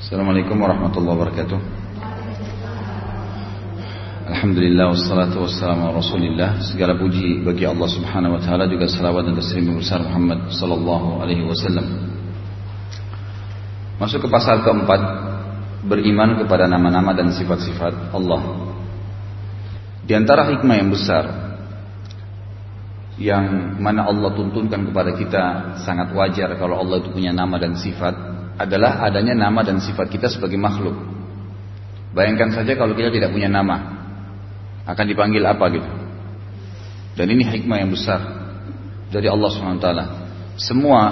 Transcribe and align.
Assalamualaikum 0.00 0.56
warahmatullahi 0.56 1.12
wabarakatuh. 1.12 1.60
Alhamdulillah 4.32 4.96
wassalatu 4.96 5.44
wassalamu 5.44 5.92
ala 5.92 6.00
rasulillah. 6.00 6.56
Segala 6.64 6.96
puji 6.96 7.44
bagi 7.44 7.68
Allah 7.68 7.84
subhanahu 7.84 8.32
wa 8.32 8.40
ta'ala 8.40 8.64
Juga 8.64 8.88
salawat 8.88 9.28
dan 9.28 9.36
taslim 9.36 9.76
besar 9.76 10.00
Muhammad 10.00 10.48
sallallahu 10.56 11.20
alaihi 11.20 11.44
wasallam. 11.44 11.84
Masuk 14.00 14.24
ke 14.24 14.28
pasal 14.32 14.64
keempat 14.64 15.04
Beriman 15.84 16.40
kepada 16.40 16.64
nama-nama 16.64 17.12
dan 17.12 17.28
sifat-sifat 17.36 18.16
Allah. 18.16 18.72
Di 20.08 20.16
antara 20.16 20.48
hikmah 20.48 20.80
yang 20.80 20.88
besar 20.88 21.24
Yang 23.20 23.76
mana 23.76 24.08
Allah 24.08 24.32
tuntunkan 24.32 24.80
kepada 24.80 25.12
kita 25.12 25.44
Sangat 25.84 26.08
wajar 26.16 26.56
kalau 26.56 26.80
Allah 26.80 27.04
itu 27.04 27.12
punya 27.12 27.36
nama 27.36 27.60
dan 27.60 27.76
sifat 27.76 28.29
adalah 28.56 29.04
adanya 29.06 29.36
nama 29.36 29.60
dan 29.62 29.78
sifat 29.78 30.10
kita 30.10 30.26
sebagai 30.32 30.56
makhluk. 30.56 30.96
Bayangkan 32.10 32.50
saja 32.50 32.74
kalau 32.74 32.96
kita 32.98 33.14
tidak 33.14 33.30
punya 33.30 33.46
nama, 33.46 34.00
akan 34.86 35.04
dipanggil 35.06 35.42
apa 35.46 35.64
gitu. 35.70 35.90
Dan 37.14 37.26
ini 37.30 37.46
hikmah 37.46 37.78
yang 37.78 37.90
besar 37.94 38.20
dari 39.10 39.26
Allah 39.30 39.50
SWT. 39.50 39.88
Semua 40.58 41.02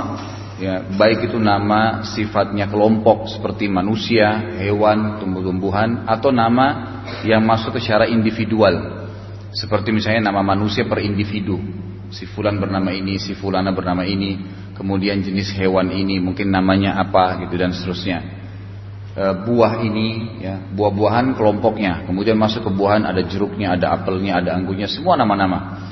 ya 0.58 0.82
baik 0.82 1.30
itu 1.30 1.38
nama 1.38 2.02
sifatnya 2.02 2.66
kelompok 2.66 3.30
seperti 3.30 3.70
manusia, 3.70 4.58
hewan, 4.58 5.22
tumbuh-tumbuhan 5.22 6.06
atau 6.06 6.34
nama 6.34 6.98
yang 7.22 7.42
masuk 7.46 7.78
secara 7.78 8.10
individual. 8.10 9.06
Seperti 9.55 9.94
misalnya 9.94 10.28
nama 10.28 10.44
manusia 10.44 10.84
per 10.84 11.00
individu. 11.00 11.56
Si 12.08 12.24
fulan 12.24 12.56
bernama 12.56 12.88
ini, 12.92 13.20
si 13.20 13.36
fulana 13.36 13.68
bernama 13.72 14.00
ini, 14.05 14.41
kemudian 14.78 15.20
jenis 15.20 15.50
hewan 15.59 15.91
ini 15.91 16.23
mungkin 16.23 16.55
namanya 16.55 16.96
apa 17.02 17.42
gitu 17.42 17.59
dan 17.59 17.74
seterusnya. 17.74 18.23
E, 19.19 19.24
buah 19.42 19.82
ini 19.82 20.38
ya, 20.38 20.62
buah-buahan 20.73 21.34
kelompoknya, 21.34 22.06
kemudian 22.06 22.39
masuk 22.39 22.64
ke 22.64 22.70
buahan 22.70 23.02
ada 23.02 23.20
jeruknya, 23.27 23.75
ada 23.75 23.98
apelnya, 23.98 24.39
ada 24.39 24.55
anggurnya, 24.55 24.86
semua 24.86 25.19
nama-nama. 25.19 25.83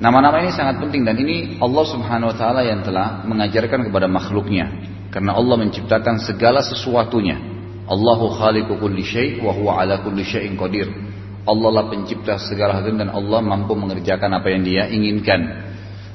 Nama-nama 0.00 0.40
ini 0.40 0.56
sangat 0.56 0.80
penting 0.80 1.04
dan 1.04 1.20
ini 1.20 1.60
Allah 1.60 1.84
Subhanahu 1.84 2.32
wa 2.32 2.36
taala 2.40 2.64
yang 2.64 2.80
telah 2.80 3.20
mengajarkan 3.28 3.84
kepada 3.84 4.08
makhluknya 4.08 4.72
karena 5.12 5.36
Allah 5.36 5.60
menciptakan 5.60 6.24
segala 6.24 6.64
sesuatunya. 6.64 7.36
Allahu 7.84 8.32
khaliqu 8.32 8.80
kulli 8.80 9.04
syai' 9.04 9.42
wa 9.44 9.52
huwa 9.52 9.82
ala 9.84 10.00
kulli 10.00 10.24
syai'in 10.24 10.56
qadir. 10.56 10.88
Allah 11.44 11.70
lah 11.72 11.84
pencipta 11.90 12.38
segala 12.38 12.78
hal 12.78 12.86
dan 12.94 13.10
Allah 13.10 13.40
mampu 13.42 13.74
mengerjakan 13.74 14.30
apa 14.40 14.48
yang 14.52 14.62
Dia 14.62 14.84
inginkan. 14.86 15.69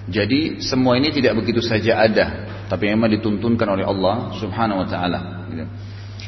Jadi 0.06 0.62
semua 0.62 1.02
ini 1.02 1.10
tidak 1.10 1.42
begitu 1.42 1.66
saja 1.66 2.06
ada, 2.06 2.26
tapi 2.70 2.94
memang 2.94 3.10
dituntunkan 3.10 3.66
oleh 3.66 3.86
Allah 3.86 4.38
Subhanahu 4.38 4.86
wa 4.86 4.88
taala. 4.88 5.20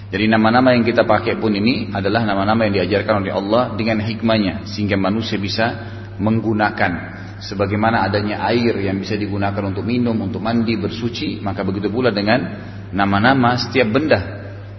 Jadi 0.08 0.25
nama-nama 0.31 0.72
yang 0.72 0.88
kita 0.88 1.03
pakai 1.03 1.36
pun 1.36 1.52
ini 1.52 1.92
adalah 1.92 2.23
nama-nama 2.23 2.64
yang 2.66 2.81
diajarkan 2.81 3.28
oleh 3.28 3.33
Allah 3.36 3.75
dengan 3.75 4.00
hikmahnya 4.00 4.64
sehingga 4.64 4.95
manusia 4.95 5.36
bisa 5.36 5.66
menggunakan 6.17 6.92
sebagaimana 7.44 8.08
adanya 8.08 8.42
air 8.50 8.73
yang 8.81 8.98
bisa 8.98 9.14
digunakan 9.14 9.61
untuk 9.61 9.86
minum, 9.86 10.16
untuk 10.17 10.42
mandi, 10.42 10.73
bersuci, 10.80 11.44
maka 11.44 11.61
begitu 11.61 11.92
pula 11.92 12.09
dengan 12.09 12.39
nama-nama 12.89 13.59
setiap 13.59 13.94
benda. 13.94 14.20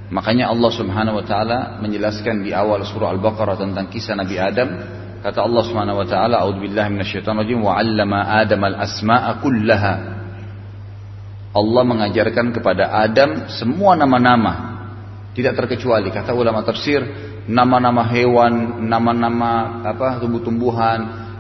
Makanya 0.09 0.49
Allah 0.49 0.71
Subhanahu 0.73 1.21
wa 1.21 1.25
taala 1.29 1.59
menjelaskan 1.85 2.41
di 2.41 2.57
awal 2.57 2.81
surah 2.83 3.13
Al-Baqarah 3.13 3.61
tentang 3.61 3.93
kisah 3.93 4.17
Nabi 4.17 4.41
Adam 4.41 4.69
Kata 5.19 5.42
Allah 5.42 5.62
Subhanahu 5.66 5.98
wa 5.98 6.06
taala, 6.06 6.47
"A'udzubillahi 6.47 6.88
minasyaitonir 6.94 7.42
rajim 7.42 7.58
wa 7.58 7.74
'allama 7.74 8.19
Adam 8.38 8.61
al-asma'a 8.62 9.30
kullaha." 9.42 9.94
Allah 11.58 11.83
mengajarkan 11.83 12.55
kepada 12.55 12.92
Adam 12.92 13.50
semua 13.50 13.98
nama-nama. 13.98 14.78
Tidak 15.34 15.55
terkecuali 15.55 16.11
kata 16.14 16.34
ulama 16.34 16.62
tafsir, 16.62 17.02
nama-nama 17.50 18.06
hewan, 18.06 18.84
nama-nama 18.86 19.83
apa 19.86 20.22
tumbuh-tumbuhan, 20.22 20.98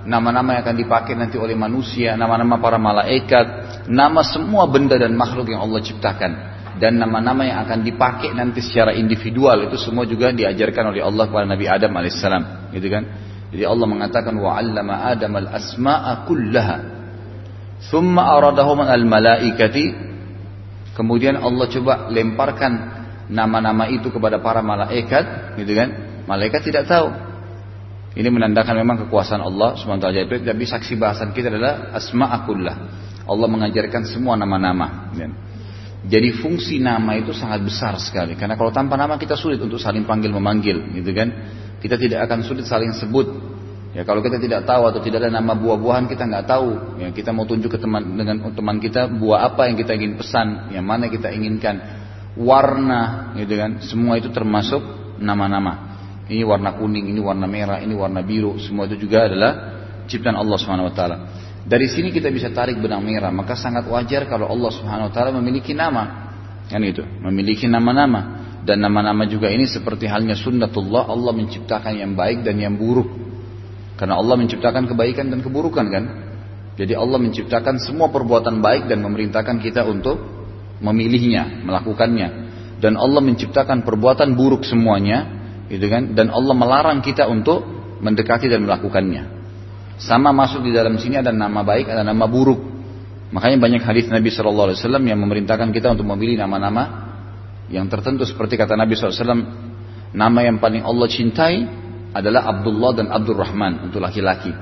nama-nama 0.08 0.58
yang 0.58 0.62
akan 0.64 0.76
dipakai 0.78 1.12
nanti 1.14 1.36
oleh 1.36 1.54
manusia, 1.54 2.16
nama-nama 2.16 2.58
para 2.58 2.80
malaikat, 2.80 3.46
nama 3.86 4.24
semua 4.24 4.66
benda 4.66 4.96
dan 4.96 5.14
makhluk 5.14 5.50
yang 5.50 5.62
Allah 5.62 5.82
ciptakan 5.84 6.32
dan 6.78 6.94
nama-nama 6.96 7.42
yang 7.42 7.58
akan 7.66 7.82
dipakai 7.82 8.32
nanti 8.32 8.62
secara 8.62 8.94
individual 8.94 9.66
itu 9.66 9.76
semua 9.76 10.06
juga 10.06 10.30
diajarkan 10.30 10.94
oleh 10.94 11.02
Allah 11.02 11.26
kepada 11.26 11.46
Nabi 11.46 11.66
Adam 11.66 11.90
alaihissalam, 11.92 12.72
gitu 12.72 12.88
kan? 12.88 13.04
Jadi 13.48 13.64
Allah 13.64 13.86
mengatakan 13.88 14.36
wa 14.36 14.56
'allama 14.56 15.08
Adam 15.08 15.32
al-asma'a 15.40 16.28
kullaha. 16.28 16.76
Thumma 17.88 18.36
aradahum 18.36 18.84
al-malaikati. 18.84 20.08
Kemudian 20.92 21.38
Allah 21.38 21.66
coba 21.70 22.10
lemparkan 22.10 22.72
nama-nama 23.30 23.86
itu 23.88 24.10
kepada 24.10 24.42
para 24.42 24.60
malaikat, 24.60 25.56
gitu 25.56 25.72
kan? 25.78 25.88
Malaikat 26.26 26.60
tidak 26.66 26.90
tahu. 26.90 27.08
Ini 28.18 28.28
menandakan 28.34 28.74
memang 28.82 29.06
kekuasaan 29.06 29.38
Allah 29.38 29.78
SWT. 29.78 30.42
Tapi 30.42 30.64
saksi 30.66 30.98
bahasan 30.98 31.30
kita 31.30 31.54
adalah 31.54 31.94
asma'a 31.94 32.44
kullah. 32.44 32.76
Allah 33.28 33.48
mengajarkan 33.48 34.08
semua 34.08 34.34
nama-nama. 34.34 35.12
Gitu 35.14 35.22
kan? 35.28 35.32
Jadi 36.08 36.28
fungsi 36.40 36.78
nama 36.78 37.18
itu 37.18 37.34
sangat 37.34 37.62
besar 37.62 37.98
sekali. 37.98 38.38
Karena 38.38 38.54
kalau 38.54 38.70
tanpa 38.70 38.94
nama 38.94 39.18
kita 39.18 39.34
sulit 39.34 39.58
untuk 39.58 39.82
saling 39.82 40.06
panggil 40.06 40.30
memanggil, 40.30 40.94
gitu 40.94 41.10
kan? 41.14 41.28
Kita 41.78 41.94
tidak 41.94 42.26
akan 42.26 42.42
sulit 42.42 42.66
saling 42.66 42.90
sebut. 42.94 43.26
Ya 43.96 44.04
kalau 44.04 44.20
kita 44.20 44.36
tidak 44.36 44.68
tahu 44.68 44.84
atau 44.84 45.00
tidak 45.00 45.26
ada 45.26 45.40
nama 45.40 45.56
buah-buahan 45.56 46.06
kita 46.10 46.28
nggak 46.28 46.44
tahu. 46.46 47.00
Ya 47.02 47.08
kita 47.10 47.30
mau 47.32 47.48
tunjuk 47.48 47.72
ke 47.74 47.78
teman 47.80 48.14
dengan 48.14 48.50
teman 48.52 48.76
kita 48.78 49.08
buah 49.08 49.54
apa 49.54 49.70
yang 49.70 49.76
kita 49.78 49.96
ingin 49.96 50.18
pesan, 50.18 50.70
yang 50.74 50.84
mana 50.84 51.08
kita 51.08 51.32
inginkan, 51.32 51.80
warna, 52.38 53.32
gitu 53.38 53.58
kan. 53.58 53.82
Semua 53.82 54.20
itu 54.20 54.28
termasuk 54.30 54.82
nama-nama. 55.18 55.98
Ini 56.28 56.44
warna 56.44 56.76
kuning, 56.76 57.08
ini 57.08 57.18
warna 57.24 57.48
merah, 57.48 57.80
ini 57.80 57.96
warna 57.96 58.20
biru. 58.20 58.60
Semua 58.60 58.84
itu 58.84 59.08
juga 59.08 59.24
adalah 59.24 59.52
ciptaan 60.04 60.36
Allah 60.36 60.56
Subhanahu 60.60 60.92
Wa 60.92 60.94
Taala. 60.94 61.16
Dari 61.64 61.88
sini 61.88 62.12
kita 62.12 62.28
bisa 62.28 62.52
tarik 62.52 62.76
benang 62.78 63.00
merah. 63.00 63.32
Maka 63.32 63.56
sangat 63.56 63.88
wajar 63.88 64.28
kalau 64.28 64.46
Allah 64.46 64.70
Subhanahu 64.72 65.08
Wa 65.08 65.12
Taala 65.12 65.30
memiliki 65.34 65.72
nama, 65.72 66.30
kan 66.68 66.84
itu, 66.84 67.00
memiliki 67.24 67.64
nama-nama. 67.64 68.37
Dan 68.68 68.84
nama-nama 68.84 69.24
juga 69.24 69.48
ini 69.48 69.64
seperti 69.64 70.04
halnya 70.04 70.36
sunnatullah 70.36 71.08
Allah 71.08 71.32
menciptakan 71.32 71.88
yang 71.96 72.12
baik 72.12 72.44
dan 72.44 72.60
yang 72.60 72.76
buruk. 72.76 73.08
Karena 73.96 74.20
Allah 74.20 74.36
menciptakan 74.36 74.84
kebaikan 74.84 75.32
dan 75.32 75.40
keburukan 75.40 75.88
kan. 75.88 76.04
Jadi 76.76 76.92
Allah 76.92 77.16
menciptakan 77.16 77.80
semua 77.80 78.12
perbuatan 78.12 78.60
baik 78.60 78.92
dan 78.92 79.00
memerintahkan 79.00 79.64
kita 79.64 79.88
untuk 79.88 80.20
memilihnya, 80.84 81.64
melakukannya. 81.64 82.28
Dan 82.76 83.00
Allah 83.00 83.24
menciptakan 83.24 83.88
perbuatan 83.88 84.36
buruk 84.36 84.68
semuanya, 84.68 85.24
gitu 85.72 85.88
kan? 85.88 86.12
Dan 86.12 86.28
Allah 86.28 86.52
melarang 86.52 87.00
kita 87.00 87.24
untuk 87.24 87.64
mendekati 88.04 88.52
dan 88.52 88.68
melakukannya. 88.68 89.40
Sama 89.96 90.28
masuk 90.30 90.60
di 90.60 90.76
dalam 90.76 91.00
sini 91.00 91.16
ada 91.16 91.32
nama 91.32 91.64
baik, 91.64 91.88
ada 91.88 92.04
nama 92.04 92.28
buruk. 92.28 92.60
Makanya 93.32 93.56
banyak 93.64 93.80
hadis 93.80 94.12
Nabi 94.12 94.28
Wasallam 94.28 95.08
yang 95.08 95.18
memerintahkan 95.24 95.72
kita 95.72 95.96
untuk 95.96 96.04
memilih 96.04 96.44
nama-nama 96.44 97.07
yang 97.68 97.86
tertentu 97.92 98.24
seperti 98.24 98.56
kata 98.56 98.74
Nabi 98.74 98.96
SAW 98.96 99.44
nama 100.16 100.40
yang 100.40 100.56
paling 100.56 100.80
Allah 100.84 101.08
cintai 101.08 101.68
adalah 102.16 102.48
Abdullah 102.48 102.96
dan 102.96 103.06
Abdurrahman 103.12 103.88
untuk 103.88 104.00
laki-laki. 104.00 104.52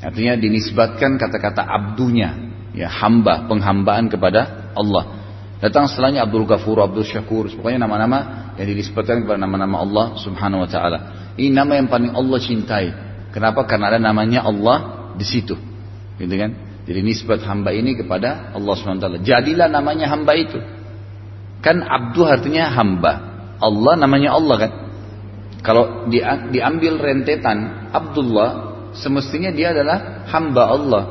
Artinya 0.00 0.40
dinisbatkan 0.40 1.20
kata-kata 1.20 1.60
abdunya 1.60 2.32
ya 2.72 2.88
hamba 2.88 3.44
penghambaan 3.44 4.08
kepada 4.08 4.72
Allah. 4.72 5.20
Datang 5.60 5.92
setelahnya 5.92 6.24
Abdul 6.24 6.48
Ghafur 6.48 6.80
Abdul 6.80 7.04
Syakur 7.04 7.52
pokoknya 7.52 7.84
nama-nama 7.84 8.52
yang 8.56 8.64
dinisbatkan 8.72 9.28
kepada 9.28 9.36
nama-nama 9.36 9.84
Allah 9.84 10.06
subhanahu 10.16 10.64
wa 10.64 10.68
ta'ala. 10.72 10.98
Ini 11.36 11.52
nama 11.52 11.76
yang 11.76 11.92
paling 11.92 12.16
Allah 12.16 12.38
cintai. 12.40 12.86
Kenapa? 13.36 13.68
Karena 13.68 13.92
ada 13.92 14.00
namanya 14.00 14.48
Allah 14.48 15.12
di 15.20 15.26
situ. 15.28 15.52
Gitu 16.16 16.34
kan? 16.40 16.50
Jadi 16.88 17.00
nisbat 17.04 17.44
hamba 17.44 17.76
ini 17.76 17.92
kepada 18.00 18.56
Allah 18.56 18.72
subhanahu 18.72 19.04
wa 19.04 19.04
ta'ala. 19.04 19.18
Jadilah 19.20 19.68
namanya 19.68 20.08
hamba 20.08 20.32
itu 20.32 20.79
Kan 21.60 21.84
abdu 21.84 22.24
artinya 22.24 22.72
hamba. 22.72 23.12
Allah 23.60 23.94
namanya 24.00 24.36
Allah 24.36 24.56
kan. 24.56 24.72
Kalau 25.60 26.08
diambil 26.48 26.96
rentetan 26.96 27.88
Abdullah 27.92 28.72
semestinya 28.96 29.52
dia 29.52 29.76
adalah 29.76 30.24
hamba 30.32 30.62
Allah. 30.72 31.02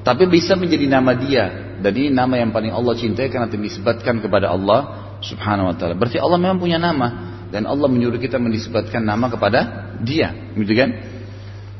Tapi 0.00 0.24
bisa 0.32 0.56
menjadi 0.56 0.88
nama 0.88 1.12
dia. 1.12 1.76
Dan 1.78 1.92
ini 1.94 2.08
nama 2.10 2.40
yang 2.40 2.50
paling 2.50 2.72
Allah 2.72 2.96
cintai 2.96 3.28
karena 3.28 3.46
dinisbatkan 3.46 4.18
kepada 4.24 4.50
Allah 4.50 5.12
subhanahu 5.20 5.70
wa 5.70 5.74
ta'ala. 5.76 5.94
Berarti 5.94 6.16
Allah 6.18 6.40
memang 6.40 6.58
punya 6.58 6.80
nama. 6.80 7.36
Dan 7.52 7.68
Allah 7.68 7.88
menyuruh 7.88 8.16
kita 8.16 8.40
menisbatkan 8.40 9.04
nama 9.04 9.28
kepada 9.28 9.92
dia. 10.00 10.32
Gitu 10.56 10.72
kan? 10.72 10.90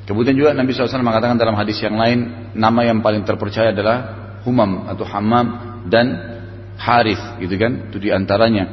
Kemudian 0.04 0.36
juga 0.36 0.56
Nabi 0.56 0.72
SAW 0.72 1.00
mengatakan 1.00 1.40
dalam 1.40 1.56
hadis 1.56 1.80
yang 1.80 1.96
lain. 1.96 2.52
Nama 2.52 2.92
yang 2.92 3.00
paling 3.00 3.24
terpercaya 3.24 3.72
adalah 3.72 3.96
Humam 4.44 4.86
atau 4.86 5.04
Hammam 5.04 5.46
dan 5.90 6.37
Harith 6.78 7.42
gitu 7.42 7.54
kan 7.58 7.90
itu 7.90 7.98
di 7.98 8.14
antaranya 8.14 8.64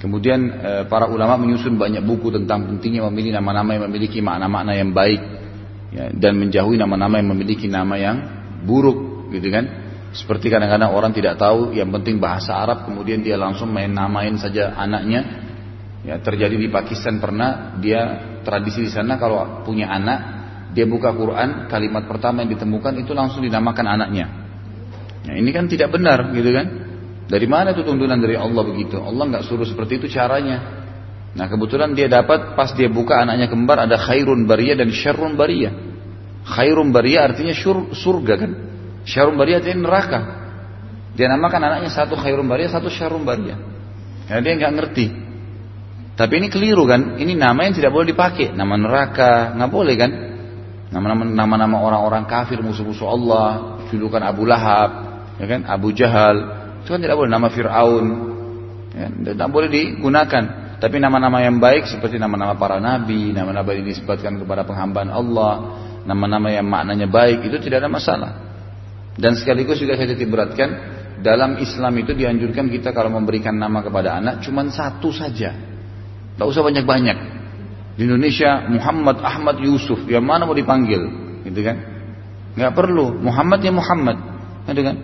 kemudian 0.00 0.40
e, 0.60 0.70
para 0.88 1.06
ulama 1.06 1.36
menyusun 1.36 1.76
banyak 1.76 2.00
buku 2.02 2.32
tentang 2.32 2.66
pentingnya 2.66 3.04
memilih 3.12 3.36
nama-nama 3.36 3.76
yang 3.76 3.84
memiliki 3.92 4.24
makna-makna 4.24 4.72
yang 4.72 4.90
baik 4.96 5.20
ya, 5.92 6.08
dan 6.10 6.40
menjauhi 6.40 6.80
nama-nama 6.80 7.20
yang 7.20 7.28
memiliki 7.36 7.68
nama 7.68 7.94
yang 8.00 8.16
buruk 8.64 9.30
gitu 9.30 9.52
kan 9.52 9.64
seperti 10.10 10.50
kadang-kadang 10.50 10.90
orang 10.90 11.14
tidak 11.14 11.38
tahu 11.38 11.70
yang 11.76 11.92
penting 11.94 12.18
bahasa 12.18 12.56
Arab 12.58 12.88
kemudian 12.88 13.22
dia 13.22 13.38
langsung 13.38 13.70
main 13.70 13.92
namain 13.92 14.34
saja 14.40 14.74
anaknya 14.74 15.50
Ya, 16.00 16.16
terjadi 16.16 16.56
di 16.56 16.72
Pakistan 16.72 17.20
pernah 17.20 17.76
dia 17.76 18.00
tradisi 18.40 18.88
di 18.88 18.90
sana 18.90 19.20
kalau 19.20 19.60
punya 19.68 19.92
anak 19.92 20.18
dia 20.72 20.88
buka 20.88 21.12
Quran 21.12 21.68
kalimat 21.68 22.08
pertama 22.08 22.40
yang 22.40 22.56
ditemukan 22.56 23.04
itu 23.04 23.12
langsung 23.12 23.44
dinamakan 23.44 23.84
anaknya. 23.84 24.26
Ya, 25.28 25.36
ini 25.36 25.52
kan 25.52 25.68
tidak 25.68 25.92
benar 25.92 26.32
gitu 26.32 26.56
kan? 26.56 26.66
Dari 27.30 27.46
mana 27.46 27.70
itu 27.70 27.86
tuntunan 27.86 28.18
dari 28.18 28.34
Allah 28.34 28.66
begitu? 28.66 28.98
Allah 28.98 29.22
nggak 29.30 29.46
suruh 29.46 29.62
seperti 29.62 30.02
itu 30.02 30.10
caranya. 30.10 30.82
Nah 31.30 31.46
kebetulan 31.46 31.94
dia 31.94 32.10
dapat 32.10 32.58
pas 32.58 32.74
dia 32.74 32.90
buka 32.90 33.22
anaknya 33.22 33.46
kembar 33.46 33.86
ada 33.86 33.94
khairun 33.94 34.50
bariyah 34.50 34.82
dan 34.82 34.90
syarrun 34.90 35.38
bariyah. 35.38 35.70
Khairun 36.42 36.90
bariyah 36.90 37.30
artinya 37.30 37.54
surga 37.94 38.34
kan? 38.34 38.50
Syarrun 39.06 39.38
bariyah 39.38 39.62
artinya 39.62 39.78
neraka. 39.86 40.20
Dia 41.14 41.30
namakan 41.30 41.70
anaknya 41.70 41.94
satu 41.94 42.18
khairun 42.18 42.50
bariyah, 42.50 42.70
satu 42.74 42.90
syarrun 42.90 43.22
bariyah. 43.22 43.58
Karena 44.26 44.42
dia 44.42 44.54
nggak 44.58 44.74
ngerti. 44.74 45.06
Tapi 46.18 46.32
ini 46.34 46.50
keliru 46.50 46.82
kan? 46.90 47.14
Ini 47.14 47.38
nama 47.38 47.62
yang 47.62 47.78
tidak 47.78 47.94
boleh 47.94 48.10
dipakai. 48.10 48.50
Nama 48.50 48.74
neraka, 48.74 49.54
nggak 49.54 49.70
boleh 49.70 49.94
kan? 49.94 50.10
Nama-nama 50.90 51.78
orang-orang 51.78 52.26
kafir, 52.26 52.58
musuh-musuh 52.58 53.06
Allah, 53.06 53.48
julukan 53.94 54.18
Abu 54.18 54.42
Lahab, 54.42 54.90
ya 55.38 55.46
kan? 55.46 55.62
Abu 55.70 55.94
Jahal, 55.94 56.59
itu 56.80 56.88
kan 56.90 57.00
tidak 57.00 57.16
boleh. 57.16 57.30
Nama 57.30 57.48
Fir'aun, 57.52 58.06
ya, 58.96 59.06
tidak 59.34 59.48
boleh 59.52 59.68
digunakan. 59.68 60.44
Tapi 60.80 60.96
nama-nama 60.96 61.44
yang 61.44 61.60
baik 61.60 61.92
seperti 61.92 62.16
nama-nama 62.16 62.56
para 62.56 62.80
nabi, 62.80 63.36
nama-nama 63.36 63.68
yang 63.76 63.84
disebutkan 63.84 64.40
kepada 64.40 64.64
penghambaan 64.64 65.12
Allah, 65.12 65.52
nama-nama 66.08 66.48
yang 66.48 66.64
maknanya 66.64 67.04
baik, 67.04 67.44
itu 67.44 67.60
tidak 67.60 67.84
ada 67.84 67.90
masalah. 67.92 68.32
Dan 69.20 69.36
sekaligus 69.36 69.76
juga 69.76 70.00
saya 70.00 70.08
titik 70.16 70.32
beratkan, 70.32 70.72
dalam 71.20 71.60
Islam 71.60 71.92
itu 72.00 72.16
dianjurkan 72.16 72.72
kita 72.72 72.96
kalau 72.96 73.12
memberikan 73.12 73.52
nama 73.52 73.84
kepada 73.84 74.16
anak 74.16 74.40
cuma 74.40 74.64
satu 74.72 75.12
saja. 75.12 75.52
Tak 76.40 76.46
usah 76.48 76.64
banyak-banyak. 76.64 77.18
Di 78.00 78.08
Indonesia 78.08 78.64
Muhammad 78.72 79.20
Ahmad 79.20 79.60
Yusuf, 79.60 80.08
yang 80.08 80.24
mana 80.24 80.48
mau 80.48 80.56
dipanggil, 80.56 81.04
gitu 81.44 81.60
kan? 81.60 81.76
Nggak 82.56 82.72
perlu. 82.72 83.20
Muhammad 83.20 83.60
ya 83.60 83.68
Muhammad, 83.68 84.16
gitu 84.64 84.80
kan? 84.80 84.96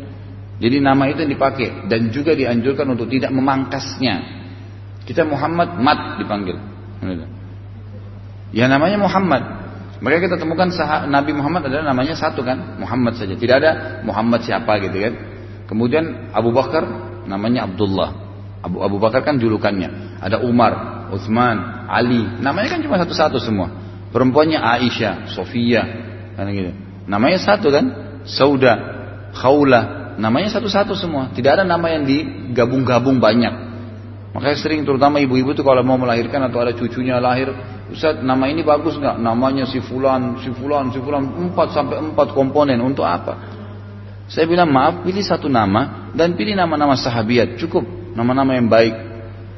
Jadi 0.56 0.80
nama 0.80 1.04
itu 1.12 1.20
yang 1.20 1.32
dipakai 1.36 1.84
dan 1.88 2.08
juga 2.08 2.32
dianjurkan 2.32 2.88
untuk 2.96 3.12
tidak 3.12 3.28
memangkasnya. 3.28 4.14
Kita 5.04 5.28
Muhammad 5.28 5.76
Mat 5.78 6.16
dipanggil. 6.18 6.56
Ya 8.56 8.66
namanya 8.66 8.96
Muhammad. 8.96 9.42
Maka 9.96 10.16
kita 10.20 10.36
temukan 10.36 10.68
Nabi 11.08 11.32
Muhammad 11.32 11.72
adalah 11.72 11.92
namanya 11.92 12.12
satu 12.16 12.44
kan, 12.44 12.76
Muhammad 12.76 13.16
saja. 13.16 13.32
Tidak 13.32 13.56
ada 13.56 13.70
Muhammad 14.04 14.44
siapa 14.44 14.76
gitu 14.80 14.96
kan. 14.96 15.14
Kemudian 15.68 16.32
Abu 16.32 16.52
Bakar 16.52 16.84
namanya 17.24 17.64
Abdullah. 17.64 18.10
Abu 18.64 18.80
Abu 18.84 18.96
Bakar 19.00 19.24
kan 19.24 19.40
julukannya. 19.40 20.20
Ada 20.20 20.40
Umar, 20.44 21.06
Utsman, 21.12 21.88
Ali. 21.88 22.24
Namanya 22.40 22.76
kan 22.76 22.80
cuma 22.84 22.96
satu-satu 23.00 23.40
semua. 23.40 23.72
Perempuannya 24.12 24.56
Aisyah, 24.56 25.32
Sofia, 25.32 25.82
kan 26.36 26.48
gitu. 26.48 26.72
Namanya 27.08 27.38
satu 27.40 27.68
kan? 27.72 27.84
Sauda, 28.26 28.74
Khawla. 29.36 29.95
Namanya 30.16 30.48
satu-satu 30.52 30.96
semua. 30.96 31.28
Tidak 31.32 31.60
ada 31.60 31.64
nama 31.64 31.92
yang 31.92 32.08
digabung-gabung 32.08 33.20
banyak. 33.20 33.54
Makanya 34.36 34.56
sering 34.60 34.84
terutama 34.84 35.16
ibu-ibu 35.20 35.56
tuh 35.56 35.64
kalau 35.64 35.80
mau 35.80 35.96
melahirkan 35.96 36.44
atau 36.44 36.60
ada 36.60 36.76
cucunya 36.76 37.16
lahir, 37.16 37.52
Ustaz 37.88 38.20
nama 38.20 38.44
ini 38.52 38.60
bagus 38.60 39.00
nggak? 39.00 39.16
Namanya 39.16 39.64
si 39.64 39.80
fulan, 39.80 40.36
si 40.44 40.52
fulan, 40.52 40.92
si 40.92 41.00
fulan, 41.00 41.24
empat 41.24 41.72
sampai 41.72 42.04
empat 42.12 42.36
komponen 42.36 42.76
untuk 42.84 43.08
apa? 43.08 43.56
Saya 44.28 44.44
bilang 44.44 44.68
maaf, 44.74 45.06
pilih 45.06 45.22
satu 45.22 45.46
nama 45.46 46.12
dan 46.12 46.34
pilih 46.36 46.52
nama-nama 46.52 46.98
sahabiat 46.98 47.56
cukup, 47.56 47.86
nama-nama 48.12 48.58
yang 48.58 48.68
baik. 48.68 48.94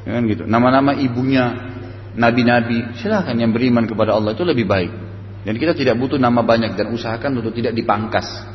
Ya 0.06 0.10
kan 0.14 0.22
gitu. 0.30 0.44
Nama-nama 0.46 0.94
ibunya 0.94 1.56
nabi-nabi, 2.14 3.00
silahkan 3.00 3.34
yang 3.34 3.50
beriman 3.50 3.88
kepada 3.88 4.14
Allah 4.14 4.36
itu 4.36 4.44
lebih 4.46 4.68
baik. 4.68 4.92
Dan 5.42 5.56
kita 5.56 5.72
tidak 5.72 5.96
butuh 5.96 6.20
nama 6.20 6.44
banyak 6.44 6.76
dan 6.76 6.92
usahakan 6.92 7.40
untuk 7.40 7.56
tidak 7.56 7.72
dipangkas. 7.72 8.46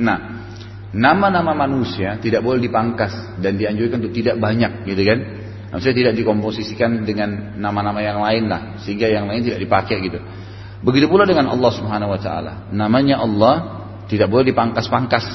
Nah, 0.00 0.47
nama-nama 0.94 1.52
manusia 1.52 2.16
tidak 2.20 2.40
boleh 2.40 2.64
dipangkas 2.64 3.38
dan 3.40 3.60
dianjurkan 3.60 4.00
untuk 4.00 4.14
tidak 4.16 4.36
banyak, 4.40 4.88
gitu 4.88 5.02
kan? 5.04 5.18
Maksudnya 5.68 5.96
tidak 6.00 6.14
dikomposisikan 6.16 7.04
dengan 7.04 7.60
nama-nama 7.60 8.00
yang 8.00 8.24
lain 8.24 8.48
lah, 8.48 8.80
sehingga 8.80 9.04
yang 9.08 9.28
lain 9.28 9.44
tidak 9.44 9.60
dipakai 9.60 10.00
gitu. 10.00 10.18
Begitu 10.80 11.10
pula 11.10 11.28
dengan 11.28 11.50
Allah 11.52 11.72
Subhanahu 11.74 12.14
wa 12.14 12.20
taala. 12.20 12.70
Namanya 12.72 13.20
Allah 13.20 13.54
tidak 14.08 14.32
boleh 14.32 14.48
dipangkas-pangkas. 14.48 15.26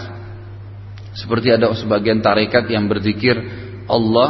Seperti 1.14 1.54
ada 1.54 1.70
sebagian 1.78 2.26
tarekat 2.26 2.66
yang 2.74 2.90
berzikir 2.90 3.38
Allah 3.86 4.30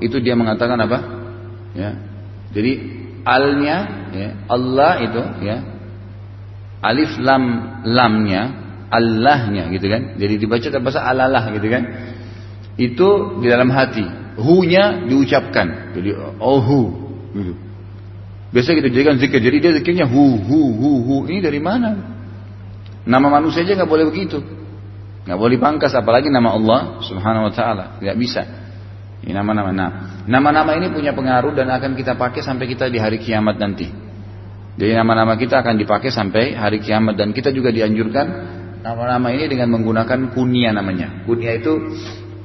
itu 0.00 0.16
dia 0.24 0.32
mengatakan 0.32 0.80
apa? 0.80 0.98
Ya. 1.76 1.90
Jadi 2.56 2.72
alnya 3.26 3.76
ya, 4.12 4.30
Allah 4.48 4.92
itu 5.04 5.22
ya 5.44 5.56
alif 6.80 7.20
lam 7.20 7.44
lamnya 7.86 8.61
Allahnya 8.92 9.72
gitu 9.72 9.88
kan. 9.88 10.20
Jadi 10.20 10.34
dibaca 10.36 10.68
bahasa 10.84 11.00
alalah 11.00 11.48
gitu 11.56 11.66
kan. 11.72 11.82
Itu 12.76 13.40
di 13.40 13.48
dalam 13.48 13.72
hati. 13.72 14.04
Hu-nya 14.36 15.08
diucapkan. 15.08 15.96
Jadi 15.96 16.12
oh 16.36 16.60
hu 16.60 16.80
gitu. 17.32 17.52
Biasa 18.52 18.76
kita 18.76 18.92
jadikan 18.92 19.16
zikir. 19.16 19.40
Jadi 19.40 19.56
dia 19.64 19.72
zikirnya 19.72 20.04
hu 20.04 20.36
hu 20.36 20.60
hu 20.76 20.90
hu. 21.08 21.16
Ini 21.24 21.40
dari 21.40 21.56
mana? 21.56 21.96
Nama 23.08 23.26
manusia 23.32 23.64
aja 23.64 23.80
nggak 23.80 23.88
boleh 23.88 24.06
begitu. 24.12 24.44
Nggak 25.24 25.38
boleh 25.40 25.56
pangkas 25.56 25.96
apalagi 25.96 26.28
nama 26.28 26.52
Allah 26.52 26.80
Subhanahu 27.00 27.48
wa 27.48 27.52
taala. 27.56 27.84
Nggak 27.98 28.16
bisa. 28.20 28.42
Ini 29.22 29.32
nama-nama. 29.32 29.70
Nah, 29.70 29.90
nama-nama 30.26 30.74
ini 30.76 30.90
punya 30.90 31.14
pengaruh 31.14 31.54
dan 31.54 31.70
akan 31.70 31.94
kita 31.94 32.18
pakai 32.18 32.42
sampai 32.42 32.66
kita 32.68 32.90
di 32.90 32.98
hari 32.98 33.22
kiamat 33.22 33.56
nanti. 33.56 33.86
Jadi 34.72 34.92
nama-nama 34.96 35.36
kita 35.36 35.60
akan 35.62 35.78
dipakai 35.78 36.10
sampai 36.10 36.56
hari 36.56 36.80
kiamat 36.82 37.14
dan 37.14 37.30
kita 37.30 37.52
juga 37.52 37.70
dianjurkan 37.70 38.26
nama-nama 38.82 39.30
ini 39.30 39.46
dengan 39.46 39.70
menggunakan 39.78 40.34
kunia 40.34 40.74
namanya. 40.74 41.22
Kunia 41.24 41.56
itu 41.56 41.72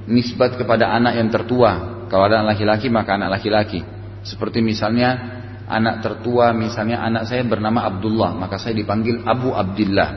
nisbat 0.08 0.56
kepada 0.56 0.94
anak 0.94 1.18
yang 1.18 1.30
tertua. 1.34 2.06
Kalau 2.08 2.24
ada 2.30 2.46
anak 2.46 2.56
laki-laki 2.56 2.88
maka 2.88 3.18
anak 3.18 3.42
laki-laki. 3.42 3.84
Seperti 4.24 4.64
misalnya 4.64 5.38
anak 5.68 6.00
tertua, 6.00 6.56
misalnya 6.56 7.04
anak 7.04 7.28
saya 7.28 7.44
bernama 7.44 7.84
Abdullah, 7.84 8.32
maka 8.38 8.56
saya 8.56 8.78
dipanggil 8.78 9.26
Abu 9.28 9.52
Abdullah. 9.52 10.10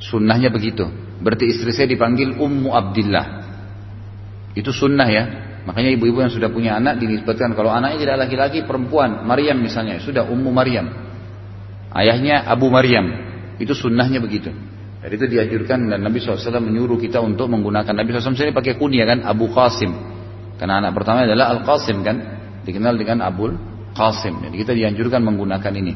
Sunnahnya 0.00 0.48
begitu. 0.48 0.88
Berarti 1.20 1.48
istri 1.50 1.74
saya 1.74 1.88
dipanggil 1.90 2.36
Ummu 2.38 2.72
Abdullah. 2.72 3.26
Itu 4.56 4.72
sunnah 4.72 5.08
ya. 5.08 5.24
Makanya 5.66 5.90
ibu-ibu 5.98 6.22
yang 6.22 6.30
sudah 6.30 6.46
punya 6.48 6.78
anak 6.78 7.02
dinisbatkan 7.02 7.52
kalau 7.58 7.74
anaknya 7.74 8.06
tidak 8.06 8.16
laki-laki 8.28 8.58
perempuan, 8.62 9.26
Maryam 9.26 9.58
misalnya, 9.58 9.98
sudah 9.98 10.22
Ummu 10.30 10.54
Maryam. 10.54 10.86
Ayahnya 11.90 12.46
Abu 12.46 12.70
Maryam. 12.70 13.26
Itu 13.58 13.74
sunnahnya 13.74 14.22
begitu. 14.22 14.52
Jadi 15.06 15.22
itu 15.22 15.26
dianjurkan 15.38 15.86
dan 15.86 16.02
Nabi 16.02 16.18
SAW 16.18 16.58
menyuruh 16.58 16.98
kita 16.98 17.22
untuk 17.22 17.46
menggunakan 17.46 17.94
Nabi 17.94 18.10
SAW 18.10 18.34
sendiri 18.34 18.50
pakai 18.50 18.74
kunyah 18.74 19.06
kan 19.06 19.22
Abu 19.22 19.46
Qasim. 19.54 19.94
Karena 20.58 20.82
anak 20.82 20.98
pertama 20.98 21.22
adalah 21.22 21.54
Al 21.54 21.62
Qasim 21.62 22.02
kan, 22.02 22.16
dikenal 22.66 22.98
dengan 22.98 23.22
Abul 23.22 23.54
Qasim. 23.94 24.42
Jadi 24.42 24.56
kita 24.58 24.74
dianjurkan 24.74 25.22
menggunakan 25.22 25.72
ini. 25.78 25.94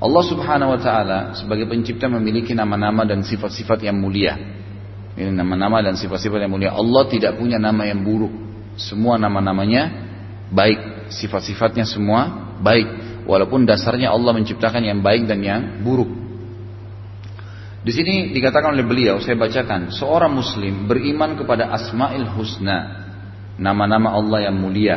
Allah 0.00 0.24
Subhanahu 0.24 0.72
wa 0.72 0.80
taala 0.80 1.18
sebagai 1.36 1.68
pencipta 1.68 2.08
memiliki 2.08 2.56
nama-nama 2.56 3.04
dan 3.04 3.20
sifat-sifat 3.20 3.84
yang 3.84 4.00
mulia. 4.00 4.32
Ini 5.12 5.28
nama-nama 5.28 5.84
dan 5.84 6.00
sifat-sifat 6.00 6.40
yang 6.40 6.56
mulia. 6.56 6.72
Allah 6.72 7.04
tidak 7.12 7.36
punya 7.36 7.60
nama 7.60 7.84
yang 7.84 8.00
buruk. 8.00 8.32
Semua 8.80 9.20
nama-namanya 9.20 9.92
baik, 10.48 11.12
sifat-sifatnya 11.12 11.84
semua 11.84 12.56
baik. 12.64 13.12
Walaupun 13.28 13.68
dasarnya 13.68 14.08
Allah 14.08 14.32
menciptakan 14.32 14.80
yang 14.80 15.04
baik 15.04 15.28
dan 15.28 15.44
yang 15.44 15.84
buruk. 15.84 16.21
Di 17.82 17.90
sini 17.90 18.30
dikatakan 18.30 18.78
oleh 18.78 18.86
beliau, 18.86 19.18
saya 19.18 19.34
bacakan, 19.34 19.90
seorang 19.90 20.30
muslim 20.30 20.86
beriman 20.86 21.34
kepada 21.34 21.74
Asmaul 21.74 22.30
Husna, 22.38 23.10
nama-nama 23.58 24.14
Allah 24.14 24.46
yang 24.46 24.56
mulia, 24.56 24.96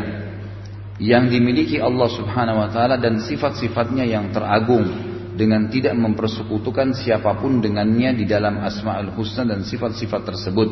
yang 1.01 1.25
dimiliki 1.25 1.82
Allah 1.82 2.08
Subhanahu 2.13 2.62
wa 2.62 2.70
taala 2.70 3.01
dan 3.01 3.18
sifat-sifatnya 3.20 4.06
yang 4.06 4.30
teragung 4.30 4.86
dengan 5.34 5.68
tidak 5.68 5.98
mempersekutukan 5.98 6.94
siapa 6.96 7.36
pun 7.42 7.60
dengannya 7.60 8.22
di 8.22 8.25
dalam 8.30 8.62
Asmaul 8.62 9.12
Husna 9.18 9.50
dan 9.50 9.65
sifat-sifat 9.65 10.22
tersebut 10.22 10.70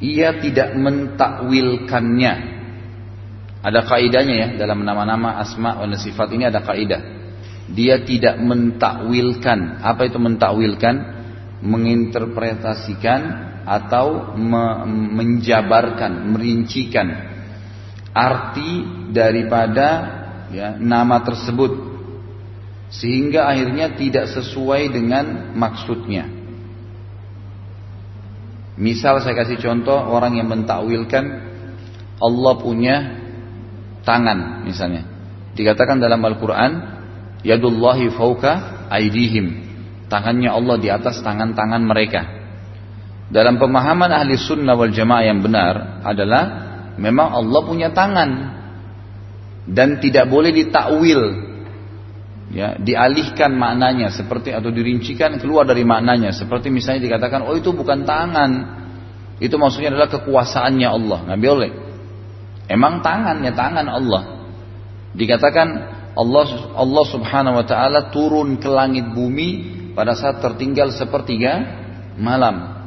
ia 0.00 0.32
tidak 0.40 0.74
mentakwilkannya. 0.74 2.58
Ada 3.60 3.84
kaidahnya 3.84 4.34
ya 4.34 4.48
dalam 4.56 4.80
nama-nama 4.80 5.36
asma 5.36 5.76
dan 5.84 6.00
sifat 6.00 6.32
ini 6.32 6.48
ada 6.48 6.64
kaidah. 6.64 7.19
Dia 7.70 8.02
tidak 8.02 8.38
mentakwilkan. 8.42 9.82
Apa 9.82 10.10
itu 10.10 10.18
mentakwilkan? 10.18 11.22
Menginterpretasikan 11.60 13.50
atau 13.68 14.34
me 14.34 14.88
menjabarkan, 14.88 16.32
merincikan 16.32 17.30
arti 18.10 18.82
daripada 19.14 19.88
ya, 20.50 20.74
nama 20.74 21.22
tersebut 21.22 21.90
sehingga 22.90 23.46
akhirnya 23.46 23.94
tidak 23.94 24.26
sesuai 24.34 24.90
dengan 24.90 25.54
maksudnya. 25.54 26.26
Misal 28.80 29.22
saya 29.22 29.36
kasih 29.36 29.60
contoh 29.62 29.94
orang 29.94 30.40
yang 30.40 30.50
mentakwilkan 30.50 31.24
Allah 32.18 32.54
punya 32.58 32.96
tangan 34.02 34.66
misalnya. 34.66 35.06
Dikatakan 35.54 36.00
dalam 36.02 36.18
Al-Quran, 36.24 36.72
Yadullahi 37.42 38.12
fauka 38.12 38.86
aidihim. 38.92 39.68
Tangannya 40.10 40.50
Allah 40.50 40.76
di 40.76 40.88
atas 40.90 41.22
tangan-tangan 41.22 41.82
mereka. 41.86 42.26
Dalam 43.30 43.62
pemahaman 43.62 44.10
ahli 44.10 44.34
sunnah 44.34 44.74
wal 44.74 44.90
jamaah 44.90 45.22
yang 45.22 45.38
benar 45.38 46.02
adalah 46.02 46.42
memang 46.98 47.30
Allah 47.30 47.60
punya 47.62 47.88
tangan. 47.94 48.30
Dan 49.70 50.02
tidak 50.02 50.26
boleh 50.26 50.50
ditakwil. 50.50 51.48
Ya 52.50 52.74
dialihkan 52.74 53.54
maknanya 53.54 54.10
seperti 54.10 54.50
atau 54.50 54.74
dirincikan 54.74 55.38
keluar 55.38 55.62
dari 55.62 55.86
maknanya. 55.86 56.34
Seperti 56.34 56.66
misalnya 56.74 57.06
dikatakan 57.06 57.46
oh 57.46 57.54
itu 57.54 57.70
bukan 57.70 58.02
tangan. 58.02 58.82
Itu 59.38 59.56
maksudnya 59.56 59.94
adalah 59.94 60.10
kekuasaannya 60.10 60.88
Allah. 60.90 61.18
Nggak 61.30 61.38
boleh. 61.38 61.70
Emang 62.66 62.98
tangannya 63.06 63.54
tangan 63.54 63.86
Allah. 63.86 64.22
Dikatakan 65.14 65.68
Allah 66.20 66.76
Allah 66.76 67.04
subhanahu 67.08 67.56
wa 67.56 67.64
taala 67.64 68.12
turun 68.12 68.60
ke 68.60 68.68
langit 68.68 69.08
bumi 69.16 69.80
pada 69.96 70.12
saat 70.12 70.44
tertinggal 70.44 70.92
sepertiga 70.92 71.80
malam 72.20 72.80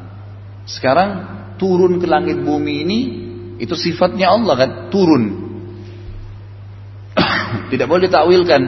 sekarang 0.70 1.10
turun 1.58 2.00
ke 2.00 2.08
langit 2.08 2.40
bumi 2.40 2.74
ini 2.86 3.00
itu 3.60 3.76
sifatnya 3.78 4.34
Allah 4.34 4.56
kan 4.58 4.72
turun. 4.90 5.24
Tidak 7.72 7.86
boleh 7.86 8.10
ditakwilkan. 8.10 8.62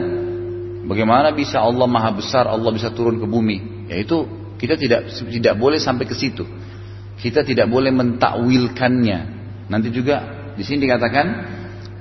Bagaimana 0.86 1.34
bisa 1.34 1.58
Allah 1.58 1.90
maha 1.90 2.14
besar, 2.14 2.46
Allah 2.46 2.70
bisa 2.70 2.94
turun 2.94 3.18
ke 3.18 3.26
bumi? 3.26 3.90
Yaitu 3.90 4.22
kita 4.56 4.78
tidak 4.78 5.10
tidak 5.10 5.58
boleh 5.58 5.82
sampai 5.82 6.06
ke 6.06 6.14
situ. 6.14 6.46
Kita 7.18 7.42
tidak 7.42 7.66
boleh 7.66 7.90
mentakwilkannya. 7.90 9.18
Nanti 9.66 9.88
juga 9.90 10.22
di 10.54 10.62
sini 10.62 10.86
dikatakan 10.86 11.26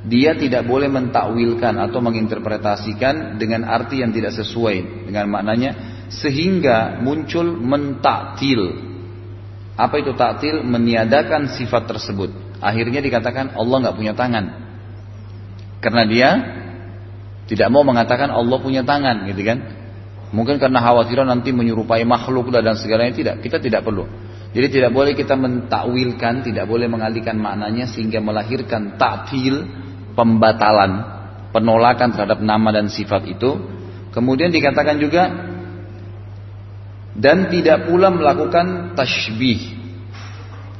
dia 0.06 0.38
tidak 0.38 0.70
boleh 0.70 0.86
mentakwilkan 0.88 1.82
atau 1.82 2.00
menginterpretasikan 2.02 3.42
dengan 3.42 3.66
arti 3.66 4.06
yang 4.06 4.14
tidak 4.14 4.38
sesuai 4.38 5.10
dengan 5.10 5.26
maknanya 5.30 5.72
sehingga 6.14 7.02
muncul 7.02 7.58
mentaktil 7.58 8.94
apa 9.76 10.00
itu 10.00 10.16
taktil? 10.16 10.64
Meniadakan 10.64 11.52
sifat 11.52 11.84
tersebut. 11.92 12.32
Akhirnya 12.64 13.04
dikatakan 13.04 13.60
Allah 13.60 13.78
nggak 13.88 13.98
punya 14.00 14.16
tangan. 14.16 14.46
Karena 15.84 16.04
dia 16.08 16.30
tidak 17.46 17.68
mau 17.70 17.84
mengatakan 17.84 18.32
Allah 18.32 18.58
punya 18.58 18.82
tangan, 18.82 19.28
gitu 19.30 19.44
kan? 19.46 19.60
Mungkin 20.34 20.58
karena 20.58 20.82
khawatiran 20.82 21.30
nanti 21.30 21.54
menyerupai 21.54 22.02
makhluk 22.08 22.50
dan 22.50 22.74
segalanya 22.80 23.14
tidak. 23.14 23.36
Kita 23.44 23.62
tidak 23.62 23.86
perlu. 23.86 24.08
Jadi 24.56 24.68
tidak 24.80 24.96
boleh 24.96 25.12
kita 25.12 25.36
mentakwilkan, 25.36 26.48
tidak 26.48 26.66
boleh 26.66 26.88
mengalihkan 26.88 27.36
maknanya 27.36 27.92
sehingga 27.92 28.24
melahirkan 28.24 28.96
taktil, 28.96 29.68
pembatalan, 30.16 30.92
penolakan 31.52 32.16
terhadap 32.16 32.40
nama 32.42 32.72
dan 32.72 32.88
sifat 32.90 33.28
itu. 33.30 33.60
Kemudian 34.16 34.50
dikatakan 34.50 34.96
juga 34.98 35.28
dan 37.16 37.48
tidak 37.48 37.88
pula 37.88 38.12
melakukan 38.12 38.96
tashbih. 38.96 39.76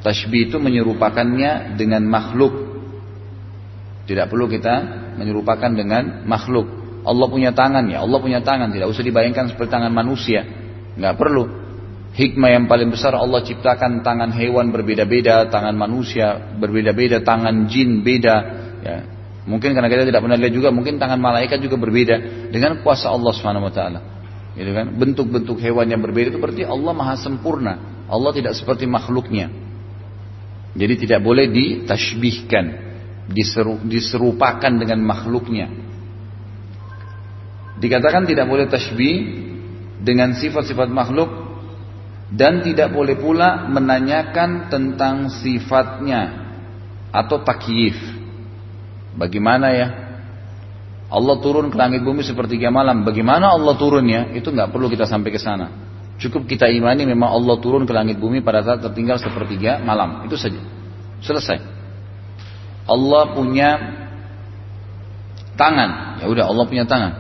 Tashbih 0.04 0.52
itu 0.52 0.58
menyerupakannya 0.60 1.80
dengan 1.80 2.04
makhluk. 2.08 2.54
Tidak 4.06 4.28
perlu 4.30 4.46
kita 4.52 4.76
menyerupakan 5.18 5.72
dengan 5.72 6.28
makhluk. 6.28 6.86
Allah 7.06 7.28
punya 7.30 7.52
tangan 7.56 7.86
ya, 7.90 8.04
Allah 8.04 8.20
punya 8.22 8.44
tangan. 8.44 8.70
Tidak 8.70 8.86
usah 8.86 9.02
dibayangkan 9.02 9.56
seperti 9.56 9.72
tangan 9.72 9.94
manusia. 9.96 10.46
Nggak 11.00 11.16
perlu. 11.16 11.44
Hikmah 12.16 12.48
yang 12.48 12.66
paling 12.72 12.96
besar 12.96 13.12
Allah 13.12 13.44
ciptakan 13.44 14.00
tangan 14.00 14.32
hewan 14.32 14.72
berbeda-beda, 14.72 15.52
tangan 15.52 15.76
manusia 15.76 16.56
berbeda-beda, 16.56 17.20
tangan 17.26 17.68
jin 17.68 18.06
beda. 18.06 18.36
Ya. 18.86 19.15
Mungkin 19.46 19.78
karena 19.78 19.86
kita 19.86 20.10
tidak 20.10 20.26
pernah 20.26 20.38
lihat 20.42 20.54
juga, 20.54 20.74
mungkin 20.74 20.98
tangan 20.98 21.22
malaikat 21.22 21.62
juga 21.62 21.78
berbeda 21.78 22.50
dengan 22.50 22.82
kuasa 22.82 23.14
Allah 23.14 23.30
Subhanahu 23.30 23.70
Wa 23.70 23.74
Taala. 23.74 24.00
Gitu 24.58 24.72
kan? 24.74 24.90
Bentuk-bentuk 24.98 25.62
hewan 25.62 25.86
yang 25.86 26.02
berbeda 26.02 26.34
itu 26.34 26.42
berarti 26.42 26.66
Allah 26.66 26.94
maha 26.98 27.16
sempurna. 27.20 28.06
Allah 28.10 28.32
tidak 28.34 28.58
seperti 28.58 28.90
makhluknya. 28.90 29.54
Jadi 30.76 31.08
tidak 31.08 31.24
boleh 31.24 31.48
ditashbihkan, 31.48 32.66
diseru, 33.32 33.80
diserupakan 33.86 34.72
dengan 34.76 35.00
makhluknya. 35.06 35.72
Dikatakan 37.76 38.24
tidak 38.24 38.48
boleh 38.48 38.66
tashbih 38.72 39.16
dengan 40.00 40.36
sifat-sifat 40.36 40.88
makhluk 40.88 41.28
dan 42.32 42.64
tidak 42.64 42.92
boleh 42.96 43.20
pula 43.20 43.68
menanyakan 43.68 44.72
tentang 44.72 45.28
sifatnya 45.28 46.48
atau 47.12 47.44
takyif. 47.44 47.96
Bagaimana 49.16 49.68
ya 49.72 49.88
Allah 51.10 51.36
turun 51.40 51.70
ke 51.70 51.78
langit 51.78 52.02
bumi 52.02 52.26
sepertiga 52.26 52.74
malam. 52.74 53.06
Bagaimana 53.06 53.54
Allah 53.54 53.78
turunnya? 53.78 54.36
Itu 54.36 54.52
nggak 54.52 54.74
perlu 54.74 54.90
kita 54.92 55.06
sampai 55.06 55.30
ke 55.32 55.40
sana. 55.40 55.72
Cukup 56.16 56.48
kita 56.48 56.72
imani 56.72 57.04
memang 57.04 57.28
Allah 57.32 57.60
turun 57.60 57.84
ke 57.84 57.94
langit 57.94 58.18
bumi 58.18 58.40
pada 58.40 58.64
saat 58.64 58.82
tertinggal 58.82 59.20
sepertiga 59.22 59.80
malam. 59.84 60.26
Itu 60.26 60.36
saja. 60.40 60.58
Selesai. 61.22 61.60
Allah 62.86 63.24
punya 63.32 63.70
tangan. 65.56 66.22
Ya 66.24 66.26
udah 66.28 66.46
Allah 66.50 66.66
punya 66.66 66.84
tangan. 66.88 67.12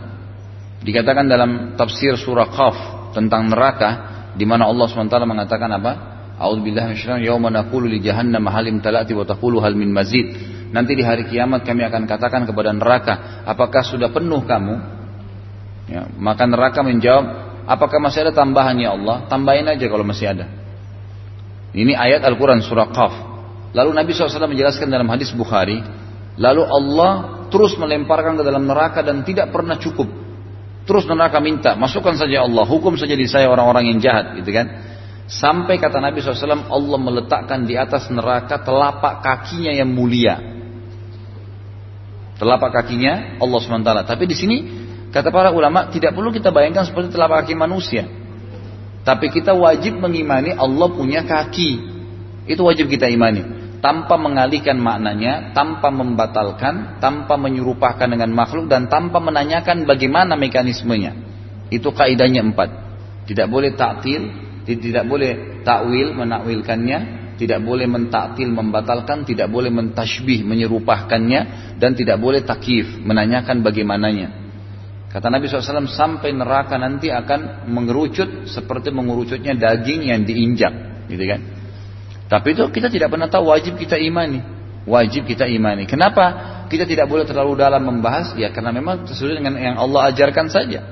Dikatakan 0.86 1.26
dalam 1.26 1.52
tafsir 1.80 2.14
surah 2.16 2.50
Qaf 2.52 2.78
tentang 3.16 3.50
neraka 3.50 3.90
di 4.36 4.44
mana 4.44 4.68
Allah 4.68 4.86
SWT 4.92 5.16
mengatakan 5.24 5.72
apa? 5.72 5.92
A'udzubillahi 6.36 6.94
minasyaitonir 6.94 7.32
yauma 7.32 7.48
naqulu 7.48 7.88
li 7.88 8.04
jahannam 8.04 8.44
halim 8.52 8.84
talati 8.84 9.16
wa 9.16 9.24
taqulu 9.24 9.64
hal 9.64 9.74
min 9.74 9.90
mazid. 9.96 10.36
Nanti 10.74 10.98
di 10.98 11.04
hari 11.06 11.30
kiamat 11.30 11.62
kami 11.66 11.86
akan 11.86 12.10
katakan 12.10 12.46
kepada 12.50 12.74
neraka, 12.74 13.44
apakah 13.46 13.86
sudah 13.86 14.10
penuh 14.10 14.42
kamu? 14.46 14.76
Ya, 15.86 16.10
maka 16.18 16.50
neraka 16.50 16.82
menjawab, 16.82 17.26
apakah 17.70 18.02
masih 18.02 18.26
ada 18.26 18.34
tambahan 18.34 18.74
ya 18.82 18.98
Allah? 18.98 19.30
Tambahin 19.30 19.70
aja 19.70 19.86
kalau 19.86 20.06
masih 20.06 20.34
ada. 20.34 20.50
Ini 21.76 21.94
ayat 21.94 22.24
Al-Quran 22.26 22.64
surah 22.64 22.90
Qaf. 22.90 23.14
Lalu 23.76 23.92
Nabi 23.92 24.16
SAW 24.16 24.48
menjelaskan 24.48 24.88
dalam 24.88 25.12
hadis 25.12 25.36
Bukhari, 25.36 25.84
lalu 26.40 26.64
Allah 26.64 27.44
terus 27.52 27.76
melemparkan 27.76 28.40
ke 28.40 28.44
dalam 28.48 28.64
neraka 28.64 29.04
dan 29.04 29.28
tidak 29.28 29.52
pernah 29.52 29.76
cukup. 29.76 30.08
Terus 30.86 31.04
neraka 31.10 31.44
minta, 31.44 31.74
masukkan 31.76 32.16
saja 32.16 32.46
Allah, 32.46 32.64
hukum 32.64 32.96
saja 32.96 33.18
di 33.18 33.28
saya 33.28 33.50
orang-orang 33.50 33.92
yang 33.92 33.98
jahat, 34.00 34.38
gitu 34.40 34.54
kan? 34.54 34.70
Sampai 35.26 35.82
kata 35.82 35.98
Nabi 35.98 36.22
SAW, 36.22 36.70
Allah 36.70 37.00
meletakkan 37.02 37.66
di 37.66 37.74
atas 37.74 38.08
neraka 38.14 38.62
telapak 38.62 39.26
kakinya 39.26 39.74
yang 39.74 39.90
mulia. 39.90 40.55
Telapak 42.36 42.72
kakinya 42.76 43.40
Allah 43.40 43.60
SWT. 43.64 43.92
Tapi 44.04 44.24
di 44.28 44.36
sini 44.36 44.58
kata 45.12 45.32
para 45.32 45.56
ulama 45.56 45.88
tidak 45.88 46.12
perlu 46.12 46.36
kita 46.36 46.52
bayangkan 46.52 46.84
seperti 46.84 47.16
telapak 47.16 47.48
kaki 47.48 47.56
manusia. 47.56 48.04
Tapi 49.06 49.32
kita 49.32 49.54
wajib 49.54 50.02
mengimani 50.02 50.52
Allah 50.52 50.90
punya 50.92 51.24
kaki. 51.24 51.94
Itu 52.50 52.68
wajib 52.68 52.92
kita 52.92 53.08
imani. 53.08 53.64
Tanpa 53.80 54.18
mengalihkan 54.18 54.82
maknanya, 54.82 55.54
tanpa 55.54 55.94
membatalkan, 55.94 56.98
tanpa 56.98 57.38
menyerupakan 57.38 58.10
dengan 58.10 58.34
makhluk, 58.34 58.66
dan 58.66 58.90
tanpa 58.90 59.22
menanyakan 59.22 59.86
bagaimana 59.86 60.34
mekanismenya. 60.34 61.14
Itu 61.70 61.94
kaidahnya 61.94 62.42
empat. 62.50 62.70
Tidak 63.30 63.46
boleh 63.46 63.78
taktil, 63.78 64.26
tidak 64.66 65.06
boleh 65.06 65.62
takwil, 65.62 66.18
menakwilkannya, 66.18 67.25
tidak 67.36 67.60
boleh 67.64 67.88
mentaktil 67.88 68.48
membatalkan, 68.48 69.28
tidak 69.28 69.52
boleh 69.52 69.68
mentashbih 69.72 70.48
menyerupahkannya 70.48 71.42
dan 71.80 71.92
tidak 71.92 72.16
boleh 72.20 72.44
takif 72.48 72.88
menanyakan 73.04 73.60
bagaimananya. 73.60 74.46
Kata 75.12 75.32
Nabi 75.32 75.48
SAW 75.48 75.88
sampai 75.88 76.36
neraka 76.36 76.76
nanti 76.76 77.08
akan 77.08 77.72
mengerucut 77.72 78.52
seperti 78.52 78.92
mengerucutnya 78.92 79.56
daging 79.56 80.12
yang 80.12 80.28
diinjak, 80.28 81.08
gitu 81.08 81.24
kan? 81.24 81.40
Tapi 82.28 82.52
itu 82.52 82.64
kita 82.68 82.92
tidak 82.92 83.16
pernah 83.16 83.32
tahu 83.32 83.48
wajib 83.48 83.80
kita 83.80 83.96
imani, 83.96 84.44
wajib 84.84 85.24
kita 85.24 85.48
imani. 85.48 85.88
Kenapa 85.88 86.68
kita 86.68 86.84
tidak 86.84 87.08
boleh 87.08 87.24
terlalu 87.24 87.56
dalam 87.56 87.80
membahas? 87.88 88.36
Ya 88.36 88.52
karena 88.52 88.76
memang 88.76 89.08
sesuai 89.08 89.40
dengan 89.40 89.56
yang 89.56 89.80
Allah 89.80 90.12
ajarkan 90.12 90.52
saja. 90.52 90.84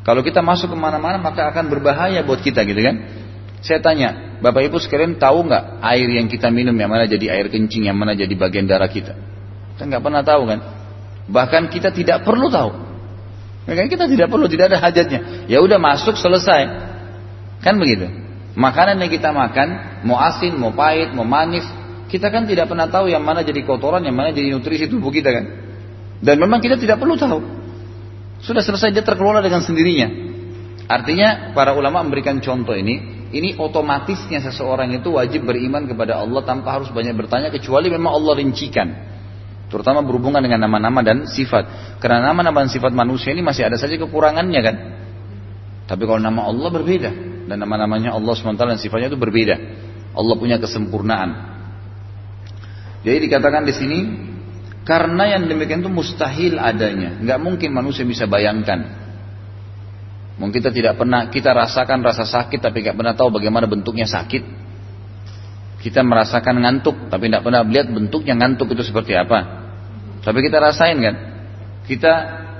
Kalau 0.00 0.24
kita 0.24 0.40
masuk 0.40 0.72
ke 0.72 0.78
mana-mana 0.78 1.20
maka 1.20 1.52
akan 1.52 1.68
berbahaya 1.68 2.24
buat 2.24 2.40
kita, 2.40 2.64
gitu 2.64 2.80
kan? 2.80 2.96
Saya 3.60 3.84
tanya, 3.84 4.31
Bapak 4.42 4.66
Ibu 4.66 4.82
sekalian 4.82 5.22
tahu 5.22 5.46
nggak 5.46 5.78
air 5.86 6.08
yang 6.18 6.26
kita 6.26 6.50
minum 6.50 6.74
yang 6.74 6.90
mana 6.90 7.06
jadi 7.06 7.30
air 7.30 7.46
kencing, 7.46 7.86
yang 7.86 7.94
mana 7.94 8.18
jadi 8.18 8.34
bagian 8.34 8.66
darah 8.66 8.90
kita? 8.90 9.14
Kita 9.78 9.86
nggak 9.86 10.02
pernah 10.02 10.26
tahu 10.26 10.42
kan? 10.50 10.58
Bahkan 11.30 11.70
kita 11.70 11.94
tidak 11.94 12.26
perlu 12.26 12.50
tahu. 12.50 12.70
Ya 13.70 13.78
kan 13.78 13.86
kita 13.86 14.10
tidak 14.10 14.26
perlu, 14.26 14.50
tidak 14.50 14.74
ada 14.74 14.82
hajatnya. 14.82 15.46
Ya 15.46 15.62
udah 15.62 15.78
masuk 15.78 16.18
selesai. 16.18 16.66
Kan 17.62 17.78
begitu. 17.78 18.10
Makanan 18.58 18.98
yang 18.98 19.14
kita 19.14 19.30
makan, 19.30 20.02
mau 20.02 20.18
asin, 20.18 20.58
mau 20.58 20.74
pahit, 20.74 21.14
mau 21.14 21.22
manis, 21.22 21.62
kita 22.10 22.26
kan 22.28 22.42
tidak 22.42 22.66
pernah 22.66 22.90
tahu 22.90 23.08
yang 23.08 23.22
mana 23.22 23.46
jadi 23.46 23.62
kotoran, 23.62 24.02
yang 24.02 24.18
mana 24.18 24.34
jadi 24.34 24.50
nutrisi 24.50 24.90
tubuh 24.90 25.14
kita 25.14 25.30
kan. 25.30 25.44
Dan 26.18 26.42
memang 26.42 26.58
kita 26.58 26.74
tidak 26.74 26.98
perlu 26.98 27.14
tahu. 27.14 27.38
Sudah 28.42 28.60
selesai 28.60 28.90
dia 28.90 29.06
terkelola 29.06 29.38
dengan 29.38 29.62
sendirinya. 29.62 30.10
Artinya 30.90 31.54
para 31.54 31.78
ulama 31.78 32.02
memberikan 32.02 32.42
contoh 32.42 32.74
ini 32.74 33.21
ini 33.32 33.56
otomatisnya 33.56 34.44
seseorang 34.44 34.92
itu 34.92 35.16
wajib 35.16 35.48
beriman 35.48 35.88
kepada 35.88 36.20
Allah 36.20 36.44
tanpa 36.44 36.76
harus 36.76 36.92
banyak 36.92 37.16
bertanya 37.16 37.48
kecuali 37.48 37.88
memang 37.88 38.12
Allah 38.12 38.36
rincikan. 38.36 38.88
Terutama 39.72 40.04
berhubungan 40.04 40.44
dengan 40.44 40.68
nama-nama 40.68 41.00
dan 41.00 41.24
sifat. 41.24 41.96
Karena 41.96 42.28
nama-nama 42.28 42.60
dan 42.60 42.68
sifat 42.68 42.92
manusia 42.92 43.32
ini 43.32 43.40
masih 43.40 43.64
ada 43.64 43.80
saja 43.80 43.96
kekurangannya 43.96 44.60
kan. 44.60 44.76
Tapi 45.88 46.02
kalau 46.04 46.20
nama 46.20 46.44
Allah 46.44 46.68
berbeda. 46.68 47.10
Dan 47.48 47.56
nama-namanya 47.64 48.12
Allah 48.12 48.36
SWT 48.36 48.60
dan 48.60 48.76
sifatnya 48.76 49.08
itu 49.08 49.16
berbeda. 49.16 49.56
Allah 50.12 50.34
punya 50.36 50.60
kesempurnaan. 50.60 51.30
Jadi 53.02 53.16
dikatakan 53.26 53.64
di 53.64 53.74
sini 53.74 53.98
karena 54.84 55.34
yang 55.40 55.48
demikian 55.48 55.80
itu 55.80 55.90
mustahil 55.90 56.60
adanya. 56.60 57.16
Nggak 57.18 57.38
mungkin 57.40 57.72
manusia 57.72 58.04
bisa 58.04 58.28
bayangkan. 58.28 59.01
Mungkin 60.42 60.58
kita 60.58 60.74
tidak 60.74 60.98
pernah 60.98 61.30
kita 61.30 61.54
rasakan 61.54 62.02
rasa 62.02 62.26
sakit 62.26 62.58
tapi 62.58 62.82
nggak 62.82 62.98
pernah 62.98 63.14
tahu 63.14 63.30
bagaimana 63.30 63.70
bentuknya 63.70 64.10
sakit. 64.10 64.42
Kita 65.78 66.02
merasakan 66.02 66.58
ngantuk 66.66 67.06
tapi 67.06 67.30
tidak 67.30 67.46
pernah 67.46 67.62
lihat 67.62 67.86
bentuknya 67.94 68.34
ngantuk 68.34 68.74
itu 68.74 68.82
seperti 68.82 69.14
apa. 69.14 69.62
Tapi 70.26 70.38
kita 70.42 70.58
rasain 70.58 70.98
kan? 70.98 71.16
Kita 71.86 72.12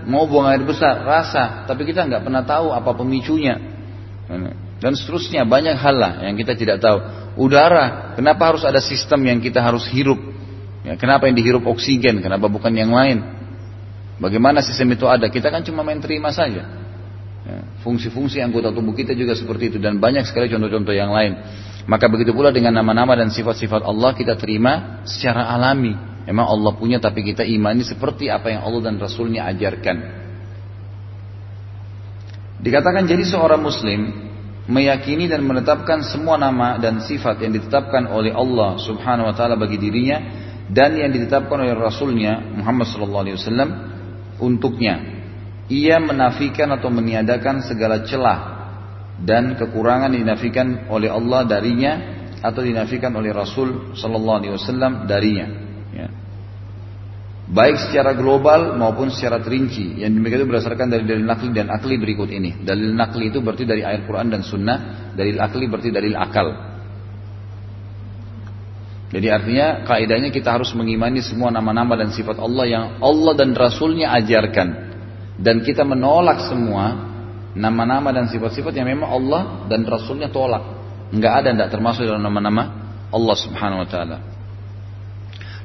mau 0.06 0.30
buang 0.30 0.46
air 0.46 0.62
besar, 0.62 1.02
rasa, 1.02 1.66
tapi 1.66 1.82
kita 1.82 2.06
nggak 2.06 2.22
pernah 2.22 2.46
tahu 2.46 2.70
apa 2.70 2.94
pemicunya. 2.94 3.58
Dan 4.78 4.94
seterusnya 4.94 5.42
banyak 5.42 5.74
hal 5.74 5.94
lah 5.98 6.12
yang 6.22 6.38
kita 6.38 6.54
tidak 6.54 6.78
tahu. 6.78 6.98
Udara, 7.38 8.14
kenapa 8.14 8.54
harus 8.54 8.62
ada 8.62 8.78
sistem 8.78 9.26
yang 9.26 9.38
kita 9.42 9.58
harus 9.58 9.86
hirup? 9.90 10.18
Ya, 10.82 10.98
kenapa 10.98 11.30
yang 11.30 11.38
dihirup 11.38 11.66
oksigen? 11.66 12.18
Kenapa 12.18 12.50
bukan 12.50 12.74
yang 12.74 12.90
lain? 12.90 13.22
Bagaimana 14.18 14.58
sistem 14.62 14.94
itu 14.94 15.06
ada? 15.06 15.30
Kita 15.30 15.50
kan 15.50 15.62
cuma 15.62 15.86
main 15.86 16.02
terima 16.02 16.34
saja. 16.34 16.81
Ya, 17.42 17.58
fungsi-fungsi 17.82 18.38
anggota 18.38 18.70
tubuh 18.70 18.94
kita 18.94 19.18
juga 19.18 19.34
seperti 19.34 19.74
itu 19.74 19.78
dan 19.82 19.98
banyak 19.98 20.22
sekali 20.22 20.46
contoh-contoh 20.46 20.94
yang 20.94 21.10
lain. 21.10 21.34
Maka 21.90 22.06
begitu 22.06 22.30
pula 22.30 22.54
dengan 22.54 22.78
nama-nama 22.78 23.18
dan 23.18 23.34
sifat-sifat 23.34 23.82
Allah 23.82 24.14
kita 24.14 24.38
terima 24.38 25.02
secara 25.02 25.50
alami. 25.50 25.90
Memang 26.22 26.46
Allah 26.46 26.72
punya 26.78 27.02
tapi 27.02 27.26
kita 27.26 27.42
imani 27.42 27.82
seperti 27.82 28.30
apa 28.30 28.46
yang 28.54 28.62
Allah 28.62 28.86
dan 28.86 28.94
Rasulnya 29.02 29.50
ajarkan. 29.50 30.22
Dikatakan 32.62 33.10
jadi 33.10 33.26
seorang 33.26 33.58
muslim 33.58 34.30
meyakini 34.70 35.26
dan 35.26 35.42
menetapkan 35.42 36.06
semua 36.06 36.38
nama 36.38 36.78
dan 36.78 37.02
sifat 37.02 37.42
yang 37.42 37.50
ditetapkan 37.58 38.06
oleh 38.06 38.30
Allah 38.30 38.78
subhanahu 38.78 39.26
wa 39.26 39.34
ta'ala 39.34 39.58
bagi 39.58 39.82
dirinya 39.82 40.22
dan 40.70 40.94
yang 40.94 41.10
ditetapkan 41.10 41.58
oleh 41.58 41.74
Rasulnya 41.74 42.38
Muhammad 42.54 42.86
sallallahu 42.86 43.22
alaihi 43.26 43.36
wasallam 43.42 43.70
untuknya. 44.38 45.11
Ia 45.70 46.02
menafikan 46.02 46.70
atau 46.74 46.90
meniadakan 46.90 47.62
segala 47.62 48.02
celah 48.02 48.38
dan 49.22 49.54
kekurangan 49.54 50.10
dinafikan 50.10 50.90
oleh 50.90 51.10
Allah 51.10 51.46
darinya 51.46 51.92
atau 52.42 52.64
dinafikan 52.64 53.14
oleh 53.14 53.30
Rasul 53.30 53.94
sallallahu 53.94 54.38
alaihi 54.42 54.54
wasallam 54.58 55.06
darinya 55.06 55.62
baik 57.52 57.76
secara 57.88 58.16
global 58.16 58.74
maupun 58.80 59.12
secara 59.12 59.44
terinci. 59.44 60.00
Yang 60.00 60.18
demikian 60.18 60.40
itu 60.42 60.48
berdasarkan 60.48 60.88
dari 60.88 61.04
dalil 61.04 61.24
nakli 61.28 61.52
dan 61.52 61.68
akli 61.68 62.00
berikut 62.00 62.32
ini. 62.32 62.64
Dalil 62.64 62.96
nakli 62.96 63.28
itu 63.28 63.44
berarti 63.44 63.68
dari 63.68 63.84
ayat 63.84 64.08
Quran 64.08 64.32
dan 64.32 64.40
Sunnah, 64.40 65.12
dalil 65.12 65.36
akli 65.36 65.68
berarti 65.68 65.92
dalil 65.92 66.16
akal. 66.16 66.48
Jadi 69.12 69.28
artinya 69.28 69.84
kaidahnya 69.84 70.32
kita 70.32 70.56
harus 70.56 70.72
mengimani 70.72 71.20
semua 71.20 71.52
nama-nama 71.52 72.00
dan 72.00 72.16
sifat 72.16 72.40
Allah 72.40 72.64
yang 72.64 72.84
Allah 73.04 73.36
dan 73.36 73.52
Rasulnya 73.52 74.08
ajarkan. 74.16 74.91
Dan 75.38 75.64
kita 75.64 75.86
menolak 75.86 76.44
semua 76.48 77.12
nama-nama 77.52 78.12
dan 78.12 78.28
sifat-sifat 78.28 78.72
yang 78.72 78.88
memang 78.88 79.08
Allah 79.08 79.42
dan 79.68 79.84
Rasulnya 79.84 80.32
tolak. 80.32 80.64
Enggak 81.12 81.44
ada, 81.44 81.48
enggak 81.52 81.70
termasuk 81.72 82.08
dalam 82.08 82.24
nama-nama 82.24 82.62
Allah 83.12 83.36
subhanahu 83.36 83.84
wa 83.84 83.88
ta'ala. 83.88 84.16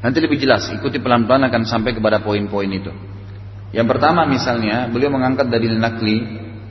Nanti 0.04 0.18
lebih 0.20 0.38
jelas, 0.38 0.68
ikuti 0.70 1.00
pelan-pelan 1.00 1.48
akan 1.48 1.64
sampai 1.64 1.96
kepada 1.96 2.22
poin-poin 2.22 2.70
itu. 2.70 2.92
Yang 3.72 3.88
pertama 3.98 4.28
misalnya, 4.28 4.88
beliau 4.92 5.12
mengangkat 5.12 5.48
dari 5.50 5.72
nakli, 5.74 6.16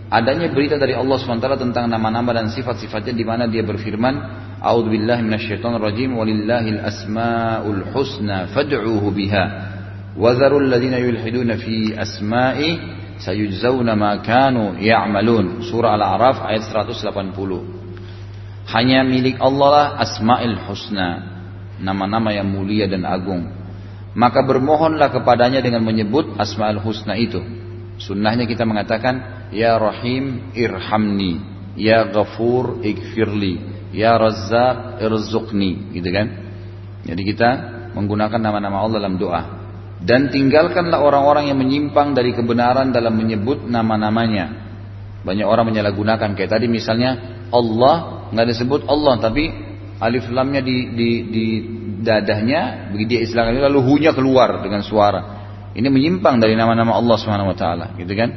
adanya 0.09 0.49
berita 0.53 0.79
dari 0.79 0.95
Allah 0.95 1.19
SWT 1.19 1.45
tentang 1.59 1.91
nama-nama 1.91 2.31
dan 2.33 2.49
sifat-sifatnya 2.53 3.13
di 3.13 3.25
mana 3.27 3.45
dia 3.51 3.67
berfirman, 3.67 4.47
A'udzu 4.63 4.89
walillahil 6.17 6.81
asmaul 6.81 7.83
husna 7.93 8.49
fad'uuhu 8.53 9.09
biha. 9.13 9.45
Dzarul 10.17 10.73
ladzina 10.73 10.97
yulhiduna 10.97 11.61
fi 11.61 11.93
asma'i 11.93 12.81
sayujzauna 13.21 13.93
ma 13.97 14.19
kanu 14.25 14.81
ya'malun. 14.81 15.61
Surah 15.65 15.95
Al-A'raf 15.97 16.41
ayat 16.45 16.65
180. 16.73 17.37
Hanya 18.67 19.07
milik 19.07 19.39
Allah 19.39 19.69
lah 19.71 19.87
asma'il 20.03 20.59
husna 20.67 21.37
nama-nama 21.81 22.33
yang 22.33 22.49
mulia 22.49 22.89
dan 22.89 23.05
agung. 23.05 23.53
Maka 24.17 24.41
bermohonlah 24.49 25.13
kepadanya 25.13 25.61
dengan 25.61 25.85
menyebut 25.85 26.41
Asmaul 26.41 26.81
Husna 26.81 27.21
itu. 27.21 27.37
Sunnahnya 28.01 28.49
kita 28.49 28.65
mengatakan, 28.65 29.49
Ya 29.53 29.77
Rahim 29.77 30.57
irhamni, 30.57 31.41
Ya 31.77 32.09
Ghafur 32.09 32.81
ikfirli, 32.81 33.61
Ya 33.93 34.17
Razzaq 34.17 35.05
irzuqni. 35.05 35.93
Gitu 35.93 36.09
kan? 36.09 36.27
Jadi 37.05 37.23
kita 37.29 37.51
menggunakan 37.93 38.41
nama-nama 38.41 38.81
Allah 38.81 39.05
dalam 39.05 39.21
doa. 39.21 39.56
Dan 39.97 40.29
tinggalkanlah 40.29 41.01
orang-orang 41.01 41.49
yang 41.49 41.59
menyimpang 41.59 42.13
dari 42.13 42.37
kebenaran 42.37 42.93
dalam 42.93 43.17
menyebut 43.17 43.65
nama-namanya. 43.65 44.69
Banyak 45.25 45.47
orang 45.49 45.73
menyalahgunakan 45.73 46.37
kayak 46.37 46.51
tadi 46.53 46.69
misalnya 46.69 47.43
Allah 47.51 48.29
nggak 48.31 48.47
disebut 48.53 48.81
Allah 48.87 49.19
tapi 49.19 49.51
alif 49.99 50.29
lamnya 50.29 50.61
di, 50.61 50.93
di, 50.93 51.11
di 51.33 51.45
dadahnya, 52.05 52.93
begitu 52.93 53.17
dia 53.17 53.21
istilahkan 53.25 53.57
lalu 53.57 53.81
hunya 53.83 54.13
keluar 54.13 54.61
dengan 54.61 54.85
suara. 54.85 55.21
Ini 55.77 55.89
menyimpang 55.89 56.41
dari 56.41 56.57
nama-nama 56.57 56.97
Allah 56.97 57.19
taala, 57.57 57.87
gitu 58.01 58.13
kan? 58.17 58.31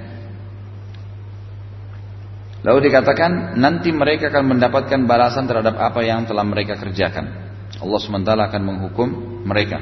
Lalu 2.59 2.91
dikatakan 2.91 3.55
nanti 3.55 3.95
mereka 3.95 4.27
akan 4.27 4.57
mendapatkan 4.57 4.99
balasan 5.07 5.47
terhadap 5.47 5.79
apa 5.79 6.03
yang 6.03 6.27
telah 6.27 6.43
mereka 6.43 6.75
kerjakan. 6.75 7.47
Allah 7.79 7.99
SWT 8.03 8.27
akan 8.27 8.61
menghukum 8.67 9.07
mereka. 9.47 9.79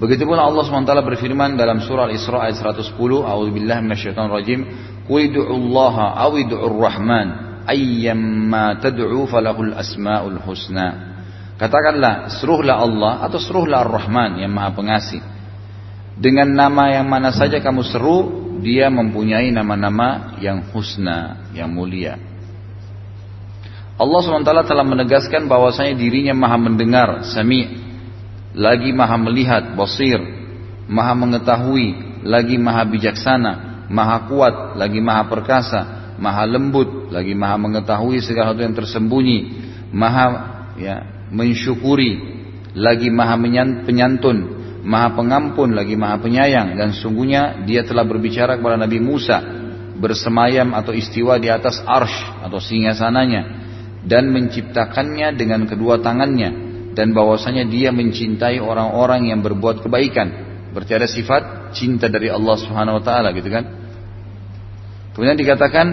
Begitu 0.00 0.24
pula 0.24 0.48
Allah 0.48 0.64
SWT 0.64 0.96
berfirman 1.04 1.60
dalam 1.60 1.84
surah 1.84 2.08
Al-Isra 2.08 2.48
ayat 2.48 2.56
110, 2.56 2.96
A'udzubillahi 2.96 3.84
minasyaitonirrajim, 3.84 4.60
"Qul 5.04 5.36
Allah 5.36 5.96
aw 6.24 6.32
rahman 6.80 7.50
ayyamma 7.68 8.80
tad'u 8.80 9.28
falahul 9.28 9.76
asmaul 9.76 10.40
husna. 10.42 11.12
Katakanlah 11.60 12.40
seruhlah 12.40 12.80
Allah 12.80 13.12
atau 13.28 13.36
seruhlah 13.36 13.84
Ar-Rahman 13.84 14.40
yang 14.40 14.48
Maha 14.48 14.72
Pengasih. 14.72 15.20
Dengan 16.16 16.48
nama 16.52 16.88
yang 16.88 17.04
mana 17.08 17.32
saja 17.32 17.60
kamu 17.60 17.84
seru, 17.84 18.18
dia 18.64 18.88
mempunyai 18.88 19.52
nama-nama 19.52 20.36
yang 20.40 20.68
husna, 20.72 21.48
yang 21.52 21.72
mulia. 21.72 22.16
Allah 24.00 24.20
SWT 24.24 24.64
telah 24.64 24.84
menegaskan 24.84 25.44
bahwasanya 25.44 25.92
dirinya 25.92 26.32
maha 26.32 26.56
mendengar, 26.56 27.08
sami, 27.28 27.89
lagi 28.54 28.90
maha 28.90 29.16
melihat, 29.20 29.74
basir, 29.78 30.18
maha 30.90 31.14
mengetahui, 31.14 32.20
lagi 32.26 32.58
maha 32.58 32.82
bijaksana, 32.86 33.86
maha 33.90 34.26
kuat, 34.26 34.54
lagi 34.74 34.98
maha 34.98 35.26
perkasa, 35.30 35.80
maha 36.18 36.46
lembut, 36.46 37.10
lagi 37.14 37.34
maha 37.34 37.56
mengetahui 37.56 38.18
segala 38.22 38.52
sesuatu 38.52 38.62
yang 38.66 38.76
tersembunyi, 38.76 39.38
maha 39.94 40.26
ya 40.78 40.96
mensyukuri, 41.30 42.42
lagi 42.74 43.08
maha 43.10 43.38
penyantun, 43.86 44.38
maha 44.82 45.14
pengampun, 45.14 45.74
lagi 45.74 45.94
maha 45.94 46.18
penyayang. 46.18 46.74
Dan 46.74 46.90
sungguhnya 46.90 47.62
dia 47.66 47.86
telah 47.86 48.02
berbicara 48.02 48.58
kepada 48.58 48.78
Nabi 48.78 48.98
Musa 48.98 49.38
bersemayam 50.00 50.72
atau 50.72 50.96
istiwa 50.96 51.36
di 51.36 51.52
atas 51.52 51.84
arsh 51.84 52.40
atau 52.40 52.56
singgasananya 52.56 53.60
dan 54.00 54.32
menciptakannya 54.32 55.36
dengan 55.36 55.68
kedua 55.68 56.00
tangannya 56.00 56.69
dan 56.94 57.14
bahwasanya 57.14 57.66
dia 57.70 57.94
mencintai 57.94 58.58
orang-orang 58.58 59.30
yang 59.30 59.40
berbuat 59.40 59.86
kebaikan. 59.86 60.50
Berarti 60.70 60.92
ada 60.94 61.08
sifat 61.10 61.42
cinta 61.74 62.06
dari 62.06 62.30
Allah 62.30 62.54
Subhanahu 62.58 62.98
wa 62.98 63.04
taala 63.04 63.34
gitu 63.34 63.50
kan? 63.50 63.64
Kemudian 65.14 65.38
dikatakan 65.38 65.86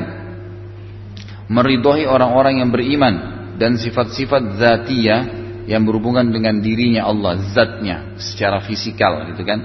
meridhoi 1.49 2.05
orang-orang 2.05 2.61
yang 2.61 2.69
beriman 2.69 3.15
dan 3.57 3.77
sifat-sifat 3.77 4.61
zatiyah 4.61 5.21
yang 5.67 5.83
berhubungan 5.83 6.29
dengan 6.29 6.61
dirinya 6.61 7.09
Allah, 7.09 7.41
zatnya 7.51 8.15
secara 8.21 8.61
fisikal 8.63 9.25
gitu 9.33 9.43
kan. 9.43 9.59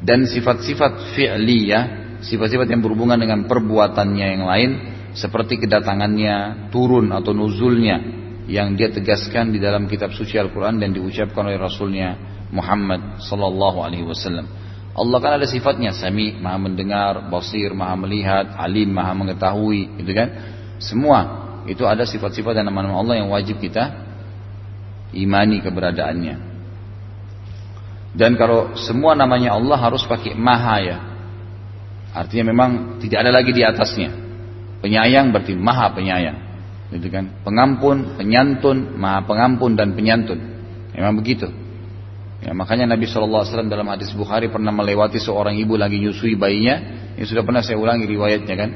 Dan 0.00 0.24
sifat-sifat 0.24 1.12
fi'liyah, 1.12 2.18
sifat-sifat 2.24 2.72
yang 2.72 2.80
berhubungan 2.80 3.20
dengan 3.20 3.44
perbuatannya 3.44 4.26
yang 4.40 4.44
lain 4.48 4.70
seperti 5.12 5.60
kedatangannya, 5.60 6.72
turun 6.72 7.12
atau 7.12 7.36
nuzulnya 7.36 8.20
yang 8.48 8.78
dia 8.78 8.88
tegaskan 8.88 9.52
di 9.52 9.58
dalam 9.60 9.84
kitab 9.90 10.14
suci 10.14 10.38
Al-Quran 10.40 10.80
dan 10.80 10.94
diucapkan 10.94 11.44
oleh 11.44 11.60
Rasulnya 11.60 12.16
Muhammad 12.50 13.20
Sallallahu 13.20 13.78
Alaihi 13.84 14.06
Wasallam. 14.06 14.46
Allah 14.90 15.18
kan 15.22 15.32
ada 15.38 15.46
sifatnya 15.46 15.94
sami, 15.94 16.34
maha 16.34 16.58
mendengar, 16.58 17.30
basir, 17.30 17.70
maha 17.70 17.94
melihat, 17.94 18.58
alim, 18.58 18.90
maha 18.90 19.14
mengetahui, 19.14 20.02
gitu 20.02 20.12
kan? 20.12 20.28
Semua 20.82 21.18
itu 21.70 21.86
ada 21.86 22.02
sifat-sifat 22.02 22.58
dan 22.58 22.66
nama-nama 22.66 22.98
Allah 22.98 23.22
yang 23.22 23.30
wajib 23.30 23.62
kita 23.62 24.10
imani 25.14 25.62
keberadaannya. 25.62 26.50
Dan 28.10 28.34
kalau 28.34 28.74
semua 28.74 29.14
namanya 29.14 29.54
Allah 29.54 29.78
harus 29.78 30.02
pakai 30.02 30.34
maha 30.34 30.76
ya. 30.82 30.98
Artinya 32.10 32.50
memang 32.50 32.70
tidak 32.98 33.22
ada 33.22 33.30
lagi 33.30 33.54
di 33.54 33.62
atasnya. 33.62 34.10
Penyayang 34.82 35.30
berarti 35.30 35.54
maha 35.54 35.94
penyayang. 35.94 36.49
Gitu 36.90 37.06
kan? 37.06 37.42
Pengampun, 37.46 38.18
penyantun, 38.18 38.98
maha 38.98 39.22
pengampun 39.22 39.78
dan 39.78 39.94
penyantun. 39.94 40.38
Memang 40.90 41.14
begitu. 41.14 41.46
Ya, 42.40 42.56
makanya 42.56 42.96
Nabi 42.96 43.04
SAW 43.04 43.46
dalam 43.68 43.86
hadis 43.92 44.10
Bukhari 44.16 44.48
pernah 44.48 44.72
melewati 44.72 45.20
seorang 45.20 45.54
ibu 45.60 45.78
lagi 45.78 46.02
nyusui 46.02 46.34
bayinya. 46.34 46.76
Ini 47.14 47.24
sudah 47.28 47.44
pernah 47.44 47.60
saya 47.60 47.76
ulangi 47.78 48.08
riwayatnya 48.08 48.54
kan. 48.56 48.70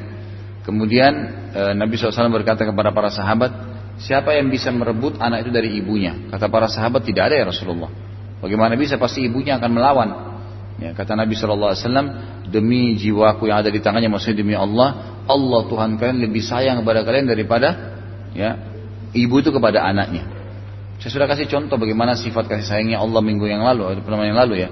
Kemudian 0.68 1.12
e, 1.52 1.60
Nabi 1.72 1.96
SAW 1.96 2.28
berkata 2.28 2.62
kepada 2.62 2.92
para 2.92 3.08
sahabat, 3.08 3.50
siapa 3.98 4.36
yang 4.36 4.52
bisa 4.52 4.68
merebut 4.68 5.16
anak 5.16 5.48
itu 5.48 5.50
dari 5.50 5.74
ibunya? 5.80 6.28
Kata 6.28 6.46
para 6.52 6.68
sahabat 6.68 7.08
tidak 7.08 7.32
ada 7.32 7.40
ya 7.40 7.44
Rasulullah. 7.48 7.88
Bagaimana 8.44 8.76
bisa 8.76 9.00
pasti 9.00 9.24
ibunya 9.24 9.56
akan 9.56 9.70
melawan. 9.72 10.08
Ya, 10.74 10.90
kata 10.90 11.14
Nabi 11.16 11.38
Shallallahu 11.38 11.70
Alaihi 11.70 11.82
Wasallam 11.86 12.08
demi 12.50 12.98
jiwaku 12.98 13.46
yang 13.48 13.62
ada 13.62 13.70
di 13.70 13.78
tangannya 13.78 14.10
maksudnya 14.10 14.42
demi 14.42 14.58
Allah 14.58 15.22
Allah 15.22 15.60
Tuhan 15.70 15.96
kalian 15.96 16.18
lebih 16.18 16.42
sayang 16.42 16.82
kepada 16.82 17.06
kalian 17.06 17.30
daripada 17.30 17.93
ya 18.34 18.58
ibu 19.14 19.40
itu 19.40 19.54
kepada 19.54 19.86
anaknya. 19.86 20.26
Saya 20.98 21.10
sudah 21.10 21.26
kasih 21.30 21.46
contoh 21.50 21.78
bagaimana 21.78 22.18
sifat 22.18 22.50
kasih 22.50 22.66
sayangnya 22.66 23.02
Allah 23.02 23.22
minggu 23.22 23.46
yang 23.46 23.62
lalu, 23.62 23.98
pertemuan 24.02 24.30
yang 24.30 24.40
lalu 24.40 24.54
ya. 24.62 24.68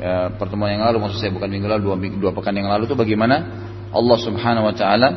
ya 0.00 0.14
pertemuan 0.34 0.74
yang 0.74 0.84
lalu 0.88 0.98
maksud 1.04 1.18
saya 1.22 1.32
bukan 1.32 1.48
minggu 1.48 1.68
lalu 1.68 1.82
dua, 1.86 1.96
dua 1.96 2.32
pekan 2.34 2.56
yang 2.56 2.68
lalu 2.68 2.90
itu 2.90 2.96
bagaimana 2.98 3.36
Allah 3.92 4.18
Subhanahu 4.18 4.68
Wa 4.72 4.74
Taala 4.74 5.08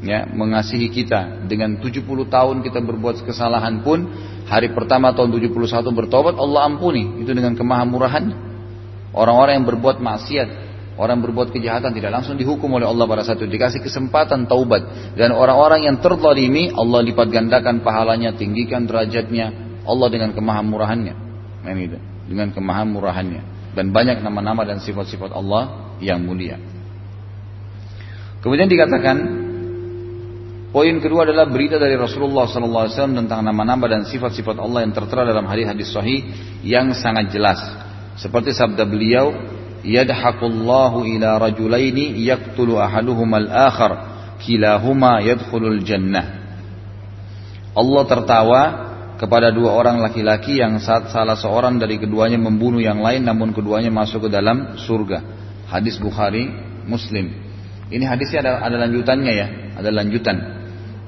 ya 0.00 0.24
mengasihi 0.28 0.88
kita 0.88 1.44
dengan 1.44 1.76
70 1.82 2.04
tahun 2.08 2.56
kita 2.64 2.80
berbuat 2.80 3.20
kesalahan 3.24 3.84
pun 3.84 4.08
Hari 4.50 4.74
pertama 4.74 5.14
tahun 5.14 5.30
71 5.30 5.54
bertobat 5.94 6.34
Allah 6.34 6.66
ampuni. 6.66 7.22
Itu 7.22 7.30
dengan 7.30 7.54
kemahamurahan. 7.54 8.50
Orang-orang 9.14 9.62
yang 9.62 9.66
berbuat 9.70 10.02
maksiat, 10.02 10.48
orang 11.00 11.24
berbuat 11.24 11.48
kejahatan 11.56 11.96
tidak 11.96 12.12
langsung 12.12 12.36
dihukum 12.36 12.76
oleh 12.76 12.84
Allah 12.84 13.08
pada 13.08 13.24
saat 13.24 13.40
itu. 13.40 13.48
Dikasih 13.48 13.80
kesempatan 13.80 14.44
taubat. 14.44 15.16
Dan 15.16 15.32
orang-orang 15.32 15.88
yang 15.88 15.96
terzalimi 15.96 16.76
Allah 16.76 17.00
lipat 17.00 17.32
gandakan 17.32 17.80
pahalanya, 17.80 18.36
tinggikan 18.36 18.84
derajatnya. 18.84 19.72
Allah 19.88 20.08
dengan 20.12 20.36
kemahamurahannya. 20.36 21.14
Nah, 21.64 21.72
itu. 21.72 21.96
Dengan 22.28 22.52
kemahamurahannya. 22.52 23.72
Dan 23.72 23.96
banyak 23.96 24.20
nama-nama 24.20 24.68
dan 24.68 24.84
sifat-sifat 24.84 25.32
Allah 25.32 25.96
yang 26.04 26.20
mulia. 26.20 26.60
Kemudian 28.44 28.68
dikatakan 28.68 29.48
Poin 30.70 31.02
kedua 31.02 31.26
adalah 31.26 31.50
berita 31.50 31.82
dari 31.82 31.98
Rasulullah 31.98 32.46
SAW 32.46 32.86
tentang 32.94 33.42
nama-nama 33.42 33.90
dan 33.90 34.06
sifat-sifat 34.06 34.54
Allah 34.54 34.86
yang 34.86 34.94
tertera 34.94 35.26
dalam 35.26 35.42
hadis-hadis 35.50 35.90
sahih 35.90 36.30
yang 36.62 36.94
sangat 36.94 37.34
jelas. 37.34 37.58
Seperti 38.14 38.54
sabda 38.54 38.86
beliau, 38.86 39.34
"Yadhaqullahu 39.82 41.08
ila 41.16 41.40
rajulaini 41.40 42.20
yaqtulu 42.24 42.76
ahaduhuma 42.76 43.40
al-akhar, 43.40 43.92
kilahuma 44.42 45.24
yadkhulul 45.24 45.80
jannah." 45.84 46.40
Allah 47.70 48.02
tertawa 48.04 48.62
kepada 49.20 49.52
dua 49.52 49.76
orang 49.76 50.00
laki-laki 50.00 50.58
yang 50.58 50.80
saat 50.80 51.12
salah 51.12 51.36
seorang 51.36 51.76
dari 51.76 52.00
keduanya 52.00 52.40
membunuh 52.40 52.80
yang 52.80 53.04
lain 53.04 53.20
namun 53.20 53.52
keduanya 53.52 53.92
masuk 53.92 54.26
ke 54.26 54.28
dalam 54.32 54.80
surga. 54.80 55.20
Hadis 55.68 56.00
Bukhari, 56.00 56.48
Muslim. 56.88 57.30
Ini 57.92 58.04
hadisnya 58.08 58.40
ada, 58.42 58.52
ada 58.64 58.76
lanjutannya 58.86 59.32
ya, 59.36 59.46
ada 59.76 59.90
lanjutan. 59.92 60.36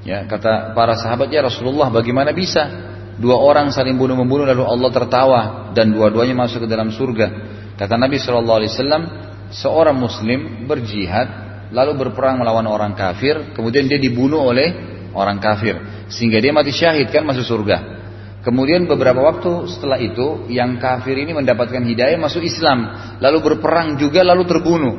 Ya, 0.03 0.27
kata 0.27 0.75
para 0.75 0.99
sahabat 0.99 1.31
ya 1.31 1.41
Rasulullah 1.41 1.87
bagaimana 1.87 2.35
bisa 2.35 2.67
dua 3.17 3.39
orang 3.39 3.71
saling 3.71 3.95
bunuh 3.95 4.19
membunuh 4.19 4.43
lalu 4.43 4.61
Allah 4.67 4.91
tertawa 4.91 5.39
dan 5.71 5.89
dua-duanya 5.95 6.35
masuk 6.37 6.63
ke 6.63 6.69
dalam 6.69 6.91
surga. 6.93 7.52
Kata 7.73 7.97
Nabi 7.97 8.21
Shallallahu 8.21 8.57
Alaihi 8.61 8.71
Wasallam 8.71 9.03
seorang 9.49 9.97
Muslim 9.97 10.69
berjihad 10.69 11.43
lalu 11.73 12.05
berperang 12.05 12.37
melawan 12.37 12.69
orang 12.69 12.93
kafir 12.93 13.53
kemudian 13.57 13.89
dia 13.89 13.97
dibunuh 13.97 14.45
oleh 14.45 14.73
orang 15.13 15.41
kafir 15.41 15.77
sehingga 16.09 16.37
dia 16.37 16.53
mati 16.53 16.73
syahid 16.73 17.09
kan 17.09 17.25
masuk 17.25 17.45
surga. 17.45 18.01
Kemudian 18.43 18.83
beberapa 18.91 19.23
waktu 19.23 19.71
setelah 19.71 19.95
itu 20.03 20.51
yang 20.51 20.75
kafir 20.75 21.15
ini 21.15 21.31
mendapatkan 21.31 21.79
hidayah 21.79 22.19
masuk 22.19 22.43
Islam 22.43 22.91
lalu 23.23 23.39
berperang 23.39 23.95
juga 23.95 24.19
lalu 24.21 24.43
terbunuh 24.43 24.95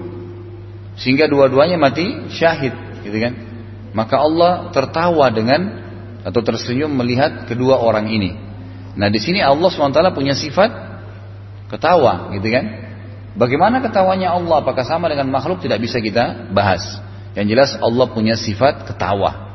sehingga 0.96 1.28
dua-duanya 1.28 1.76
mati 1.76 2.30
syahid 2.32 2.72
gitu 3.04 3.18
kan 3.20 3.34
maka 3.94 4.16
Allah 4.18 4.72
tertawa 4.74 5.28
dengan 5.30 5.84
atau 6.24 6.40
tersenyum 6.40 6.88
melihat 6.90 7.44
kedua 7.44 7.78
orang 7.78 8.08
ini. 8.08 8.32
Nah 8.96 9.12
di 9.12 9.20
sini 9.20 9.44
Allah 9.44 9.68
swt 9.68 10.00
punya 10.16 10.32
sifat 10.32 10.93
ketawa, 11.74 12.30
gitu 12.38 12.48
kan? 12.54 12.64
Bagaimana 13.34 13.82
ketawanya 13.82 14.30
Allah? 14.38 14.62
Apakah 14.62 14.86
sama 14.86 15.10
dengan 15.10 15.26
makhluk? 15.34 15.58
Tidak 15.58 15.78
bisa 15.82 15.98
kita 15.98 16.54
bahas. 16.54 17.02
Yang 17.34 17.46
jelas 17.50 17.70
Allah 17.82 18.06
punya 18.14 18.38
sifat 18.38 18.86
ketawa. 18.86 19.50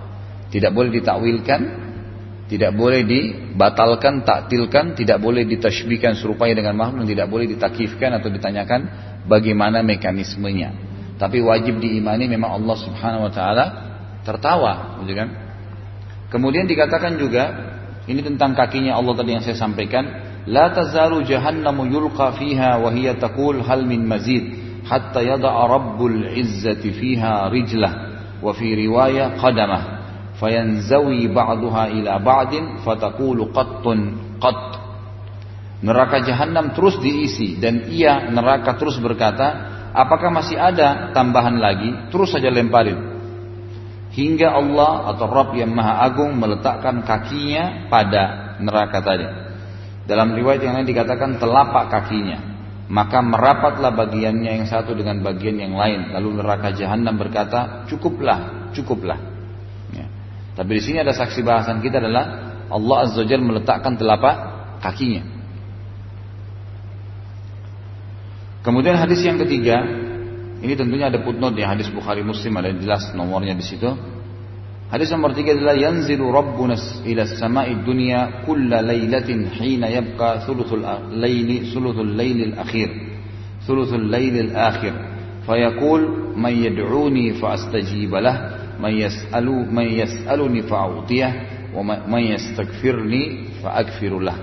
Tidak 0.51 0.67
boleh 0.75 0.91
ditakwilkan, 0.99 1.61
tidak 2.51 2.75
boleh 2.75 3.07
dibatalkan, 3.07 4.27
taktilkan, 4.27 4.97
tidak 4.99 5.21
boleh 5.21 5.47
ditashbihkan 5.47 6.17
serupai 6.19 6.51
dengan 6.57 6.75
makhluk, 6.75 7.07
tidak 7.07 7.31
boleh 7.31 7.45
ditakifkan 7.47 8.19
atau 8.19 8.27
ditanyakan 8.27 8.89
bagaimana 9.29 9.79
mekanismenya. 9.85 10.75
Tapi 11.15 11.39
wajib 11.39 11.79
diimani 11.79 12.27
memang 12.27 12.57
Allah 12.59 12.75
Subhanahu 12.83 13.29
wa 13.29 13.31
taala 13.31 13.65
tertawa, 14.25 14.99
gitu 15.05 15.13
kan? 15.15 15.29
Kemudian 16.33 16.67
dikatakan 16.67 17.15
juga 17.15 17.43
ini 18.09 18.25
tentang 18.25 18.57
kakinya 18.57 18.97
Allah 18.97 19.13
tadi 19.13 19.37
yang 19.37 19.43
saya 19.45 19.55
sampaikan, 19.55 20.28
jahannamu 21.25 21.89
yulqa 21.89 22.35
fiha 22.37 22.79
wa 22.79 22.91
hiya 22.91 23.19
taqul 23.19 23.59
hal 23.63 23.83
min 23.83 24.07
mazid 24.07 24.55
hatta 24.87 25.19
yada'a 25.19 25.67
rabbul 25.67 26.29
izzati 26.31 26.93
fiha 26.93 27.49
rijlah 27.51 27.93
wa 28.39 28.55
fi 28.55 28.75
riwayah 28.75 29.35
qadamah 29.35 29.83
fayanzawi 30.39 31.27
ba'daha 31.27 31.91
ila 31.91 32.13
ba'din 32.23 32.79
fataqulu 32.85 33.51
qattun 33.51 33.99
qatt 34.39 34.79
Neraka 35.79 36.19
jahanam 36.27 36.75
terus 36.75 36.99
diisi 36.99 37.55
dan 37.55 37.87
ia 37.87 38.27
neraka 38.27 38.75
terus 38.75 38.99
berkata, 38.99 39.47
apakah 39.95 40.27
masih 40.27 40.59
ada 40.59 41.15
tambahan 41.15 41.55
lagi? 41.55 42.11
Terus 42.11 42.35
saja 42.35 42.51
lemparin 42.51 42.99
hingga 44.11 44.59
Allah 44.59 45.15
atau 45.15 45.29
Rabb 45.29 45.55
yang 45.55 45.71
Maha 45.71 46.03
Agung 46.03 46.35
meletakkan 46.35 47.05
kakinya 47.07 47.87
pada 47.87 48.57
neraka 48.59 48.99
tadi. 48.99 49.27
Dalam 50.09 50.33
riwayat 50.33 50.65
yang 50.65 50.73
lain 50.73 50.89
dikatakan 50.89 51.37
telapak 51.37 51.93
kakinya. 51.93 52.57
Maka 52.89 53.21
merapatlah 53.21 53.93
bagiannya 53.93 54.57
yang 54.57 54.65
satu 54.65 54.97
dengan 54.97 55.21
bagian 55.21 55.61
yang 55.61 55.77
lain. 55.77 56.09
Lalu 56.09 56.41
neraka 56.41 56.73
jahanam 56.73 57.13
berkata, 57.21 57.85
cukuplah, 57.85 58.73
cukuplah. 58.73 59.21
Ya. 59.93 60.09
Tapi 60.57 60.71
di 60.73 60.81
sini 60.81 60.97
ada 60.97 61.13
saksi 61.13 61.45
bahasan 61.45 61.85
kita 61.85 62.01
adalah 62.01 62.25
Allah 62.73 62.97
Azza 63.05 63.21
Jalla 63.29 63.45
meletakkan 63.45 63.93
telapak 63.93 64.35
kakinya. 64.81 65.21
Kemudian 68.65 68.97
hadis 68.97 69.21
yang 69.21 69.37
ketiga 69.37 69.85
ini 70.59 70.73
tentunya 70.75 71.07
ada 71.07 71.21
footnote 71.23 71.55
di 71.55 71.63
hadis 71.63 71.87
Bukhari 71.87 72.25
Muslim 72.25 72.51
ada 72.57 72.73
jelas 72.73 73.13
nomornya 73.13 73.53
di 73.53 73.63
situ. 73.63 73.93
Hadis 74.89 75.13
nomor 75.13 75.37
tiga 75.37 75.53
adalah 75.53 75.77
yanzilu 75.77 76.33
rabbuna 76.33 76.73
ila 77.05 77.21
samai 77.37 77.77
dunya 77.85 78.41
kulla 78.41 78.81
lailatin 78.81 79.45
hina 79.53 79.85
yabqa 79.85 80.49
thuluthul 80.49 80.81
laili 81.13 81.69
thuluthul 81.69 82.09
lailil 82.17 82.57
akhir. 82.57 82.89
Thuluthul 83.69 84.09
lailil 84.09 84.57
akhir. 84.57 84.93
Fayaqul 85.45 86.33
man 86.33 86.57
yad'uni 86.57 87.37
fa 87.37 87.53
astajib 87.53 88.17
lah, 88.17 88.37
man 88.81 88.97
yas'alu 88.97 89.69
man 89.69 89.93
yas'aluni 89.93 90.65
fa 90.65 90.89
a'tiyah 90.89 91.31
wa 91.69 91.85
man 91.85 92.23
yastaghfirni 92.25 93.61
fa 93.61 93.77
aghfirullah. 93.85 94.37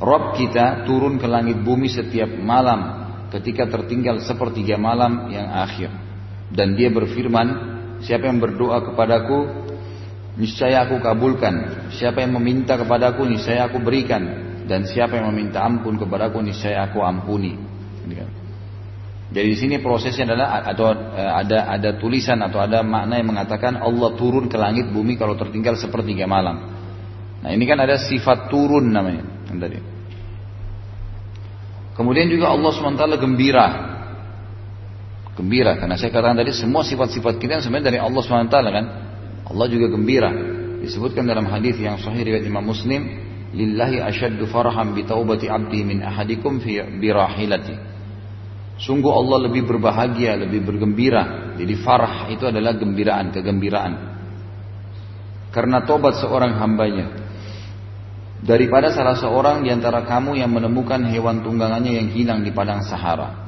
Rabb 0.00 0.40
kita 0.40 0.88
turun 0.88 1.20
ke 1.20 1.28
langit 1.28 1.60
bumi 1.60 1.92
setiap 1.92 2.32
malam 2.40 3.04
ketika 3.28 3.68
tertinggal 3.68 4.24
sepertiga 4.24 4.80
malam 4.80 5.28
yang 5.28 5.44
akhir. 5.52 5.92
Dan 6.48 6.72
dia 6.72 6.88
berfirman, 6.88 7.48
siapa 8.00 8.32
yang 8.32 8.40
berdoa 8.40 8.80
kepadaku, 8.80 9.63
niscaya 10.38 10.86
aku 10.86 10.98
kabulkan. 10.98 11.88
Siapa 11.94 12.22
yang 12.22 12.36
meminta 12.38 12.78
kepadaku, 12.78 13.26
niscaya 13.26 13.66
aku 13.66 13.82
berikan. 13.82 14.42
Dan 14.64 14.88
siapa 14.88 15.20
yang 15.20 15.28
meminta 15.34 15.60
ampun 15.60 16.00
kepadaku, 16.00 16.40
niscaya 16.40 16.88
aku 16.88 17.04
ampuni. 17.04 17.74
Jadi 19.34 19.46
di 19.50 19.58
sini 19.58 19.74
prosesnya 19.82 20.30
adalah 20.30 20.62
atau 20.62 20.94
eh, 20.94 21.32
ada 21.42 21.66
ada 21.66 21.90
tulisan 21.98 22.38
atau 22.38 22.62
ada 22.62 22.86
makna 22.86 23.18
yang 23.18 23.34
mengatakan 23.34 23.82
Allah 23.82 24.14
turun 24.14 24.46
ke 24.46 24.54
langit 24.54 24.94
bumi 24.94 25.18
kalau 25.18 25.34
tertinggal 25.34 25.74
sepertiga 25.74 26.30
malam. 26.30 26.70
Nah 27.42 27.50
ini 27.50 27.66
kan 27.66 27.82
ada 27.82 27.98
sifat 27.98 28.46
turun 28.46 28.94
namanya 28.94 29.26
tadi. 29.58 29.82
Kemudian 31.98 32.26
juga 32.26 32.50
Allah 32.50 32.70
SWT 32.74 33.06
gembira. 33.22 33.66
Gembira. 35.38 35.78
Karena 35.78 35.94
saya 35.94 36.10
katakan 36.10 36.38
tadi 36.38 36.50
semua 36.50 36.82
sifat-sifat 36.82 37.38
kita 37.38 37.62
sebenarnya 37.62 37.86
dari 37.94 37.98
Allah 38.02 38.18
SWT 38.22 38.50
kan. 38.50 38.84
Allah 39.44 39.66
juga 39.68 39.92
gembira. 39.92 40.32
Disebutkan 40.80 41.24
dalam 41.28 41.48
hadis 41.48 41.76
yang 41.80 42.00
sahih 42.00 42.24
riwayat 42.24 42.44
Imam 42.44 42.64
Muslim. 42.64 43.24
lillahi 43.54 44.02
asyaddu 44.02 44.50
farham 44.50 44.98
bi 44.98 45.06
taubati 45.06 45.46
abdi 45.46 45.86
min 45.86 46.02
ahadikum 46.02 46.58
fi 46.58 46.82
birahilati. 46.98 47.94
Sungguh 48.74 49.12
Allah 49.14 49.46
lebih 49.46 49.62
berbahagia, 49.62 50.34
lebih 50.34 50.66
bergembira. 50.66 51.54
Jadi 51.54 51.74
farah 51.78 52.26
itu 52.34 52.50
adalah 52.50 52.74
gembiraan, 52.74 53.30
kegembiraan. 53.30 53.92
Karena 55.54 55.86
tobat 55.86 56.18
seorang 56.18 56.58
hambanya. 56.58 57.14
Daripada 58.42 58.90
salah 58.90 59.14
seorang 59.14 59.62
di 59.62 59.70
antara 59.70 60.02
kamu 60.02 60.36
yang 60.36 60.50
menemukan 60.50 61.00
hewan 61.06 61.46
tunggangannya 61.46 61.96
yang 62.02 62.08
hilang 62.10 62.42
di 62.42 62.50
padang 62.50 62.82
Sahara. 62.82 63.46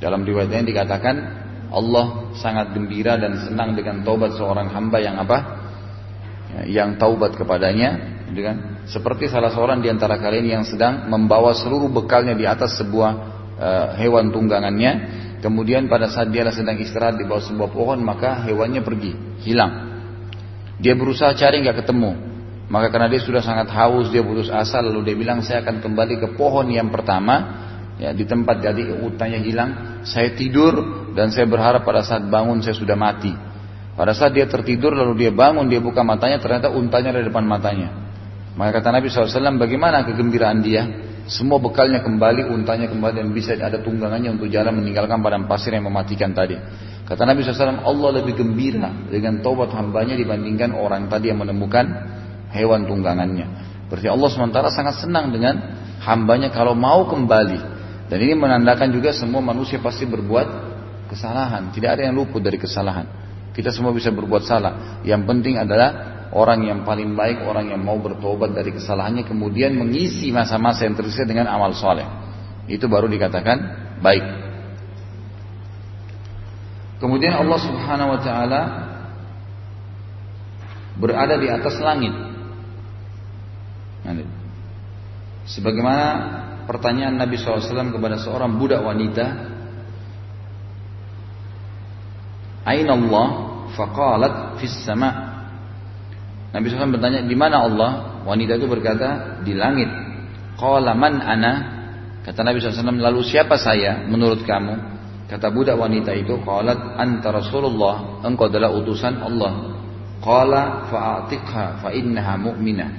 Dalam 0.00 0.24
riwayatnya 0.24 0.64
dikatakan 0.64 1.16
Allah 1.72 2.32
sangat 2.38 2.72
gembira 2.74 3.18
dan 3.18 3.36
senang 3.42 3.74
dengan 3.74 4.06
taubat 4.06 4.38
seorang 4.38 4.70
hamba 4.70 4.98
yang 5.02 5.16
apa? 5.18 5.38
yang 6.64 6.96
taubat 6.96 7.36
kepadanya, 7.36 8.24
gitu 8.32 8.40
kan? 8.40 8.56
Seperti 8.88 9.28
salah 9.28 9.52
seorang 9.52 9.84
di 9.84 9.92
antara 9.92 10.16
kalian 10.16 10.62
yang 10.62 10.64
sedang 10.64 11.10
membawa 11.10 11.52
seluruh 11.52 11.92
bekalnya 11.92 12.32
di 12.32 12.48
atas 12.48 12.80
sebuah 12.80 13.10
uh, 13.58 13.88
hewan 14.00 14.32
tunggangannya, 14.32 14.92
kemudian 15.44 15.90
pada 15.90 16.08
saat 16.08 16.32
dia 16.32 16.48
sedang 16.48 16.80
istirahat 16.80 17.20
di 17.20 17.28
bawah 17.28 17.44
sebuah 17.44 17.68
pohon, 17.68 18.00
maka 18.00 18.46
hewannya 18.48 18.80
pergi, 18.80 19.12
hilang. 19.44 20.00
Dia 20.80 20.96
berusaha 20.96 21.36
cari 21.36 21.60
nggak 21.60 21.84
ketemu, 21.84 22.10
maka 22.72 22.88
karena 22.88 23.12
dia 23.12 23.20
sudah 23.20 23.42
sangat 23.44 23.68
haus, 23.76 24.08
dia 24.08 24.24
putus 24.24 24.48
asa, 24.48 24.80
lalu 24.80 25.12
dia 25.12 25.16
bilang 25.18 25.44
saya 25.44 25.60
akan 25.60 25.82
kembali 25.82 26.14
ke 26.22 26.28
pohon 26.38 26.72
yang 26.72 26.88
pertama, 26.88 27.66
ya 28.00 28.16
di 28.16 28.24
tempat 28.24 28.64
jadi 28.64 28.96
utanya 29.02 29.40
hilang. 29.42 29.70
Saya 30.06 30.32
tidur 30.32 31.04
dan 31.16 31.32
saya 31.32 31.48
berharap 31.48 31.82
pada 31.82 32.04
saat 32.04 32.28
bangun 32.28 32.60
saya 32.60 32.76
sudah 32.76 32.92
mati. 32.92 33.32
Pada 33.96 34.12
saat 34.12 34.36
dia 34.36 34.44
tertidur 34.44 34.92
lalu 34.92 35.24
dia 35.24 35.32
bangun, 35.32 35.64
dia 35.72 35.80
buka 35.80 36.04
matanya, 36.04 36.36
ternyata 36.36 36.68
untanya 36.68 37.16
ada 37.16 37.24
di 37.24 37.32
depan 37.32 37.48
matanya. 37.48 37.88
Maka 38.52 38.80
kata 38.80 38.92
Nabi 38.92 39.08
SAW, 39.08 39.56
bagaimana 39.56 40.04
kegembiraan 40.04 40.60
dia? 40.60 40.84
Semua 41.24 41.56
bekalnya 41.56 42.04
kembali, 42.04 42.52
untanya 42.52 42.86
kembali 42.92 43.24
dan 43.24 43.28
bisa 43.32 43.56
ada 43.56 43.80
tunggangannya 43.80 44.36
untuk 44.36 44.52
jalan 44.52 44.76
meninggalkan 44.78 45.24
padang 45.24 45.48
pasir 45.48 45.72
yang 45.72 45.88
mematikan 45.88 46.36
tadi. 46.36 46.60
Kata 47.08 47.24
Nabi 47.24 47.40
SAW, 47.40 47.82
Allah 47.82 48.10
lebih 48.20 48.36
gembira 48.36 48.92
dengan 49.08 49.40
taubat 49.40 49.72
hambanya 49.72 50.12
dibandingkan 50.12 50.76
orang 50.76 51.08
tadi 51.08 51.32
yang 51.32 51.40
menemukan 51.40 51.88
hewan 52.52 52.84
tunggangannya. 52.84 53.46
Berarti 53.86 54.08
Allah 54.10 54.28
SWT 54.28 54.58
sangat 54.74 54.94
senang 54.98 55.30
dengan 55.30 55.54
hambanya 56.02 56.50
kalau 56.50 56.74
mau 56.74 57.06
kembali. 57.06 57.78
Dan 58.06 58.18
ini 58.22 58.34
menandakan 58.38 58.90
juga 58.90 59.10
semua 59.14 59.42
manusia 59.42 59.82
pasti 59.82 60.06
berbuat 60.06 60.65
kesalahan. 61.08 61.70
Tidak 61.70 61.90
ada 61.90 62.02
yang 62.06 62.14
luput 62.14 62.42
dari 62.42 62.60
kesalahan. 62.60 63.06
Kita 63.56 63.72
semua 63.72 63.96
bisa 63.96 64.12
berbuat 64.12 64.44
salah. 64.44 65.00
Yang 65.00 65.22
penting 65.24 65.56
adalah 65.56 66.28
orang 66.36 66.68
yang 66.68 66.84
paling 66.84 67.16
baik, 67.16 67.40
orang 67.48 67.72
yang 67.72 67.80
mau 67.80 67.96
bertobat 67.96 68.52
dari 68.52 68.74
kesalahannya, 68.74 69.24
kemudian 69.24 69.72
mengisi 69.72 70.28
masa-masa 70.28 70.84
yang 70.84 70.92
tersisa 70.92 71.24
dengan 71.24 71.48
amal 71.48 71.72
soleh. 71.72 72.04
Itu 72.68 72.90
baru 72.90 73.08
dikatakan 73.08 73.58
baik. 74.04 74.24
Kemudian 77.00 77.36
Allah 77.36 77.58
Subhanahu 77.60 78.12
Wa 78.16 78.20
Taala 78.20 78.62
berada 81.00 81.36
di 81.40 81.48
atas 81.48 81.76
langit. 81.80 82.12
Sebagaimana 85.46 86.06
pertanyaan 86.66 87.14
Nabi 87.14 87.38
SAW 87.38 87.94
kepada 87.94 88.18
seorang 88.18 88.58
budak 88.58 88.82
wanita 88.82 89.55
Aina 92.66 92.98
Allah? 92.98 93.26
Faqalat 93.78 94.58
fis 94.58 94.74
sama. 94.82 95.10
Nabi 96.50 96.66
SAW 96.66 96.98
bertanya, 96.98 97.22
di 97.22 97.36
mana 97.38 97.62
Allah? 97.62 97.90
Wanita 98.26 98.58
itu 98.58 98.66
berkata, 98.66 99.38
di 99.46 99.54
langit. 99.54 99.86
Qala 100.58 100.98
man 100.98 101.22
ana? 101.22 101.52
Kata 102.26 102.42
Nabi 102.42 102.58
SAW, 102.58 102.98
lalu 102.98 103.22
siapa 103.22 103.54
saya 103.54 104.02
menurut 104.10 104.42
kamu? 104.42 104.98
Kata 105.30 105.50
budak 105.50 105.78
wanita 105.78 106.10
itu, 106.14 106.38
qalat 106.42 106.98
anta 106.98 107.30
Rasulullah, 107.30 108.22
engkau 108.26 108.50
adalah 108.50 108.74
utusan 108.74 109.22
Allah. 109.22 109.74
Qala 110.22 110.90
fa'atiqha 110.90 111.82
fa 111.82 111.90
innaha 111.94 112.34
mu'minah. 112.34 112.90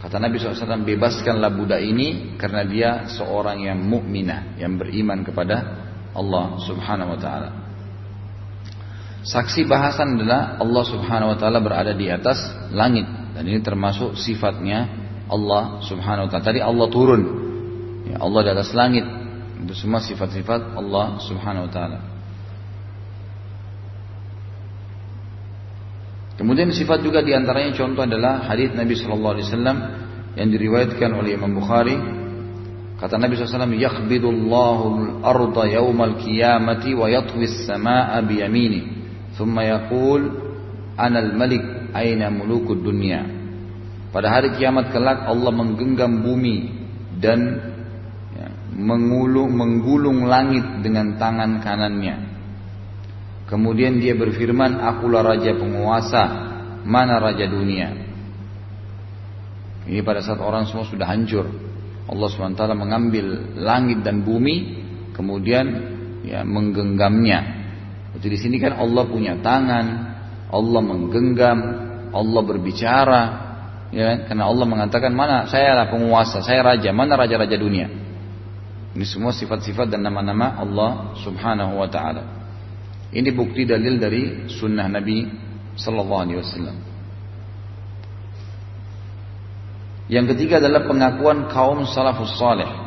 Kata 0.00 0.20
Nabi 0.20 0.36
SAW, 0.36 0.84
bebaskanlah 0.84 1.48
budak 1.52 1.80
ini 1.80 2.36
karena 2.36 2.62
dia 2.68 2.90
seorang 3.08 3.64
yang 3.64 3.80
mukminah, 3.80 4.60
yang 4.60 4.76
beriman 4.76 5.24
kepada 5.24 5.56
Allah 6.12 6.60
Subhanahu 6.60 7.16
wa 7.16 7.20
taala. 7.20 7.63
Saksi 9.24 9.64
bahasan 9.64 10.20
adalah 10.20 10.60
Allah 10.60 10.84
Subhanahu 10.84 11.32
wa 11.32 11.38
taala 11.40 11.64
berada 11.64 11.96
di 11.96 12.12
atas 12.12 12.36
langit 12.68 13.08
dan 13.32 13.48
ini 13.48 13.64
termasuk 13.64 14.20
sifatnya 14.20 14.84
Allah 15.32 15.80
Subhanahu 15.80 16.28
wa 16.28 16.30
taala. 16.30 16.44
Tadi 16.44 16.60
Allah 16.60 16.86
turun. 16.92 17.22
Ya, 18.04 18.20
Allah 18.20 18.40
di 18.44 18.50
atas 18.52 18.76
langit. 18.76 19.08
Itu 19.64 19.72
semua 19.72 20.04
sifat-sifat 20.04 20.76
Allah 20.76 21.16
Subhanahu 21.24 21.64
wa 21.64 21.72
taala. 21.72 21.98
Kemudian 26.36 26.68
sifat 26.68 27.00
juga 27.00 27.24
di 27.24 27.32
antaranya 27.32 27.72
contoh 27.72 28.04
adalah 28.04 28.44
hadis 28.44 28.76
Nabi 28.76 28.92
Shallallahu 28.92 29.34
Alaihi 29.40 29.46
Wasallam 29.48 29.78
yang 30.36 30.48
diriwayatkan 30.52 31.10
oleh 31.16 31.38
Imam 31.38 31.56
Bukhari. 31.56 31.96
Kata 32.94 33.18
Nabi 33.18 33.34
SAW, 33.36 33.74
Yakhbidullahu 33.74 34.86
al-arda 35.26 35.66
yawmal 35.66 36.14
qiyamati 36.18 36.94
wa 36.94 37.10
yatwi 37.10 37.46
as-sama'a 37.50 38.22
biyamini. 38.22 39.03
ثم 39.34 39.56
يقول 39.58 40.20
anal 40.94 41.34
malik 41.34 41.90
aina 41.94 42.30
ملوك 42.30 42.70
dunia. 42.78 43.26
Pada 44.14 44.30
hari 44.30 44.54
kiamat 44.54 44.94
kelak 44.94 45.26
Allah 45.26 45.50
menggenggam 45.50 46.22
bumi 46.22 46.70
dan 47.18 47.58
ya, 48.30 48.46
mengulung, 48.78 49.50
menggulung 49.58 50.30
langit 50.30 50.86
dengan 50.86 51.18
tangan 51.18 51.58
kanannya. 51.58 52.34
Kemudian 53.50 53.98
dia 53.98 54.14
berfirman, 54.14 54.78
akulah 54.78 55.26
raja 55.26 55.58
penguasa, 55.58 56.24
mana 56.86 57.18
raja 57.18 57.44
dunia. 57.50 57.90
Ini 59.84 60.00
pada 60.00 60.22
saat 60.24 60.40
orang 60.40 60.64
semua 60.70 60.86
sudah 60.86 61.10
hancur. 61.10 61.44
Allah 62.04 62.28
SWT 62.28 62.64
mengambil 62.78 63.56
langit 63.58 64.00
dan 64.00 64.22
bumi, 64.22 64.80
kemudian 65.12 65.66
ya, 66.24 66.40
menggenggamnya. 66.46 67.63
Jadi 68.24 68.32
di 68.32 68.40
sini 68.40 68.56
kan 68.56 68.72
Allah 68.80 69.04
punya 69.04 69.36
tangan, 69.36 69.86
Allah 70.48 70.80
menggenggam, 70.80 71.58
Allah 72.08 72.40
berbicara, 72.40 73.22
ya 73.92 74.04
kan? 74.08 74.18
Karena 74.32 74.48
Allah 74.48 74.64
mengatakan 74.64 75.12
mana 75.12 75.44
saya 75.44 75.76
adalah 75.76 75.92
penguasa, 75.92 76.40
saya 76.40 76.64
raja, 76.64 76.88
mana 76.96 77.20
raja-raja 77.20 77.52
dunia. 77.60 77.84
Ini 78.96 79.04
semua 79.04 79.36
sifat-sifat 79.36 79.92
dan 79.92 80.08
nama-nama 80.08 80.56
Allah 80.56 81.12
Subhanahu 81.20 81.76
wa 81.76 81.88
taala. 81.92 82.24
Ini 83.12 83.28
bukti 83.36 83.68
dalil 83.68 84.00
dari 84.00 84.48
sunnah 84.48 84.88
Nabi 84.88 85.28
sallallahu 85.76 86.22
alaihi 86.24 86.40
wasallam. 86.40 86.76
Yang 90.08 90.32
ketiga 90.32 90.64
adalah 90.64 90.88
pengakuan 90.88 91.52
kaum 91.52 91.84
salafus 91.84 92.40
saleh 92.40 92.83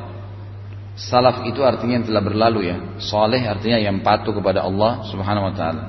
Salaf 0.98 1.46
itu 1.46 1.62
artinya 1.62 2.02
yang 2.02 2.08
telah 2.10 2.26
berlalu 2.26 2.74
ya. 2.74 2.98
Saleh 2.98 3.46
artinya 3.46 3.78
yang 3.78 4.02
patuh 4.02 4.34
kepada 4.34 4.66
Allah 4.66 5.06
Subhanahu 5.06 5.46
wa 5.46 5.54
taala. 5.54 5.84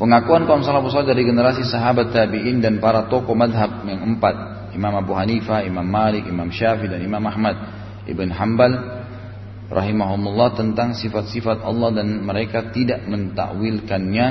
Pengakuan 0.00 0.48
kaum 0.48 0.64
salafus 0.64 0.96
saleh 0.96 1.12
dari 1.12 1.28
generasi 1.28 1.62
sahabat 1.68 2.10
tabi'in 2.10 2.64
dan 2.64 2.80
para 2.80 3.04
tokoh 3.06 3.36
madhab 3.36 3.84
yang 3.84 4.00
empat. 4.00 4.64
Imam 4.72 4.96
Abu 4.96 5.12
Hanifah, 5.12 5.68
Imam 5.68 5.84
Malik, 5.84 6.24
Imam 6.24 6.48
Syafi'i 6.48 6.88
dan 6.88 7.04
Imam 7.04 7.20
Ahmad 7.28 7.54
Ibn 8.08 8.28
Hanbal 8.32 8.72
rahimahumullah 9.68 10.56
tentang 10.56 10.96
sifat-sifat 10.96 11.60
Allah 11.60 12.00
dan 12.00 12.24
mereka 12.24 12.72
tidak 12.72 13.04
mentakwilkannya, 13.04 14.26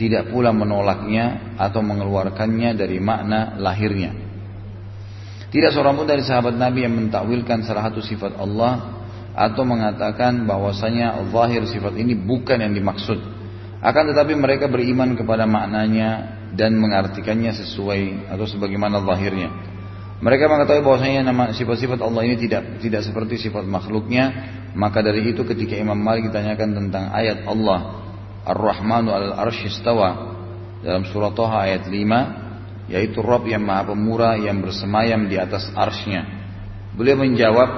tidak 0.00 0.32
pula 0.32 0.56
menolaknya 0.56 1.54
atau 1.60 1.84
mengeluarkannya 1.84 2.72
dari 2.72 2.96
makna 2.96 3.60
lahirnya. 3.60 4.31
Tidak 5.52 5.68
seorang 5.68 6.00
pun 6.00 6.08
dari 6.08 6.24
sahabat 6.24 6.56
Nabi 6.56 6.88
yang 6.88 6.96
mentakwilkan 6.96 7.60
salah 7.68 7.92
satu 7.92 8.00
sifat 8.00 8.40
Allah 8.40 9.04
atau 9.36 9.68
mengatakan 9.68 10.48
bahwasanya 10.48 11.20
zahir 11.28 11.68
sifat 11.68 11.92
ini 12.00 12.16
bukan 12.16 12.56
yang 12.64 12.72
dimaksud. 12.72 13.20
Akan 13.84 14.08
tetapi 14.08 14.32
mereka 14.32 14.72
beriman 14.72 15.12
kepada 15.12 15.44
maknanya 15.44 16.40
dan 16.56 16.72
mengartikannya 16.80 17.52
sesuai 17.52 18.32
atau 18.32 18.48
sebagaimana 18.48 19.04
zahirnya. 19.04 19.52
Mereka 20.22 20.46
mengetahui 20.48 20.86
bahwasanya 20.86 21.20
nama 21.34 21.50
sifat-sifat 21.52 22.00
Allah 22.00 22.22
ini 22.24 22.40
tidak 22.40 22.80
tidak 22.80 23.04
seperti 23.04 23.36
sifat 23.36 23.68
makhluknya. 23.68 24.56
Maka 24.72 25.04
dari 25.04 25.36
itu 25.36 25.44
ketika 25.44 25.76
Imam 25.76 26.00
Malik 26.00 26.32
ditanyakan 26.32 26.72
tentang 26.72 27.12
ayat 27.12 27.44
Allah 27.44 28.08
Ar-Rahmanu 28.48 29.12
al-Arshistawa 29.12 30.32
dalam 30.80 31.04
surah 31.04 31.36
Toha 31.36 31.68
ayat 31.68 31.84
5 31.90 32.41
yaitu 32.92 33.24
Rob 33.24 33.48
yang 33.48 33.64
maha 33.64 33.96
pemurah 33.96 34.36
yang 34.36 34.60
bersemayam 34.60 35.24
di 35.24 35.40
atas 35.40 35.72
arsnya. 35.72 36.28
Beliau 36.92 37.16
menjawab 37.16 37.70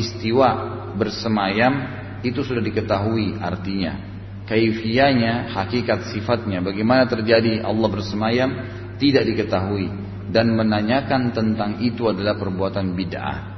istiwa 0.00 0.48
bersemayam 0.96 2.00
itu 2.24 2.40
sudah 2.40 2.64
diketahui 2.64 3.36
artinya. 3.36 4.10
Kaifianya, 4.48 5.52
hakikat 5.52 6.08
sifatnya, 6.10 6.64
bagaimana 6.64 7.04
terjadi 7.04 7.60
Allah 7.62 7.88
bersemayam 7.92 8.50
tidak 8.96 9.28
diketahui 9.28 9.92
dan 10.32 10.56
menanyakan 10.56 11.36
tentang 11.36 11.84
itu 11.84 12.08
adalah 12.08 12.40
perbuatan 12.40 12.96
bid'ah. 12.96 13.51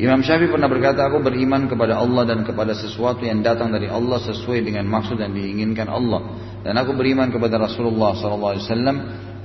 Imam 0.00 0.24
Syafi'i 0.24 0.48
pernah 0.48 0.72
berkata, 0.72 1.04
aku 1.04 1.20
beriman 1.20 1.68
kepada 1.68 2.00
Allah 2.00 2.24
dan 2.24 2.48
kepada 2.48 2.72
sesuatu 2.72 3.28
yang 3.28 3.44
datang 3.44 3.68
dari 3.68 3.92
Allah 3.92 4.16
sesuai 4.24 4.64
dengan 4.64 4.88
maksud 4.88 5.20
yang 5.20 5.36
diinginkan 5.36 5.84
Allah. 5.84 6.32
Dan 6.64 6.80
aku 6.80 6.96
beriman 6.96 7.28
kepada 7.28 7.60
Rasulullah 7.60 8.16
SAW 8.16 8.56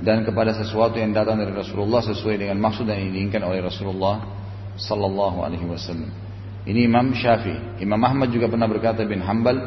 dan 0.00 0.24
kepada 0.24 0.56
sesuatu 0.56 0.96
yang 0.96 1.12
datang 1.12 1.36
dari 1.36 1.52
Rasulullah 1.52 2.00
sesuai 2.00 2.40
dengan 2.40 2.56
maksud 2.64 2.88
yang 2.88 2.96
diinginkan 3.12 3.44
oleh 3.44 3.60
Rasulullah 3.60 4.24
Sallallahu 4.78 5.38
Alaihi 5.44 5.68
Wasallam. 5.68 6.08
Ini 6.64 6.80
Imam 6.86 7.12
Syafi'i. 7.12 7.84
Imam 7.84 8.00
Ahmad 8.00 8.32
juga 8.32 8.48
pernah 8.48 8.70
berkata 8.70 9.04
bin 9.04 9.20
Hambal 9.20 9.58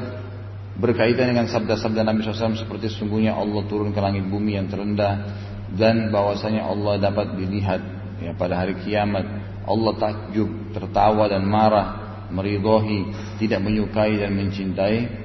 berkaitan 0.82 1.36
dengan 1.36 1.46
sabda-sabda 1.46 2.02
Nabi 2.02 2.24
SAW 2.24 2.58
seperti 2.58 2.90
sungguhnya 2.90 3.36
Allah 3.38 3.62
turun 3.68 3.92
ke 3.94 4.00
langit 4.02 4.26
bumi 4.26 4.58
yang 4.58 4.72
terendah 4.72 5.30
dan 5.76 6.10
bahwasanya 6.10 6.66
Allah 6.66 6.98
dapat 6.98 7.38
dilihat 7.38 7.82
ya 8.24 8.32
pada 8.34 8.66
hari 8.66 8.80
kiamat 8.82 9.41
Allah 9.68 9.94
takjub 9.98 10.74
tertawa 10.74 11.30
dan 11.30 11.46
marah 11.46 11.88
meridhoi 12.32 13.12
tidak 13.38 13.60
menyukai 13.62 14.18
dan 14.22 14.32
mencintai 14.34 15.22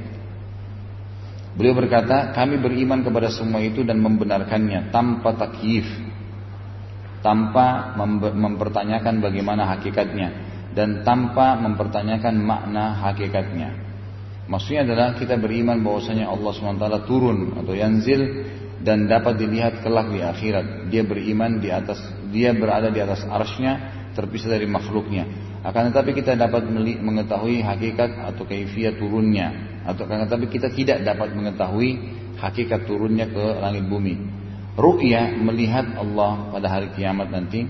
Beliau 1.57 1.72
berkata, 1.72 2.37
kami 2.37 2.61
beriman 2.61 3.01
kepada 3.01 3.33
semua 3.33 3.64
itu 3.64 3.81
dan 3.81 3.96
membenarkannya 3.96 4.92
tanpa 4.92 5.33
takyif, 5.40 5.88
tanpa 7.25 7.96
mempertanyakan 8.37 9.25
bagaimana 9.25 9.64
hakikatnya 9.72 10.29
dan 10.77 11.01
tanpa 11.01 11.57
mempertanyakan 11.57 12.37
makna 12.44 13.01
hakikatnya. 13.09 13.72
Maksudnya 14.53 14.85
adalah 14.85 15.09
kita 15.16 15.40
beriman 15.40 15.81
bahwasanya 15.81 16.29
Allah 16.29 16.53
SWT 16.53 17.09
turun 17.09 17.57
atau 17.57 17.72
yanzil 17.72 18.44
dan 18.85 19.09
dapat 19.09 19.40
dilihat 19.40 19.81
kelak 19.81 20.12
di 20.12 20.20
akhirat. 20.20 20.92
Dia 20.92 21.09
beriman 21.09 21.57
di 21.57 21.72
atas, 21.72 21.99
dia 22.29 22.53
berada 22.53 22.92
di 22.92 23.01
atas 23.01 23.25
arsnya 23.25 23.95
terpisah 24.16 24.57
dari 24.57 24.64
makhluknya. 24.64 25.29
Akan 25.61 25.92
tetapi 25.92 26.16
kita 26.16 26.33
dapat 26.35 26.64
mengetahui 27.05 27.61
hakikat 27.61 28.33
atau 28.33 28.48
kaifiat 28.48 28.96
turunnya. 28.96 29.52
Atau 29.85 30.09
akan 30.09 30.24
tetapi 30.24 30.48
kita 30.48 30.72
tidak 30.72 31.05
dapat 31.05 31.37
mengetahui 31.37 32.00
hakikat 32.40 32.88
turunnya 32.88 33.29
ke 33.29 33.44
langit 33.61 33.85
bumi. 33.85 34.16
Ru'ya 34.76 35.37
melihat 35.37 35.96
Allah 35.96 36.52
pada 36.52 36.68
hari 36.68 36.92
kiamat 36.96 37.33
nanti 37.33 37.64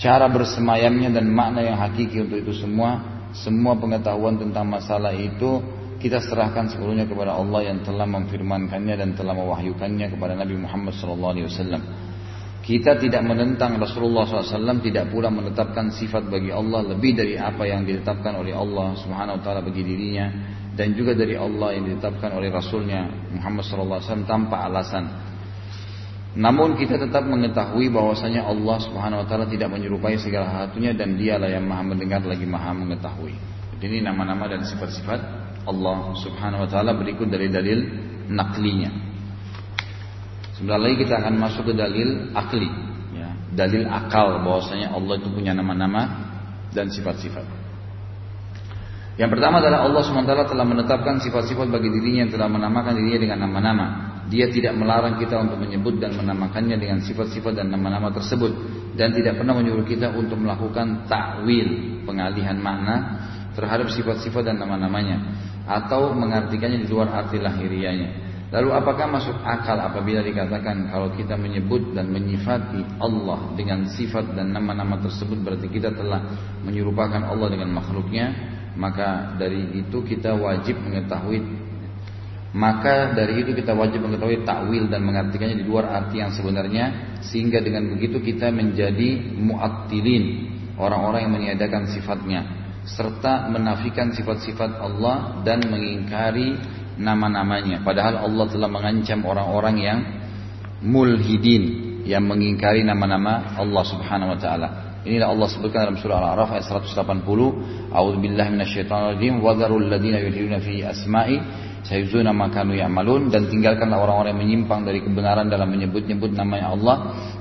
cara 0.00 0.30
bersemayamnya 0.30 1.12
dan 1.12 1.28
makna 1.28 1.60
yang 1.60 1.76
hakiki 1.76 2.24
untuk 2.24 2.40
itu 2.40 2.56
semua, 2.56 3.02
semua 3.36 3.76
pengetahuan 3.76 4.38
tentang 4.40 4.70
masalah 4.70 5.12
itu 5.12 5.60
kita 6.00 6.16
serahkan 6.24 6.72
seluruhnya 6.72 7.04
kepada 7.04 7.36
Allah 7.36 7.68
yang 7.68 7.84
telah 7.84 8.08
memfirmankannya 8.08 8.94
dan 8.96 9.12
telah 9.12 9.36
mewahyukannya 9.36 10.08
kepada 10.08 10.32
Nabi 10.32 10.56
Muhammad 10.56 10.96
SAW. 10.96 11.44
Kita 12.70 12.94
tidak 13.02 13.26
menentang 13.26 13.82
Rasulullah 13.82 14.22
SAW, 14.30 14.78
tidak 14.78 15.10
pula 15.10 15.26
menetapkan 15.26 15.90
sifat 15.90 16.30
bagi 16.30 16.54
Allah 16.54 16.86
lebih 16.86 17.18
dari 17.18 17.34
apa 17.34 17.66
yang 17.66 17.82
ditetapkan 17.82 18.38
oleh 18.38 18.54
Allah 18.54 18.94
Subhanahu 18.94 19.38
Wa 19.38 19.42
Taala 19.42 19.60
bagi 19.66 19.82
dirinya 19.82 20.30
dan 20.78 20.94
juga 20.94 21.18
dari 21.18 21.34
Allah 21.34 21.74
yang 21.74 21.90
ditetapkan 21.90 22.30
oleh 22.30 22.48
Rasulnya 22.48 23.10
Muhammad 23.34 23.66
SAW 23.66 24.22
tanpa 24.22 24.70
alasan. 24.70 25.04
Namun 26.38 26.78
kita 26.78 26.94
tetap 26.94 27.26
mengetahui 27.26 27.90
bahwasanya 27.90 28.46
Allah 28.46 28.78
Subhanahu 28.78 29.20
wa 29.20 29.26
taala 29.26 29.50
tidak 29.50 29.66
menyerupai 29.66 30.14
segala 30.14 30.46
satunya 30.62 30.94
dan 30.94 31.18
Dialah 31.18 31.50
yang 31.50 31.66
Maha 31.66 31.90
mendengar 31.90 32.22
lagi 32.22 32.46
Maha 32.46 32.70
mengetahui. 32.70 33.34
Ini 33.82 33.98
nama-nama 34.06 34.46
dan 34.46 34.62
sifat-sifat 34.62 35.20
Allah 35.66 36.14
Subhanahu 36.22 36.64
wa 36.64 36.68
taala 36.70 36.94
berikut 36.94 37.26
dari 37.26 37.50
dalil 37.50 37.82
naklinya. 38.30 39.09
Sebentar 40.60 40.76
lagi 40.76 40.96
kita 41.00 41.24
akan 41.24 41.34
masuk 41.40 41.62
ke 41.64 41.72
dalil 41.72 42.36
akli, 42.36 42.68
ya. 43.16 43.32
dalil 43.56 43.88
akal 43.88 44.44
bahwasanya 44.44 44.92
Allah 44.92 45.16
itu 45.16 45.32
punya 45.32 45.56
nama-nama 45.56 46.04
dan 46.76 46.92
sifat-sifat. 46.92 47.48
Yang 49.16 49.40
pertama 49.40 49.64
adalah 49.64 49.88
Allah 49.88 50.04
SWT 50.04 50.52
telah 50.52 50.66
menetapkan 50.68 51.16
sifat-sifat 51.16 51.64
bagi 51.64 51.88
dirinya 51.88 52.28
yang 52.28 52.32
telah 52.36 52.52
menamakan 52.52 52.92
dirinya 52.92 53.20
dengan 53.24 53.38
nama-nama. 53.48 53.86
Dia 54.28 54.52
tidak 54.52 54.76
melarang 54.76 55.16
kita 55.16 55.40
untuk 55.40 55.64
menyebut 55.64 55.96
dan 55.96 56.12
menamakannya 56.12 56.76
dengan 56.76 57.00
sifat-sifat 57.00 57.56
dan 57.56 57.72
nama-nama 57.72 58.12
tersebut 58.12 58.52
dan 59.00 59.16
tidak 59.16 59.40
pernah 59.40 59.56
menyuruh 59.56 59.88
kita 59.88 60.12
untuk 60.12 60.36
melakukan 60.36 61.08
takwil, 61.08 62.04
pengalihan 62.04 62.60
makna 62.60 63.16
terhadap 63.56 63.88
sifat-sifat 63.88 64.44
dan 64.44 64.60
nama-namanya 64.60 65.24
atau 65.64 66.12
mengartikannya 66.12 66.84
di 66.84 66.88
luar 66.92 67.16
arti 67.16 67.40
lahirianya. 67.40 68.29
Lalu 68.50 68.74
apakah 68.74 69.06
masuk 69.06 69.38
akal 69.46 69.78
apabila 69.78 70.26
dikatakan 70.26 70.90
kalau 70.90 71.14
kita 71.14 71.38
menyebut 71.38 71.94
dan 71.94 72.10
menyifati 72.10 72.82
Allah 72.98 73.54
dengan 73.54 73.86
sifat 73.86 74.34
dan 74.34 74.50
nama-nama 74.50 74.98
tersebut 74.98 75.38
berarti 75.38 75.70
kita 75.70 75.94
telah 75.94 76.18
menyerupakan 76.66 77.30
Allah 77.30 77.46
dengan 77.46 77.70
makhluknya 77.78 78.58
maka 78.74 79.38
dari 79.38 79.78
itu 79.78 80.02
kita 80.02 80.34
wajib 80.34 80.82
mengetahui 80.82 81.38
maka 82.50 83.14
dari 83.14 83.46
itu 83.46 83.54
kita 83.54 83.70
wajib 83.70 84.02
mengetahui 84.02 84.42
takwil 84.42 84.90
dan 84.90 85.06
mengartikannya 85.06 85.62
di 85.62 85.66
luar 85.70 85.86
arti 85.86 86.18
yang 86.18 86.34
sebenarnya 86.34 87.14
sehingga 87.22 87.62
dengan 87.62 87.86
begitu 87.94 88.18
kita 88.18 88.50
menjadi 88.50 89.38
muattilin 89.38 90.24
orang-orang 90.74 91.30
yang 91.30 91.34
meniadakan 91.38 91.86
sifatnya 91.86 92.42
serta 92.82 93.46
menafikan 93.46 94.10
sifat-sifat 94.10 94.82
Allah 94.82 95.44
dan 95.46 95.62
mengingkari 95.70 96.79
nama-namanya 97.00 97.80
padahal 97.80 98.28
Allah 98.28 98.46
telah 98.52 98.68
mengancam 98.68 99.24
orang-orang 99.24 99.76
yang 99.80 99.98
mulhidin 100.84 101.64
yang 102.04 102.24
mengingkari 102.28 102.84
nama-nama 102.84 103.56
Allah 103.56 103.84
Subhanahu 103.88 104.36
wa 104.36 104.40
taala 104.40 104.68
Inilah 105.00 105.32
Allah 105.32 105.48
sebutkan 105.48 105.88
dalam 105.88 105.96
surah 105.96 106.20
Al-A'raf 106.20 106.60
ayat 106.60 106.64
180. 106.68 107.88
A'udzubillahi 107.88 108.48
minasyaitonir 108.52 109.32
wa 109.40 109.56
dzarul 109.56 109.88
ladzina 109.88 110.20
yulhiduna 110.20 110.60
fi 110.60 110.84
asma'i 110.84 111.40
sayuzuna 111.88 112.36
makanu 112.36 112.76
ya'malun 112.76 113.32
dan 113.32 113.48
tinggalkanlah 113.48 113.96
orang-orang 113.96 114.36
yang 114.36 114.42
menyimpang 114.44 114.84
dari 114.84 115.00
kebenaran 115.00 115.48
dalam 115.48 115.72
menyebut-nyebut 115.72 116.36
namanya 116.36 116.76
Allah 116.76 116.96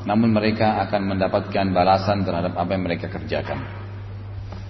namun 0.07 0.31
mereka 0.31 0.79
akan 0.87 1.11
mendapatkan 1.11 1.65
balasan 1.75 2.23
terhadap 2.23 2.55
apa 2.55 2.71
yang 2.71 2.83
mereka 2.87 3.11
kerjakan. 3.11 3.59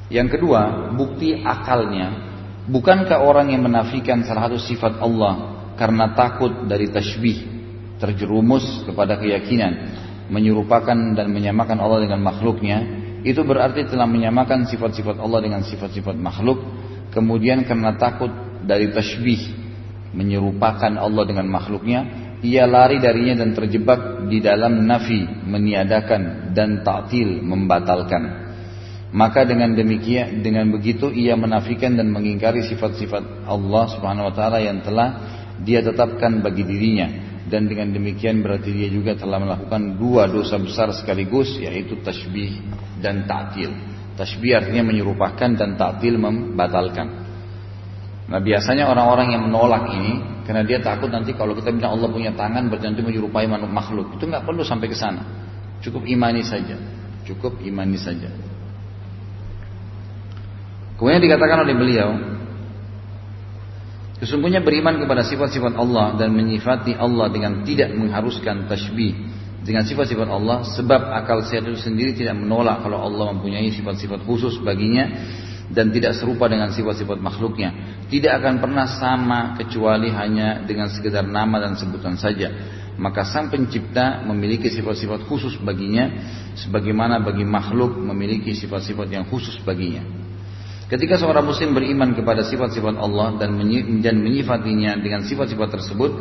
Yang 0.10 0.42
kedua, 0.42 0.90
bukti 0.98 1.38
akalnya 1.46 2.29
bukankah 2.70 3.20
orang 3.26 3.52
yang 3.52 3.66
menafikan 3.66 4.22
salah 4.24 4.48
satu 4.48 4.62
sifat 4.62 5.02
Allah 5.02 5.66
karena 5.76 6.14
takut 6.14 6.70
dari 6.70 6.94
tasbih 6.94 7.44
terjerumus 7.98 8.86
kepada 8.86 9.18
keyakinan 9.18 10.00
menyerupakan 10.30 10.96
dan 11.18 11.28
menyamakan 11.34 11.82
Allah 11.82 12.06
dengan 12.06 12.22
makhluknya 12.22 12.78
itu 13.26 13.42
berarti 13.44 13.90
telah 13.90 14.08
menyamakan 14.08 14.70
sifat-sifat 14.70 15.20
Allah 15.20 15.40
dengan 15.44 15.62
sifat-sifat 15.66 16.16
makhluk 16.16 16.62
kemudian 17.12 17.66
karena 17.66 17.98
takut 17.98 18.32
dari 18.64 18.94
tasbih 18.94 19.60
menyerupakan 20.14 20.98
Allah 20.98 21.24
dengan 21.26 21.48
makhluknya, 21.50 22.00
ia 22.42 22.66
lari 22.66 22.98
darinya 22.98 23.44
dan 23.46 23.54
terjebak 23.54 24.30
di 24.32 24.40
dalam 24.40 24.88
nafi, 24.88 25.46
meniadakan 25.46 26.54
dan 26.56 26.82
ta'til, 26.82 27.44
membatalkan. 27.44 28.49
Maka 29.10 29.42
dengan 29.42 29.74
demikian, 29.74 30.46
dengan 30.46 30.70
begitu 30.70 31.10
ia 31.10 31.34
menafikan 31.34 31.98
dan 31.98 32.14
mengingkari 32.14 32.62
sifat-sifat 32.62 33.50
Allah 33.50 33.86
Subhanahu 33.90 34.30
wa 34.30 34.34
taala 34.38 34.62
yang 34.62 34.86
telah 34.86 35.18
dia 35.66 35.82
tetapkan 35.82 36.46
bagi 36.46 36.62
dirinya 36.62 37.10
dan 37.50 37.66
dengan 37.66 37.90
demikian 37.90 38.46
berarti 38.46 38.70
dia 38.70 38.90
juga 38.94 39.18
telah 39.18 39.42
melakukan 39.42 39.98
dua 39.98 40.30
dosa 40.30 40.62
besar 40.62 40.94
sekaligus 40.94 41.58
yaitu 41.58 41.98
tasbih 42.06 42.62
dan 43.02 43.26
ta'til. 43.26 43.74
Tasbih 44.14 44.62
artinya 44.62 44.86
menyerupakan 44.86 45.50
dan 45.58 45.74
ta'til 45.74 46.22
membatalkan. 46.22 47.08
Nah 48.30 48.38
biasanya 48.38 48.86
orang-orang 48.86 49.34
yang 49.34 49.50
menolak 49.50 49.90
ini 49.90 50.46
karena 50.46 50.62
dia 50.62 50.78
takut 50.86 51.10
nanti 51.10 51.34
kalau 51.34 51.58
kita 51.58 51.74
bilang 51.74 51.98
Allah 51.98 52.14
punya 52.14 52.30
tangan 52.38 52.70
berarti 52.70 53.02
menyerupai 53.02 53.50
makhluk 53.50 54.22
itu 54.22 54.30
nggak 54.30 54.46
perlu 54.46 54.62
sampai 54.62 54.86
ke 54.86 54.94
sana. 54.94 55.26
Cukup 55.82 56.06
imani 56.06 56.46
saja. 56.46 56.78
Cukup 57.26 57.58
imani 57.66 57.98
saja. 57.98 58.49
Kemudian 61.00 61.24
dikatakan 61.24 61.64
oleh 61.64 61.76
beliau, 61.80 62.10
sesungguhnya 64.20 64.60
beriman 64.60 65.00
kepada 65.00 65.24
sifat-sifat 65.24 65.80
Allah 65.80 66.20
dan 66.20 66.36
menyifati 66.36 66.92
Allah 66.92 67.32
dengan 67.32 67.64
tidak 67.64 67.96
mengharuskan 67.96 68.68
tasbih 68.68 69.16
dengan 69.64 69.88
sifat-sifat 69.88 70.28
Allah 70.28 70.68
sebab 70.68 71.02
akal 71.16 71.40
sehat 71.48 71.72
itu 71.72 71.80
sendiri 71.80 72.12
tidak 72.20 72.36
menolak 72.36 72.84
kalau 72.84 73.00
Allah 73.00 73.32
mempunyai 73.32 73.72
sifat-sifat 73.72 74.28
khusus 74.28 74.60
baginya 74.60 75.08
dan 75.72 75.88
tidak 75.96 76.20
serupa 76.20 76.52
dengan 76.52 76.68
sifat-sifat 76.76 77.16
makhluknya. 77.16 78.02
Tidak 78.12 78.34
akan 78.36 78.60
pernah 78.60 78.90
sama 78.90 79.56
kecuali 79.56 80.12
hanya 80.12 80.68
dengan 80.68 80.92
sekedar 80.92 81.24
nama 81.24 81.64
dan 81.64 81.80
sebutan 81.80 82.20
saja. 82.20 82.52
Maka 83.00 83.24
sang 83.24 83.48
pencipta 83.48 84.28
memiliki 84.28 84.68
sifat-sifat 84.68 85.24
khusus 85.32 85.56
baginya 85.64 86.12
sebagaimana 86.60 87.24
bagi 87.24 87.48
makhluk 87.48 87.96
memiliki 87.96 88.52
sifat-sifat 88.52 89.08
yang 89.08 89.24
khusus 89.32 89.56
baginya. 89.64 90.19
Ketika 90.90 91.22
seorang 91.22 91.46
muslim 91.46 91.78
beriman 91.78 92.18
kepada 92.18 92.42
sifat-sifat 92.42 92.98
Allah 92.98 93.38
dan 93.38 93.54
menyifatinya 94.26 94.98
dengan 94.98 95.22
sifat-sifat 95.22 95.78
tersebut, 95.78 96.12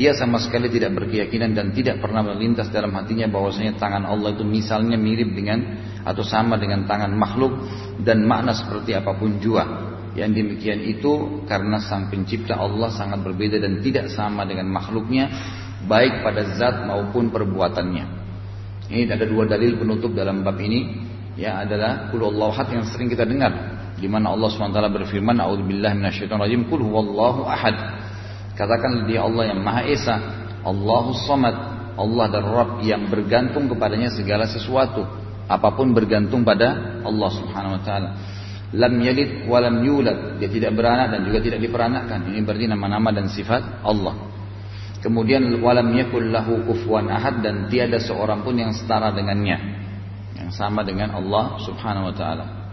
ia 0.00 0.16
sama 0.16 0.40
sekali 0.40 0.72
tidak 0.72 0.96
berkeyakinan 0.96 1.52
dan 1.52 1.76
tidak 1.76 2.00
pernah 2.00 2.24
melintas 2.24 2.72
dalam 2.72 2.88
hatinya 2.96 3.28
bahwasanya 3.28 3.76
tangan 3.76 4.08
Allah 4.08 4.32
itu 4.32 4.40
misalnya 4.40 4.96
mirip 4.96 5.28
dengan 5.36 5.76
atau 6.08 6.24
sama 6.24 6.56
dengan 6.56 6.88
tangan 6.88 7.12
makhluk 7.12 7.52
dan 8.00 8.24
makna 8.24 8.56
seperti 8.56 8.96
apa 8.96 9.12
pun 9.12 9.44
jua. 9.44 9.92
Yang 10.16 10.40
demikian 10.40 10.80
itu 10.88 11.44
karena 11.44 11.76
sang 11.84 12.08
pencipta 12.08 12.56
Allah 12.56 12.88
sangat 12.96 13.20
berbeda 13.20 13.60
dan 13.60 13.84
tidak 13.84 14.08
sama 14.08 14.48
dengan 14.48 14.72
makhluknya 14.72 15.28
baik 15.84 16.24
pada 16.24 16.48
zat 16.56 16.88
maupun 16.88 17.28
perbuatannya. 17.28 18.24
Ini 18.88 19.04
ada 19.04 19.28
dua 19.28 19.44
dalil 19.44 19.76
penutup 19.76 20.16
dalam 20.16 20.40
bab 20.40 20.56
ini 20.64 21.12
ya 21.36 21.60
adalah 21.60 22.08
kulullah 22.08 22.56
yang 22.72 22.88
sering 22.88 23.12
kita 23.12 23.28
dengar 23.28 23.83
di 23.98 24.10
mana 24.10 24.34
Allah 24.34 24.50
SWT 24.50 24.78
berfirman, 24.90 25.38
"A'udzubillahi 25.38 25.94
minasyaitonir 25.98 26.66
Qul 26.66 26.82
huwallahu 26.82 27.46
ahad." 27.46 27.76
Katakan 28.54 29.06
dia 29.10 29.26
Allah 29.26 29.54
yang 29.54 29.60
Maha 29.62 29.82
Esa, 29.86 30.14
Allahu 30.62 31.14
Samad, 31.26 31.56
Allah 31.94 32.26
dan 32.30 32.44
Rabb 32.46 32.82
yang 32.82 33.06
bergantung 33.10 33.70
kepadanya 33.70 34.10
segala 34.10 34.46
sesuatu, 34.50 35.06
apa 35.46 35.68
pun 35.74 35.94
bergantung 35.94 36.42
pada 36.42 37.02
Allah 37.02 37.30
Subhanahu 37.30 37.78
wa 37.78 37.82
taala. 37.82 38.08
Lam 38.74 38.94
yalid 38.98 39.46
wa 39.46 39.62
lam 39.62 39.78
yulad, 39.86 40.42
dia 40.42 40.50
tidak 40.50 40.74
beranak 40.74 41.14
dan 41.14 41.20
juga 41.22 41.38
tidak 41.38 41.62
diperanakkan. 41.62 42.26
Ini 42.34 42.42
berarti 42.42 42.66
nama-nama 42.66 43.14
dan 43.14 43.30
sifat 43.30 43.86
Allah. 43.86 44.34
Kemudian 45.04 45.60
walam 45.60 45.92
yakul 45.92 46.32
lahu 46.32 46.64
kufuwan 46.64 47.12
ahad 47.12 47.44
dan 47.44 47.68
tiada 47.68 48.00
seorang 48.00 48.40
pun 48.40 48.56
yang 48.56 48.72
setara 48.72 49.12
dengannya. 49.12 49.84
Yang 50.32 50.56
sama 50.56 50.80
dengan 50.80 51.12
Allah 51.12 51.60
Subhanahu 51.60 52.08
wa 52.08 52.14
taala. 52.16 52.63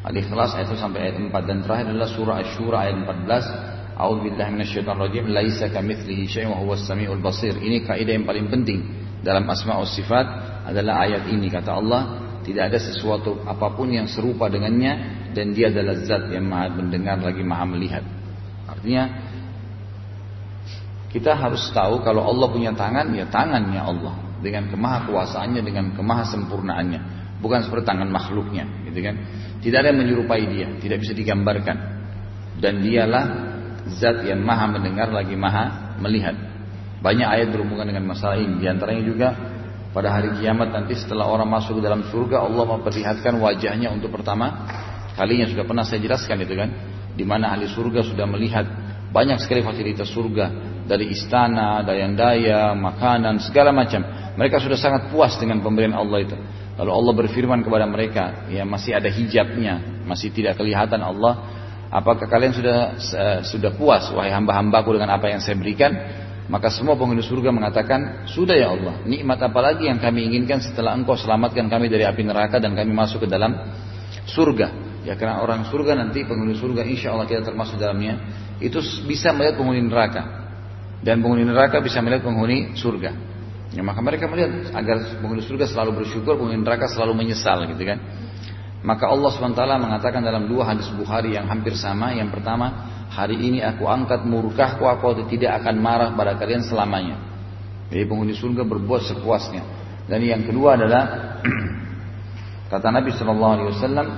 Al-Ikhlas 0.00 0.56
ayat 0.56 0.72
1 0.72 0.80
sampai 0.80 1.00
ayat 1.12 1.16
4 1.20 1.28
dan 1.44 1.58
terakhir 1.60 1.92
adalah 1.92 2.08
surah 2.08 2.36
Asy-Syura 2.40 2.88
ayat 2.88 2.96
14. 3.04 4.00
A'udzubillahi 4.00 4.50
minasyaitonir 4.56 4.96
rajim. 4.96 5.24
Laisa 5.28 5.68
kamitslihi 5.68 6.24
syai'un 6.24 6.56
wa 6.56 6.64
huwas 6.64 6.88
samiul 6.88 7.20
basir. 7.20 7.52
Ini 7.52 7.84
kaidah 7.84 8.16
yang 8.16 8.24
paling 8.24 8.48
penting 8.48 8.80
dalam 9.20 9.44
asma 9.52 9.76
wa 9.76 9.84
sifat 9.84 10.26
adalah 10.64 11.04
ayat 11.04 11.28
ini 11.28 11.52
kata 11.52 11.76
Allah 11.76 12.02
tidak 12.40 12.72
ada 12.72 12.78
sesuatu 12.80 13.44
apa 13.44 13.76
pun 13.76 13.92
yang 13.92 14.08
serupa 14.08 14.48
dengannya 14.48 15.20
dan 15.36 15.52
dia 15.52 15.68
adalah 15.68 15.92
zat 16.00 16.32
yang 16.32 16.48
maha 16.48 16.72
mendengar 16.72 17.20
lagi 17.20 17.44
maha 17.44 17.68
melihat. 17.68 18.04
Artinya 18.64 19.28
kita 21.12 21.36
harus 21.36 21.68
tahu 21.76 22.00
kalau 22.00 22.24
Allah 22.24 22.48
punya 22.48 22.72
tangan 22.72 23.12
ya 23.12 23.28
tangannya 23.28 23.84
Allah 23.84 24.16
dengan 24.40 24.72
kemahakuasaannya 24.72 25.60
dengan 25.60 25.92
kemahasempurnaannya 25.92 27.19
bukan 27.40 27.64
seperti 27.64 27.88
tangan 27.88 28.08
makhluknya 28.12 28.68
gitu 28.86 29.00
kan 29.00 29.16
tidak 29.60 29.84
ada 29.84 29.88
yang 29.92 30.00
menyerupai 30.00 30.42
dia, 30.48 30.68
tidak 30.80 31.04
bisa 31.04 31.12
digambarkan. 31.12 31.76
Dan 32.60 32.80
dialah 32.80 33.24
zat 34.00 34.24
yang 34.24 34.40
maha 34.40 34.72
mendengar 34.72 35.12
lagi 35.12 35.36
maha 35.36 35.96
melihat. 36.00 36.32
Banyak 37.00 37.28
ayat 37.28 37.48
berhubungan 37.52 37.88
dengan 37.88 38.08
masalah 38.08 38.40
ini. 38.40 38.56
Di 38.60 38.68
antaranya 38.68 39.04
juga 39.04 39.28
pada 39.92 40.16
hari 40.16 40.32
kiamat 40.40 40.72
nanti 40.72 40.96
setelah 40.96 41.28
orang 41.28 41.48
masuk 41.48 41.80
ke 41.80 41.82
dalam 41.84 42.08
surga 42.08 42.40
Allah 42.40 42.64
memperlihatkan 42.78 43.36
wajahnya 43.36 43.90
untuk 43.90 44.14
pertama 44.14 44.70
kalinya 45.18 45.50
sudah 45.50 45.66
pernah 45.66 45.82
saya 45.82 45.98
jelaskan 45.98 46.46
itu 46.46 46.54
kan 46.54 46.70
di 47.18 47.26
mana 47.26 47.50
ahli 47.50 47.66
surga 47.66 48.06
sudah 48.06 48.22
melihat 48.22 48.70
banyak 49.10 49.42
sekali 49.42 49.66
fasilitas 49.66 50.06
surga 50.14 50.70
dari 50.86 51.10
istana, 51.10 51.82
daya-daya, 51.82 52.70
makanan, 52.78 53.42
segala 53.42 53.74
macam. 53.74 54.02
Mereka 54.38 54.62
sudah 54.62 54.78
sangat 54.78 55.10
puas 55.10 55.34
dengan 55.38 55.58
pemberian 55.58 55.94
Allah 55.94 56.22
itu. 56.22 56.38
Lalu 56.80 56.90
Allah 56.96 57.12
berfirman 57.12 57.60
kepada 57.60 57.84
mereka, 57.84 58.48
ya 58.48 58.64
masih 58.64 58.96
ada 58.96 59.12
hijabnya, 59.12 60.00
masih 60.08 60.32
tidak 60.32 60.56
kelihatan 60.56 61.04
Allah. 61.04 61.60
Apakah 61.92 62.24
kalian 62.24 62.56
sudah 62.56 62.96
uh, 62.96 63.38
sudah 63.44 63.76
puas 63.76 64.08
wahai 64.16 64.32
hamba-hambaku 64.32 64.96
dengan 64.96 65.12
apa 65.12 65.28
yang 65.28 65.44
saya 65.44 65.60
berikan? 65.60 65.92
Maka 66.48 66.72
semua 66.72 66.96
penghuni 66.96 67.20
surga 67.20 67.52
mengatakan, 67.52 68.24
sudah 68.24 68.56
ya 68.56 68.72
Allah, 68.72 68.96
nikmat 69.04 69.38
apa 69.44 69.60
lagi 69.60 69.92
yang 69.92 70.00
kami 70.00 70.24
inginkan 70.24 70.64
setelah 70.64 70.96
engkau 70.96 71.20
selamatkan 71.20 71.68
kami 71.68 71.92
dari 71.92 72.08
api 72.08 72.24
neraka 72.24 72.56
dan 72.56 72.72
kami 72.72 72.90
masuk 72.96 73.22
ke 73.22 73.28
dalam 73.28 73.54
surga. 74.24 74.88
Ya 75.04 75.20
karena 75.20 75.44
orang 75.44 75.68
surga 75.68 76.00
nanti 76.00 76.24
penghuni 76.24 76.56
surga 76.56 76.80
insya 76.88 77.12
Allah 77.12 77.28
kita 77.28 77.44
termasuk 77.44 77.76
dalamnya 77.76 78.20
itu 78.56 78.80
bisa 79.04 79.36
melihat 79.36 79.60
penghuni 79.60 79.84
neraka 79.84 80.22
dan 81.04 81.20
penghuni 81.20 81.44
neraka 81.44 81.80
bisa 81.84 82.00
melihat 82.00 82.24
penghuni 82.24 82.72
surga. 82.72 83.29
Ya, 83.70 83.86
maka 83.86 84.02
mereka 84.02 84.26
melihat 84.26 84.74
agar 84.74 85.22
penghuni 85.22 85.46
surga 85.46 85.70
selalu 85.70 86.02
bersyukur, 86.02 86.34
penghuni 86.34 86.58
neraka 86.58 86.90
selalu 86.90 87.14
menyesal 87.14 87.62
gitu 87.70 87.82
kan. 87.86 88.02
Maka 88.80 89.12
Allah 89.12 89.30
SWT 89.30 89.60
mengatakan 89.76 90.24
dalam 90.24 90.48
dua 90.48 90.72
hadis 90.72 90.88
Bukhari 90.90 91.36
yang 91.36 91.46
hampir 91.46 91.76
sama. 91.76 92.16
Yang 92.16 92.40
pertama, 92.40 92.88
hari 93.12 93.36
ini 93.38 93.60
aku 93.60 93.86
angkat 93.86 94.26
murkahku, 94.26 94.88
aku 94.88 95.28
tidak 95.30 95.62
akan 95.62 95.78
marah 95.78 96.10
pada 96.16 96.34
kalian 96.34 96.66
selamanya. 96.66 97.20
Jadi 97.92 98.08
penghuni 98.08 98.34
surga 98.34 98.64
berbuat 98.66 99.02
sepuasnya. 99.06 99.62
Dan 100.10 100.24
yang 100.24 100.42
kedua 100.42 100.74
adalah 100.74 101.02
kata 102.72 102.88
Nabi 102.90 103.10
Shallallahu 103.14 103.52
Alaihi 103.54 103.68
Wasallam, 103.70 104.08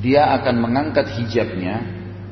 dia 0.00 0.26
akan 0.40 0.54
mengangkat 0.58 1.06
hijabnya 1.20 1.84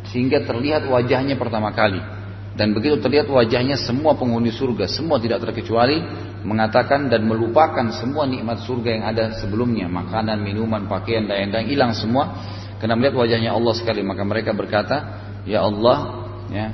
sehingga 0.08 0.42
terlihat 0.42 0.88
wajahnya 0.88 1.36
pertama 1.36 1.70
kali. 1.76 2.13
Dan 2.54 2.70
begitu 2.70 3.02
terlihat 3.02 3.26
wajahnya 3.26 3.74
semua 3.74 4.14
penghuni 4.14 4.54
surga, 4.54 4.86
semua 4.86 5.18
tidak 5.18 5.42
terkecuali 5.42 5.98
mengatakan 6.46 7.10
dan 7.10 7.26
melupakan 7.26 7.82
semua 7.90 8.30
nikmat 8.30 8.62
surga 8.62 8.88
yang 8.94 9.04
ada 9.10 9.24
sebelumnya, 9.42 9.90
makanan, 9.90 10.38
minuman, 10.38 10.86
pakaian, 10.86 11.26
dan 11.26 11.50
yang 11.50 11.66
hilang 11.66 11.90
semua 11.98 12.30
karena 12.78 12.94
melihat 12.94 13.18
wajahnya 13.18 13.50
Allah 13.50 13.74
sekali. 13.74 14.06
Maka 14.06 14.22
mereka 14.22 14.54
berkata, 14.54 14.96
"Ya 15.42 15.66
Allah, 15.66 16.30
ya, 16.46 16.66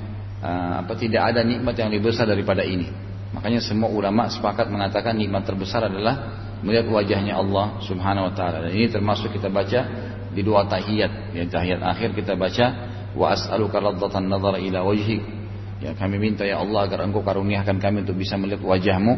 uh, 0.44 0.84
apa 0.84 0.92
tidak 1.00 1.32
ada 1.32 1.40
nikmat 1.40 1.72
yang 1.72 1.88
lebih 1.88 2.12
besar 2.12 2.28
daripada 2.28 2.60
ini." 2.60 2.92
Makanya 3.32 3.64
semua 3.64 3.88
ulama 3.88 4.28
sepakat 4.28 4.68
mengatakan 4.68 5.16
nikmat 5.16 5.48
terbesar 5.48 5.88
adalah 5.88 6.44
melihat 6.60 6.92
wajahnya 6.92 7.40
Allah 7.40 7.80
Subhanahu 7.80 8.28
wa 8.28 8.32
taala. 8.36 8.68
Dan 8.68 8.76
ini 8.76 8.92
termasuk 8.92 9.32
kita 9.32 9.48
baca 9.48 9.80
di 10.28 10.44
dua 10.44 10.68
tahiyat. 10.68 11.32
Ya, 11.32 11.48
tahiyat 11.48 11.80
akhir 11.80 12.12
kita 12.12 12.36
baca 12.36 12.66
wa 13.16 13.32
as'aluka 13.32 13.80
raddatan 13.80 14.28
nadhar 14.28 14.60
ila 14.60 14.84
wajhik 14.84 15.39
Ya 15.80 15.96
kami 15.96 16.20
minta 16.20 16.44
ya 16.44 16.60
Allah 16.60 16.84
agar 16.84 17.08
engkau 17.08 17.24
karuniakan 17.24 17.80
kami 17.80 18.04
untuk 18.04 18.20
bisa 18.20 18.36
melihat 18.36 18.60
wajahmu 18.60 19.14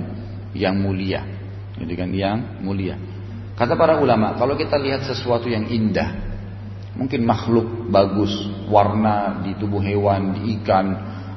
yang 0.54 0.78
mulia. 0.78 1.26
Jadi 1.74 1.92
kan 1.98 2.08
yang 2.14 2.38
mulia. 2.62 2.94
Kata 3.58 3.74
para 3.74 3.98
ulama, 3.98 4.38
kalau 4.38 4.54
kita 4.54 4.78
lihat 4.78 5.04
sesuatu 5.04 5.50
yang 5.50 5.66
indah, 5.68 6.08
mungkin 6.94 7.26
makhluk 7.26 7.90
bagus, 7.90 8.32
warna 8.70 9.42
di 9.42 9.58
tubuh 9.58 9.82
hewan, 9.82 10.38
di 10.38 10.56
ikan, 10.60 10.86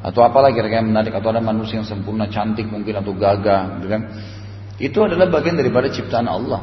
atau 0.06 0.22
apalagi 0.22 0.62
kira-kira 0.62 0.86
menarik, 0.86 1.12
atau 1.12 1.34
ada 1.34 1.42
manusia 1.42 1.82
yang 1.82 1.88
sempurna, 1.90 2.30
cantik 2.30 2.70
mungkin 2.70 3.02
atau 3.02 3.12
gagah, 3.18 3.82
gitu 3.82 3.88
kan? 3.90 4.02
Itu 4.78 5.00
adalah 5.04 5.28
bagian 5.32 5.58
daripada 5.58 5.90
ciptaan 5.90 6.28
Allah. 6.30 6.62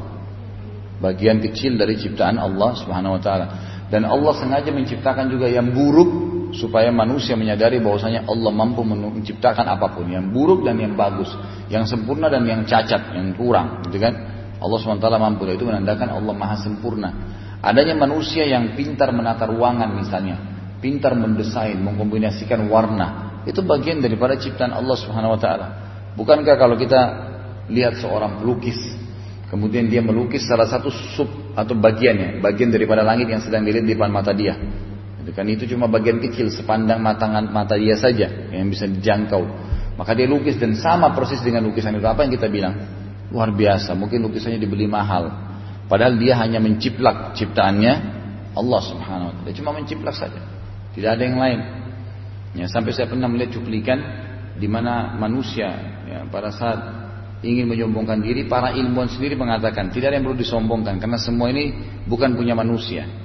Bagian 1.02 1.42
kecil 1.42 1.74
dari 1.74 1.98
ciptaan 1.98 2.38
Allah 2.38 2.78
Subhanahu 2.78 3.18
wa 3.18 3.22
taala. 3.22 3.46
Dan 3.90 4.06
Allah 4.06 4.32
sengaja 4.38 4.70
menciptakan 4.70 5.28
juga 5.28 5.50
yang 5.50 5.74
buruk 5.74 6.21
supaya 6.52 6.92
manusia 6.92 7.32
menyadari 7.32 7.80
bahwasanya 7.80 8.28
Allah 8.28 8.52
mampu 8.52 8.84
menciptakan 8.84 9.64
apa 9.64 9.96
pun 9.96 10.08
yang 10.08 10.28
buruk 10.30 10.64
dan 10.68 10.76
yang 10.76 10.92
bagus, 10.92 11.32
yang 11.72 11.88
sempurna 11.88 12.28
dan 12.28 12.44
yang 12.44 12.62
cacat, 12.68 13.16
yang 13.16 13.32
kurang, 13.32 13.80
gitu 13.88 13.98
kan? 13.98 14.14
Allah 14.62 14.78
SWT 14.78 15.08
mampu 15.18 15.42
itu 15.50 15.66
menandakan 15.66 16.12
Allah 16.12 16.34
maha 16.36 16.56
sempurna. 16.60 17.10
Adanya 17.62 17.98
manusia 17.98 18.46
yang 18.46 18.78
pintar 18.78 19.10
menata 19.10 19.48
ruangan 19.48 19.90
misalnya, 19.96 20.38
pintar 20.78 21.18
mendesain, 21.18 21.78
mengkombinasikan 21.78 22.68
warna, 22.70 23.42
itu 23.48 23.58
bagian 23.62 23.98
daripada 23.98 24.38
ciptaan 24.38 24.70
Allah 24.70 24.96
Subhanahu 24.98 25.34
wa 25.34 25.40
taala. 25.40 25.66
Bukankah 26.14 26.54
kalau 26.58 26.78
kita 26.78 27.00
lihat 27.70 27.98
seorang 27.98 28.42
pelukis, 28.42 28.76
kemudian 29.50 29.88
dia 29.88 30.04
melukis 30.04 30.46
salah 30.46 30.68
satu 30.68 30.90
sub 30.90 31.30
atau 31.56 31.74
bagiannya, 31.74 32.38
bagian 32.44 32.70
daripada 32.70 33.02
langit 33.02 33.30
yang 33.30 33.42
sedang 33.42 33.66
dilihat 33.66 33.86
di 33.86 33.94
depan 33.94 34.10
mata 34.12 34.30
dia. 34.34 34.58
Itu 35.22 35.30
kan 35.30 35.46
itu 35.46 35.70
cuma 35.70 35.86
bagian 35.86 36.18
kecil 36.18 36.50
sepandang 36.50 36.98
mata 36.98 37.30
mata 37.30 37.78
dia 37.78 37.94
saja 37.94 38.26
yang 38.50 38.66
bisa 38.66 38.90
dijangkau. 38.90 39.46
Maka 39.94 40.18
dia 40.18 40.26
lukis 40.26 40.58
dan 40.58 40.74
sama 40.74 41.14
persis 41.14 41.38
dengan 41.46 41.62
lukisan 41.62 41.94
itu. 41.94 42.02
Apa 42.02 42.26
yang 42.26 42.34
kita 42.34 42.50
bilang? 42.50 42.74
Luar 43.30 43.54
biasa. 43.54 43.94
Mungkin 43.94 44.18
lukisannya 44.18 44.58
dibeli 44.58 44.90
mahal. 44.90 45.30
Padahal 45.86 46.18
dia 46.18 46.34
hanya 46.42 46.58
menciplak 46.58 47.38
ciptaannya 47.38 47.92
Allah 48.58 48.80
Subhanahu 48.82 49.28
wa 49.30 49.34
taala. 49.38 49.54
Cuma 49.54 49.70
menciplak 49.70 50.16
saja. 50.18 50.42
Tidak 50.90 51.06
ada 51.06 51.22
yang 51.22 51.38
lain. 51.38 51.60
Ya, 52.58 52.66
sampai 52.66 52.90
saya 52.90 53.06
pernah 53.06 53.30
melihat 53.30 53.56
cuplikan 53.56 54.02
di 54.58 54.68
mana 54.68 55.16
manusia 55.16 55.70
ya, 56.04 56.18
pada 56.28 56.52
saat 56.52 56.80
ingin 57.40 57.64
menyombongkan 57.64 58.20
diri, 58.20 58.44
para 58.44 58.76
ilmuwan 58.76 59.08
sendiri 59.08 59.38
mengatakan 59.38 59.88
tidak 59.88 60.12
ada 60.12 60.16
yang 60.20 60.26
perlu 60.28 60.36
disombongkan 60.36 61.00
karena 61.00 61.16
semua 61.16 61.48
ini 61.48 61.72
bukan 62.04 62.36
punya 62.36 62.52
manusia 62.52 63.21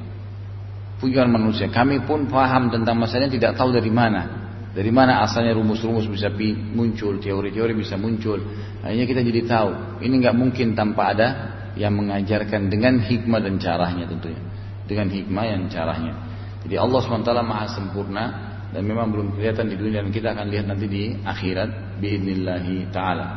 pujian 0.97 1.29
manusia. 1.29 1.69
Kami 1.69 2.03
pun 2.05 2.25
paham 2.29 2.69
tentang 2.73 2.97
masalahnya 2.97 3.33
tidak 3.33 3.51
tahu 3.57 3.73
dari 3.73 3.89
mana. 3.89 4.45
Dari 4.77 4.93
mana 4.93 5.25
asalnya 5.25 5.57
rumus-rumus 5.57 6.05
bisa 6.05 6.29
muncul, 6.73 7.17
teori-teori 7.17 7.73
bisa 7.73 7.97
muncul. 7.97 8.37
Akhirnya 8.85 9.09
kita 9.09 9.21
jadi 9.25 9.41
tahu. 9.49 9.69
Ini 10.05 10.13
nggak 10.21 10.35
mungkin 10.37 10.77
tanpa 10.77 11.17
ada 11.17 11.27
yang 11.73 11.97
mengajarkan 11.97 12.69
dengan 12.69 13.01
hikmah 13.01 13.41
dan 13.41 13.57
caranya 13.57 14.05
tentunya. 14.05 14.41
Dengan 14.85 15.09
hikmah 15.09 15.45
yang 15.49 15.63
caranya. 15.65 16.13
Jadi 16.61 16.75
Allah 16.77 16.99
SWT 16.99 17.31
maha 17.41 17.65
sempurna 17.73 18.23
dan 18.69 18.83
memang 18.85 19.09
belum 19.09 19.33
kelihatan 19.33 19.71
di 19.71 19.75
dunia 19.79 20.03
dan 20.03 20.11
kita 20.13 20.35
akan 20.37 20.45
lihat 20.51 20.65
nanti 20.69 20.85
di 20.85 21.03
akhirat 21.25 21.97
biidnillahi 21.97 22.93
ta'ala. 22.93 23.27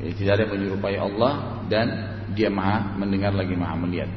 Tidak 0.00 0.32
ada 0.32 0.44
menyerupai 0.48 0.96
Allah 0.96 1.64
dan 1.68 1.86
dia 2.36 2.52
maha 2.52 2.96
mendengar 3.00 3.32
lagi 3.32 3.56
maha 3.56 3.76
melihat. 3.80 4.10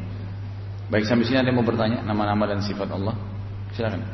Baik 0.94 1.10
sampai 1.10 1.26
sini 1.26 1.42
ada 1.42 1.50
yang 1.50 1.58
mau 1.58 1.66
bertanya 1.66 2.06
nama-nama 2.06 2.46
dan 2.46 2.62
sifat 2.62 2.86
Allah? 2.94 3.18
Silakan. 3.74 4.06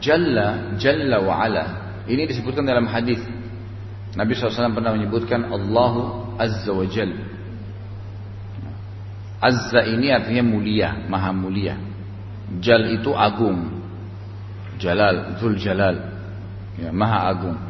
Jalla, 0.00 0.72
Jalla 0.80 1.20
wa 1.20 1.44
Ala. 1.44 1.64
Ini 2.08 2.24
disebutkan 2.24 2.64
dalam 2.64 2.88
hadis. 2.88 3.20
Nabi 4.16 4.32
SAW 4.32 4.72
pernah 4.72 4.96
menyebutkan 4.96 5.44
Allahu 5.52 6.32
Azza 6.40 6.72
wa 6.72 6.88
Jal. 6.88 7.12
Azza 9.44 9.84
ini 9.84 10.08
artinya 10.08 10.40
mulia, 10.40 11.04
maha 11.04 11.36
mulia. 11.36 11.76
Jal 12.64 12.96
itu 12.96 13.12
agung. 13.12 13.76
Jalal, 14.80 15.36
Zul 15.36 15.60
Jalal. 15.60 16.00
Ya, 16.80 16.88
maha 16.96 17.28
agung. 17.28 17.60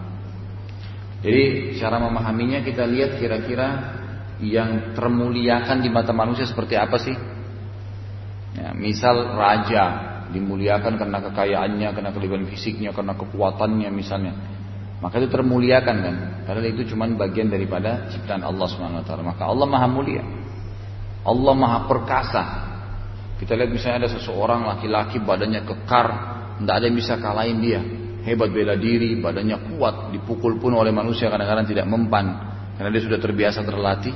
Jadi 1.27 1.75
cara 1.83 1.99
memahaminya 1.99 2.63
kita 2.63 2.87
lihat 2.87 3.19
kira-kira 3.19 3.94
yang 4.43 4.97
termuliakan 4.99 5.85
di 5.85 5.91
mata 5.93 6.11
manusia 6.11 6.49
seperti 6.49 6.75
apa 6.75 6.97
sih? 6.99 7.15
Ya, 8.55 8.71
misal 8.75 9.35
raja 9.35 10.15
dimuliakan 10.31 10.99
karena 10.99 11.19
kekayaannya, 11.31 11.89
karena 11.95 12.11
kelebihan 12.11 12.47
fisiknya, 12.51 12.91
karena 12.91 13.15
kekuatannya 13.15 13.91
misalnya. 13.95 14.33
Maka 14.99 15.21
itu 15.21 15.29
termuliakan 15.31 15.97
kan? 16.01 16.17
Karena 16.49 16.67
itu 16.71 16.95
cuma 16.95 17.05
bagian 17.13 17.53
daripada 17.53 18.09
ciptaan 18.09 18.41
Allah 18.41 18.67
taala. 19.05 19.23
Maka 19.23 19.45
Allah 19.45 19.67
Maha 19.69 19.87
mulia. 19.91 20.25
Allah 21.23 21.55
Maha 21.55 21.79
perkasa. 21.87 22.43
Kita 23.37 23.59
lihat 23.59 23.71
misalnya 23.75 24.07
ada 24.07 24.11
seseorang 24.15 24.65
laki-laki 24.65 25.21
badannya 25.21 25.67
kekar, 25.67 26.07
tidak 26.63 26.75
ada 26.75 26.85
yang 26.87 26.97
bisa 26.97 27.19
kalahin 27.19 27.59
dia. 27.61 27.81
Hebat 28.25 28.57
bela 28.57 28.79
diri, 28.81 29.21
badannya 29.21 29.77
kuat, 29.77 30.15
dipukul 30.17 30.57
pun 30.57 30.73
oleh 30.73 30.95
manusia 30.95 31.29
kadang-kadang 31.29 31.69
tidak 31.69 31.85
mempan 31.85 32.54
karena 32.75 32.91
dia 32.91 33.03
sudah 33.03 33.19
terbiasa 33.19 33.63
terlatih. 33.63 34.15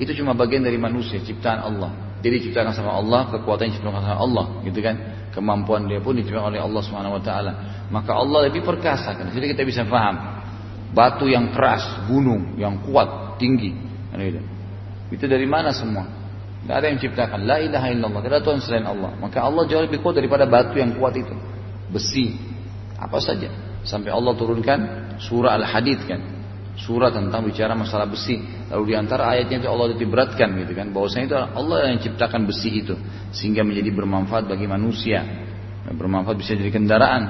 Itu 0.00 0.16
cuma 0.16 0.32
bagian 0.32 0.64
dari 0.64 0.80
manusia, 0.80 1.20
ciptaan 1.20 1.60
Allah. 1.60 1.90
Jadi 2.20 2.40
diciptakan 2.40 2.72
sama 2.76 2.96
Allah, 2.96 3.32
kekuatan 3.32 3.68
yang 3.68 3.72
diciptakan 3.76 4.02
sama 4.04 4.18
Allah, 4.20 4.44
gitu 4.64 4.80
kan? 4.84 4.96
Kemampuan 5.32 5.88
dia 5.88 6.02
pun 6.02 6.16
diciptakan 6.16 6.52
oleh 6.52 6.60
Allah 6.60 6.82
taala. 7.22 7.52
Maka 7.88 8.12
Allah 8.12 8.50
lebih 8.50 8.66
perkasa 8.66 9.14
kan. 9.14 9.30
Jadi 9.30 9.56
kita 9.56 9.62
bisa 9.64 9.86
paham. 9.86 10.40
Batu 10.90 11.30
yang 11.30 11.54
keras, 11.54 12.06
gunung 12.10 12.58
yang 12.58 12.82
kuat, 12.82 13.38
tinggi. 13.38 13.70
Gitu. 14.10 14.42
Itu 15.14 15.24
dari 15.30 15.46
mana 15.46 15.70
semua? 15.70 16.06
Tidak 16.60 16.74
ada 16.74 16.86
yang 16.90 16.98
menciptakan. 16.98 17.38
La 17.46 17.56
ilaha 17.62 17.86
illallah. 17.94 18.20
Tidak 18.20 18.36
ada 18.36 18.44
Tuhan 18.44 18.58
selain 18.58 18.86
Allah. 18.86 19.14
Maka 19.16 19.38
Allah 19.42 19.64
jauh 19.70 19.86
lebih 19.86 20.02
kuat 20.02 20.18
daripada 20.18 20.50
batu 20.50 20.76
yang 20.76 20.98
kuat 20.98 21.14
itu. 21.14 21.34
Besi. 21.90 22.34
Apa 22.98 23.22
saja. 23.22 23.48
Sampai 23.86 24.12
Allah 24.12 24.34
turunkan 24.34 24.78
surah 25.22 25.56
Al-Hadid 25.56 26.04
kan. 26.04 26.20
Surah 26.80 27.12
tentang 27.12 27.44
bicara 27.44 27.76
masalah 27.76 28.08
besi. 28.08 28.40
Lalu 28.72 28.92
di 28.92 28.94
antara 28.96 29.28
ayatnya 29.36 29.60
itu 29.60 29.68
Allah 29.68 29.92
diberatkan 29.92 30.48
gitu 30.64 30.72
kan. 30.72 30.88
Bahwasanya 30.96 31.26
itu 31.28 31.36
Allah 31.36 31.76
yang 31.92 32.00
ciptakan 32.00 32.48
besi 32.48 32.80
itu. 32.80 32.96
Sehingga 33.36 33.60
menjadi 33.60 33.92
bermanfaat 33.92 34.48
bagi 34.48 34.64
manusia. 34.64 35.20
Dan 35.84 35.94
bermanfaat 36.00 36.40
bisa 36.40 36.56
jadi 36.56 36.72
kendaraan. 36.72 37.22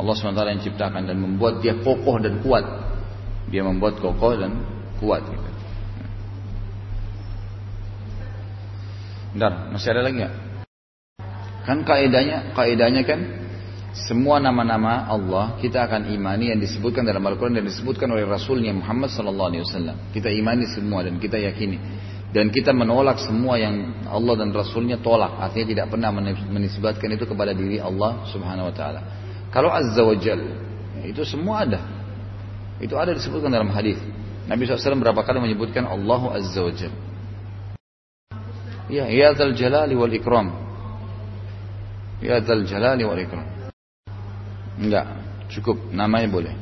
Allah 0.00 0.14
SWT 0.16 0.40
yang 0.48 0.62
ciptakan 0.64 1.02
dan 1.04 1.16
membuat 1.20 1.60
dia 1.60 1.76
kokoh 1.76 2.16
dan 2.24 2.40
kuat. 2.40 2.64
Dia 3.52 3.60
membuat 3.60 4.00
kokoh 4.00 4.32
dan 4.32 4.64
kuat. 4.96 5.28
Gitu. 5.28 5.48
Bentar, 9.36 9.52
masih 9.70 9.88
ada 9.92 10.00
lagi 10.02 10.14
nggak? 10.24 10.34
Kan 11.68 11.78
kaidahnya, 11.84 12.56
kaidahnya 12.56 13.02
kan 13.04 13.20
semua 13.90 14.38
nama-nama 14.38 15.10
Allah 15.10 15.58
kita 15.58 15.82
akan 15.82 16.14
imani 16.14 16.54
yang 16.54 16.62
disebutkan 16.62 17.02
dalam 17.02 17.26
Al-Quran 17.26 17.58
dan 17.58 17.66
disebutkan 17.66 18.06
oleh 18.14 18.22
Rasulnya 18.22 18.70
Muhammad 18.70 19.10
Sallallahu 19.10 19.48
Alaihi 19.50 19.62
Wasallam. 19.66 19.96
Kita 20.14 20.30
imani 20.30 20.70
semua 20.70 21.02
dan 21.02 21.18
kita 21.18 21.34
yakini 21.42 21.78
dan 22.30 22.54
kita 22.54 22.70
menolak 22.70 23.18
semua 23.18 23.58
yang 23.58 24.06
Allah 24.06 24.38
dan 24.38 24.54
Rasulnya 24.54 25.02
tolak. 25.02 25.34
Artinya 25.42 25.66
tidak 25.66 25.86
pernah 25.90 26.14
menisbatkan 26.46 27.10
itu 27.10 27.26
kepada 27.26 27.50
diri 27.50 27.82
Allah 27.82 28.22
Subhanahu 28.30 28.70
Wa 28.70 28.74
Taala. 28.74 29.00
Kalau 29.50 29.74
Azza 29.74 30.06
wa 30.06 30.14
Jal, 30.14 30.38
itu 31.02 31.26
semua 31.26 31.66
ada. 31.66 31.82
Itu 32.78 32.94
ada 32.94 33.10
disebutkan 33.10 33.50
dalam 33.50 33.74
hadis. 33.74 33.98
Nabi 34.46 34.66
SAW 34.66 35.02
berapa 35.02 35.26
kali 35.26 35.42
menyebutkan 35.42 35.90
Allahu 35.90 36.30
Azza 36.30 36.62
wa 36.62 36.70
Jal. 36.70 36.94
Ya, 38.86 39.10
ya 39.10 39.34
Zal 39.34 39.54
Jalali 39.58 39.98
wal 39.98 40.10
Ikram. 40.14 40.54
Ya 42.22 42.38
Zal 42.42 42.62
Jalali 42.66 43.02
wal 43.02 43.18
Ikram. 43.18 43.59
Enggak, 44.80 45.06
cukup 45.52 45.92
namanya 45.92 46.28
boleh. 46.32 46.54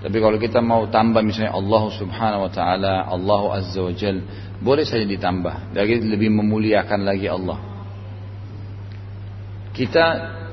Tapi 0.00 0.16
kalau 0.22 0.38
kita 0.40 0.64
mau 0.64 0.88
tambah 0.88 1.20
misalnya 1.20 1.52
Allah 1.52 1.84
Subhanahu 1.92 2.48
wa 2.48 2.52
taala, 2.52 3.04
Allah 3.04 3.42
Azza 3.60 3.80
wa 3.84 3.92
Jal, 3.92 4.22
boleh 4.60 4.84
saja 4.88 5.04
ditambah. 5.04 5.76
Lagi 5.76 6.00
lebih 6.00 6.32
memuliakan 6.32 7.00
lagi 7.04 7.28
Allah. 7.28 7.58
Kita 9.76 10.04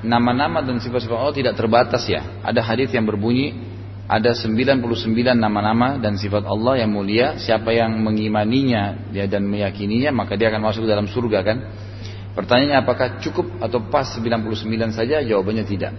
nama-nama 0.03 0.59
dan 0.59 0.83
sifat-sifat 0.83 1.15
Allah 1.15 1.35
tidak 1.35 1.53
terbatas 1.55 2.03
ya. 2.11 2.43
Ada 2.43 2.59
hadis 2.59 2.91
yang 2.91 3.07
berbunyi 3.07 3.55
ada 4.03 4.35
99 4.35 4.83
nama-nama 5.39 5.95
dan 5.95 6.19
sifat 6.19 6.43
Allah 6.43 6.83
yang 6.83 6.91
mulia. 6.91 7.39
Siapa 7.39 7.71
yang 7.71 8.03
mengimaninya 8.03 9.11
dia 9.15 9.31
dan 9.31 9.47
meyakininya 9.47 10.11
maka 10.11 10.35
dia 10.35 10.51
akan 10.51 10.59
masuk 10.59 10.83
dalam 10.83 11.07
surga 11.07 11.39
kan. 11.39 11.57
Pertanyaannya 12.35 12.77
apakah 12.83 13.07
cukup 13.23 13.61
atau 13.63 13.79
pas 13.87 14.09
99 14.17 14.97
saja? 14.97 15.23
Jawabannya 15.23 15.63
tidak. 15.63 15.93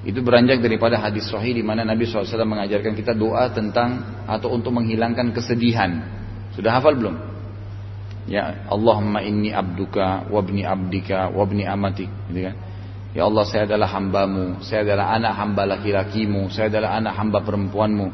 Itu 0.00 0.24
beranjak 0.24 0.64
daripada 0.64 0.96
hadis 0.96 1.28
sahih 1.28 1.52
di 1.52 1.60
mana 1.60 1.84
Nabi 1.84 2.08
SAW 2.08 2.24
mengajarkan 2.24 2.96
kita 2.96 3.12
doa 3.12 3.52
tentang 3.52 4.24
atau 4.24 4.48
untuk 4.56 4.72
menghilangkan 4.72 5.36
kesedihan. 5.36 6.00
Sudah 6.56 6.80
hafal 6.80 6.96
belum? 6.96 7.16
Ya 8.24 8.64
Allahumma 8.64 9.20
inni 9.20 9.52
abduka 9.52 10.24
wabni 10.32 10.64
abdika 10.64 11.28
wabni 11.28 11.68
amatik. 11.68 12.08
Gitu 12.32 12.48
kan? 12.48 12.56
Ya 13.12 13.28
Allah 13.28 13.44
saya 13.44 13.66
adalah 13.68 13.90
hambamu, 13.92 14.62
saya 14.64 14.86
adalah 14.86 15.12
anak 15.12 15.32
hamba 15.36 15.62
laki-lakimu, 15.76 16.48
saya 16.48 16.72
adalah 16.72 16.96
anak 16.96 17.20
hamba 17.20 17.38
perempuanmu. 17.44 18.06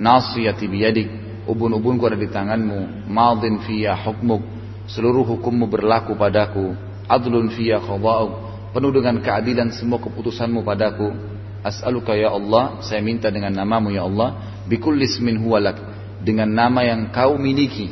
Nasiyati 0.00 0.64
biyadik, 0.70 1.08
ubun-ubunku 1.44 2.08
ada 2.08 2.16
di 2.16 2.30
tanganmu. 2.30 3.10
Madin 3.10 3.60
fiyah 3.66 3.98
hukmuk, 4.00 4.40
seluruh 4.88 5.26
hukummu 5.26 5.68
berlaku 5.68 6.16
padaku. 6.16 6.72
Adlun 7.04 7.52
fiyah 7.52 7.82
khada'uk, 7.82 8.32
penuh 8.72 8.94
dengan 8.94 9.20
keadilan 9.20 9.74
semua 9.74 10.00
keputusanmu 10.00 10.62
padaku 10.64 11.33
As'aluka 11.64 12.12
ya 12.12 12.28
Allah, 12.28 12.84
saya 12.84 13.00
minta 13.00 13.32
dengan 13.32 13.48
namamu 13.56 13.88
ya 13.88 14.04
Allah, 14.04 14.60
bikul 14.68 15.00
ismin 15.00 15.40
huwalak, 15.40 15.80
dengan 16.20 16.52
nama 16.52 16.84
yang 16.84 17.08
kau 17.08 17.40
miliki. 17.40 17.88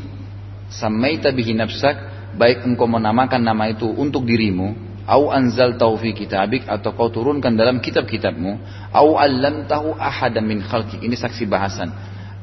Samaita 0.68 1.32
bihi 1.32 1.56
nafsak, 1.56 1.96
baik 2.36 2.68
engkau 2.68 2.84
menamakan 2.84 3.40
nama 3.40 3.72
itu 3.72 3.88
untuk 3.88 4.28
dirimu, 4.28 4.76
au 5.08 5.32
anzal 5.32 5.80
taufi 5.80 6.12
kitabik 6.12 6.68
atau 6.68 6.92
kau 6.92 7.08
turunkan 7.08 7.56
dalam 7.56 7.80
kitab-kitabmu, 7.80 8.60
au 8.92 9.16
allam 9.16 9.64
tahu 9.64 9.96
ahada 9.96 10.44
min 10.44 10.60
khalki. 10.60 11.00
Ini 11.00 11.16
saksi 11.16 11.48
bahasan. 11.48 11.88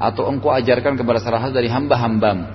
Atau 0.01 0.25
engkau 0.25 0.49
ajarkan 0.49 0.97
kepada 0.97 1.21
salah 1.21 1.45
satu 1.45 1.53
dari 1.53 1.69
hamba-hambamu. 1.69 2.45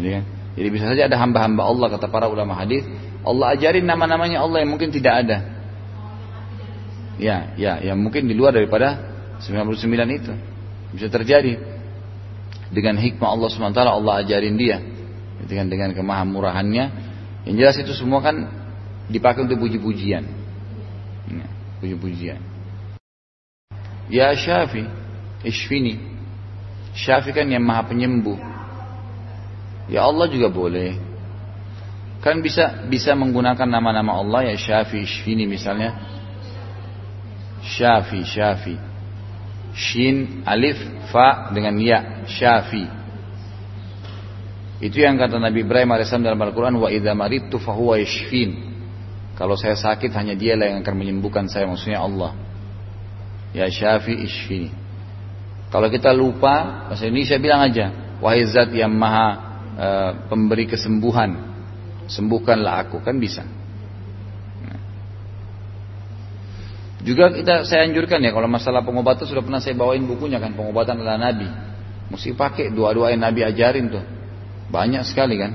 Jadi, 0.00 0.08
kan? 0.16 0.24
Jadi 0.56 0.68
bisa 0.72 0.84
saja 0.96 1.12
ada 1.12 1.16
hamba-hamba 1.20 1.62
Allah 1.66 1.86
kata 1.92 2.08
para 2.08 2.24
ulama 2.24 2.56
hadis, 2.56 2.88
Allah 3.20 3.52
ajarin 3.52 3.84
nama-namanya 3.84 4.40
Allah 4.40 4.64
yang 4.64 4.72
mungkin 4.72 4.88
tidak 4.88 5.28
ada. 5.28 5.59
Ya, 7.20 7.52
ya, 7.60 7.76
yang 7.84 8.00
mungkin 8.00 8.24
di 8.24 8.32
luar 8.32 8.56
daripada 8.56 8.96
99 9.44 9.76
itu. 10.16 10.32
Bisa 10.96 11.12
terjadi. 11.12 11.60
Dengan 12.72 12.96
hikmah 12.96 13.28
Allah 13.28 13.48
SWT 13.52 13.76
Allah 13.76 14.14
ajarin 14.24 14.56
dia. 14.56 14.80
Dengan 15.44 15.68
dengan 15.68 15.90
kemahamurahannya. 15.92 16.84
Yang 17.44 17.54
jelas 17.60 17.76
itu 17.84 17.92
semua 17.92 18.24
kan 18.24 18.48
dipakai 19.12 19.44
untuk 19.44 19.60
puji-pujian. 19.60 20.24
Ya, 21.28 21.48
puji-pujian. 21.84 22.40
Ya 24.08 24.32
Syafi, 24.32 24.88
Ishfini. 25.44 26.00
Syafi 26.96 27.36
kan 27.36 27.46
yang 27.52 27.62
maha 27.62 27.84
penyembuh. 27.84 28.40
Ya 29.92 30.08
Allah 30.08 30.24
juga 30.32 30.48
boleh. 30.48 30.96
Kan 32.24 32.40
bisa 32.40 32.88
bisa 32.88 33.12
menggunakan 33.12 33.68
nama-nama 33.68 34.16
Allah 34.16 34.50
ya 34.52 34.56
Syafi, 34.56 35.04
Ishfini 35.04 35.44
misalnya 35.44 36.09
Syafi, 37.60 38.20
Syafi. 38.24 38.76
Shin, 39.76 40.42
alif, 40.44 40.76
fa 41.12 41.52
dengan 41.54 41.78
ya, 41.78 42.24
Syafi. 42.26 42.84
Itu 44.80 44.96
yang 44.96 45.20
kata 45.20 45.36
Nabi 45.36 45.60
Ibrahim 45.60 45.92
AS 45.92 46.08
dalam 46.08 46.40
Al-Quran, 46.40 46.80
wa 46.80 46.88
idha 46.88 47.12
maridtu 47.12 47.60
fahuwa 47.60 48.00
yashfin. 48.00 48.72
Kalau 49.36 49.56
saya 49.56 49.76
sakit 49.76 50.12
hanya 50.16 50.36
dialah 50.36 50.72
yang 50.72 50.78
akan 50.84 50.94
menyembuhkan 50.96 51.48
saya, 51.48 51.68
maksudnya 51.68 52.00
Allah. 52.00 52.36
Ya 53.56 53.68
Syafi 53.68 54.14
ishfini. 54.24 54.70
Kalau 55.70 55.86
kita 55.86 56.10
lupa, 56.10 56.86
bahasa 56.90 57.06
Indonesia 57.06 57.38
bilang 57.38 57.62
aja, 57.62 58.18
wahai 58.18 58.42
zat 58.42 58.74
yang 58.74 58.90
maha 58.90 59.28
e, 59.78 59.86
pemberi 60.26 60.66
kesembuhan, 60.66 61.30
sembuhkanlah 62.10 62.84
aku, 62.86 62.98
kan 62.98 63.14
bisa. 63.22 63.46
Nah. 64.66 64.80
Juga 67.00 67.32
kita 67.32 67.64
saya 67.64 67.88
anjurkan 67.88 68.20
ya 68.20 68.30
kalau 68.30 68.44
masalah 68.44 68.84
pengobatan 68.84 69.24
sudah 69.24 69.40
pernah 69.40 69.60
saya 69.60 69.72
bawain 69.72 70.04
bukunya 70.04 70.36
kan 70.36 70.52
pengobatan 70.52 71.00
adalah 71.00 71.16
Nabi. 71.16 71.48
Mesti 72.12 72.36
pakai 72.36 72.74
dua-dua 72.74 73.14
yang 73.14 73.24
Nabi 73.24 73.40
ajarin 73.46 73.88
tuh. 73.88 74.04
Banyak 74.68 75.02
sekali 75.08 75.40
kan. 75.40 75.52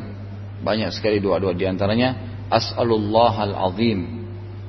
Banyak 0.66 0.90
sekali 0.90 1.22
dua-dua 1.22 1.54
di 1.54 1.70
antaranya 1.70 2.36
as'alullah 2.50 3.34
al-azim 3.54 4.26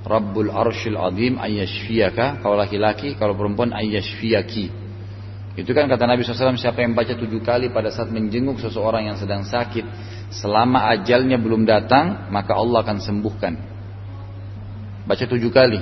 Rabbul 0.07 0.55
arshil 0.55 0.95
azim 0.95 1.35
ayyashfiyaka 1.35 2.39
kalau 2.41 2.55
laki-laki 2.55 3.19
kalau 3.19 3.35
perempuan 3.35 3.75
ayyashfiyaki 3.75 4.87
itu 5.57 5.71
kan 5.73 5.89
kata 5.89 6.05
Nabi 6.05 6.21
SAW 6.23 6.61
siapa 6.61 6.85
yang 6.85 6.93
baca 6.93 7.17
tujuh 7.17 7.41
kali 7.41 7.73
pada 7.73 7.89
saat 7.89 8.13
menjenguk 8.13 8.61
seseorang 8.61 9.09
yang 9.09 9.17
sedang 9.19 9.43
sakit 9.43 9.83
selama 10.31 10.93
ajalnya 10.95 11.41
belum 11.41 11.65
datang 11.67 12.29
maka 12.31 12.55
Allah 12.55 12.87
akan 12.87 12.99
sembuhkan 13.03 13.55
baca 15.11 15.25
tujuh 15.27 15.51
kali 15.51 15.81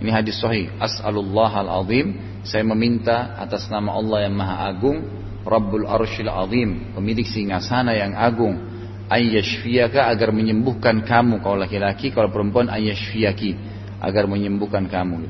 ini 0.00 0.10
hadis 0.10 0.40
sahih 0.40 0.72
as'alullah 0.80 1.52
al-azim 1.64 2.16
saya 2.42 2.64
meminta 2.64 3.36
atas 3.36 3.68
nama 3.68 3.92
Allah 3.94 4.24
yang 4.26 4.34
maha 4.34 4.56
agung 4.72 5.20
Rabbul 5.40 5.88
Arshil 5.88 6.28
Azim, 6.28 6.92
pemilik 6.92 7.24
singgasana 7.24 7.96
yang 7.96 8.12
agung, 8.12 8.60
ayyashfiyaka 9.08 10.12
agar 10.12 10.36
menyembuhkan 10.36 11.00
kamu 11.02 11.40
kalau 11.40 11.56
laki-laki, 11.56 12.12
kalau 12.12 12.28
perempuan 12.28 12.68
ayyashfiyaki 12.68 13.56
agar 14.00 14.28
menyembuhkan 14.28 14.84
kamu. 14.84 15.28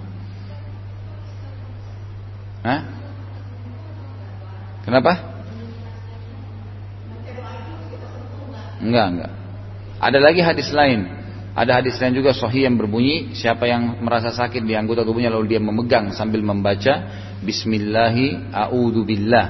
Hah? 2.61 2.81
Kenapa? 4.83 5.13
Enggak, 8.81 9.07
enggak. 9.15 9.33
Ada 10.01 10.19
lagi 10.19 10.41
hadis 10.41 10.69
lain. 10.73 11.20
Ada 11.51 11.83
hadis 11.83 11.99
lain 11.99 12.23
juga 12.23 12.31
sahih 12.31 12.71
yang 12.71 12.79
berbunyi 12.79 13.35
siapa 13.35 13.67
yang 13.67 13.99
merasa 14.07 14.31
sakit 14.31 14.63
di 14.63 14.79
anggota 14.79 15.03
tubuhnya 15.03 15.35
lalu 15.35 15.57
dia 15.57 15.61
memegang 15.61 16.15
sambil 16.15 16.47
membaca 16.47 17.27
Bismillahi 17.43 18.55
a'udzu 18.55 19.03
billah 19.03 19.47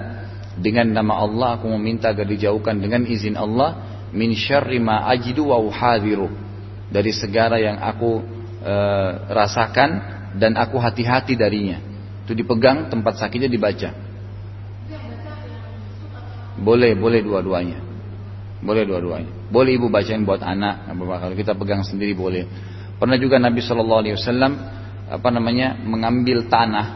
dengan 0.56 0.96
nama 0.96 1.20
Allah 1.20 1.48
aku 1.60 1.68
meminta 1.76 2.08
agar 2.08 2.24
dijauhkan 2.24 2.80
dengan 2.80 3.04
izin 3.04 3.36
Allah 3.36 4.00
min 4.16 4.32
syarri 4.32 4.80
ma 4.80 5.08
ajidu 5.12 5.52
wa 5.52 5.60
uhadiru 5.60 6.28
dari 6.90 7.12
segala 7.14 7.60
yang 7.60 7.78
aku 7.78 8.22
e, 8.64 8.74
rasakan 9.30 9.90
dan 10.36 10.58
aku 10.58 10.78
hati-hati 10.78 11.38
darinya. 11.38 11.78
Itu 12.26 12.34
dipegang 12.34 12.90
tempat 12.90 13.18
sakitnya 13.18 13.50
dibaca. 13.50 13.90
Boleh, 16.60 16.92
boleh 16.92 17.20
dua-duanya. 17.24 17.89
Boleh 18.60 18.84
dua-duanya. 18.84 19.48
Boleh 19.48 19.80
ibu 19.80 19.88
bacain 19.88 20.20
buat 20.22 20.44
anak, 20.44 20.92
kalau 20.92 21.34
kita 21.36 21.56
pegang 21.56 21.80
sendiri 21.80 22.12
boleh. 22.12 22.44
Pernah 23.00 23.16
juga 23.16 23.40
Nabi 23.40 23.64
Shallallahu 23.64 24.00
Alaihi 24.04 24.14
Wasallam 24.20 24.52
apa 25.08 25.28
namanya 25.32 25.80
mengambil 25.80 26.44
tanah 26.46 26.86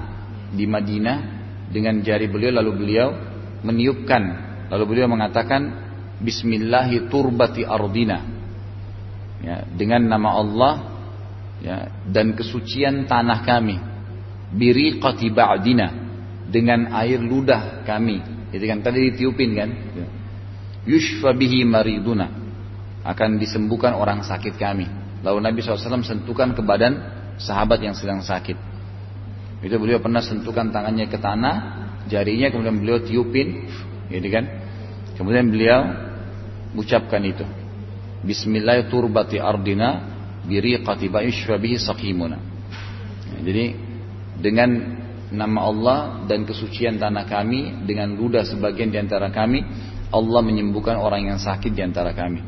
di 0.53 0.69
Madinah 0.69 1.19
dengan 1.73 2.05
jari 2.05 2.29
beliau 2.29 2.53
lalu 2.61 2.73
beliau 2.77 3.09
meniupkan. 3.65 4.23
Lalu 4.69 4.85
beliau 4.85 5.09
mengatakan 5.09 5.85
Bismillahi 6.21 7.09
turbati 7.09 7.65
ardina. 7.65 8.21
Ya, 9.45 9.65
dengan 9.65 10.09
nama 10.09 10.41
Allah 10.41 10.75
ya, 11.65 11.77
dan 12.05 12.37
kesucian 12.37 13.09
tanah 13.09 13.41
kami. 13.45 13.77
Biriqati 14.55 15.33
ba'dina. 15.33 15.89
Dengan 16.45 16.93
air 16.93 17.19
ludah 17.19 17.83
kami. 17.89 18.21
Itu 18.53 18.63
kan 18.69 18.85
tadi 18.85 19.11
ditiupin 19.11 19.51
kan? 19.57 19.71
Ya. 19.97 20.07
Yushfa 20.89 21.33
bihi 21.37 21.65
mariduna. 21.67 22.31
Akan 23.05 23.37
disembuhkan 23.37 23.93
orang 23.97 24.25
sakit 24.25 24.57
kami. 24.57 24.89
Lalu 25.21 25.39
Nabi 25.45 25.59
SAW 25.61 26.05
sentuhkan 26.05 26.57
ke 26.57 26.65
badan 26.65 27.01
sahabat 27.37 27.81
yang 27.85 27.93
sedang 27.93 28.25
sakit. 28.25 28.57
Itu 29.65 29.77
beliau 29.81 30.01
pernah 30.01 30.21
sentuhkan 30.21 30.69
tangannya 30.69 31.09
ke 31.09 31.17
tanah 31.17 31.57
jarinya 32.09 32.53
kemudian 32.53 32.77
beliau 32.81 33.01
tiupin 33.01 33.69
gitu 34.13 34.29
kan? 34.29 34.45
Kemudian 35.17 35.49
beliau 35.49 35.81
ucapkan 36.77 37.23
itu. 37.25 37.45
Bismillah 38.25 38.89
turbati 38.89 39.41
ardina 39.41 40.17
biriqati 40.45 41.09
ba'ishfa 41.09 41.57
bihi 41.57 41.77
saqimuna. 41.81 42.39
Jadi 43.45 43.65
dengan 44.41 44.71
nama 45.35 45.61
Allah 45.67 45.99
dan 46.29 46.45
kesucian 46.45 47.01
tanah 47.01 47.25
kami 47.27 47.85
dengan 47.89 48.13
ludah 48.15 48.45
sebagian 48.47 48.93
di 48.93 48.99
antara 49.01 49.33
kami 49.33 49.65
Allah 50.15 50.41
menyembuhkan 50.47 50.95
orang 50.95 51.27
yang 51.35 51.39
sakit 51.43 51.75
di 51.75 51.83
antara 51.83 52.15
kami 52.15 52.39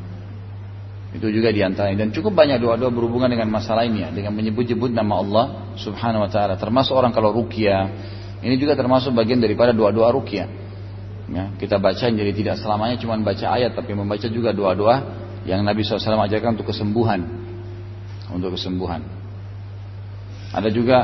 itu 1.17 1.27
juga 1.33 1.49
di 1.51 1.65
antaranya 1.65 2.07
dan 2.07 2.15
cukup 2.15 2.37
banyak 2.37 2.61
doa-doa 2.61 2.93
berhubungan 2.93 3.27
dengan 3.27 3.49
masalah 3.51 3.89
ini 3.89 4.05
ya 4.05 4.09
dengan 4.15 4.37
menyebut-nyebut 4.37 4.95
nama 4.95 5.19
Allah 5.19 5.45
Subhanahu 5.81 6.23
wa 6.23 6.31
taala 6.31 6.55
termasuk 6.61 6.93
orang 6.93 7.11
kalau 7.11 7.33
ruqyah 7.35 8.15
ini 8.45 8.61
juga 8.61 8.77
termasuk 8.77 9.17
bagian 9.17 9.41
daripada 9.41 9.73
doa-doa 9.73 10.13
rukyah. 10.13 10.49
Ya, 11.27 11.51
kita 11.59 11.83
baca 11.83 12.07
jadi 12.07 12.31
tidak 12.31 12.63
selamanya 12.63 12.95
cuma 13.01 13.19
baca 13.19 13.47
ayat, 13.59 13.75
tapi 13.75 13.97
membaca 13.97 14.29
juga 14.31 14.55
doa-doa 14.55 15.03
yang 15.49 15.67
Nabi 15.67 15.83
SAW 15.83 16.23
ajarkan 16.31 16.55
untuk 16.55 16.71
kesembuhan. 16.71 17.27
Untuk 18.31 18.55
kesembuhan. 18.55 19.03
Ada 20.55 20.71
juga 20.71 20.99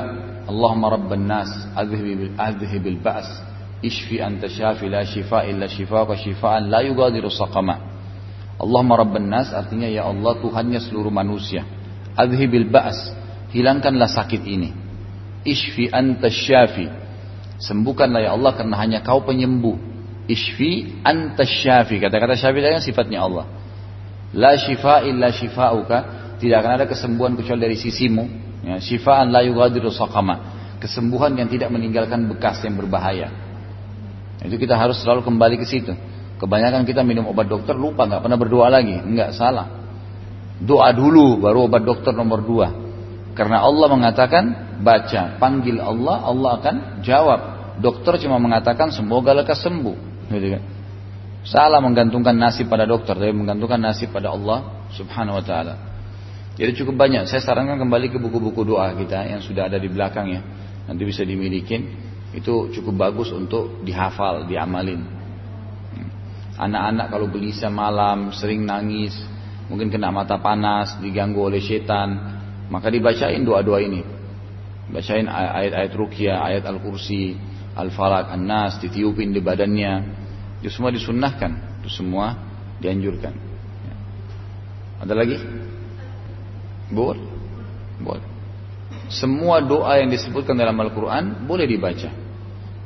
Allahumma 0.46 0.94
rabban 0.94 1.26
nas 1.26 1.50
adhibil 1.74 2.98
ba's 3.02 3.26
ishfi 3.82 4.22
anta 4.22 4.48
syafi 4.48 4.88
la 4.88 5.04
shifa 5.04 5.44
illa 5.50 5.66
shifa 5.68 6.06
wa 6.06 6.14
shifaan 6.16 6.70
la 6.70 6.80
yugadiru 6.86 7.28
saqama. 7.28 7.90
Allahumma 8.62 9.02
rabban 9.02 9.26
nas 9.26 9.50
artinya 9.50 9.90
ya 9.90 10.06
Allah 10.06 10.38
Tuhannya 10.38 10.78
seluruh 10.78 11.10
manusia. 11.10 11.66
Adhibil 12.14 12.70
ba's 12.70 13.10
hilangkanlah 13.50 14.06
sakit 14.06 14.42
ini. 14.46 14.70
Ishfi 15.42 15.90
anta 15.90 16.30
syafi 16.30 17.02
Sembuhkanlah 17.62 18.26
ya 18.26 18.30
Allah 18.34 18.58
karena 18.58 18.74
hanya 18.82 18.98
kau 19.06 19.22
penyembuh. 19.22 19.78
Ishfi 20.26 21.02
anta 21.06 21.46
syafi. 21.46 22.02
Kata-kata 22.02 22.34
syafi 22.34 22.58
adalah 22.58 22.82
sifatnya 22.82 23.22
Allah. 23.22 23.46
La 24.34 24.58
shifa 24.58 25.06
illa 25.06 25.30
shifa'uka. 25.30 25.98
Tidak 26.42 26.56
akan 26.58 26.72
ada 26.82 26.90
kesembuhan 26.90 27.38
kecuali 27.38 27.70
dari 27.70 27.78
sisimu. 27.78 28.24
Ya, 28.66 28.82
shifa'an 28.82 29.30
la 29.30 29.46
yugadiru 29.46 29.94
saqama. 29.94 30.58
Kesembuhan 30.82 31.38
yang 31.38 31.46
tidak 31.46 31.70
meninggalkan 31.70 32.26
bekas 32.26 32.66
yang 32.66 32.74
berbahaya. 32.74 33.30
Itu 34.42 34.58
kita 34.58 34.74
harus 34.74 34.98
selalu 35.02 35.22
kembali 35.22 35.56
ke 35.58 35.66
situ. 35.66 35.94
Kebanyakan 36.42 36.82
kita 36.82 37.06
minum 37.06 37.30
obat 37.30 37.46
dokter 37.46 37.78
lupa 37.78 38.06
nggak 38.06 38.26
pernah 38.26 38.38
berdoa 38.38 38.66
lagi. 38.66 38.98
Enggak 38.98 39.34
salah. 39.38 39.70
Doa 40.58 40.90
dulu 40.90 41.38
baru 41.38 41.70
obat 41.70 41.82
dokter 41.86 42.10
nomor 42.10 42.42
dua. 42.42 42.68
Karena 43.32 43.62
Allah 43.64 43.86
mengatakan 43.88 44.44
baca 44.82 45.38
panggil 45.38 45.78
Allah 45.78 46.26
Allah 46.26 46.50
akan 46.60 46.76
jawab 47.00 47.40
dokter 47.78 48.18
cuma 48.26 48.42
mengatakan 48.42 48.90
semoga 48.90 49.32
lekas 49.32 49.62
sembuh. 49.62 49.96
Gitu 50.28 50.48
kan? 50.58 50.62
Salah 51.42 51.82
menggantungkan 51.82 52.38
nasib 52.38 52.70
pada 52.70 52.86
dokter, 52.86 53.18
tapi 53.18 53.34
menggantungkan 53.34 53.82
nasib 53.82 54.14
pada 54.14 54.30
Allah 54.30 54.86
Subhanahu 54.94 55.42
wa 55.42 55.44
taala. 55.44 55.74
Jadi 56.54 56.70
cukup 56.78 56.94
banyak. 56.94 57.26
Saya 57.26 57.42
sarankan 57.42 57.80
kembali 57.80 58.12
ke 58.12 58.18
buku-buku 58.22 58.62
doa 58.62 58.92
kita 58.94 59.26
yang 59.26 59.40
sudah 59.42 59.66
ada 59.66 59.80
di 59.80 59.88
belakang 59.90 60.30
ya. 60.30 60.40
Nanti 60.86 61.02
bisa 61.02 61.26
dimiliki. 61.26 62.10
Itu 62.32 62.72
cukup 62.72 62.96
bagus 62.96 63.28
untuk 63.30 63.84
dihafal, 63.84 64.48
diamalin. 64.48 65.04
Anak-anak 66.56 67.06
kalau 67.12 67.26
gelisah 67.28 67.68
malam, 67.68 68.32
sering 68.32 68.64
nangis, 68.64 69.16
mungkin 69.68 69.92
kena 69.92 70.08
mata 70.08 70.40
panas, 70.40 70.96
diganggu 71.00 71.44
oleh 71.44 71.60
setan, 71.60 72.16
maka 72.72 72.88
dibacain 72.88 73.40
doa-doa 73.44 73.80
ini. 73.84 74.00
Bacain 74.92 75.28
ayat-ayat 75.28 75.92
rukyah, 75.92 76.36
ayat 76.40 76.64
al-kursi, 76.68 77.36
al-falak, 77.76 78.32
an-nas, 78.32 78.80
ditiupin 78.80 79.32
di 79.32 79.40
badannya. 79.40 79.92
Itu 80.60 80.72
semua 80.72 80.92
disunnahkan, 80.92 81.84
itu 81.84 81.88
semua 81.92 82.36
dianjurkan. 82.80 83.32
Ada 85.02 85.12
lagi? 85.18 85.36
Boleh. 86.92 87.24
Boleh. 87.98 88.26
Semua 89.10 89.60
doa 89.60 89.98
yang 89.98 90.08
disebutkan 90.08 90.54
dalam 90.54 90.78
Al-Quran 90.78 91.44
boleh 91.44 91.66
dibaca. 91.66 92.21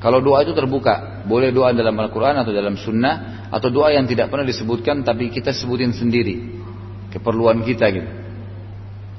Kalau 0.06 0.22
doa 0.22 0.38
itu 0.46 0.54
terbuka, 0.54 1.26
boleh 1.26 1.50
doa 1.50 1.74
dalam 1.74 1.98
Al-Quran 1.98 2.38
atau 2.38 2.54
dalam 2.54 2.78
sunnah, 2.78 3.50
atau 3.50 3.74
doa 3.74 3.90
yang 3.90 4.06
tidak 4.06 4.30
pernah 4.30 4.46
disebutkan 4.46 5.02
tapi 5.02 5.34
kita 5.34 5.50
sebutin 5.50 5.90
sendiri. 5.90 6.62
Keperluan 7.10 7.66
kita 7.66 7.90
gitu. 7.90 8.06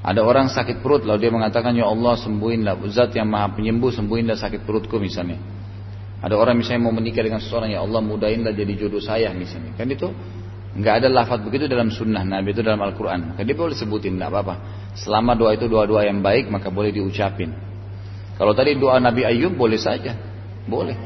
Ada 0.00 0.24
orang 0.24 0.48
sakit 0.48 0.80
perut 0.80 1.04
lalu 1.04 1.28
dia 1.28 1.32
mengatakan 1.34 1.76
ya 1.76 1.84
Allah 1.84 2.16
sembuhinlah 2.16 2.80
zat 2.88 3.12
yang 3.12 3.28
maha 3.28 3.52
penyembuh 3.52 3.92
sembuhinlah 3.92 4.40
sakit 4.40 4.64
perutku 4.64 4.96
misalnya. 4.96 5.36
Ada 6.24 6.32
orang 6.40 6.56
misalnya 6.56 6.88
mau 6.88 6.94
menikah 6.96 7.20
dengan 7.20 7.44
seseorang 7.44 7.68
ya 7.68 7.84
Allah 7.84 8.00
mudahinlah 8.00 8.56
jadi 8.56 8.72
jodoh 8.80 9.04
saya 9.04 9.28
misalnya. 9.36 9.76
Kan 9.76 9.92
itu 9.92 10.08
nggak 10.72 11.04
ada 11.04 11.12
lafaz 11.12 11.44
begitu 11.44 11.68
dalam 11.68 11.92
sunnah 11.92 12.24
Nabi 12.24 12.56
itu 12.56 12.64
dalam 12.64 12.80
Al-Quran. 12.80 13.36
Maka 13.36 13.44
dia 13.44 13.52
boleh 13.52 13.76
sebutin 13.76 14.16
nggak 14.16 14.32
apa-apa. 14.32 14.54
Selama 14.96 15.36
doa 15.36 15.52
itu 15.52 15.68
doa-doa 15.68 16.08
yang 16.08 16.24
baik 16.24 16.48
maka 16.48 16.72
boleh 16.72 16.96
diucapin. 16.96 17.52
Kalau 18.40 18.56
tadi 18.56 18.72
doa 18.80 18.96
Nabi 18.96 19.28
Ayub 19.28 19.52
boleh 19.52 19.76
saja, 19.76 20.14
boleh. 20.68 20.96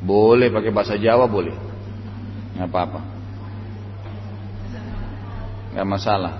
Boleh 0.00 0.48
pakai 0.48 0.72
bahasa 0.72 0.96
Jawa 0.96 1.28
boleh. 1.28 1.52
Nggak 2.56 2.68
apa-apa. 2.68 3.00
Nggak 5.76 5.88
masalah. 5.88 6.34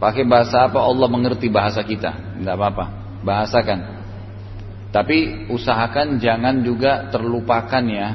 Pakai 0.00 0.24
bahasa 0.24 0.66
apa 0.66 0.80
Allah 0.80 1.08
mengerti 1.10 1.46
bahasa 1.50 1.82
kita. 1.82 2.40
Nggak 2.40 2.54
apa-apa. 2.56 2.84
Bahasakan. 3.20 3.80
Tapi 4.90 5.46
usahakan 5.52 6.18
jangan 6.18 6.66
juga 6.66 7.12
terlupakan 7.14 7.84
ya 7.86 8.08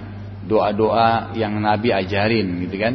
doa-doa 0.44 1.32
yang 1.38 1.56
Nabi 1.60 1.96
ajarin 1.96 2.64
gitu 2.68 2.76
kan. 2.80 2.94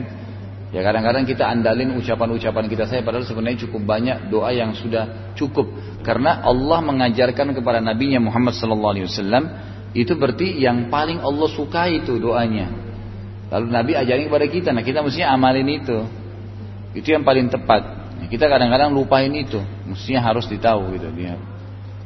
Ya 0.70 0.86
kadang-kadang 0.86 1.26
kita 1.26 1.50
andalin 1.50 1.98
ucapan-ucapan 1.98 2.70
kita 2.70 2.86
saya 2.86 3.02
padahal 3.02 3.26
sebenarnya 3.26 3.66
cukup 3.66 3.82
banyak 3.82 4.30
doa 4.30 4.54
yang 4.54 4.70
sudah 4.70 5.34
cukup 5.34 5.66
karena 6.06 6.46
Allah 6.46 6.78
mengajarkan 6.78 7.58
kepada 7.58 7.82
nabinya 7.82 8.22
Muhammad 8.22 8.54
sallallahu 8.54 8.92
alaihi 8.94 9.06
wasallam 9.10 9.50
itu 9.90 10.14
berarti 10.14 10.54
yang 10.62 10.86
paling 10.86 11.18
Allah 11.18 11.48
sukai 11.50 12.02
itu 12.02 12.14
doanya. 12.22 12.70
Lalu 13.50 13.66
Nabi 13.74 13.92
ajarin 13.98 14.30
kepada 14.30 14.46
kita, 14.46 14.68
nah 14.70 14.86
kita 14.86 15.02
mestinya 15.02 15.34
amalin 15.34 15.66
itu. 15.66 15.98
Itu 16.94 17.10
yang 17.10 17.26
paling 17.26 17.50
tepat. 17.50 17.82
Nah, 18.22 18.26
kita 18.30 18.46
kadang-kadang 18.46 18.94
lupain 18.94 19.30
itu, 19.34 19.58
mestinya 19.90 20.22
harus 20.22 20.46
ditahu 20.46 20.94
gitu 20.94 21.10
dia. 21.18 21.34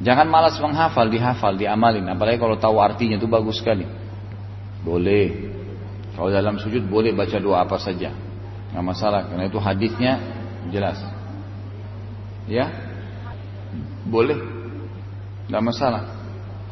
Jangan 0.01 0.27
malas 0.27 0.57
menghafal, 0.57 1.13
dihafal, 1.13 1.55
diamalin. 1.61 2.09
Apalagi 2.09 2.41
kalau 2.41 2.57
tahu 2.57 2.81
artinya 2.81 3.21
itu 3.21 3.29
bagus 3.29 3.61
sekali. 3.61 3.85
Boleh. 4.81 5.53
Kalau 6.17 6.33
dalam 6.33 6.57
sujud 6.57 6.89
boleh 6.89 7.13
baca 7.13 7.37
doa 7.37 7.65
apa 7.65 7.77
saja. 7.77 8.13
Nggak 8.73 8.85
masalah, 8.85 9.29
karena 9.29 9.45
itu 9.45 9.59
hadisnya 9.61 10.13
jelas. 10.73 10.99
Ya, 12.49 12.73
boleh. 14.09 14.41
Nggak 15.53 15.65
masalah. 15.65 16.14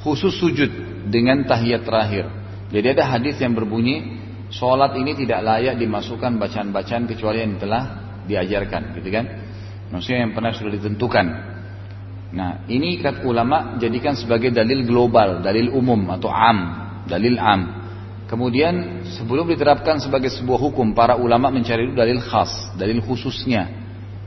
Khusus 0.02 0.34
sujud 0.42 0.70
dengan 1.08 1.46
tahiyat 1.46 1.86
terakhir. 1.86 2.26
Jadi 2.74 2.86
ada 2.98 3.06
hadis 3.06 3.38
yang 3.38 3.54
berbunyi, 3.54 4.18
sholat 4.50 4.98
ini 4.98 5.14
tidak 5.14 5.46
layak 5.46 5.78
dimasukkan 5.78 6.42
bacaan-bacaan 6.42 7.06
kecuali 7.06 7.38
yang 7.46 7.56
telah 7.62 7.82
diajarkan, 8.26 8.98
gitu 8.98 9.08
kan? 9.14 9.24
Maksudnya 9.94 10.26
yang 10.26 10.32
pernah 10.34 10.52
sudah 10.56 10.72
ditentukan. 10.74 11.26
Nah, 12.32 12.64
ini 12.64 12.96
kata 12.96 13.28
ulama 13.28 13.76
jadikan 13.76 14.16
sebagai 14.16 14.48
dalil 14.48 14.88
global, 14.88 15.44
dalil 15.44 15.68
umum 15.68 16.08
atau 16.16 16.32
am, 16.32 16.58
dalil 17.04 17.36
am. 17.36 17.62
Kemudian 18.24 19.04
sebelum 19.20 19.44
diterapkan 19.52 20.00
sebagai 20.00 20.32
sebuah 20.32 20.56
hukum, 20.56 20.96
para 20.96 21.20
ulama 21.20 21.52
mencari 21.52 21.92
dalil 21.92 22.24
khas, 22.24 22.72
dalil 22.80 23.04
khususnya. 23.04 23.68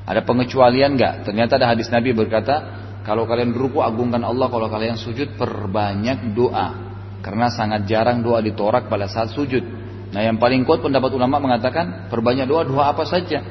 Ada 0.06 0.22
pengecualian 0.22 0.94
enggak? 0.94 1.26
Ternyata 1.26 1.58
ada 1.58 1.74
hadis 1.74 1.90
Nabi 1.90 2.14
berkata, 2.14 2.85
kalau 3.06 3.30
kalian 3.30 3.54
beruku 3.54 3.86
agungkan 3.86 4.26
Allah, 4.26 4.50
kalau 4.50 4.66
kalian 4.66 4.98
sujud 4.98 5.38
perbanyak 5.38 6.34
doa. 6.34 6.98
Karena 7.22 7.54
sangat 7.54 7.86
jarang 7.86 8.26
doa 8.26 8.42
ditorak 8.42 8.90
pada 8.90 9.06
saat 9.06 9.30
sujud. 9.30 9.62
Nah 10.10 10.22
yang 10.26 10.42
paling 10.42 10.66
kuat 10.66 10.82
pendapat 10.82 11.14
ulama 11.14 11.38
mengatakan 11.38 12.10
perbanyak 12.10 12.50
doa, 12.50 12.66
doa 12.66 12.90
apa 12.90 13.06
saja. 13.06 13.46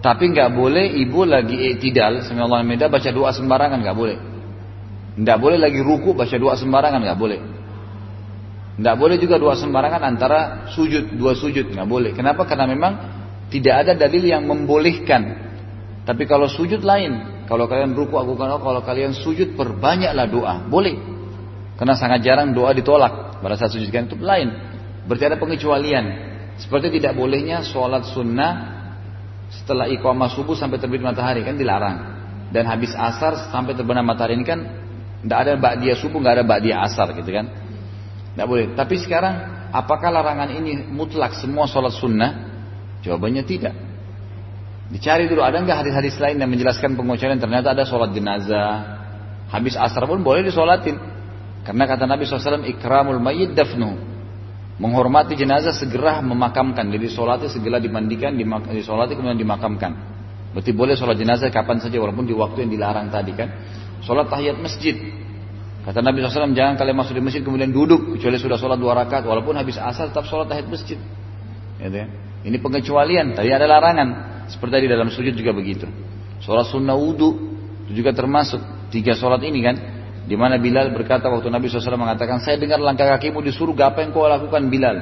Tapi 0.00 0.24
nggak 0.32 0.56
boleh 0.56 0.88
ibu 1.04 1.20
lagi 1.28 1.76
tidak, 1.78 2.26
Allah 2.32 2.64
meda 2.64 2.88
baca 2.88 3.12
doa 3.12 3.30
sembarangan 3.36 3.78
nggak 3.80 3.96
boleh. 3.96 4.18
Nggak 5.20 5.38
boleh 5.38 5.58
lagi 5.60 5.80
ruku 5.84 6.16
baca 6.16 6.36
doa 6.40 6.56
sembarangan 6.56 7.00
nggak 7.00 7.20
boleh. 7.20 7.40
Nggak 8.80 8.96
boleh 8.96 9.16
juga 9.20 9.36
doa 9.36 9.52
sembarangan 9.52 10.00
antara 10.00 10.40
sujud 10.72 11.12
dua 11.12 11.36
sujud 11.36 11.68
nggak 11.68 11.84
boleh. 11.84 12.16
Kenapa? 12.16 12.48
Karena 12.48 12.64
memang 12.64 12.92
tidak 13.52 13.84
ada 13.84 13.92
dalil 13.92 14.24
yang 14.24 14.48
membolehkan. 14.48 15.52
Tapi 16.02 16.24
kalau 16.24 16.48
sujud 16.48 16.80
lain, 16.82 17.41
kalau 17.52 17.68
kalian 17.68 17.92
ruku 17.92 18.16
agungkan 18.16 18.48
Allah, 18.48 18.64
kalau 18.64 18.80
kalian 18.80 19.12
sujud 19.12 19.60
perbanyaklah 19.60 20.24
doa. 20.24 20.64
Boleh. 20.72 20.96
Karena 21.76 21.92
sangat 22.00 22.24
jarang 22.24 22.56
doa 22.56 22.72
ditolak 22.72 23.44
pada 23.44 23.60
saat 23.60 23.76
sujud 23.76 23.92
kan 23.92 24.08
itu 24.08 24.16
lain. 24.16 24.48
Berarti 25.04 25.28
ada 25.28 25.36
pengecualian. 25.36 26.32
Seperti 26.56 26.96
tidak 26.96 27.12
bolehnya 27.12 27.60
sholat 27.60 28.08
sunnah 28.08 28.52
setelah 29.52 29.84
iqamah 29.84 30.32
subuh 30.32 30.56
sampai 30.56 30.80
terbit 30.80 31.04
matahari 31.04 31.44
kan 31.44 31.60
dilarang. 31.60 32.24
Dan 32.56 32.64
habis 32.64 32.96
asar 32.96 33.52
sampai 33.52 33.76
terbenam 33.76 34.08
matahari 34.08 34.32
ini 34.32 34.48
kan 34.48 34.64
tidak 35.20 35.38
ada 35.44 35.52
ba'diyah 35.60 36.00
subuh, 36.00 36.24
nggak 36.24 36.40
ada 36.40 36.44
ba'diyah 36.48 36.88
asar 36.88 37.12
gitu 37.12 37.36
kan. 37.36 37.52
Tidak 38.32 38.48
boleh. 38.48 38.72
Tapi 38.72 38.96
sekarang 38.96 39.68
apakah 39.76 40.08
larangan 40.08 40.56
ini 40.56 40.88
mutlak 40.88 41.36
semua 41.36 41.68
sholat 41.68 41.92
sunnah? 41.92 42.48
Jawabannya 43.04 43.44
tidak. 43.44 43.76
Dicari 44.92 45.24
dulu 45.24 45.40
ada 45.40 45.56
nggak 45.56 45.88
hadis-hadis 45.88 46.20
lain 46.20 46.36
yang 46.36 46.52
menjelaskan 46.52 46.92
pengucapan 46.92 47.40
ternyata 47.40 47.72
ada 47.72 47.88
sholat 47.88 48.12
jenazah. 48.12 49.00
Habis 49.48 49.72
asar 49.72 50.04
pun 50.04 50.20
boleh 50.20 50.44
disolatin. 50.44 51.00
Karena 51.64 51.88
kata 51.88 52.04
Nabi 52.04 52.28
SAW 52.28 52.68
ikramul 52.68 53.16
mayyid 53.16 53.56
dafnu. 53.56 53.96
Menghormati 54.76 55.32
jenazah 55.32 55.72
segera 55.72 56.20
memakamkan. 56.20 56.92
Jadi 56.92 57.08
sholatnya 57.08 57.48
segera 57.48 57.80
dimandikan, 57.80 58.36
disolati 58.68 59.16
kemudian 59.16 59.40
dimakamkan. 59.40 59.92
Berarti 60.52 60.72
boleh 60.76 60.92
sholat 60.92 61.16
jenazah 61.16 61.48
kapan 61.48 61.80
saja 61.80 61.96
walaupun 61.96 62.28
di 62.28 62.36
waktu 62.36 62.68
yang 62.68 62.70
dilarang 62.76 63.08
tadi 63.08 63.32
kan. 63.32 63.48
Sholat 64.04 64.28
tahiyat 64.28 64.60
masjid. 64.60 64.92
Kata 65.88 66.04
Nabi 66.04 66.20
SAW 66.20 66.52
jangan 66.52 66.76
kalian 66.76 66.96
masuk 67.00 67.16
di 67.16 67.22
masjid 67.24 67.40
kemudian 67.40 67.72
duduk 67.72 68.18
kecuali 68.18 68.36
sudah 68.36 68.60
sholat 68.60 68.76
dua 68.76 68.92
rakaat 68.92 69.24
walaupun 69.24 69.56
habis 69.56 69.80
asar 69.80 70.12
tetap 70.12 70.28
sholat 70.28 70.52
tahiyat 70.52 70.68
masjid. 70.68 71.00
Gitu 71.80 71.96
ya. 71.96 72.06
Ini 72.42 72.56
pengecualian. 72.58 73.38
Tadi 73.38 73.48
ada 73.54 73.64
larangan. 73.70 74.08
Seperti 74.50 74.72
tadi 74.82 74.86
dalam 74.90 75.08
sujud 75.12 75.34
juga 75.34 75.52
begitu. 75.54 75.86
Sholat 76.42 76.66
sunnah 76.70 76.98
wudhu 76.98 77.52
itu 77.86 78.02
juga 78.02 78.14
termasuk 78.14 78.90
tiga 78.90 79.14
sholat 79.14 79.42
ini 79.46 79.60
kan. 79.62 79.76
Di 80.22 80.38
mana 80.38 80.54
Bilal 80.54 80.94
berkata 80.94 81.26
waktu 81.26 81.50
Nabi 81.50 81.66
SAW 81.66 81.98
mengatakan, 81.98 82.38
saya 82.38 82.54
dengar 82.54 82.78
langkah 82.78 83.10
kakimu 83.18 83.42
di 83.42 83.50
surga, 83.50 83.90
apa 83.90 84.06
yang 84.06 84.14
kau 84.14 84.22
lakukan 84.22 84.70
Bilal? 84.70 84.96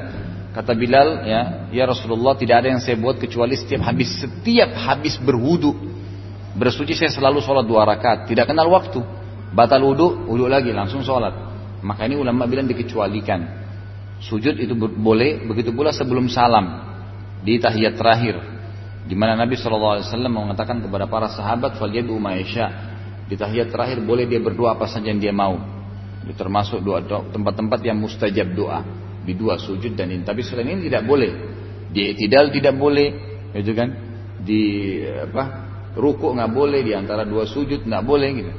Kata 0.57 0.73
Bilal, 0.73 1.29
ya, 1.29 1.41
ya 1.71 1.85
Rasulullah 1.85 2.35
tidak 2.35 2.65
ada 2.65 2.69
yang 2.73 2.81
saya 2.81 2.97
buat 2.97 3.21
kecuali 3.21 3.55
setiap 3.55 3.85
habis 3.85 4.17
setiap 4.17 4.73
habis 4.75 5.21
berwudu 5.21 5.77
bersuci 6.57 6.99
saya 6.99 7.11
selalu 7.13 7.39
sholat 7.45 7.63
dua 7.67 7.87
rakaat, 7.87 8.27
tidak 8.27 8.51
kenal 8.51 8.67
waktu. 8.73 8.99
Batal 9.51 9.83
wudu, 9.83 10.27
wudu 10.31 10.47
lagi 10.47 10.71
langsung 10.71 11.03
sholat. 11.03 11.35
Maka 11.83 12.07
ini 12.07 12.19
ulama 12.19 12.47
bilang 12.47 12.67
dikecualikan. 12.71 13.61
Sujud 14.21 14.59
itu 14.61 14.77
boleh, 14.77 15.49
begitu 15.49 15.73
pula 15.73 15.91
sebelum 15.91 16.29
salam 16.29 16.87
di 17.41 17.57
tahiyat 17.57 17.97
terakhir. 17.97 18.37
Di 19.07 19.17
mana 19.17 19.33
Nabi 19.35 19.57
SAW 19.57 20.05
mengatakan 20.29 20.85
kepada 20.85 21.09
para 21.09 21.29
sahabat, 21.33 21.81
"Falyadu 21.81 22.17
ma'isya." 22.21 22.91
Di 23.31 23.39
tahiyat 23.39 23.71
terakhir 23.71 24.03
boleh 24.03 24.27
dia 24.27 24.43
berdoa 24.43 24.75
apa 24.75 24.91
saja 24.91 25.09
yang 25.15 25.23
dia 25.23 25.31
mau. 25.31 25.55
Itu 26.27 26.35
termasuk 26.35 26.83
doa 26.83 27.01
tempat-tempat 27.31 27.81
yang 27.87 27.97
mustajab 27.97 28.53
doa. 28.53 28.83
Di 29.23 29.39
dua 29.39 29.55
sujud 29.57 29.95
dan 29.95 30.11
ini. 30.11 30.27
Tapi 30.27 30.43
selain 30.43 30.75
ini 30.75 30.91
tidak 30.91 31.07
boleh. 31.07 31.31
Di 31.95 32.15
tidak 32.19 32.51
tidak 32.51 32.75
boleh, 32.75 33.09
itu 33.55 33.73
kan? 33.73 33.89
Di 34.43 34.63
apa? 35.31 35.45
Ruku 35.95 36.35
nggak 36.35 36.51
boleh 36.51 36.81
di 36.83 36.93
antara 36.95 37.23
dua 37.27 37.47
sujud 37.47 37.87
nggak 37.87 38.05
boleh 38.07 38.29
gitu. 38.35 38.53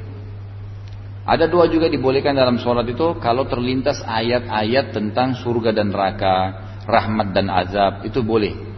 Ada 1.22 1.46
doa 1.46 1.70
juga 1.70 1.86
dibolehkan 1.86 2.34
dalam 2.34 2.58
sholat 2.58 2.82
itu 2.90 3.14
kalau 3.22 3.46
terlintas 3.46 4.02
ayat-ayat 4.02 4.90
tentang 4.90 5.38
surga 5.38 5.70
dan 5.70 5.94
neraka, 5.94 6.36
rahmat 6.82 7.30
dan 7.30 7.46
azab 7.46 8.02
itu 8.02 8.24
boleh. 8.26 8.71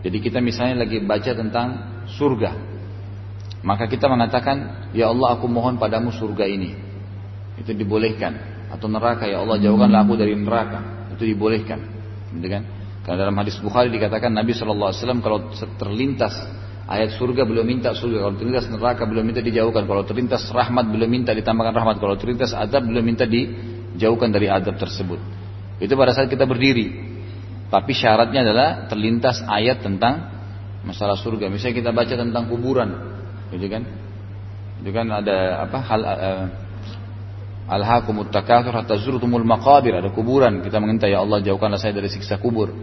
Jadi 0.00 0.16
kita 0.24 0.40
misalnya 0.40 0.84
lagi 0.88 1.00
baca 1.04 1.32
tentang 1.36 1.68
surga. 2.16 2.50
Maka 3.60 3.84
kita 3.84 4.08
mengatakan, 4.08 4.88
Ya 4.96 5.12
Allah 5.12 5.36
aku 5.36 5.44
mohon 5.44 5.76
padamu 5.76 6.08
surga 6.08 6.48
ini. 6.48 6.72
Itu 7.60 7.76
dibolehkan. 7.76 8.64
Atau 8.72 8.88
neraka, 8.88 9.28
Ya 9.28 9.44
Allah 9.44 9.60
jauhkanlah 9.60 10.08
aku 10.08 10.16
dari 10.16 10.32
neraka. 10.32 11.12
Itu 11.12 11.28
dibolehkan. 11.28 11.78
Gitu 12.32 12.48
kan? 12.48 12.62
Karena 13.04 13.28
dalam 13.28 13.36
hadis 13.36 13.60
Bukhari 13.60 13.92
dikatakan 13.92 14.32
Nabi 14.32 14.56
SAW 14.56 14.92
kalau 15.20 15.52
terlintas 15.76 16.32
ayat 16.88 17.16
surga 17.20 17.44
belum 17.44 17.64
minta 17.68 17.92
surga. 17.92 18.24
Kalau 18.24 18.36
terlintas 18.40 18.64
neraka 18.72 19.04
belum 19.04 19.24
minta 19.24 19.44
dijauhkan. 19.44 19.84
Kalau 19.84 20.02
terlintas 20.08 20.48
rahmat 20.48 20.88
belum 20.88 21.08
minta 21.08 21.36
ditambahkan 21.36 21.74
rahmat. 21.76 21.96
Kalau 22.00 22.16
terlintas 22.16 22.56
adab 22.56 22.88
belum 22.88 23.04
minta 23.04 23.28
dijauhkan 23.28 24.32
dari 24.32 24.48
adab 24.48 24.80
tersebut. 24.80 25.20
Itu 25.76 25.92
pada 25.96 26.16
saat 26.16 26.32
kita 26.32 26.48
berdiri. 26.48 27.09
Tapi 27.70 27.92
syaratnya 27.94 28.42
adalah 28.42 28.68
terlintas 28.90 29.46
ayat 29.46 29.86
tentang 29.86 30.26
masalah 30.82 31.14
surga. 31.14 31.46
Misalnya 31.46 31.76
kita 31.78 31.90
baca 31.94 32.14
tentang 32.18 32.50
kuburan, 32.50 32.90
gitu 33.54 33.66
kan? 33.70 33.86
Itu 34.82 34.90
kan 34.90 35.06
ada 35.06 35.68
apa 35.68 35.78
hal 35.78 36.00
uh, 36.02 36.44
Alhaqumut 37.70 38.34
takatsur 38.34 38.74
hatta 38.74 38.98
zurtumul 38.98 39.46
maqabir, 39.46 39.94
ada 39.94 40.10
kuburan. 40.10 40.66
Kita 40.66 40.82
meminta 40.82 41.06
ya 41.06 41.22
Allah 41.22 41.38
jauhkanlah 41.38 41.78
saya 41.78 41.94
dari 41.94 42.10
siksa 42.10 42.42
kubur. 42.42 42.74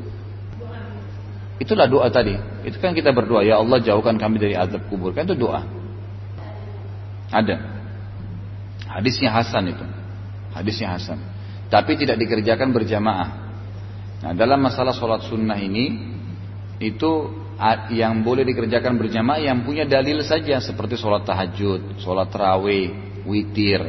Itulah 1.59 1.91
doa 1.91 2.07
tadi. 2.07 2.38
Itu 2.63 2.79
kan 2.79 2.95
kita 2.95 3.11
berdoa, 3.11 3.43
ya 3.43 3.59
Allah 3.59 3.83
jauhkan 3.83 4.15
kami 4.15 4.39
dari 4.39 4.55
azab 4.55 4.88
kubur. 4.88 5.11
Kan 5.11 5.27
itu 5.27 5.35
doa. 5.35 5.67
Ada. 7.27 7.59
Hadisnya 8.88 9.35
Hasan 9.35 9.75
itu. 9.75 9.83
Hadisnya 10.55 10.95
Hasan. 10.95 11.19
Tapi 11.67 11.99
tidak 11.99 12.15
dikerjakan 12.23 12.71
berjamaah. 12.71 13.47
Nah 14.18 14.32
dalam 14.34 14.59
masalah 14.61 14.97
sholat 14.97 15.26
sunnah 15.30 15.57
ini 15.61 16.15
itu 16.82 17.11
yang 17.93 18.22
boleh 18.22 18.45
dikerjakan 18.45 19.01
berjamaah 19.01 19.41
yang 19.41 19.65
punya 19.65 19.86
dalil 19.86 20.22
saja 20.22 20.61
seperti 20.61 20.97
sholat 20.97 21.26
tahajud, 21.26 21.97
sholat 21.97 22.30
terawih, 22.30 23.22
witir, 23.26 23.82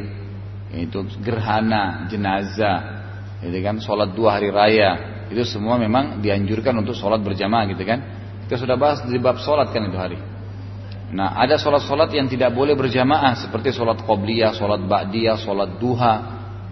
itu 0.72 1.04
gerhana, 1.20 2.08
jenazah, 2.08 2.78
gitu 3.44 3.58
kan? 3.60 3.76
Sholat 3.80 4.16
dua 4.16 4.40
hari 4.40 4.48
raya, 4.48 5.24
itu 5.28 5.44
semua 5.44 5.76
memang 5.76 6.24
dianjurkan 6.24 6.80
untuk 6.80 6.96
sholat 6.96 7.20
berjamaah 7.20 7.68
gitu 7.68 7.84
kan? 7.84 8.00
Kita 8.48 8.56
sudah 8.56 8.80
bahas 8.80 9.04
di 9.04 9.20
bab 9.20 9.36
sholat 9.36 9.68
kan 9.68 9.84
itu 9.84 10.00
hari. 10.00 10.16
Nah, 11.08 11.36
ada 11.36 11.56
sholat-sholat 11.56 12.12
yang 12.12 12.28
tidak 12.28 12.52
boleh 12.52 12.76
berjamaah 12.76 13.36
seperti 13.36 13.72
sholat 13.72 14.00
qobliyah, 14.04 14.52
sholat 14.56 14.84
ba'diyah, 14.84 15.36
sholat 15.40 15.76
duha. 15.80 16.14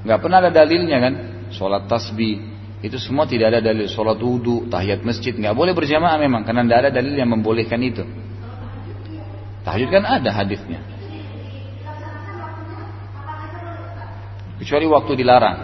Nggak 0.04 0.18
pernah 0.20 0.44
ada 0.44 0.52
dalilnya 0.52 0.96
kan? 1.00 1.14
Sholat 1.52 1.88
tasbih, 1.88 2.55
itu 2.84 2.96
semua 3.00 3.24
tidak 3.24 3.56
ada 3.56 3.60
dalil. 3.72 3.88
Sholat 3.88 4.20
wudhu, 4.20 4.68
tahiyat 4.68 5.00
masjid, 5.00 5.32
nggak 5.32 5.56
boleh 5.56 5.72
berjamaah 5.72 6.20
memang 6.20 6.44
karena 6.44 6.64
tidak 6.64 6.78
ada 6.86 6.90
dalil 7.00 7.14
yang 7.16 7.30
membolehkan 7.32 7.80
itu. 7.80 8.04
Tahajud 9.64 9.88
kan 9.90 10.04
ada 10.04 10.30
hadisnya. 10.30 10.80
Kecuali 14.60 14.86
waktu 14.88 15.12
dilarang. 15.18 15.58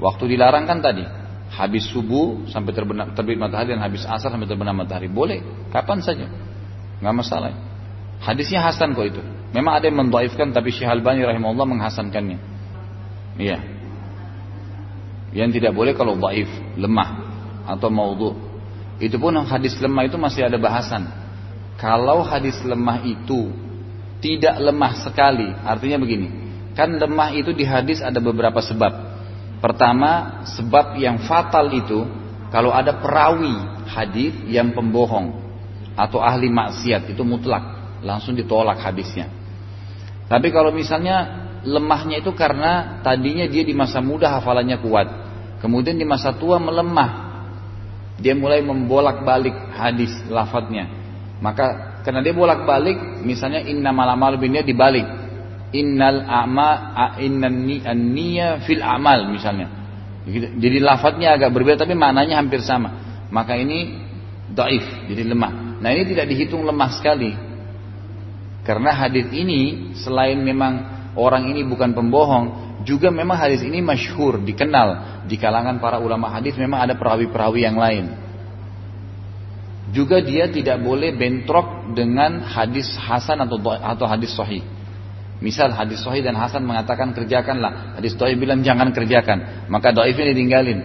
Waktu 0.00 0.24
dilarang 0.32 0.64
kan 0.64 0.80
tadi 0.80 1.04
habis 1.50 1.90
subuh 1.90 2.46
sampai 2.46 2.70
terbenam, 2.70 3.10
terbit 3.10 3.34
matahari 3.34 3.74
dan 3.74 3.82
habis 3.82 4.06
asar 4.06 4.30
sampai 4.30 4.46
terbenam 4.46 4.78
matahari 4.78 5.10
boleh 5.10 5.42
kapan 5.74 5.98
saja 5.98 6.30
nggak 7.02 7.14
masalah 7.14 7.50
hadisnya 8.22 8.62
hasan 8.62 8.94
kok 8.94 9.02
itu 9.02 9.22
memang 9.50 9.82
ada 9.82 9.90
yang 9.90 9.98
mendaifkan 9.98 10.54
tapi 10.54 10.70
Syekh 10.70 10.86
Albani 10.86 11.26
rahimahullah 11.26 11.66
menghasankannya 11.66 12.38
iya 13.42 13.58
yang 15.30 15.50
tidak 15.54 15.74
boleh 15.74 15.94
kalau 15.94 16.18
daif 16.18 16.50
lemah 16.74 17.10
atau 17.66 17.88
maudhu. 17.90 18.34
Itu 19.00 19.16
pun 19.16 19.32
hadis 19.46 19.78
lemah 19.80 20.04
itu 20.10 20.16
masih 20.20 20.44
ada 20.46 20.58
bahasan. 20.60 21.08
Kalau 21.80 22.20
hadis 22.20 22.60
lemah 22.60 23.00
itu 23.08 23.48
tidak 24.20 24.60
lemah 24.60 24.92
sekali 25.00 25.48
artinya 25.64 25.96
begini. 25.96 26.28
Kan 26.76 27.00
lemah 27.00 27.32
itu 27.32 27.56
di 27.56 27.64
hadis 27.64 28.04
ada 28.04 28.20
beberapa 28.20 28.60
sebab. 28.60 28.92
Pertama, 29.60 30.44
sebab 30.44 30.96
yang 30.96 31.20
fatal 31.24 31.68
itu 31.72 32.04
kalau 32.52 32.72
ada 32.72 32.96
perawi 32.96 33.84
hadis 33.88 34.32
yang 34.48 34.72
pembohong 34.72 35.36
atau 35.96 36.20
ahli 36.20 36.48
maksiat 36.48 37.12
itu 37.12 37.22
mutlak, 37.24 38.00
langsung 38.00 38.36
ditolak 38.36 38.80
hadisnya. 38.80 39.28
Tapi 40.30 40.48
kalau 40.54 40.70
misalnya 40.70 41.39
lemahnya 41.64 42.24
itu 42.24 42.32
karena 42.32 43.02
tadinya 43.04 43.44
dia 43.44 43.62
di 43.64 43.76
masa 43.76 44.00
muda 44.00 44.32
hafalannya 44.40 44.80
kuat, 44.80 45.08
kemudian 45.60 45.96
di 45.96 46.06
masa 46.08 46.32
tua 46.36 46.56
melemah. 46.56 47.28
Dia 48.20 48.36
mulai 48.36 48.60
membolak-balik 48.60 49.72
hadis 49.72 50.12
lafadznya. 50.28 50.88
Maka 51.40 52.00
karena 52.04 52.20
dia 52.20 52.36
bolak-balik, 52.36 53.24
misalnya 53.24 53.64
inna 53.64 53.96
malamal 53.96 54.36
binnya 54.36 54.60
dibalik, 54.60 55.08
innal 55.72 56.28
a'ma 56.28 57.16
innan 57.16 57.64
niyya 58.12 58.60
fil 58.68 58.84
amal 58.84 59.24
misalnya. 59.32 59.72
Jadi 60.60 60.78
lafadznya 60.84 61.32
agak 61.40 61.48
berbeda 61.48 61.88
tapi 61.88 61.96
maknanya 61.96 62.36
hampir 62.44 62.60
sama. 62.60 62.92
Maka 63.32 63.56
ini 63.56 63.96
daif, 64.52 64.84
jadi 65.08 65.24
lemah. 65.32 65.80
Nah 65.80 65.88
ini 65.96 66.04
tidak 66.12 66.28
dihitung 66.28 66.60
lemah 66.60 66.90
sekali. 66.92 67.32
Karena 68.60 68.92
hadis 68.92 69.32
ini 69.32 69.94
selain 69.96 70.44
memang 70.44 70.99
orang 71.18 71.50
ini 71.50 71.66
bukan 71.66 71.94
pembohong, 71.94 72.44
juga 72.86 73.12
memang 73.12 73.36
hadis 73.36 73.60
ini 73.60 73.84
masyhur, 73.84 74.40
dikenal 74.40 75.22
di 75.28 75.36
kalangan 75.36 75.78
para 75.82 76.00
ulama 76.00 76.32
hadis 76.32 76.56
memang 76.56 76.80
ada 76.80 76.96
perawi-perawi 76.96 77.60
yang 77.66 77.76
lain. 77.76 78.06
Juga 79.90 80.22
dia 80.22 80.46
tidak 80.46 80.78
boleh 80.80 81.10
bentrok 81.18 81.92
dengan 81.98 82.46
hadis 82.46 82.86
hasan 82.94 83.42
atau 83.42 83.58
atau 83.58 84.06
hadis 84.06 84.30
sahih. 84.32 84.62
Misal 85.42 85.74
hadis 85.74 85.98
sahih 86.04 86.22
dan 86.22 86.38
hasan 86.38 86.62
mengatakan 86.62 87.10
kerjakanlah. 87.10 87.98
Hadis 87.98 88.14
sahih 88.14 88.38
bilang 88.38 88.62
jangan 88.62 88.94
kerjakan. 88.94 89.66
Maka 89.66 89.90
dhaifnya 89.90 90.30
ditinggalin. 90.30 90.78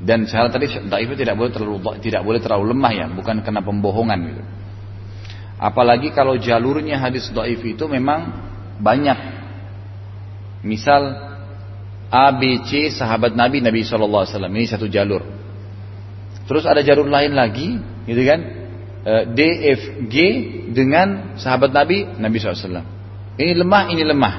Dan 0.00 0.24
cara 0.24 0.48
tadi 0.48 0.66
dhaifnya 0.66 1.16
tidak 1.28 1.36
boleh 1.36 1.50
terlalu 1.52 1.78
tidak 2.00 2.22
boleh 2.24 2.40
terlalu 2.40 2.72
lemah 2.72 2.92
ya, 2.96 3.06
bukan 3.12 3.44
karena 3.44 3.60
pembohongan 3.60 4.18
gitu. 4.32 4.42
Apalagi 5.60 6.16
kalau 6.16 6.40
jalurnya 6.40 6.96
hadis 6.96 7.28
dhaif 7.28 7.60
itu 7.60 7.84
memang 7.84 8.32
banyak. 8.80 9.20
Misal 10.64 11.30
A, 12.08 12.32
B, 12.32 12.64
C 12.64 12.88
sahabat 12.88 13.36
Nabi 13.36 13.60
Nabi 13.60 13.84
SAW 13.84 14.24
ini 14.48 14.64
satu 14.64 14.88
jalur. 14.88 15.20
Terus 16.48 16.64
ada 16.64 16.80
jalur 16.80 17.06
lain 17.06 17.36
lagi, 17.36 17.76
gitu 18.08 18.22
kan? 18.24 18.40
Eh, 19.00 19.24
D, 19.36 19.40
F, 19.76 19.82
G 20.10 20.16
dengan 20.72 21.38
sahabat 21.38 21.70
Nabi, 21.70 22.08
Nabi 22.18 22.36
SAW. 22.40 22.82
Ini 23.38 23.52
lemah, 23.54 23.84
ini 23.92 24.02
lemah. 24.02 24.34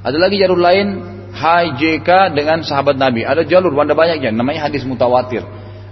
Ada 0.00 0.16
lagi 0.16 0.40
jalur 0.40 0.56
lain, 0.56 0.86
H, 1.34 1.42
J, 1.76 2.00
K 2.00 2.32
dengan 2.32 2.64
sahabat 2.64 2.96
Nabi. 2.96 3.26
Ada 3.26 3.44
jalur, 3.44 3.74
ada 3.76 3.92
banyak 3.92 4.24
ya, 4.24 4.30
namanya 4.32 4.70
hadis 4.70 4.86
mutawatir. 4.88 5.44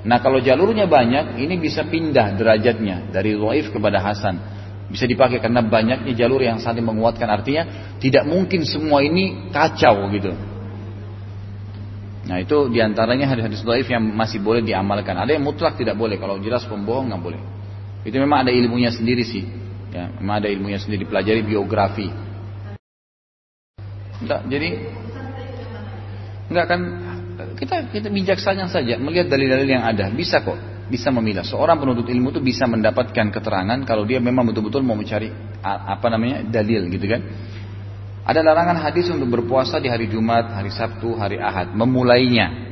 Nah 0.09 0.23
kalau 0.25 0.41
jalurnya 0.41 0.89
banyak, 0.89 1.37
ini 1.37 1.61
bisa 1.61 1.85
pindah 1.85 2.39
derajatnya 2.39 3.13
dari 3.13 3.37
Waif 3.37 3.69
kepada 3.75 4.01
Hasan. 4.01 4.58
Bisa 4.89 5.05
dipakai 5.05 5.37
karena 5.37 5.61
banyaknya 5.61 6.17
jalur 6.17 6.41
yang 6.41 6.57
saling 6.57 6.81
menguatkan 6.81 7.29
artinya 7.29 7.93
tidak 8.01 8.25
mungkin 8.25 8.65
semua 8.65 9.05
ini 9.05 9.53
kacau 9.53 10.09
gitu. 10.09 10.33
Nah 12.29 12.37
itu 12.41 12.69
di 12.73 12.81
antaranya 12.81 13.29
hadis-hadis 13.29 13.65
doif 13.65 13.89
yang 13.89 14.05
masih 14.05 14.41
boleh 14.41 14.61
diamalkan. 14.61 15.17
Ada 15.17 15.37
yang 15.37 15.45
mutlak 15.45 15.77
tidak 15.81 15.97
boleh. 15.97 16.21
Kalau 16.21 16.41
jelas 16.41 16.65
pembohong 16.69 17.13
nggak 17.13 17.23
boleh. 17.25 17.41
Itu 18.05 18.17
memang 18.21 18.49
ada 18.49 18.53
ilmunya 18.53 18.93
sendiri 18.93 19.25
sih. 19.25 19.45
Ya, 19.89 20.13
memang 20.21 20.45
ada 20.45 20.49
ilmunya 20.53 20.77
sendiri 20.77 21.09
pelajari 21.09 21.41
biografi. 21.45 22.09
Enggak, 24.21 24.41
jadi 24.53 24.69
enggak 26.53 26.67
kan 26.69 26.81
kita 27.57 27.77
kita 27.93 28.09
bijaksana 28.13 28.69
saja 28.69 29.01
melihat 29.01 29.33
dalil-dalil 29.33 29.69
yang 29.69 29.85
ada. 29.85 30.13
Bisa 30.13 30.45
kok, 30.45 30.61
bisa 30.89 31.13
memilah. 31.13 31.45
Seorang 31.45 31.77
penuntut 31.77 32.09
ilmu 32.09 32.33
itu 32.33 32.41
bisa 32.41 32.65
mendapatkan 32.65 33.29
keterangan 33.29 33.79
kalau 33.85 34.09
dia 34.09 34.19
memang 34.19 34.49
betul-betul 34.49 34.81
mau 34.81 34.97
mencari 34.97 35.29
apa 35.63 36.07
namanya 36.09 36.43
dalil 36.49 36.89
gitu 36.89 37.07
kan. 37.07 37.21
Ada 38.29 38.45
larangan 38.45 38.77
hadis 38.85 39.09
untuk 39.09 39.41
berpuasa 39.41 39.81
di 39.81 39.89
hari 39.89 40.09
Jumat, 40.09 40.53
hari 40.53 40.69
Sabtu, 40.69 41.17
hari 41.17 41.41
Ahad, 41.41 41.73
memulainya. 41.73 42.69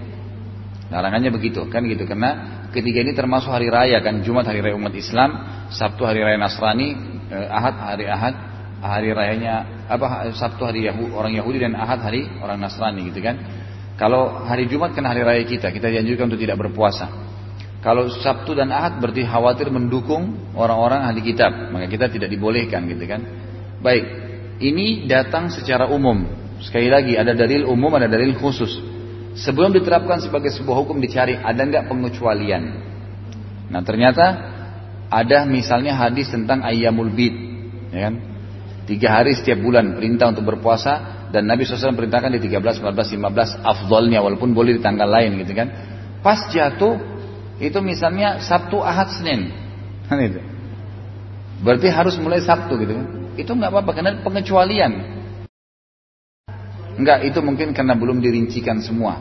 Larangannya 0.92 1.32
begitu 1.32 1.66
kan 1.66 1.82
gitu 1.88 2.06
karena 2.06 2.62
ketiga 2.70 3.02
ini 3.02 3.10
termasuk 3.10 3.50
hari 3.50 3.66
raya 3.66 3.98
kan 3.98 4.22
Jumat 4.22 4.46
hari 4.46 4.62
raya 4.62 4.78
umat 4.78 4.94
Islam 4.94 5.30
Sabtu 5.66 6.06
hari 6.06 6.22
raya 6.22 6.38
Nasrani 6.38 6.94
eh, 7.26 7.48
Ahad 7.50 7.74
hari 7.74 8.06
Ahad 8.06 8.34
hari 8.78 9.10
rayanya 9.10 9.82
apa 9.90 10.30
Sabtu 10.30 10.62
hari 10.62 10.86
Yahudi, 10.86 11.10
orang 11.10 11.34
Yahudi 11.34 11.58
dan 11.58 11.74
Ahad 11.74 12.06
hari 12.06 12.30
orang 12.38 12.62
Nasrani 12.62 13.02
gitu 13.10 13.18
kan 13.18 13.34
kalau 13.98 14.46
hari 14.46 14.70
Jumat 14.70 14.94
kan 14.94 15.02
hari 15.10 15.26
raya 15.26 15.42
kita 15.42 15.74
kita 15.74 15.90
dianjurkan 15.90 16.30
untuk 16.30 16.38
tidak 16.38 16.54
berpuasa 16.54 17.25
kalau 17.86 18.10
Sabtu 18.10 18.58
dan 18.58 18.74
Ahad 18.74 18.98
berarti 18.98 19.22
khawatir 19.22 19.70
mendukung 19.70 20.50
orang-orang 20.58 21.06
ahli 21.06 21.22
kitab 21.22 21.70
maka 21.70 21.86
kita 21.86 22.10
tidak 22.10 22.26
dibolehkan 22.26 22.90
gitu 22.90 23.06
kan 23.06 23.22
baik 23.78 24.04
ini 24.58 25.06
datang 25.06 25.54
secara 25.54 25.86
umum 25.86 26.26
sekali 26.58 26.90
lagi 26.90 27.14
ada 27.14 27.30
dalil 27.38 27.62
umum 27.70 27.94
ada 27.94 28.10
dalil 28.10 28.34
khusus 28.34 28.96
Sebelum 29.36 29.68
diterapkan 29.76 30.16
sebagai 30.24 30.48
sebuah 30.48 30.76
hukum 30.80 30.96
dicari 30.96 31.36
ada 31.36 31.60
nggak 31.60 31.92
pengecualian. 31.92 32.62
Nah 33.68 33.84
ternyata 33.84 34.26
ada 35.12 35.44
misalnya 35.44 35.92
hadis 35.92 36.32
tentang 36.32 36.64
ayamul 36.64 37.12
bid, 37.12 37.36
ya 37.92 38.08
kan? 38.08 38.14
Tiga 38.88 39.20
hari 39.20 39.36
setiap 39.36 39.60
bulan 39.60 39.92
perintah 39.92 40.32
untuk 40.32 40.48
berpuasa 40.48 41.28
dan 41.28 41.44
Nabi 41.44 41.68
SAW 41.68 41.92
perintahkan 41.92 42.32
di 42.32 42.40
13, 42.48 42.80
14, 42.80 43.12
15 43.20 43.60
afdolnya 43.60 44.24
walaupun 44.24 44.56
boleh 44.56 44.80
di 44.80 44.82
tanggal 44.82 45.04
lain 45.04 45.36
gitu 45.44 45.52
kan. 45.52 45.68
Pas 46.24 46.48
jatuh 46.48 47.15
itu 47.56 47.78
misalnya 47.80 48.40
Sabtu, 48.44 48.80
Ahad, 48.84 49.12
Senin. 49.16 49.52
Kan 50.08 50.20
itu. 50.20 50.40
Berarti 51.64 51.88
harus 51.88 52.14
mulai 52.20 52.44
Sabtu 52.44 52.76
gitu 52.76 52.92
kan. 52.92 53.06
Itu 53.40 53.56
nggak 53.56 53.72
apa-apa 53.72 53.90
karena 53.96 54.12
pengecualian. 54.20 54.92
Enggak, 57.00 57.24
itu 57.24 57.40
mungkin 57.40 57.72
karena 57.72 57.96
belum 57.96 58.20
dirincikan 58.20 58.80
semua. 58.80 59.20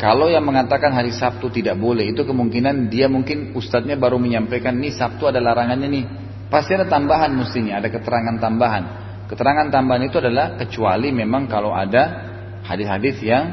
Kalau 0.00 0.28
yang 0.28 0.44
mengatakan 0.44 0.92
hari 0.92 1.12
Sabtu 1.12 1.48
tidak 1.52 1.80
boleh, 1.80 2.12
itu 2.12 2.24
kemungkinan 2.24 2.92
dia 2.92 3.08
mungkin 3.08 3.56
ustadznya 3.56 3.96
baru 3.96 4.20
menyampaikan, 4.20 4.76
nih 4.76 4.92
Sabtu 4.92 5.28
ada 5.28 5.40
larangannya 5.40 5.88
nih. 5.88 6.04
Pasti 6.52 6.76
ada 6.76 6.84
tambahan 6.88 7.32
mestinya, 7.32 7.80
ada 7.80 7.88
keterangan 7.88 8.36
tambahan. 8.36 8.84
Keterangan 9.32 9.72
tambahan 9.72 10.02
itu 10.04 10.20
adalah 10.20 10.60
kecuali 10.60 11.08
memang 11.08 11.48
kalau 11.48 11.72
ada 11.72 12.28
hadis-hadis 12.68 13.16
yang 13.24 13.44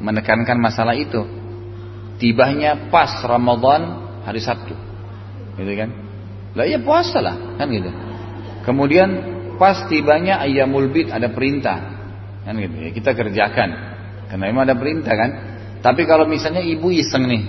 menekankan 0.00 0.56
masalah 0.56 0.96
itu. 0.96 1.37
Tibahnya 2.18 2.90
pas 2.90 3.22
Ramadan 3.22 3.82
hari 4.26 4.42
Sabtu. 4.42 4.74
Gitu 5.54 5.72
kan? 5.78 5.90
Lah 6.58 6.66
iya 6.66 6.82
puasa 6.82 7.22
lah, 7.22 7.58
kan 7.58 7.66
gitu. 7.70 7.90
Kemudian 8.66 9.08
pas 9.56 9.86
tibanya 9.86 10.42
ayamul 10.42 10.90
bid 10.90 11.10
ada 11.14 11.30
perintah 11.30 11.98
Kan 12.48 12.56
gitu 12.64 12.80
ya, 12.80 12.90
kita 12.96 13.12
kerjakan. 13.12 13.68
Karena 14.32 14.44
memang 14.48 14.64
ada 14.64 14.72
perintah 14.72 15.12
kan. 15.12 15.30
Tapi 15.84 16.08
kalau 16.08 16.24
misalnya 16.24 16.64
ibu 16.64 16.88
iseng 16.88 17.28
nih, 17.28 17.44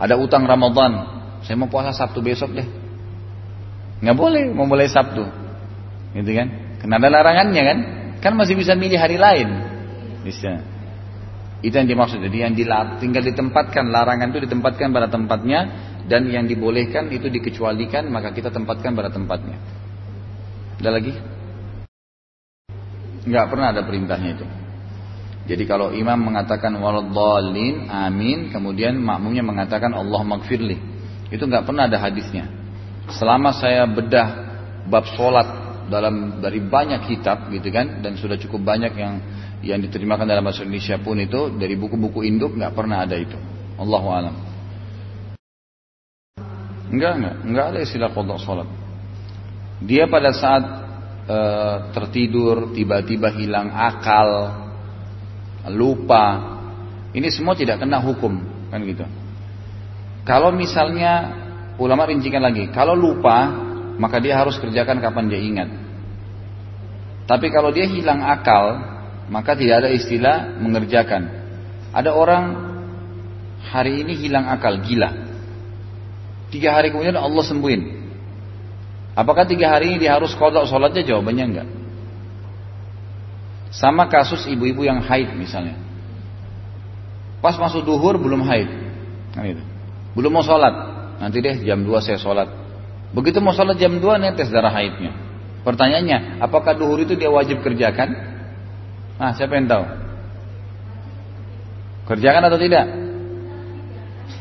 ada 0.00 0.16
utang 0.16 0.48
Ramadan, 0.48 0.96
saya 1.44 1.60
mau 1.60 1.68
puasa 1.68 1.92
Sabtu 1.92 2.24
besok 2.24 2.56
deh. 2.56 2.64
Nggak 4.00 4.16
boleh 4.16 4.48
mau 4.48 4.64
mulai 4.64 4.88
Sabtu. 4.88 5.28
Gitu 6.16 6.30
kan? 6.32 6.80
Karena 6.80 6.96
ada 6.96 7.08
larangannya 7.12 7.62
kan. 7.68 7.78
Kan 8.24 8.32
masih 8.32 8.56
bisa 8.56 8.72
milih 8.72 8.96
hari 8.96 9.20
lain. 9.20 9.48
Bisa. 10.24 10.64
Itu 11.60 11.74
yang 11.76 11.88
dimaksud. 11.88 12.18
Jadi 12.20 12.38
yang 12.42 12.54
dilar, 12.56 12.98
tinggal 12.98 13.22
ditempatkan 13.22 13.88
larangan 13.92 14.32
itu 14.32 14.48
ditempatkan 14.48 14.90
pada 14.90 15.08
tempatnya 15.08 15.60
dan 16.04 16.28
yang 16.28 16.44
dibolehkan 16.44 17.08
itu 17.08 17.32
dikecualikan 17.32 18.08
maka 18.12 18.32
kita 18.34 18.52
tempatkan 18.52 18.92
pada 18.92 19.08
tempatnya. 19.08 19.56
Ada 20.80 20.90
lagi? 20.90 21.12
Enggak 23.24 23.46
pernah 23.48 23.72
ada 23.72 23.82
perintahnya 23.86 24.30
itu. 24.36 24.46
Jadi 25.44 25.64
kalau 25.68 25.92
imam 25.92 26.16
mengatakan 26.16 26.72
waladhdallin 26.76 27.88
amin 27.88 28.48
kemudian 28.48 28.96
makmumnya 28.96 29.44
mengatakan 29.44 29.92
Allah 29.92 30.20
magfirli. 30.24 30.76
Itu 31.32 31.48
enggak 31.48 31.64
pernah 31.64 31.88
ada 31.88 32.00
hadisnya. 32.00 32.48
Selama 33.12 33.52
saya 33.56 33.84
bedah 33.88 34.28
bab 34.88 35.04
sholat 35.16 35.64
dalam 35.88 36.40
dari 36.40 36.60
banyak 36.64 37.08
kitab 37.08 37.48
gitu 37.52 37.68
kan 37.68 38.00
dan 38.00 38.16
sudah 38.16 38.40
cukup 38.40 38.64
banyak 38.64 38.92
yang 38.96 39.20
yang 39.62 39.78
diterimakan 39.78 40.26
dalam 40.26 40.42
bahasa 40.42 40.64
Indonesia 40.66 40.98
pun 40.98 41.20
itu 41.20 41.54
dari 41.54 41.78
buku-buku 41.78 42.26
induk 42.26 42.56
nggak 42.56 42.74
pernah 42.74 43.04
ada 43.04 43.14
itu. 43.14 43.36
Allahu 43.78 44.08
alam. 44.10 44.34
Enggak, 46.94 47.12
enggak, 47.18 47.34
enggak 47.42 47.66
ada 47.74 47.78
istilah 47.82 48.10
kodok 48.14 48.38
sholat. 48.38 48.68
Dia 49.82 50.06
pada 50.06 50.30
saat 50.30 50.64
e, 51.26 51.38
tertidur 51.90 52.70
tiba-tiba 52.70 53.34
hilang 53.34 53.72
akal, 53.74 54.30
lupa, 55.74 56.26
ini 57.10 57.28
semua 57.34 57.58
tidak 57.58 57.82
kena 57.82 57.98
hukum 57.98 58.38
kan 58.70 58.80
gitu. 58.86 59.02
Kalau 60.22 60.54
misalnya 60.54 61.34
ulama 61.76 62.06
rincikan 62.06 62.40
lagi, 62.40 62.70
kalau 62.70 62.94
lupa 62.94 63.50
maka 63.98 64.18
dia 64.22 64.38
harus 64.38 64.58
kerjakan 64.58 65.02
kapan 65.02 65.26
dia 65.26 65.40
ingat. 65.40 65.68
Tapi 67.24 67.48
kalau 67.48 67.72
dia 67.72 67.88
hilang 67.88 68.20
akal, 68.20 68.93
maka 69.28 69.56
tidak 69.56 69.84
ada 69.84 69.90
istilah 69.92 70.60
mengerjakan. 70.60 71.30
Ada 71.94 72.10
orang 72.12 72.44
hari 73.64 74.04
ini 74.04 74.18
hilang 74.18 74.50
akal, 74.50 74.82
gila. 74.84 75.10
Tiga 76.52 76.76
hari 76.76 76.92
kemudian 76.92 77.16
Allah 77.16 77.44
sembuhin. 77.44 77.82
Apakah 79.14 79.46
tiga 79.46 79.70
hari 79.70 79.94
ini 79.94 80.06
dia 80.06 80.18
harus 80.18 80.34
kodok 80.34 80.66
sholatnya? 80.66 81.06
Jawabannya 81.06 81.44
enggak. 81.46 81.68
Sama 83.74 84.06
kasus 84.10 84.46
ibu-ibu 84.46 84.86
yang 84.86 85.02
haid 85.02 85.34
misalnya. 85.34 85.78
Pas 87.42 87.58
masuk 87.58 87.86
duhur 87.86 88.18
belum 88.18 88.42
haid. 88.46 88.70
Nah. 89.34 89.66
Belum 90.14 90.30
mau 90.30 90.46
sholat. 90.46 90.94
Nanti 91.18 91.42
deh 91.42 91.62
jam 91.62 91.82
2 91.82 91.90
saya 92.02 92.18
sholat. 92.18 92.50
Begitu 93.14 93.38
mau 93.38 93.54
sholat 93.54 93.78
jam 93.78 93.98
2 93.98 94.02
netes 94.22 94.50
darah 94.50 94.70
haidnya. 94.70 95.14
Pertanyaannya, 95.62 96.42
apakah 96.42 96.74
duhur 96.74 97.02
itu 97.02 97.14
dia 97.18 97.30
wajib 97.30 97.62
kerjakan? 97.62 98.33
Nah, 99.14 99.30
siapa 99.34 99.54
yang 99.54 99.70
tahu? 99.70 99.84
Kerjakan 102.04 102.42
atau 102.50 102.58
tidak? 102.60 102.86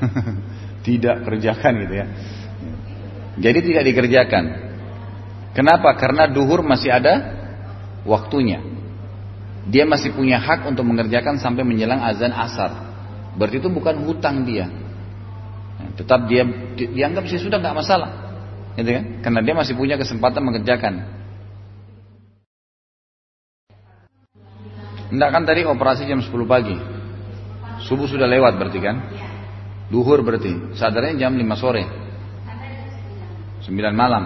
tidak 0.88 1.16
kerjakan 1.24 1.74
gitu 1.88 1.94
ya. 1.96 2.06
Jadi 3.40 3.60
tidak 3.66 3.84
dikerjakan. 3.88 4.44
Kenapa? 5.54 5.96
Karena 5.98 6.26
duhur 6.30 6.66
masih 6.66 6.90
ada 6.90 7.14
waktunya. 8.04 8.62
Dia 9.64 9.88
masih 9.88 10.12
punya 10.12 10.42
hak 10.42 10.68
untuk 10.68 10.84
mengerjakan 10.84 11.40
sampai 11.40 11.64
menjelang 11.64 12.04
azan 12.04 12.36
asar. 12.36 12.94
Berarti 13.40 13.64
itu 13.64 13.70
bukan 13.72 13.96
hutang 14.04 14.44
dia. 14.44 14.68
Tetap 15.96 16.26
dia 16.28 16.44
dianggap 16.76 17.26
sih 17.30 17.40
sudah 17.40 17.62
nggak 17.64 17.78
masalah. 17.78 18.12
Gitu 18.76 18.90
kan? 18.90 19.04
Karena 19.24 19.40
dia 19.46 19.54
masih 19.56 19.74
punya 19.78 19.96
kesempatan 19.96 20.42
mengerjakan. 20.44 21.23
Enggak 25.14 25.30
kan 25.30 25.44
tadi 25.46 25.62
operasi 25.62 26.10
jam 26.10 26.26
10 26.26 26.34
pagi. 26.50 26.74
Subuh 27.86 28.10
sudah 28.10 28.26
lewat 28.26 28.58
berarti 28.58 28.80
kan? 28.82 28.98
Duhur 29.94 30.26
berarti. 30.26 30.74
Sadarnya 30.74 31.30
jam 31.30 31.38
5 31.38 31.54
sore. 31.54 31.86
9 33.62 33.70
malam. 33.94 34.24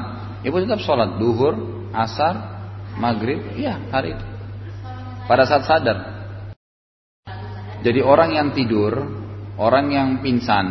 Ibu 0.48 0.64
tetap 0.64 0.80
sholat 0.80 1.20
duhur, 1.20 1.60
asar, 1.92 2.64
maghrib. 2.96 3.44
Iya 3.60 3.84
hari 3.92 4.16
itu. 4.16 4.26
Pada 5.28 5.44
saat 5.44 5.68
sadar. 5.68 5.98
Jadi 7.84 8.00
orang 8.00 8.32
yang 8.32 8.48
tidur, 8.56 8.96
orang 9.60 9.92
yang 9.92 10.10
pingsan, 10.24 10.66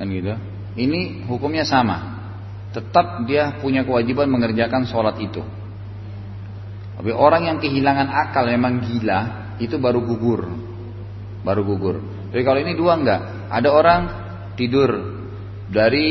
kan 0.00 0.06
gitu. 0.08 0.32
Ini 0.74 1.28
hukumnya 1.28 1.62
sama. 1.68 2.16
Tetap 2.72 3.28
dia 3.28 3.60
punya 3.60 3.84
kewajiban 3.86 4.26
mengerjakan 4.32 4.88
sholat 4.88 5.20
itu. 5.22 5.44
Tapi 6.94 7.10
orang 7.10 7.50
yang 7.50 7.58
kehilangan 7.58 8.06
akal 8.06 8.46
memang 8.46 8.82
gila, 8.82 9.20
itu 9.58 9.78
baru 9.78 10.02
gugur. 10.02 10.46
Baru 11.42 11.62
gugur. 11.66 12.00
Tapi 12.30 12.42
kalau 12.42 12.58
ini 12.58 12.74
dua 12.74 12.98
enggak. 12.98 13.20
Ada 13.50 13.68
orang 13.70 14.00
tidur 14.58 14.90
dari 15.70 16.06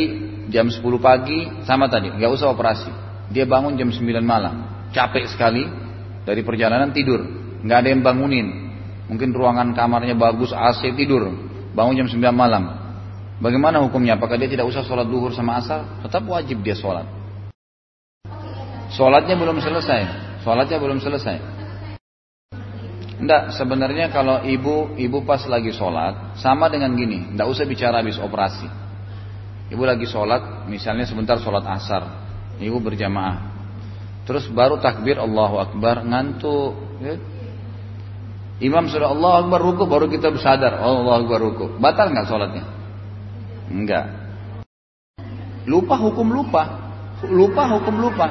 jam 0.47 0.67
10 0.67 0.79
pagi 0.99 1.63
sama 1.67 1.87
tadi, 1.87 2.11
enggak 2.11 2.31
usah 2.31 2.51
operasi. 2.51 2.91
Dia 3.31 3.47
bangun 3.47 3.75
jam 3.79 3.89
9 3.91 4.03
malam. 4.23 4.87
Capek 4.93 5.27
sekali 5.31 5.65
dari 6.23 6.41
perjalanan 6.45 6.93
tidur. 6.95 7.23
Enggak 7.63 7.77
ada 7.83 7.89
yang 7.89 8.01
bangunin. 8.03 8.47
Mungkin 9.07 9.35
ruangan 9.35 9.75
kamarnya 9.75 10.15
bagus, 10.15 10.55
AC 10.55 10.95
tidur. 10.95 11.27
Bangun 11.75 11.99
jam 11.99 12.07
9 12.07 12.21
malam. 12.31 12.63
Bagaimana 13.43 13.83
hukumnya? 13.83 14.15
Apakah 14.15 14.39
dia 14.39 14.47
tidak 14.47 14.69
usah 14.69 14.87
sholat 14.87 15.09
duhur 15.09 15.35
sama 15.35 15.59
asar? 15.59 15.99
Tetap 16.05 16.23
wajib 16.23 16.63
dia 16.63 16.77
sholat. 16.79 17.03
Sholatnya 18.93 19.35
belum 19.35 19.59
selesai. 19.59 20.22
Sholatnya 20.43 20.77
belum 20.77 20.99
selesai. 20.99 21.63
Enggak, 23.23 23.55
sebenarnya 23.55 24.11
kalau 24.11 24.43
ibu 24.43 24.99
ibu 24.99 25.23
pas 25.23 25.39
lagi 25.47 25.71
sholat 25.71 26.35
sama 26.43 26.67
dengan 26.67 26.91
gini, 26.99 27.31
enggak 27.31 27.47
usah 27.47 27.63
bicara 27.63 28.03
habis 28.03 28.19
operasi. 28.19 28.67
Ibu 29.71 29.79
lagi 29.87 30.03
sholat, 30.03 30.67
misalnya 30.67 31.07
sebentar 31.07 31.39
sholat 31.39 31.63
asar, 31.63 32.03
ibu 32.59 32.83
berjamaah, 32.83 33.39
terus 34.27 34.51
baru 34.51 34.75
takbir 34.83 35.15
Allahu 35.15 35.55
Akbar 35.63 36.03
ngantuk. 36.03 36.75
Ya. 36.99 37.15
Imam 38.59 38.91
sudah 38.91 39.15
Allah 39.15 39.47
Akbar 39.47 39.63
ruku 39.63 39.87
baru 39.87 40.11
kita 40.11 40.27
bersadar 40.27 40.83
oh, 40.83 41.07
Allah 41.07 41.23
Akbar 41.23 41.39
ruku. 41.39 41.79
Batal 41.79 42.11
nggak 42.11 42.27
sholatnya? 42.27 42.63
Enggak. 43.71 44.05
Lupa 45.63 45.95
hukum 45.95 46.27
lupa, 46.27 46.91
lupa 47.23 47.71
hukum 47.71 47.95
lupa. 48.03 48.27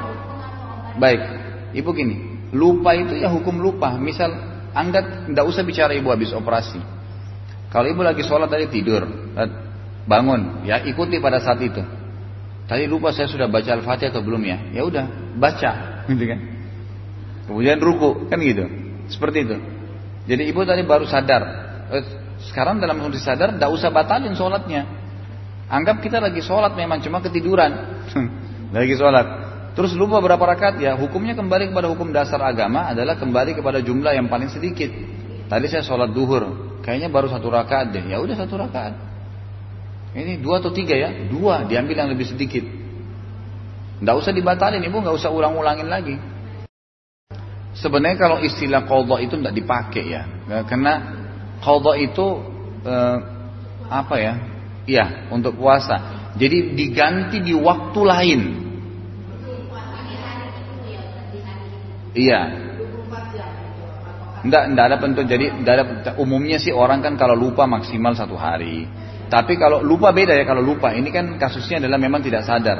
Baik, 1.00 1.24
Ibu 1.72 1.90
gini, 1.96 2.16
lupa 2.52 2.92
itu 2.92 3.16
ya 3.16 3.32
hukum 3.32 3.56
lupa. 3.58 3.96
Misal 3.96 4.32
Anda 4.76 5.28
tidak 5.28 5.44
usah 5.48 5.62
bicara 5.64 5.92
ibu 5.96 6.12
habis 6.12 6.32
operasi. 6.32 6.80
Kalau 7.72 7.88
ibu 7.88 8.04
lagi 8.04 8.20
sholat 8.20 8.52
tadi 8.52 8.68
tidur, 8.68 9.08
eh, 9.32 9.50
bangun, 10.04 10.68
ya 10.68 10.84
ikuti 10.84 11.16
pada 11.16 11.40
saat 11.40 11.60
itu. 11.64 11.80
Tadi 12.68 12.84
lupa 12.84 13.12
saya 13.12 13.28
sudah 13.28 13.48
baca 13.48 13.68
al-fatihah 13.72 14.12
atau 14.12 14.22
belum 14.24 14.42
ya? 14.44 14.58
Ya 14.72 14.82
udah, 14.84 15.34
baca, 15.36 16.04
gitu 16.08 16.24
kan? 16.24 16.40
Kemudian 17.48 17.80
ruku, 17.80 18.28
kan 18.28 18.38
gitu. 18.38 18.64
Seperti 19.08 19.44
itu. 19.44 19.56
Jadi 20.28 20.42
ibu 20.52 20.62
tadi 20.62 20.84
baru 20.84 21.08
sadar. 21.08 21.42
Eh, 21.90 22.04
sekarang 22.52 22.78
dalam 22.78 23.00
kondisi 23.00 23.24
sadar, 23.24 23.56
tidak 23.56 23.70
usah 23.72 23.88
batalin 23.90 24.36
sholatnya. 24.36 24.84
Anggap 25.72 26.04
kita 26.04 26.20
lagi 26.20 26.44
sholat 26.44 26.76
memang 26.76 27.00
cuma 27.00 27.24
ketiduran. 27.24 27.72
lagi 28.76 28.94
sholat. 28.94 29.41
Terus 29.72 29.96
lupa 29.96 30.20
berapa 30.20 30.40
rakaat 30.40 30.76
ya, 30.84 30.92
hukumnya 31.00 31.32
kembali 31.32 31.72
kepada 31.72 31.88
hukum 31.88 32.12
dasar 32.12 32.40
agama 32.44 32.92
adalah 32.92 33.16
kembali 33.16 33.56
kepada 33.56 33.80
jumlah 33.80 34.12
yang 34.12 34.28
paling 34.28 34.52
sedikit. 34.52 34.92
Tadi 35.48 35.66
saya 35.68 35.80
sholat 35.80 36.12
duhur, 36.12 36.76
kayaknya 36.84 37.08
baru 37.08 37.32
satu 37.32 37.48
rakaat 37.48 37.92
deh. 37.96 38.04
Ya 38.12 38.20
udah 38.20 38.36
satu 38.36 38.60
rakaat. 38.60 38.92
Ini 40.12 40.44
dua 40.44 40.60
atau 40.60 40.68
tiga 40.76 40.92
ya? 40.92 41.08
Dua, 41.32 41.64
diambil 41.64 42.04
yang 42.04 42.10
lebih 42.12 42.28
sedikit. 42.28 42.60
Tidak 44.02 44.14
usah 44.18 44.32
dibatalin, 44.36 44.84
ibu 44.84 45.00
nggak 45.00 45.16
usah 45.16 45.32
ulang-ulangin 45.32 45.88
lagi. 45.88 46.20
Sebenarnya 47.72 48.20
kalau 48.20 48.44
istilah 48.44 48.84
kodok 48.84 49.24
itu 49.24 49.40
tidak 49.40 49.56
dipakai 49.56 50.04
ya, 50.04 50.22
karena 50.68 50.92
kodok 51.64 51.96
itu 51.96 52.26
eh, 52.84 53.18
apa 53.88 54.14
ya? 54.20 54.34
Iya, 54.84 55.32
untuk 55.32 55.56
puasa. 55.56 56.28
Jadi 56.36 56.76
diganti 56.76 57.40
di 57.40 57.54
waktu 57.56 58.00
lain. 58.02 58.40
Iya. 62.12 62.40
Enggak, 64.42 64.62
enggak 64.68 64.84
ada 64.90 64.96
penentu. 64.98 65.22
Jadi 65.24 65.46
ada 65.62 65.84
umumnya 66.18 66.58
sih 66.58 66.74
orang 66.74 67.00
kan 67.00 67.14
kalau 67.14 67.38
lupa 67.38 67.64
maksimal 67.64 68.12
satu 68.12 68.34
hari. 68.34 68.84
Tapi 69.32 69.56
kalau 69.56 69.80
lupa 69.80 70.12
beda 70.12 70.36
ya 70.36 70.44
kalau 70.44 70.60
lupa. 70.60 70.92
Ini 70.92 71.08
kan 71.08 71.40
kasusnya 71.40 71.80
adalah 71.80 71.96
memang 71.96 72.20
tidak 72.20 72.44
sadar. 72.44 72.78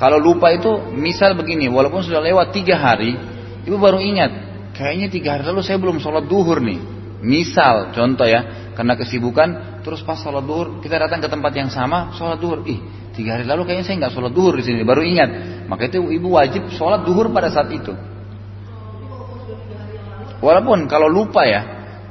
Kalau 0.00 0.16
lupa 0.16 0.48
itu 0.48 0.96
misal 0.96 1.36
begini, 1.36 1.68
walaupun 1.68 2.00
sudah 2.00 2.24
lewat 2.24 2.56
tiga 2.56 2.80
hari, 2.80 3.20
ibu 3.68 3.76
baru 3.76 4.00
ingat, 4.00 4.32
kayaknya 4.72 5.12
tiga 5.12 5.36
hari 5.36 5.44
lalu 5.44 5.60
saya 5.60 5.76
belum 5.76 6.00
sholat 6.00 6.24
duhur 6.24 6.56
nih. 6.64 6.80
Misal, 7.20 7.92
contoh 7.92 8.24
ya, 8.24 8.72
karena 8.72 8.96
kesibukan, 8.96 9.76
terus 9.84 10.00
pas 10.00 10.16
sholat 10.16 10.40
duhur, 10.40 10.80
kita 10.80 10.96
datang 10.96 11.20
ke 11.20 11.28
tempat 11.28 11.52
yang 11.52 11.68
sama, 11.68 12.16
sholat 12.16 12.40
duhur, 12.40 12.64
ih 12.64 12.80
tiga 13.12 13.36
hari 13.36 13.44
lalu 13.44 13.68
kayaknya 13.68 13.84
saya 13.84 13.96
nggak 14.00 14.12
sholat 14.16 14.32
duhur 14.32 14.56
di 14.56 14.64
sini, 14.64 14.80
baru 14.88 15.04
ingat. 15.04 15.30
Maka 15.68 15.92
itu 15.92 16.00
ibu 16.00 16.32
wajib 16.32 16.72
sholat 16.72 17.04
duhur 17.04 17.28
pada 17.28 17.52
saat 17.52 17.68
itu. 17.68 17.92
Walaupun 20.40 20.88
kalau 20.88 21.08
lupa 21.08 21.44
ya, 21.44 21.62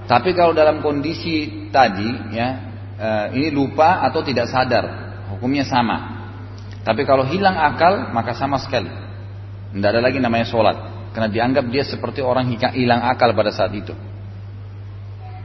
Tapi 0.10 0.34
kalau 0.34 0.58
dalam 0.58 0.82
kondisi 0.82 1.70
tadi 1.70 2.34
ya 2.34 2.48
eh, 2.98 3.26
ini 3.38 3.54
lupa 3.54 4.02
atau 4.10 4.26
tidak 4.26 4.50
sadar, 4.50 4.86
hukumnya 5.30 5.70
sama. 5.70 6.18
Tapi 6.82 7.06
kalau 7.06 7.30
hilang 7.30 7.54
akal 7.54 8.10
maka 8.10 8.34
sama 8.34 8.58
sekali. 8.58 8.90
Tidak 9.70 9.86
ada 9.86 10.02
lagi 10.02 10.18
namanya 10.18 10.50
sholat. 10.50 10.78
Karena 11.14 11.30
dianggap 11.30 11.70
dia 11.70 11.86
seperti 11.86 12.26
orang 12.26 12.50
hilang 12.74 13.06
akal 13.06 13.38
pada 13.38 13.54
saat 13.54 13.70
itu. 13.78 13.94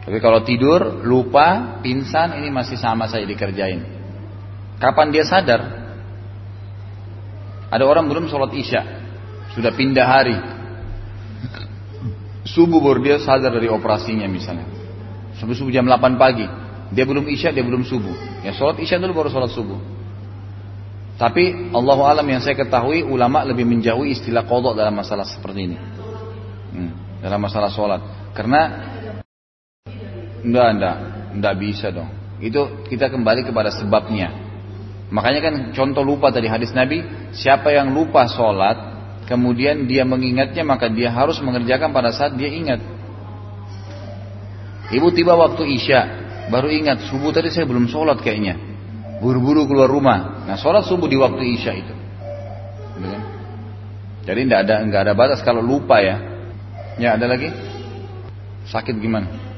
Tapi 0.05 0.21
kalau 0.21 0.45
tidur, 0.45 1.01
lupa, 1.05 1.81
pingsan, 1.81 2.37
ini 2.41 2.53
masih 2.53 2.77
sama 2.77 3.09
saya 3.09 3.25
dikerjain. 3.25 3.81
Kapan 4.77 5.09
dia 5.13 5.25
sadar? 5.25 5.61
Ada 7.73 7.85
orang 7.85 8.09
belum 8.09 8.29
sholat 8.29 8.53
isya. 8.53 8.83
Sudah 9.57 9.73
pindah 9.73 10.05
hari. 10.05 10.37
Subuh 12.45 12.81
baru 12.81 13.01
dia 13.01 13.17
sadar 13.21 13.57
dari 13.57 13.73
operasinya 13.73 14.29
misalnya. 14.29 14.69
Subuh 15.41 15.57
subuh 15.57 15.73
jam 15.73 15.89
8 15.89 16.21
pagi. 16.21 16.45
Dia 16.93 17.09
belum 17.09 17.25
isya, 17.27 17.51
dia 17.51 17.65
belum 17.65 17.83
subuh. 17.83 18.45
Ya 18.45 18.53
sholat 18.53 18.79
isya 18.79 19.01
dulu 19.01 19.25
baru 19.25 19.29
sholat 19.33 19.51
subuh. 19.51 19.81
Tapi 21.15 21.73
Allah 21.73 21.99
alam 22.11 22.27
yang 22.27 22.43
saya 22.43 22.59
ketahui 22.59 23.07
ulama 23.07 23.47
lebih 23.47 23.65
menjauhi 23.65 24.19
istilah 24.19 24.45
kodok 24.45 24.77
dalam 24.77 24.93
masalah 24.93 25.25
seperti 25.25 25.73
ini. 25.73 25.79
Hmm, 26.75 26.93
dalam 27.23 27.41
masalah 27.41 27.71
sholat. 27.71 28.01
Karena 28.35 28.61
enggak, 30.43 30.69
enggak, 30.75 30.97
enggak 31.39 31.55
bisa 31.57 31.87
dong. 31.95 32.11
Itu 32.43 32.85
kita 32.91 33.09
kembali 33.09 33.47
kepada 33.47 33.71
sebabnya. 33.73 34.35
Makanya 35.15 35.41
kan 35.41 35.55
contoh 35.71 36.03
lupa 36.03 36.35
tadi 36.35 36.51
hadis 36.51 36.75
Nabi, 36.75 37.01
siapa 37.31 37.71
yang 37.71 37.95
lupa 37.95 38.27
sholat, 38.27 38.94
kemudian 39.27 39.89
dia 39.89 40.05
mengingatnya 40.05 40.65
maka 40.65 40.89
dia 40.89 41.13
harus 41.13 41.41
mengerjakan 41.41 41.91
pada 41.93 42.13
saat 42.13 42.37
dia 42.37 42.49
ingat. 42.49 42.81
Ibu 44.93 45.11
tiba 45.17 45.35
waktu 45.35 45.65
isya, 45.81 46.01
baru 46.53 46.69
ingat 46.69 47.09
subuh 47.09 47.33
tadi 47.33 47.49
saya 47.49 47.65
belum 47.65 47.89
sholat 47.89 48.21
kayaknya 48.21 48.75
buru-buru 49.25 49.65
keluar 49.65 49.89
rumah. 49.89 50.45
Nah, 50.45 50.57
sholat 50.61 50.85
subuh 50.85 51.09
di 51.09 51.17
waktu 51.17 51.43
isya 51.57 51.73
itu. 51.73 51.95
Kan? 53.01 53.23
Jadi 54.25 54.41
tidak 54.45 54.61
ada 54.69 54.75
nggak 54.85 55.03
ada 55.09 55.15
batas 55.17 55.41
kalau 55.41 55.65
lupa 55.65 56.01
ya. 56.05 56.21
Ya 57.01 57.17
ada 57.17 57.25
lagi? 57.25 57.49
Sakit 58.69 58.97
gimana? 59.01 59.57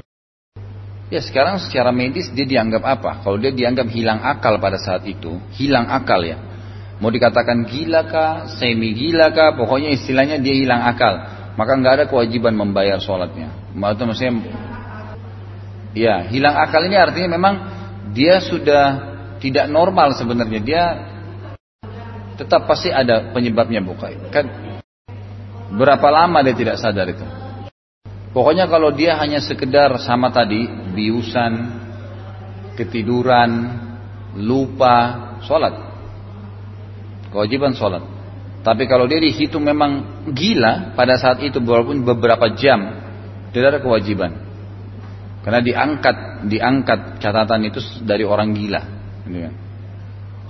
Ya 1.07 1.23
sekarang 1.23 1.63
secara 1.63 1.95
medis 1.95 2.27
dia 2.35 2.43
dianggap 2.43 2.83
apa? 2.83 3.11
Kalau 3.23 3.39
dia 3.39 3.55
dianggap 3.55 3.87
hilang 3.95 4.23
akal 4.27 4.59
pada 4.59 4.79
saat 4.79 5.07
itu, 5.07 5.39
hilang 5.55 5.87
akal 5.87 6.19
ya. 6.27 6.39
Mau 6.97 7.13
dikatakan 7.13 7.69
gila 7.69 8.09
kah, 8.09 8.49
semi 8.57 8.97
gila 8.97 9.29
kah, 9.37 9.53
pokoknya 9.53 9.93
istilahnya 9.93 10.41
dia 10.41 10.55
hilang 10.57 10.81
akal. 10.81 11.15
Maka 11.57 11.73
nggak 11.77 11.95
ada 12.01 12.05
kewajiban 12.09 12.57
membayar 12.57 12.97
sholatnya. 13.01 13.53
Maksudnya, 13.77 14.33
ya 15.97 16.29
hilang 16.29 16.57
akal 16.61 16.85
ini 16.85 16.97
artinya 17.01 17.41
memang 17.41 17.55
dia 18.13 18.41
sudah 18.45 18.85
tidak 19.41 19.69
normal 19.73 20.13
sebenarnya 20.13 20.61
dia 20.61 20.85
tetap 22.37 22.69
pasti 22.69 22.93
ada 22.93 23.33
penyebabnya 23.33 23.81
bukan 23.81 24.29
kan 24.29 24.45
berapa 25.73 26.09
lama 26.13 26.45
dia 26.45 26.53
tidak 26.53 26.77
sadar 26.77 27.09
itu 27.09 27.25
pokoknya 28.37 28.69
kalau 28.69 28.93
dia 28.93 29.17
hanya 29.17 29.41
sekedar 29.41 29.97
sama 30.05 30.29
tadi 30.29 30.69
biusan 30.69 31.81
ketiduran 32.77 33.81
lupa 34.37 34.97
sholat 35.49 35.86
kewajiban 37.37 37.77
sholat 37.77 38.01
tapi 38.65 38.89
kalau 38.89 39.05
dia 39.05 39.21
dihitung 39.21 39.63
memang 39.63 40.25
gila 40.33 40.97
pada 40.97 41.21
saat 41.21 41.45
itu 41.45 41.61
walaupun 41.61 42.01
beberapa 42.01 42.57
jam 42.57 43.05
tidak 43.53 43.77
ada 43.77 43.81
kewajiban 43.85 44.33
karena 45.45 45.61
diangkat 45.61 46.17
diangkat 46.49 47.01
catatan 47.21 47.61
itu 47.69 47.79
dari 48.03 48.25
orang 48.25 48.57
gila 48.57 48.97
Gitu 49.27 49.39
kan. 49.43 49.55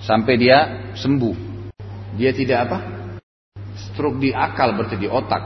Sampai 0.05 0.37
dia 0.37 0.93
sembuh. 0.93 1.37
Dia 2.21 2.31
tidak 2.37 2.59
apa? 2.69 2.79
Stroke 3.77 4.21
di 4.21 4.31
akal 4.33 4.77
berarti 4.77 4.97
di 5.01 5.09
otak. 5.09 5.43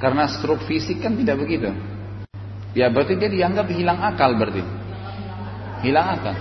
Karena 0.00 0.30
stroke 0.30 0.64
fisik 0.64 1.02
kan 1.02 1.18
tidak 1.18 1.42
begitu. 1.42 1.74
Ya 2.72 2.88
berarti 2.88 3.18
dia 3.18 3.28
dianggap 3.28 3.66
hilang 3.74 3.98
akal 3.98 4.38
berarti. 4.38 4.62
Hilang 5.82 6.06
akal. 6.18 6.36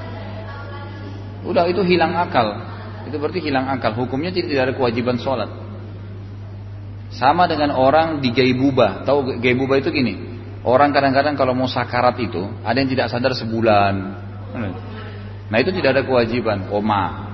Udah 1.49 1.65
itu 1.65 1.82
hilang 1.82 2.13
akal. 2.13 2.68
Itu 3.07 3.15
berarti 3.21 3.39
hilang 3.39 3.69
akal. 3.71 3.95
Hukumnya 3.95 4.33
tidak 4.33 4.71
ada 4.71 4.73
kewajiban 4.75 5.21
sholat. 5.21 5.47
Sama 7.13 7.47
dengan 7.47 7.73
orang 7.73 8.19
di 8.19 8.33
gaibuba. 8.33 9.05
Tahu 9.07 9.39
gaibuba 9.39 9.79
itu 9.79 9.89
gini. 9.93 10.29
Orang 10.59 10.91
kadang-kadang 10.91 11.39
kalau 11.39 11.55
mau 11.55 11.71
sakarat 11.71 12.19
itu 12.19 12.43
ada 12.67 12.75
yang 12.75 12.91
tidak 12.91 13.07
sadar 13.07 13.31
sebulan. 13.31 13.93
Nah 15.49 15.57
itu 15.57 15.71
tidak 15.71 15.95
ada 15.95 16.03
kewajiban 16.03 16.67
koma. 16.67 17.31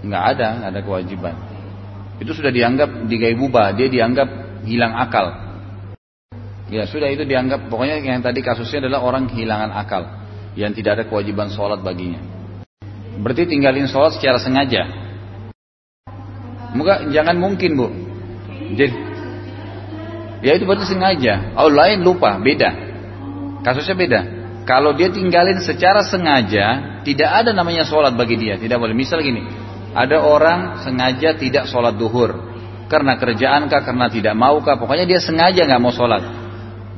Nggak 0.00 0.22
ada, 0.36 0.46
nggak 0.56 0.70
ada 0.72 0.82
kewajiban. 0.82 1.34
Itu 2.20 2.32
sudah 2.32 2.48
dianggap 2.48 3.04
digaibubah, 3.04 3.76
dia 3.76 3.92
dianggap 3.92 4.28
hilang 4.64 4.96
akal. 4.96 5.50
Ya 6.72 6.88
sudah 6.88 7.12
itu 7.12 7.26
dianggap 7.28 7.68
pokoknya 7.68 8.00
yang 8.00 8.22
tadi 8.24 8.40
kasusnya 8.40 8.86
adalah 8.88 9.02
orang 9.04 9.28
kehilangan 9.28 9.70
akal 9.74 10.02
yang 10.56 10.72
tidak 10.72 11.00
ada 11.00 11.04
kewajiban 11.04 11.52
sholat 11.52 11.84
baginya. 11.84 12.39
Berarti 13.20 13.44
tinggalin 13.44 13.84
sholat 13.84 14.16
secara 14.16 14.40
sengaja. 14.40 14.88
Muka 16.72 17.12
jangan 17.12 17.36
mungkin 17.36 17.70
bu. 17.76 17.88
Jadi, 18.78 18.94
ya 20.40 20.56
itu 20.56 20.64
berarti 20.64 20.88
sengaja. 20.88 21.52
Oh 21.58 21.68
lain 21.68 22.00
lupa, 22.00 22.40
beda. 22.40 22.70
Kasusnya 23.60 23.96
beda. 23.98 24.20
Kalau 24.64 24.94
dia 24.94 25.10
tinggalin 25.10 25.58
secara 25.60 26.06
sengaja, 26.06 27.00
tidak 27.02 27.30
ada 27.30 27.50
namanya 27.50 27.84
sholat 27.84 28.14
bagi 28.14 28.38
dia. 28.38 28.54
Tidak 28.56 28.78
boleh. 28.78 28.94
Misal 28.94 29.20
gini, 29.20 29.42
ada 29.92 30.22
orang 30.22 30.80
sengaja 30.86 31.34
tidak 31.36 31.66
sholat 31.66 31.98
duhur. 31.98 32.48
Karena 32.86 33.18
kerjaan 33.18 33.66
kah, 33.66 33.82
karena 33.82 34.06
tidak 34.08 34.34
mau 34.38 34.62
kah. 34.62 34.78
Pokoknya 34.78 35.04
dia 35.04 35.20
sengaja 35.20 35.66
nggak 35.66 35.82
mau 35.82 35.92
sholat. 35.92 36.22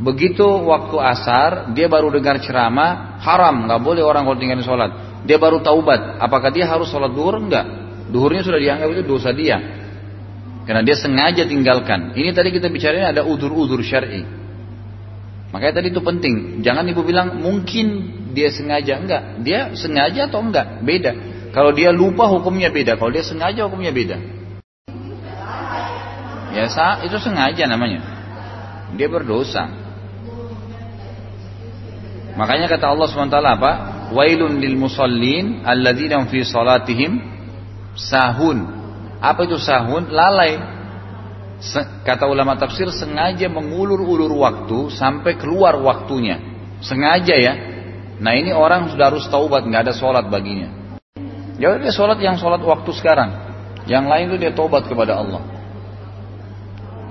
Begitu 0.03 0.45
waktu 0.45 0.97
asar, 1.01 1.51
dia 1.73 1.87
baru 1.87 2.12
dengar 2.12 2.43
ceramah, 2.45 3.23
haram, 3.23 3.70
nggak 3.70 3.81
boleh 3.81 4.03
orang 4.05 4.29
kalau 4.29 4.39
tinggalin 4.39 4.64
sholat. 4.64 5.12
Dia 5.23 5.39
baru 5.39 5.62
taubat. 5.62 6.18
Apakah 6.18 6.51
dia 6.51 6.66
harus 6.66 6.91
sholat 6.91 7.14
duhur? 7.14 7.39
Enggak. 7.39 7.66
Duhurnya 8.11 8.43
sudah 8.43 8.59
dianggap 8.59 8.89
itu 8.93 9.03
dosa 9.07 9.31
dia. 9.31 9.59
Karena 10.66 10.83
dia 10.83 10.95
sengaja 10.99 11.43
tinggalkan. 11.47 12.14
Ini 12.14 12.31
tadi 12.35 12.55
kita 12.55 12.70
bicarain 12.70 13.07
ada 13.07 13.27
udur-udur 13.27 13.83
syar'i. 13.83 14.23
Makanya 15.53 15.83
tadi 15.83 15.89
itu 15.91 16.01
penting. 16.01 16.64
Jangan 16.64 16.87
ibu 16.89 17.03
bilang 17.05 17.39
mungkin 17.39 17.86
dia 18.32 18.49
sengaja 18.51 18.99
enggak. 18.99 19.23
Dia 19.43 19.74
sengaja 19.74 20.31
atau 20.31 20.40
enggak? 20.43 20.81
Beda. 20.82 21.12
Kalau 21.53 21.70
dia 21.77 21.93
lupa 21.93 22.31
hukumnya 22.31 22.73
beda. 22.73 22.97
Kalau 22.97 23.12
dia 23.12 23.23
sengaja 23.23 23.69
hukumnya 23.69 23.93
beda. 23.93 24.16
Ya 26.53 26.69
itu 27.05 27.16
sengaja 27.20 27.65
namanya. 27.69 28.01
Dia 28.97 29.09
berdosa. 29.09 29.69
Makanya 32.32 32.69
kata 32.69 32.89
Allah 32.89 33.07
SWT 33.09 33.36
apa? 33.36 33.73
Wailun 34.12 34.60
lil 34.60 34.76
musallin 34.76 35.64
alladzina 35.64 36.20
fi 36.28 36.44
salatihim 36.44 37.18
sahun. 37.97 38.59
Apa 39.18 39.48
itu 39.48 39.56
sahun? 39.56 40.12
Lalai. 40.12 40.60
Kata 42.02 42.26
ulama 42.26 42.59
tafsir 42.59 42.90
sengaja 42.90 43.47
mengulur-ulur 43.47 44.34
waktu 44.43 44.93
sampai 44.93 45.39
keluar 45.39 45.78
waktunya. 45.78 46.43
Sengaja 46.82 47.39
ya. 47.39 47.55
Nah 48.18 48.34
ini 48.34 48.51
orang 48.51 48.90
sudah 48.90 49.14
harus 49.14 49.24
taubat 49.30 49.64
nggak 49.64 49.89
ada 49.89 49.94
sholat 49.94 50.26
baginya. 50.26 50.98
Ya 51.56 51.78
dia 51.78 51.94
sholat 51.94 52.18
yang 52.18 52.36
sholat 52.36 52.60
waktu 52.60 52.90
sekarang. 52.98 53.30
Yang 53.86 54.05
lain 54.10 54.24
itu 54.30 54.36
dia 54.43 54.52
taubat 54.52 54.90
kepada 54.90 55.22
Allah. 55.22 55.43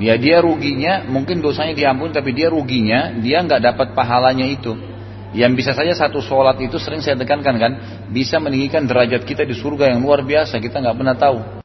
Ya 0.01 0.19
dia 0.19 0.43
ruginya 0.43 1.07
mungkin 1.07 1.39
dosanya 1.39 1.77
diampuni 1.77 2.11
tapi 2.11 2.35
dia 2.35 2.51
ruginya 2.51 3.15
dia 3.21 3.39
nggak 3.45 3.61
dapat 3.61 3.87
pahalanya 3.95 4.49
itu 4.49 4.90
yang 5.31 5.55
bisa 5.55 5.71
saja 5.71 5.95
satu 5.95 6.19
sholat 6.19 6.59
itu 6.59 6.75
sering 6.75 6.99
saya 6.99 7.15
tekankan 7.15 7.55
kan 7.55 7.71
bisa 8.11 8.35
meninggikan 8.39 8.83
derajat 8.83 9.23
kita 9.23 9.47
di 9.47 9.55
surga 9.55 9.95
yang 9.95 10.03
luar 10.03 10.23
biasa 10.27 10.59
kita 10.59 10.83
nggak 10.83 10.97
pernah 10.97 11.15
tahu 11.15 11.61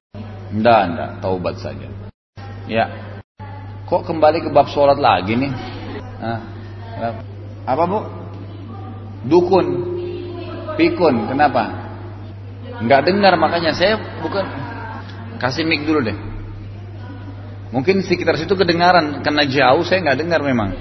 Enggak, 0.57 0.81
enggak, 0.89 1.11
taubat 1.19 1.55
saja. 1.59 1.89
Ya. 2.71 2.85
Kok 3.87 4.07
kembali 4.07 4.47
ke 4.47 4.51
bab 4.51 4.71
sholat 4.71 4.99
lagi 4.99 5.35
nih? 5.35 5.53
Nah, 6.23 6.41
apa 7.67 7.83
bu? 7.87 7.99
Dukun, 9.27 9.67
pikun, 10.79 11.29
kenapa? 11.29 11.91
Nggak 12.79 13.03
dengar 13.11 13.35
makanya 13.37 13.75
saya 13.75 13.99
bukan 14.23 14.47
kasih 15.43 15.67
mic 15.67 15.83
dulu 15.83 16.03
deh. 16.03 16.17
Mungkin 17.75 18.01
sekitar 18.07 18.39
situ 18.39 18.55
kedengaran 18.55 19.27
karena 19.27 19.43
jauh 19.45 19.83
saya 19.83 20.03
nggak 20.07 20.19
dengar 20.23 20.41
memang. 20.47 20.73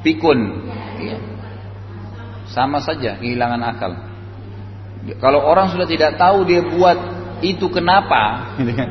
Pikun, 0.00 0.38
iya. 0.96 1.16
sama 2.48 2.80
saja 2.80 3.20
kehilangan 3.20 3.60
akal. 3.60 3.92
Kalau 5.20 5.44
orang 5.44 5.72
sudah 5.72 5.84
tidak 5.84 6.16
tahu 6.16 6.48
dia 6.48 6.64
buat 6.64 6.96
itu 7.44 7.68
kenapa, 7.68 8.56
gitu 8.60 8.72
kan? 8.76 8.88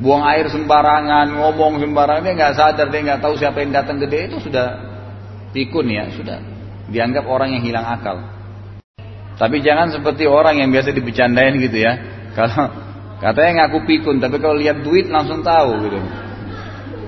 buang 0.00 0.24
air 0.26 0.50
sembarangan, 0.50 1.32
ngomong 1.38 1.80
sembarangan, 1.80 2.24
dia 2.24 2.34
nggak 2.34 2.54
sadar, 2.56 2.86
dia 2.88 3.00
nggak 3.04 3.20
tahu 3.20 3.34
siapa 3.38 3.62
yang 3.62 3.72
datang 3.72 4.00
ke 4.02 4.06
dia 4.08 4.26
itu 4.26 4.40
sudah 4.42 4.80
pikun 5.52 5.86
ya, 5.92 6.10
sudah 6.12 6.40
dianggap 6.90 7.24
orang 7.28 7.56
yang 7.56 7.62
hilang 7.62 7.86
akal. 7.86 8.20
Tapi 9.34 9.60
jangan 9.62 9.90
seperti 9.90 10.30
orang 10.30 10.62
yang 10.62 10.70
biasa 10.70 10.94
dibicarain 10.94 11.58
gitu 11.58 11.78
ya. 11.78 11.92
Kalau 12.34 12.70
katanya 13.22 13.66
ngaku 13.66 13.78
pikun, 13.86 14.18
tapi 14.22 14.38
kalau 14.38 14.58
lihat 14.58 14.82
duit 14.82 15.10
langsung 15.10 15.42
tahu 15.42 15.86
gitu. 15.86 15.98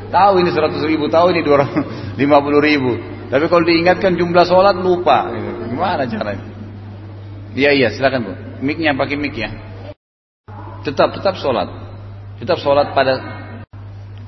Tahu 0.07 0.33
ini 0.39 0.51
100 0.55 0.78
ribu, 0.87 1.11
tahu 1.11 1.35
ini 1.35 1.43
250 1.43 2.19
ribu. 2.70 2.93
Tapi 3.27 3.45
kalau 3.51 3.65
diingatkan 3.66 4.15
jumlah 4.15 4.47
sholat 4.47 4.78
lupa. 4.78 5.35
Gimana 5.66 6.07
caranya? 6.07 6.47
Iya 7.57 7.70
iya 7.74 7.89
silakan 7.91 8.20
bu. 8.23 8.33
Miknya 8.62 8.95
pakai 8.95 9.16
mik 9.19 9.35
ya. 9.35 9.51
Tetap 10.87 11.19
tetap 11.19 11.35
sholat. 11.35 11.66
Tetap 12.39 12.62
sholat 12.62 12.95
pada. 12.95 13.19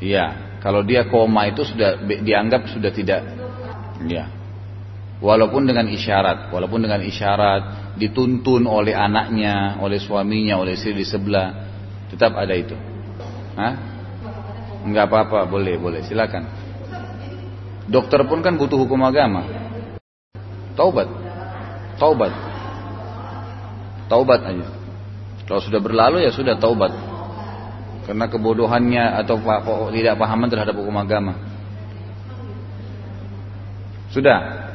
Iya. 0.03 0.59
Kalau 0.59 0.83
dia 0.83 1.07
koma 1.07 1.47
itu 1.47 1.63
sudah 1.63 2.03
dianggap 2.03 2.67
sudah 2.75 2.91
tidak. 2.91 3.23
Iya. 4.03 4.27
Walaupun 5.19 5.67
dengan 5.67 5.87
isyarat, 5.91 6.51
walaupun 6.55 6.87
dengan 6.87 7.03
isyarat 7.03 7.95
dituntun 7.99 8.67
oleh 8.71 8.95
anaknya, 8.95 9.79
oleh 9.83 9.99
suaminya, 9.99 10.59
oleh 10.59 10.79
istri 10.79 10.95
di 10.95 11.03
sebelah, 11.03 11.55
tetap 12.07 12.39
ada 12.39 12.55
itu. 12.55 12.75
Hah? 13.59 13.98
Enggak 14.89 15.13
apa-apa, 15.13 15.45
boleh, 15.45 15.77
boleh, 15.77 16.01
silakan. 16.01 16.49
Dokter 17.89 18.25
pun 18.25 18.41
kan 18.41 18.57
butuh 18.57 18.81
hukum 18.81 19.05
agama. 19.05 19.45
Taubat. 20.73 21.09
Taubat. 22.01 22.33
Taubat 24.09 24.41
aja. 24.49 24.69
Kalau 25.45 25.61
sudah 25.61 25.81
berlalu 25.81 26.25
ya 26.25 26.33
sudah 26.33 26.57
taubat. 26.57 26.93
Karena 28.09 28.25
kebodohannya 28.33 29.21
atau 29.25 29.37
tidak 29.93 30.17
pahaman 30.17 30.49
terhadap 30.49 30.73
hukum 30.73 30.97
agama. 30.97 31.37
Sudah. 34.09 34.73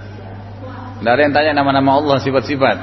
Tidak 1.01 1.09
ada 1.09 1.21
yang 1.25 1.33
tanya 1.33 1.51
nama-nama 1.57 1.97
Allah, 1.97 2.17
sifat-sifat. 2.21 2.77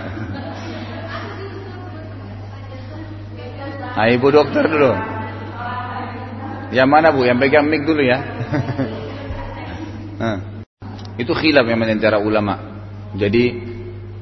Nah, 3.94 4.07
ibu 4.11 4.28
dokter 4.35 4.66
dulu. 4.66 5.20
Yang 6.71 6.89
mana 6.89 7.11
bu? 7.11 7.27
Yang 7.27 7.39
pegang 7.47 7.67
mic 7.67 7.83
dulu 7.83 8.03
ya. 8.03 8.19
nah, 10.23 10.37
itu 11.19 11.33
khilaf 11.35 11.67
yang 11.67 11.83
antara 11.83 12.23
ulama. 12.23 12.55
Jadi 13.19 13.45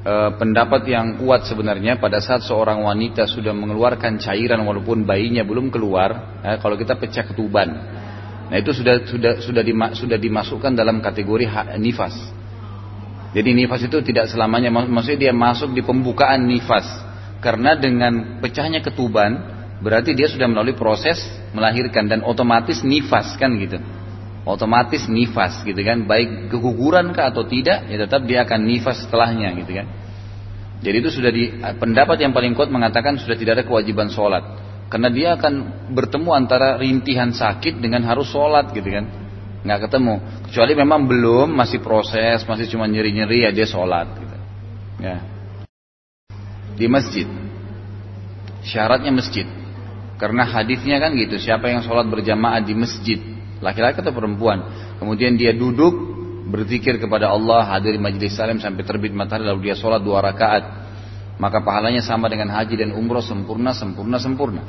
e, 0.01 0.13
pendapat 0.33 0.81
yang 0.89 1.21
kuat 1.21 1.45
sebenarnya 1.45 2.01
pada 2.01 2.17
saat 2.17 2.41
seorang 2.41 2.81
wanita 2.81 3.29
sudah 3.29 3.53
mengeluarkan 3.53 4.17
cairan 4.17 4.65
walaupun 4.65 5.05
bayinya 5.05 5.45
belum 5.45 5.69
keluar, 5.69 6.41
eh, 6.41 6.57
kalau 6.57 6.73
kita 6.73 6.97
pecah 6.97 7.29
ketuban. 7.29 7.69
Nah 8.49 8.57
itu 8.57 8.73
sudah 8.73 9.05
sudah 9.05 9.33
sudah 9.45 9.63
sudah 9.93 10.17
dimasukkan 10.17 10.73
dalam 10.73 11.05
kategori 11.05 11.45
nifas. 11.77 12.17
Jadi 13.29 13.53
nifas 13.53 13.85
itu 13.85 14.01
tidak 14.01 14.25
selamanya 14.25 14.73
maksudnya 14.73 15.29
dia 15.29 15.33
masuk 15.37 15.77
di 15.77 15.85
pembukaan 15.85 16.49
nifas. 16.49 16.89
Karena 17.39 17.77
dengan 17.77 18.41
pecahnya 18.41 18.81
ketuban 18.81 19.58
berarti 19.79 20.15
dia 20.15 20.27
sudah 20.27 20.47
melalui 20.47 20.75
proses 20.75 21.19
melahirkan 21.55 22.07
dan 22.07 22.19
otomatis 22.23 22.83
nifas 22.83 23.35
kan 23.39 23.55
gitu. 23.59 23.79
Otomatis 24.47 25.05
nifas 25.11 25.61
gitu 25.61 25.77
kan, 25.83 26.09
baik 26.09 26.49
keguguran 26.49 27.11
kah 27.13 27.29
atau 27.29 27.45
tidak, 27.45 27.85
ya 27.91 27.97
tetap 28.01 28.25
dia 28.25 28.47
akan 28.47 28.59
nifas 28.65 29.05
setelahnya 29.05 29.53
gitu 29.61 29.71
kan. 29.77 29.87
Jadi 30.79 30.95
itu 30.95 31.09
sudah 31.11 31.31
di 31.31 31.59
pendapat 31.59 32.23
yang 32.23 32.31
paling 32.31 32.55
kuat 32.55 32.71
mengatakan 32.71 33.19
sudah 33.19 33.35
tidak 33.35 33.61
ada 33.61 33.65
kewajiban 33.67 34.07
sholat. 34.07 34.41
Karena 34.89 35.11
dia 35.13 35.37
akan 35.37 35.85
bertemu 35.93 36.29
antara 36.33 36.79
rintihan 36.79 37.29
sakit 37.29 37.77
dengan 37.77 38.01
harus 38.07 38.31
sholat 38.31 38.73
gitu 38.73 38.89
kan 38.89 39.05
nggak 39.59 39.79
ketemu 39.87 40.23
kecuali 40.47 40.73
memang 40.75 41.03
belum 41.03 41.51
masih 41.51 41.83
proses 41.83 42.47
masih 42.47 42.71
cuma 42.71 42.87
nyeri-nyeri 42.87 43.43
ya 43.43 43.51
dia 43.51 43.67
sholat 43.67 44.07
gitu. 44.15 44.37
ya 45.03 45.17
di 46.79 46.87
masjid 46.87 47.27
syaratnya 48.63 49.11
masjid 49.11 49.43
karena 50.19 50.43
hadisnya 50.43 50.99
kan 50.99 51.15
gitu 51.15 51.39
siapa 51.39 51.71
yang 51.71 51.81
sholat 51.81 52.05
berjamaah 52.05 52.59
di 52.59 52.75
masjid 52.75 53.19
laki-laki 53.63 54.03
atau 54.03 54.11
perempuan 54.11 54.61
kemudian 54.99 55.39
dia 55.39 55.55
duduk 55.55 55.95
berzikir 56.51 56.99
kepada 56.99 57.31
Allah 57.31 57.63
hadir 57.71 57.95
di 57.95 58.01
majlis 58.01 58.35
salim 58.35 58.59
sampai 58.59 58.83
terbit 58.83 59.15
matahari 59.15 59.47
lalu 59.47 59.71
dia 59.71 59.75
sholat 59.79 60.03
dua 60.03 60.19
rakaat 60.19 60.63
maka 61.39 61.63
pahalanya 61.63 62.03
sama 62.03 62.27
dengan 62.27 62.51
haji 62.51 62.75
dan 62.75 62.91
umroh 62.91 63.23
sempurna 63.23 63.71
sempurna 63.71 64.19
sempurna 64.19 64.61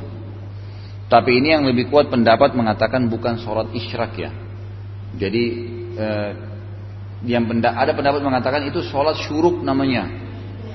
tapi 1.10 1.43
ini 1.43 1.59
yang 1.59 1.66
lebih 1.66 1.90
kuat 1.90 2.06
pendapat 2.06 2.55
mengatakan 2.55 3.10
bukan 3.10 3.43
sholat 3.43 3.74
isyrak 3.74 4.14
ya 4.14 4.31
jadi 5.18 5.43
eh, 5.98 6.31
yang 7.27 7.44
benda, 7.44 7.77
ada 7.77 7.93
pendapat 7.93 8.24
mengatakan 8.24 8.64
itu 8.64 8.81
sholat 8.81 9.18
syuruk 9.20 9.60
namanya. 9.60 10.09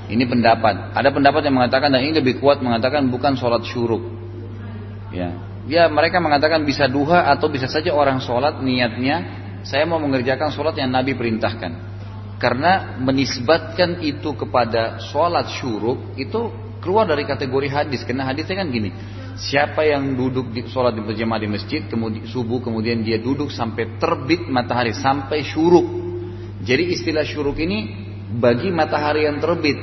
Ini 0.06 0.22
pendapat. 0.30 0.94
Ada 0.94 1.10
pendapat 1.10 1.42
yang 1.50 1.58
mengatakan 1.58 1.90
dan 1.90 2.06
ini 2.06 2.22
lebih 2.22 2.38
kuat 2.38 2.62
mengatakan 2.62 3.10
bukan 3.10 3.34
sholat 3.34 3.66
syuruk. 3.66 4.15
Ya, 5.16 5.30
ya 5.66 5.84
mereka 5.88 6.20
mengatakan 6.20 6.68
bisa 6.68 6.92
duha 6.92 7.32
atau 7.32 7.48
bisa 7.48 7.72
saja 7.72 7.96
orang 7.96 8.20
sholat 8.20 8.60
niatnya 8.60 9.48
saya 9.64 9.88
mau 9.88 9.98
mengerjakan 9.98 10.52
sholat 10.52 10.76
yang 10.76 10.92
Nabi 10.92 11.16
perintahkan. 11.16 11.96
Karena 12.36 13.00
menisbatkan 13.00 14.04
itu 14.04 14.36
kepada 14.36 15.00
sholat 15.00 15.48
syuruk 15.56 16.20
itu 16.20 16.52
keluar 16.84 17.08
dari 17.08 17.24
kategori 17.24 17.72
hadis. 17.72 18.04
Karena 18.04 18.28
hadisnya 18.28 18.60
kan 18.60 18.68
gini, 18.68 18.92
Siapa 19.36 19.84
yang 19.84 20.16
duduk 20.16 20.56
di 20.56 20.64
sholat 20.64 20.96
di 20.96 21.04
berjamaah 21.04 21.44
di 21.44 21.52
masjid 21.52 21.84
kemudian 21.84 22.24
subuh 22.24 22.64
kemudian 22.64 23.04
dia 23.04 23.20
duduk 23.20 23.52
sampai 23.52 24.00
terbit 24.00 24.48
matahari 24.48 24.96
sampai 24.96 25.44
syuruk. 25.44 25.84
Jadi 26.64 26.96
istilah 26.96 27.28
syuruk 27.28 27.60
ini 27.60 27.92
bagi 28.40 28.72
matahari 28.72 29.28
yang 29.28 29.44
terbit. 29.44 29.76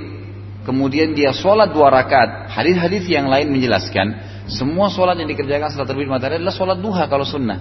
Kemudian 0.64 1.12
dia 1.12 1.36
sholat 1.36 1.68
dua 1.68 1.92
rakaat. 1.92 2.48
Hadis-hadis 2.48 3.04
yang 3.12 3.28
lain 3.28 3.52
menjelaskan 3.52 4.31
semua 4.50 4.90
sholat 4.90 5.18
yang 5.18 5.30
dikerjakan 5.30 5.70
setelah 5.70 5.88
terbit 5.88 6.10
matahari 6.10 6.42
adalah 6.42 6.54
sholat 6.54 6.78
duha 6.82 7.04
kalau 7.06 7.22
sunnah. 7.22 7.58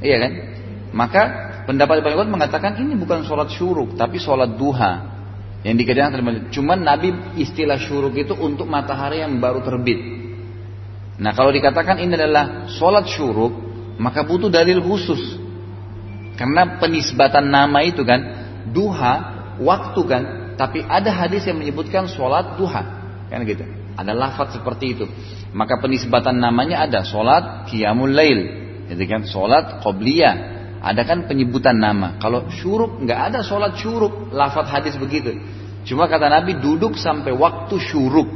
Iya 0.00 0.16
kan? 0.20 0.32
Maka 0.94 1.22
pendapat 1.68 2.04
kuat 2.04 2.28
mengatakan 2.28 2.80
ini 2.80 2.96
bukan 2.96 3.24
sholat 3.26 3.52
syuruk 3.52 3.96
tapi 3.98 4.20
sholat 4.20 4.56
duha 4.56 5.14
yang 5.64 5.80
dikerjakan 5.80 6.52
Cuman 6.52 6.84
Nabi 6.84 7.40
istilah 7.40 7.80
syuruk 7.80 8.14
itu 8.20 8.36
untuk 8.36 8.68
matahari 8.68 9.24
yang 9.24 9.40
baru 9.40 9.64
terbit. 9.64 9.96
Nah 11.18 11.32
kalau 11.32 11.54
dikatakan 11.54 12.00
ini 12.00 12.12
adalah 12.16 12.68
sholat 12.68 13.08
syuruk, 13.08 13.52
maka 13.96 14.24
butuh 14.26 14.52
dalil 14.52 14.84
khusus. 14.84 15.40
Karena 16.34 16.82
penisbatan 16.82 17.46
nama 17.46 17.78
itu 17.86 18.02
kan, 18.02 18.20
duha, 18.74 19.14
waktu 19.62 20.00
kan, 20.02 20.22
tapi 20.58 20.82
ada 20.82 21.14
hadis 21.14 21.46
yang 21.46 21.62
menyebutkan 21.62 22.10
sholat 22.10 22.58
duha. 22.58 22.82
Kan 23.30 23.46
gitu. 23.46 23.62
Ada 23.94 24.12
lafaz 24.12 24.58
seperti 24.58 24.98
itu. 24.98 25.06
Maka 25.54 25.78
penisbatan 25.78 26.38
namanya 26.38 26.82
ada 26.86 27.06
sholat 27.06 27.70
qiyamul 27.70 28.10
lail. 28.10 28.40
Jadi 28.90 29.04
kan 29.06 29.22
sholat 29.26 29.80
qobliyah. 29.80 30.54
Ada 30.84 31.02
kan 31.06 31.24
penyebutan 31.30 31.80
nama. 31.80 32.20
Kalau 32.20 32.50
syuruk 32.50 33.00
nggak 33.00 33.20
ada 33.32 33.40
sholat 33.40 33.78
syuruk. 33.78 34.34
Lafaz 34.34 34.66
hadis 34.68 34.98
begitu. 34.98 35.38
Cuma 35.86 36.10
kata 36.10 36.26
Nabi 36.26 36.58
duduk 36.58 36.98
sampai 36.98 37.30
waktu 37.32 37.76
syuruk. 37.78 38.28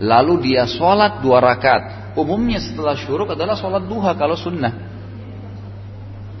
Lalu 0.00 0.52
dia 0.52 0.64
sholat 0.64 1.20
dua 1.20 1.44
rakaat 1.44 2.00
umumnya 2.18 2.58
setelah 2.58 2.98
syuruk 2.98 3.34
adalah 3.34 3.54
sholat 3.54 3.86
duha 3.86 4.16
kalau 4.18 4.34
sunnah. 4.34 4.72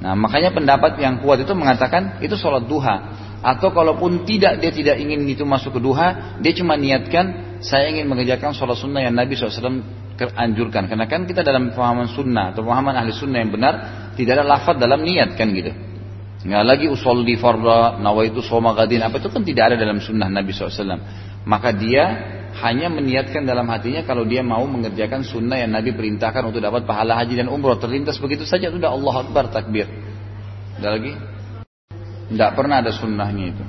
Nah 0.00 0.16
makanya 0.16 0.50
pendapat 0.56 0.96
yang 0.96 1.20
kuat 1.20 1.44
itu 1.44 1.52
mengatakan 1.52 2.18
itu 2.24 2.34
sholat 2.34 2.64
duha. 2.64 3.28
Atau 3.40 3.72
kalaupun 3.72 4.28
tidak 4.28 4.60
dia 4.60 4.72
tidak 4.72 4.96
ingin 5.00 5.24
itu 5.24 5.44
masuk 5.48 5.76
ke 5.76 5.80
duha, 5.80 6.40
dia 6.44 6.52
cuma 6.52 6.76
niatkan 6.76 7.49
saya 7.60 7.92
ingin 7.92 8.08
mengerjakan 8.08 8.56
sholat 8.56 8.80
sunnah 8.80 9.04
yang 9.04 9.12
Nabi 9.12 9.36
SAW 9.36 9.84
anjurkan. 10.36 10.88
Karena 10.88 11.04
kan 11.08 11.24
kita 11.28 11.44
dalam 11.44 11.72
pemahaman 11.72 12.08
sunnah 12.12 12.52
atau 12.52 12.64
pemahaman 12.64 12.96
ahli 12.96 13.12
sunnah 13.12 13.38
yang 13.40 13.52
benar 13.52 13.74
tidak 14.16 14.40
ada 14.40 14.44
lafad 14.44 14.76
dalam 14.80 15.00
niat 15.04 15.36
kan 15.36 15.48
gitu. 15.52 15.72
Nggak 16.40 16.64
lagi 16.64 16.86
usul 16.88 17.20
di 17.28 17.36
farda, 17.36 18.00
nawaitu 18.00 18.40
soma 18.40 18.72
gadin, 18.72 19.04
apa 19.04 19.20
itu 19.20 19.28
kan 19.28 19.44
tidak 19.44 19.72
ada 19.72 19.76
dalam 19.76 20.00
sunnah 20.00 20.24
Nabi 20.32 20.56
SAW. 20.56 20.96
Maka 21.44 21.76
dia 21.76 22.04
hanya 22.64 22.88
meniatkan 22.88 23.44
dalam 23.44 23.68
hatinya 23.68 24.02
kalau 24.08 24.24
dia 24.24 24.40
mau 24.40 24.64
mengerjakan 24.64 25.20
sunnah 25.20 25.60
yang 25.60 25.72
Nabi 25.72 25.92
perintahkan 25.92 26.40
untuk 26.48 26.64
dapat 26.64 26.88
pahala 26.88 27.20
haji 27.20 27.44
dan 27.44 27.52
umroh 27.52 27.76
terlintas 27.76 28.16
begitu 28.16 28.48
saja 28.48 28.72
sudah 28.72 28.88
Allah 28.88 29.14
Akbar 29.20 29.52
takbir. 29.52 29.84
Ada 30.80 30.88
lagi? 30.96 31.12
Tidak 32.32 32.50
pernah 32.56 32.80
ada 32.80 32.92
sunnahnya 32.92 33.44
itu. 33.52 33.64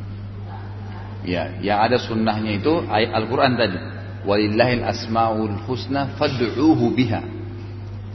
Ya, 1.21 1.53
yang 1.61 1.85
ada 1.85 2.01
sunnahnya 2.01 2.57
itu 2.57 2.81
ayat 2.89 3.13
Al-Quran 3.13 3.53
tadi. 3.53 3.77
Walillahil 4.25 4.85
asmaul 4.85 5.65
husna 5.65 6.17
fad'uhu 6.17 6.93
biha. 6.93 7.21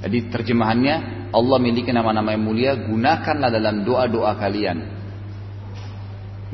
Jadi 0.07 0.31
terjemahannya 0.31 0.95
Allah 1.35 1.59
miliki 1.59 1.91
nama-nama 1.91 2.35
yang 2.35 2.45
mulia, 2.47 2.73
gunakanlah 2.79 3.51
dalam 3.51 3.83
doa-doa 3.83 4.39
kalian. 4.39 4.79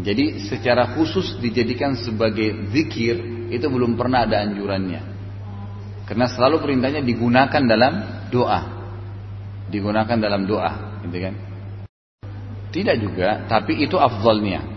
Jadi 0.00 0.40
secara 0.48 0.96
khusus 0.96 1.36
dijadikan 1.36 1.92
sebagai 2.00 2.72
zikir 2.72 3.48
itu 3.52 3.66
belum 3.68 3.92
pernah 4.00 4.24
ada 4.24 4.40
anjurannya. 4.40 5.02
Karena 6.08 6.26
selalu 6.32 6.64
perintahnya 6.64 7.04
digunakan 7.04 7.62
dalam 7.62 7.92
doa. 8.32 8.80
digunakan 9.72 10.20
dalam 10.20 10.44
doa, 10.44 11.00
gitu 11.00 11.16
kan? 11.16 11.34
Tidak 12.72 12.96
juga, 13.00 13.48
tapi 13.48 13.80
itu 13.80 13.96
afdalnya. 13.96 14.72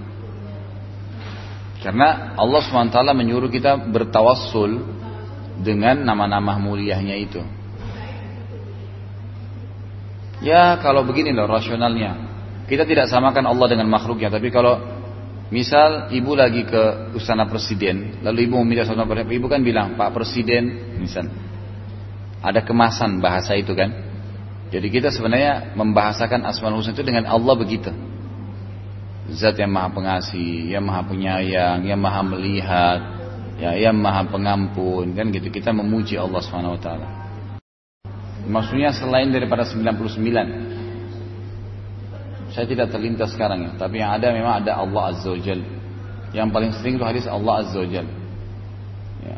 Karena 1.83 2.33
Allah 2.39 2.59
SWT 2.63 2.97
menyuruh 3.13 3.51
kita 3.51 3.77
bertawassul 3.77 4.81
dengan 5.61 6.03
nama-nama 6.03 6.59
muliahnya 6.59 7.15
itu. 7.19 7.41
Ya 10.43 10.75
kalau 10.83 11.07
begini 11.07 11.31
loh 11.31 11.47
rasionalnya. 11.47 12.35
Kita 12.65 12.81
tidak 12.81 13.05
samakan 13.07 13.45
Allah 13.45 13.77
dengan 13.77 13.85
makhluknya, 13.93 14.33
tapi 14.33 14.49
kalau 14.49 14.81
misal 15.53 16.09
ibu 16.09 16.33
lagi 16.33 16.65
ke 16.65 17.13
istana 17.13 17.45
presiden, 17.45 18.25
lalu 18.25 18.49
ibu 18.49 18.57
meminta 18.57 18.89
sama 18.89 19.05
ibu 19.05 19.45
kan 19.45 19.61
bilang 19.61 19.93
Pak 19.93 20.09
Presiden, 20.17 20.97
misal 20.97 21.29
ada 22.41 22.65
kemasan 22.65 23.21
bahasa 23.21 23.53
itu 23.53 23.77
kan. 23.77 23.93
Jadi 24.73 24.87
kita 24.89 25.13
sebenarnya 25.13 25.77
membahasakan 25.77 26.41
Asmaul 26.41 26.81
Husna 26.81 26.97
itu 26.97 27.05
dengan 27.05 27.29
Allah 27.29 27.53
begitu. 27.53 27.93
Zat 29.33 29.57
yang 29.57 29.73
maha 29.73 29.89
pengasih, 29.89 30.69
yang 30.69 30.85
maha 30.85 31.01
penyayang, 31.01 31.81
yang 31.81 31.97
maha 31.97 32.21
melihat, 32.21 32.99
ya, 33.57 33.73
yang 33.73 33.97
maha 33.97 34.21
pengampun, 34.29 35.17
kan 35.17 35.33
gitu. 35.33 35.49
Kita 35.49 35.73
memuji 35.73 36.13
Allah 36.19 36.41
Subhanahu 36.45 36.77
Wa 36.77 36.81
Taala. 36.81 37.07
Maksudnya 38.45 38.93
selain 38.93 39.33
daripada 39.33 39.65
99 39.65 40.75
saya 42.53 42.71
tidak 42.71 42.87
terlintas 42.87 43.35
sekarang 43.35 43.67
ya, 43.67 43.71
tapi 43.75 43.99
yang 43.99 44.15
ada 44.15 44.31
memang 44.31 44.63
ada 44.63 44.79
Allah 44.79 45.11
Azza 45.11 45.27
wa 45.27 45.35
Jal. 45.35 45.59
Yang 46.31 46.47
paling 46.55 46.71
sering 46.79 46.95
itu 46.95 47.03
hadis 47.03 47.27
Allah 47.27 47.67
Azza 47.67 47.83
wa 47.83 47.89
Jal. 47.89 48.07
Ya. 49.19 49.37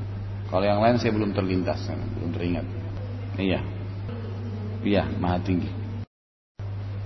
Kalau 0.53 0.65
yang 0.69 0.85
lain 0.85 1.01
saya 1.01 1.17
belum 1.17 1.33
terlintas, 1.33 1.81
belum 1.89 2.29
teringat. 2.29 2.65
Iya. 3.41 3.65
Iya, 4.85 5.03
maha 5.17 5.41
tinggi. 5.41 5.65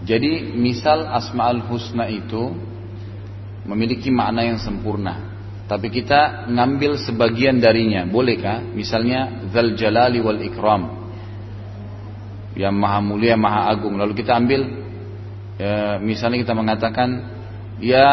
Jadi 0.03 0.51
misal 0.57 1.07
Asma'ul 1.07 1.63
Husna 1.69 2.11
itu 2.11 2.51
memiliki 3.65 4.09
makna 4.09 4.45
yang 4.45 4.57
sempurna. 4.57 5.31
Tapi 5.69 5.87
kita 5.87 6.51
ngambil 6.51 6.99
sebagian 6.99 7.63
darinya, 7.63 8.03
bolehkah? 8.03 8.59
Misalnya 8.59 9.47
Zal 9.55 9.71
Jalali 9.79 10.19
wal 10.19 10.41
Ikram. 10.43 10.83
Yang 12.59 12.75
maha 12.75 12.99
mulia, 12.99 13.39
maha 13.39 13.71
agung. 13.71 13.95
Lalu 13.95 14.11
kita 14.11 14.35
ambil 14.35 14.67
ya, 15.55 15.95
misalnya 16.03 16.43
kita 16.43 16.51
mengatakan 16.51 17.09
ya 17.79 18.07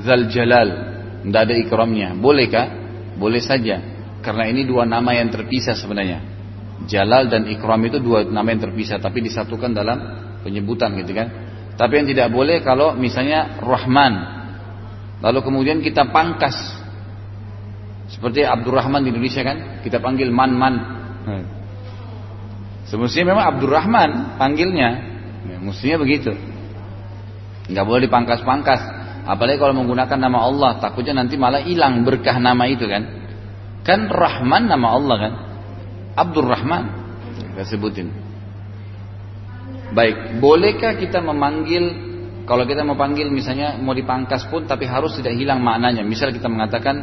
Zal 0.00 0.32
Jalal, 0.32 0.68
tidak 1.24 1.40
ada 1.48 1.54
ikramnya, 1.56 2.16
bolehkah? 2.16 2.66
Boleh 3.16 3.40
saja, 3.40 3.80
karena 4.20 4.44
ini 4.52 4.68
dua 4.68 4.84
nama 4.84 5.16
yang 5.16 5.32
terpisah 5.32 5.72
sebenarnya. 5.72 6.20
Jalal 6.84 7.32
dan 7.32 7.48
ikram 7.48 7.80
itu 7.88 7.96
dua 7.96 8.28
nama 8.28 8.44
yang 8.52 8.60
terpisah, 8.68 9.00
tapi 9.00 9.24
disatukan 9.24 9.72
dalam 9.72 9.98
penyebutan 10.44 10.92
gitu 11.00 11.16
kan. 11.16 11.28
Tapi 11.80 11.92
yang 11.96 12.08
tidak 12.12 12.28
boleh 12.28 12.60
kalau 12.60 12.92
misalnya 12.92 13.56
Rahman, 13.60 14.35
lalu 15.26 15.38
kemudian 15.42 15.82
kita 15.82 16.06
pangkas, 16.14 16.54
seperti 18.06 18.46
Abdurrahman 18.46 19.02
di 19.02 19.10
Indonesia 19.10 19.42
kan, 19.42 19.82
kita 19.82 19.98
panggil 19.98 20.30
Man 20.30 20.54
Man. 20.54 20.74
Hmm. 21.26 21.44
Semestinya 22.86 23.34
memang 23.34 23.44
Abdurrahman 23.58 24.38
panggilnya, 24.38 24.88
ya, 25.50 25.58
mestinya 25.58 25.98
begitu. 25.98 26.30
Nggak 27.66 27.82
boleh 27.82 28.00
dipangkas-pangkas. 28.06 28.80
Apalagi 29.26 29.58
kalau 29.58 29.74
menggunakan 29.74 30.18
nama 30.22 30.38
Allah 30.46 30.70
takutnya 30.78 31.18
nanti 31.18 31.34
malah 31.34 31.58
hilang 31.58 32.06
berkah 32.06 32.38
nama 32.38 32.62
itu 32.70 32.86
kan. 32.86 33.02
Kan 33.82 34.06
Rahman 34.06 34.70
nama 34.70 34.94
Allah 34.94 35.16
kan? 35.18 35.32
Abdul 36.14 36.46
Rahman 36.46 36.82
kita 37.34 37.66
sebutin. 37.66 38.14
Baik 39.90 40.38
bolehkah 40.38 40.94
kita 40.94 41.18
memanggil 41.18 42.14
kalau 42.46 42.62
kita 42.62 42.86
mau 42.86 42.94
panggil 42.94 43.26
misalnya 43.26 43.74
mau 43.82 43.90
dipangkas 43.90 44.46
pun 44.46 44.70
tapi 44.70 44.86
harus 44.86 45.18
tidak 45.18 45.34
hilang 45.34 45.66
maknanya. 45.66 46.06
Misal 46.06 46.30
kita 46.30 46.46
mengatakan 46.46 47.02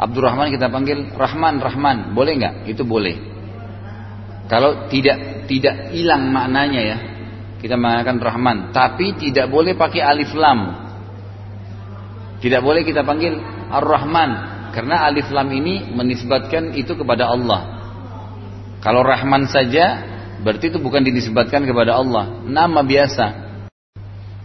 Abdul 0.00 0.24
Rahman 0.24 0.48
kita 0.48 0.72
panggil 0.72 1.12
Rahman 1.12 1.60
Rahman. 1.60 2.16
Boleh 2.16 2.40
nggak? 2.40 2.54
Itu 2.64 2.88
boleh. 2.88 3.20
Kalau 4.48 4.88
tidak 4.88 5.44
tidak 5.44 5.92
hilang 5.92 6.32
maknanya 6.32 6.80
ya. 6.80 6.98
Kita 7.60 7.76
mengatakan 7.76 8.16
Rahman, 8.24 8.56
tapi 8.72 9.20
tidak 9.20 9.52
boleh 9.52 9.76
pakai 9.76 10.00
alif 10.00 10.32
lam. 10.32 10.88
Tidak 12.40 12.64
boleh 12.64 12.80
kita 12.80 13.04
panggil 13.04 13.36
Ar-Rahman. 13.68 14.30
Karena 14.72 15.04
alif 15.04 15.28
lam 15.28 15.52
ini 15.52 15.92
menisbatkan 15.92 16.72
itu 16.72 16.96
kepada 16.96 17.28
Allah. 17.28 17.84
Kalau 18.80 19.04
Rahman 19.04 19.44
saja 19.44 20.08
berarti 20.40 20.72
itu 20.72 20.80
bukan 20.80 21.04
dinisbatkan 21.04 21.68
kepada 21.68 22.00
Allah, 22.00 22.40
nama 22.48 22.80
biasa. 22.80 23.49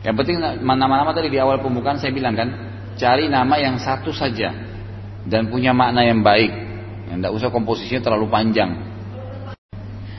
Yang 0.05 0.15
penting 0.21 0.37
nama-nama 0.61 1.09
tadi 1.17 1.33
di 1.33 1.41
awal 1.41 1.65
pembukaan 1.65 1.97
saya 1.97 2.13
bilang 2.13 2.37
kan, 2.37 2.53
cari 2.93 3.25
nama 3.25 3.57
yang 3.57 3.81
satu 3.81 4.13
saja 4.13 4.53
dan 5.25 5.49
punya 5.49 5.73
makna 5.73 6.05
yang 6.05 6.21
baik. 6.21 6.53
Yang 7.09 7.17
tidak 7.17 7.33
usah 7.33 7.49
komposisinya 7.49 8.01
terlalu 8.05 8.29
panjang. 8.29 8.71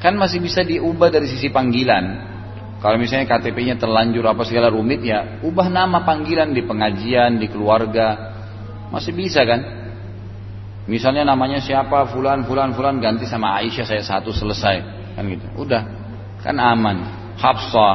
Kan 0.02 0.18
masih 0.18 0.42
bisa 0.42 0.66
diubah 0.66 1.14
dari 1.14 1.30
sisi 1.30 1.54
panggilan. 1.54 2.34
Kalau 2.82 2.98
misalnya 2.98 3.30
KTP-nya 3.30 3.78
terlanjur 3.78 4.26
apa 4.26 4.42
segala 4.42 4.74
rumit 4.74 5.06
ya, 5.06 5.38
ubah 5.46 5.70
nama 5.70 6.02
panggilan 6.02 6.50
di 6.50 6.66
pengajian, 6.66 7.38
di 7.38 7.46
keluarga. 7.46 8.34
Masih 8.90 9.14
bisa 9.14 9.46
kan? 9.46 9.86
Misalnya 10.90 11.26
namanya 11.26 11.62
siapa, 11.62 12.10
fulan, 12.10 12.42
fulan, 12.42 12.74
fulan, 12.74 12.98
ganti 12.98 13.26
sama 13.26 13.58
Aisyah 13.62 13.86
saya 13.86 14.02
satu 14.02 14.34
selesai. 14.34 14.82
Kan 15.14 15.30
gitu. 15.30 15.46
Udah. 15.62 15.82
Kan 16.42 16.58
aman. 16.58 17.26
Hafsah, 17.38 17.94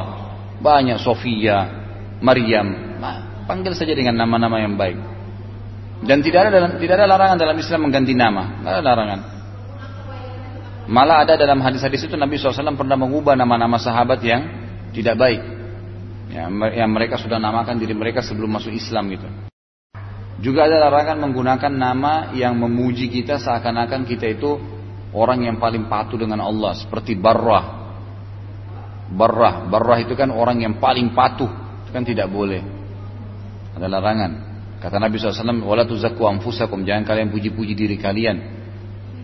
banyak 0.59 0.99
Sofia, 0.99 1.80
Maryam. 2.21 2.97
Nah, 3.01 3.45
panggil 3.49 3.73
saja 3.73 3.91
dengan 3.97 4.15
nama-nama 4.15 4.61
yang 4.61 4.77
baik. 4.77 4.97
Dan 6.01 6.25
tidak 6.25 6.47
ada 6.47 6.49
dalam 6.49 6.71
tidak 6.81 6.95
ada 6.97 7.05
larangan 7.05 7.37
dalam 7.37 7.57
Islam 7.57 7.79
mengganti 7.89 8.13
nama. 8.17 8.61
Tidak 8.61 8.71
ada 8.71 8.81
larangan. 8.81 9.19
Malah 10.89 11.17
ada 11.23 11.33
dalam 11.37 11.61
hadis-hadis 11.61 12.09
itu 12.09 12.17
Nabi 12.17 12.41
SAW 12.41 12.73
pernah 12.73 12.97
mengubah 12.97 13.37
nama-nama 13.37 13.77
sahabat 13.77 14.19
yang 14.25 14.41
tidak 14.97 15.15
baik. 15.17 15.41
Ya, 16.31 16.47
yang 16.47 16.89
mereka 16.89 17.19
sudah 17.19 17.37
namakan 17.37 17.75
diri 17.75 17.91
mereka 17.91 18.23
sebelum 18.23 18.55
masuk 18.55 18.71
Islam 18.71 19.11
gitu. 19.11 19.27
Juga 20.41 20.65
ada 20.65 20.89
larangan 20.89 21.21
menggunakan 21.21 21.69
nama 21.69 22.33
yang 22.33 22.57
memuji 22.57 23.13
kita 23.13 23.37
seakan-akan 23.37 24.09
kita 24.09 24.25
itu 24.31 24.57
orang 25.13 25.45
yang 25.45 25.61
paling 25.61 25.85
patuh 25.85 26.17
dengan 26.17 26.41
Allah 26.41 26.73
seperti 26.73 27.13
Barrah. 27.13 27.83
Barrah, 29.11 29.69
Barrah 29.69 29.99
itu 30.01 30.17
kan 30.17 30.31
orang 30.33 30.63
yang 30.63 30.79
paling 30.81 31.13
patuh, 31.13 31.51
kan 31.91 32.03
tidak 32.07 32.31
boleh. 32.31 32.63
Ada 33.75 33.87
larangan. 33.87 34.31
Kata 34.81 34.97
Nabi 34.97 35.21
SAW, 35.21 35.61
"Wala 35.61 35.85
tuzakku 35.85 36.25
anfusakum", 36.25 36.81
jangan 36.87 37.05
kalian 37.05 37.29
puji-puji 37.29 37.77
diri 37.77 37.95
kalian. 38.01 38.37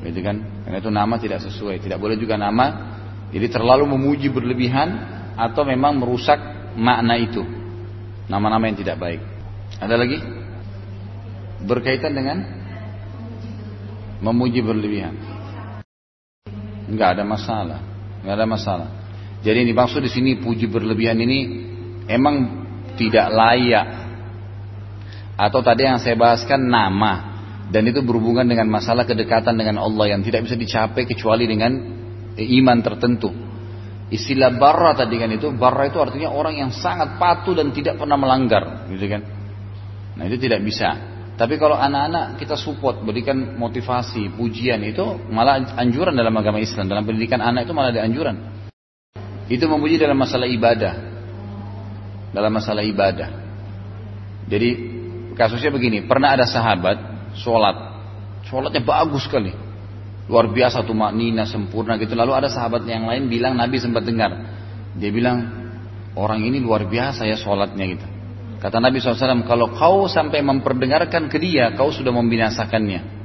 Gitu 0.05 0.21
kan? 0.21 0.63
Karena 0.63 0.77
itu 0.77 0.91
nama 0.93 1.17
tidak 1.17 1.41
sesuai. 1.41 1.81
Tidak 1.81 1.97
boleh 1.97 2.15
juga 2.15 2.37
nama 2.37 2.97
jadi 3.31 3.47
terlalu 3.51 3.91
memuji 3.97 4.31
berlebihan 4.31 4.87
atau 5.35 5.67
memang 5.67 5.99
merusak 5.99 6.39
makna 6.79 7.19
itu. 7.19 7.43
Nama-nama 8.27 8.63
yang 8.71 8.77
tidak 8.79 8.97
baik. 8.99 9.21
Ada 9.79 9.95
lagi? 9.99 10.19
Berkaitan 11.67 12.15
dengan 12.15 12.37
memuji 14.23 14.63
berlebihan. 14.63 15.15
Enggak 16.87 17.19
ada 17.19 17.23
masalah. 17.27 17.79
Enggak 18.23 18.35
ada 18.39 18.47
masalah. 18.47 18.89
Jadi 19.43 19.67
ini 19.67 19.73
maksud 19.75 19.99
di 19.99 20.11
sini 20.11 20.39
puji 20.39 20.71
berlebihan 20.71 21.19
ini 21.19 21.39
emang 22.07 22.65
tidak 22.95 23.27
layak. 23.29 23.87
Atau 25.37 25.61
tadi 25.61 25.85
yang 25.85 26.01
saya 26.01 26.17
bahaskan 26.17 26.65
nama 26.65 27.37
dan 27.69 27.83
itu 27.85 28.01
berhubungan 28.01 28.47
dengan 28.47 28.71
masalah 28.71 29.05
kedekatan 29.05 29.53
dengan 29.53 29.83
Allah 29.83 30.17
yang 30.17 30.25
tidak 30.25 30.47
bisa 30.47 30.57
dicapai 30.57 31.05
kecuali 31.05 31.45
dengan 31.45 31.77
iman 32.39 32.77
tertentu. 32.81 33.29
Istilah 34.07 34.55
barra 34.55 34.95
tadi 34.95 35.19
kan 35.19 35.27
itu, 35.35 35.51
barra 35.51 35.91
itu 35.91 35.99
artinya 35.99 36.31
orang 36.31 36.55
yang 36.55 36.71
sangat 36.71 37.19
patuh 37.19 37.51
dan 37.51 37.75
tidak 37.75 37.99
pernah 37.99 38.15
melanggar, 38.15 38.87
gitu 38.87 39.03
kan. 39.03 39.21
Nah 40.15 40.23
itu 40.31 40.39
tidak 40.39 40.63
bisa. 40.63 40.95
Tapi 41.37 41.59
kalau 41.59 41.77
anak-anak 41.77 42.39
kita 42.39 42.55
support, 42.57 43.03
berikan 43.03 43.59
motivasi, 43.59 44.33
pujian 44.33 44.81
itu 44.81 45.03
malah 45.29 45.59
anjuran 45.75 46.15
dalam 46.15 46.33
agama 46.33 46.57
Islam. 46.57 46.89
Dalam 46.89 47.05
pendidikan 47.05 47.43
anak 47.43 47.69
itu 47.69 47.75
malah 47.77 47.93
ada 47.93 48.01
anjuran. 48.01 48.35
Itu 49.45 49.69
memuji 49.69 50.01
dalam 50.01 50.17
masalah 50.17 50.49
ibadah. 50.49 51.16
Dalam 52.37 52.53
masalah 52.53 52.85
ibadah. 52.85 53.33
Jadi 54.45 54.69
kasusnya 55.33 55.73
begini, 55.73 56.05
pernah 56.05 56.37
ada 56.37 56.45
sahabat 56.45 57.01
sholat, 57.33 57.73
sholatnya 58.45 58.85
bagus 58.85 59.25
sekali, 59.25 59.57
luar 60.29 60.53
biasa 60.53 60.85
tuh 60.85 60.93
maknina 60.93 61.49
sempurna 61.49 61.97
gitu. 61.97 62.13
Lalu 62.13 62.37
ada 62.37 62.45
sahabat 62.53 62.85
yang 62.85 63.09
lain 63.09 63.25
bilang 63.25 63.57
Nabi 63.57 63.81
sempat 63.81 64.05
dengar. 64.05 64.37
Dia 64.93 65.09
bilang 65.09 65.49
orang 66.13 66.45
ini 66.45 66.61
luar 66.61 66.85
biasa 66.85 67.25
ya 67.25 67.41
sholatnya 67.41 67.85
gitu. 67.89 68.05
Kata 68.61 68.77
Nabi 68.77 69.01
SAW 69.01 69.45
kalau 69.49 69.73
kau 69.73 70.05
sampai 70.05 70.45
memperdengarkan 70.45 71.33
ke 71.33 71.41
dia 71.41 71.73
kau 71.73 71.89
sudah 71.89 72.13
membinasakannya. 72.13 73.17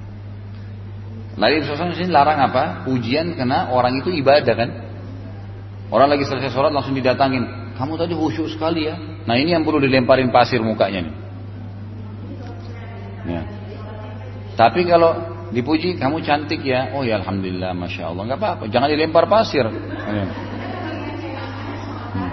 Nabi 1.37 1.69
SAW 1.69 1.93
sini 2.01 2.09
larang 2.09 2.41
apa? 2.49 2.89
Ujian 2.89 3.37
karena 3.37 3.69
orang 3.69 4.01
itu 4.01 4.09
ibadah 4.09 4.57
kan? 4.57 4.71
Orang 5.93 6.09
lagi 6.09 6.25
selesai 6.25 6.49
sholat 6.49 6.73
langsung 6.73 6.97
didatangin. 6.97 7.62
Kamu 7.77 7.97
tadi 7.97 8.13
khusyuk 8.13 8.49
sekali 8.53 8.89
ya. 8.89 8.97
Nah 9.25 9.35
ini 9.39 9.57
yang 9.57 9.65
perlu 9.65 9.81
dilemparin 9.81 10.29
pasir 10.29 10.61
mukanya 10.61 11.09
nih. 11.09 11.15
Ya. 13.23 13.43
Tapi 14.59 14.85
kalau 14.85 15.17
dipuji 15.55 15.97
kamu 15.97 16.21
cantik 16.27 16.61
ya, 16.65 16.93
oh 16.93 17.07
ya 17.07 17.21
alhamdulillah, 17.23 17.73
masya 17.73 18.13
Allah, 18.13 18.23
nggak 18.29 18.41
apa-apa. 18.41 18.65
Jangan 18.69 18.89
dilempar 18.93 19.25
pasir. 19.31 19.65
Ya. 19.65 20.25
Hmm. 22.13 22.33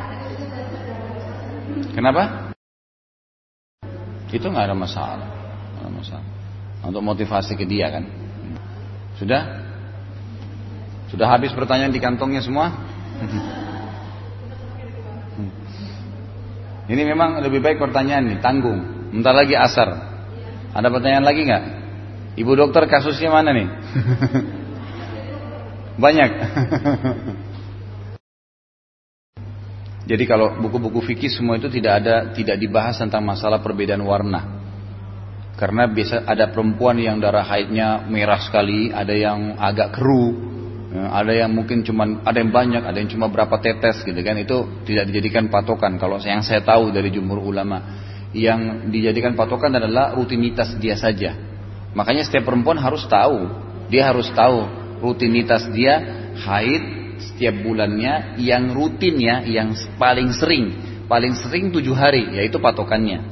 Kenapa? 1.95 2.51
Itu 4.29 4.45
nggak 4.49 4.65
ada 4.69 4.75
masalah. 4.75 5.29
Ada 5.79 5.89
masalah. 5.89 6.27
Untuk 6.83 7.03
motivasi 7.03 7.55
ke 7.55 7.65
dia 7.67 7.91
kan. 7.91 8.03
Sudah? 9.19 9.41
Sudah 11.11 11.27
habis 11.27 11.51
pertanyaan 11.51 11.91
di 11.91 11.99
kantongnya 11.99 12.39
semua? 12.39 12.71
Ini 16.89 17.05
memang 17.05 17.37
lebih 17.45 17.61
baik 17.61 17.77
pertanyaan 17.77 18.33
nih, 18.33 18.41
tanggung. 18.41 19.13
Bentar 19.13 19.37
lagi 19.37 19.53
asar. 19.53 19.93
Ada 20.73 20.89
pertanyaan 20.89 21.21
lagi 21.21 21.45
nggak? 21.45 21.63
Ibu 22.41 22.51
dokter 22.57 22.89
kasusnya 22.89 23.29
mana 23.29 23.53
nih? 23.53 23.69
Banyak. 26.03 26.31
Jadi 30.09 30.25
kalau 30.25 30.57
buku-buku 30.57 31.05
fikih 31.05 31.29
semua 31.29 31.61
itu 31.61 31.69
tidak 31.69 32.01
ada 32.01 32.33
tidak 32.33 32.57
dibahas 32.57 32.97
tentang 32.97 33.21
masalah 33.21 33.61
perbedaan 33.61 34.01
warna. 34.01 34.57
Karena 35.53 35.85
biasa 35.85 36.25
ada 36.25 36.49
perempuan 36.49 36.97
yang 36.97 37.21
darah 37.21 37.45
haidnya 37.45 38.09
merah 38.09 38.41
sekali, 38.41 38.89
ada 38.89 39.13
yang 39.13 39.53
agak 39.61 39.93
keruh, 39.93 40.48
ada 40.89 41.29
yang 41.29 41.53
mungkin 41.53 41.85
cuma 41.85 42.25
ada 42.25 42.37
yang 42.41 42.49
banyak, 42.49 42.81
ada 42.81 42.97
yang 42.97 43.09
cuma 43.13 43.29
berapa 43.29 43.61
tetes 43.61 44.01
gitu 44.01 44.17
kan. 44.25 44.35
Itu 44.41 44.81
tidak 44.89 45.13
dijadikan 45.13 45.47
patokan. 45.53 46.01
Kalau 46.01 46.17
yang 46.21 46.41
saya 46.41 46.65
tahu 46.65 46.89
dari 46.89 47.13
jumhur 47.13 47.37
ulama, 47.37 47.81
yang 48.33 48.89
dijadikan 48.89 49.37
patokan 49.37 49.77
adalah 49.77 50.17
rutinitas 50.17 50.73
dia 50.81 50.97
saja. 50.97 51.37
Makanya 51.93 52.25
setiap 52.25 52.49
perempuan 52.49 52.81
harus 52.81 53.05
tahu, 53.05 53.49
dia 53.89 54.09
harus 54.09 54.29
tahu 54.33 54.65
rutinitas 55.01 55.67
dia 55.73 55.99
haid 56.37 56.83
setiap 57.19 57.55
bulannya 57.65 58.39
yang 58.39 58.71
rutinnya 58.71 59.43
yang 59.47 59.75
paling 59.99 60.31
sering 60.31 60.71
paling 61.09 61.35
sering 61.35 61.73
tujuh 61.73 61.95
hari 61.95 62.37
yaitu 62.37 62.61
patokannya 62.61 63.25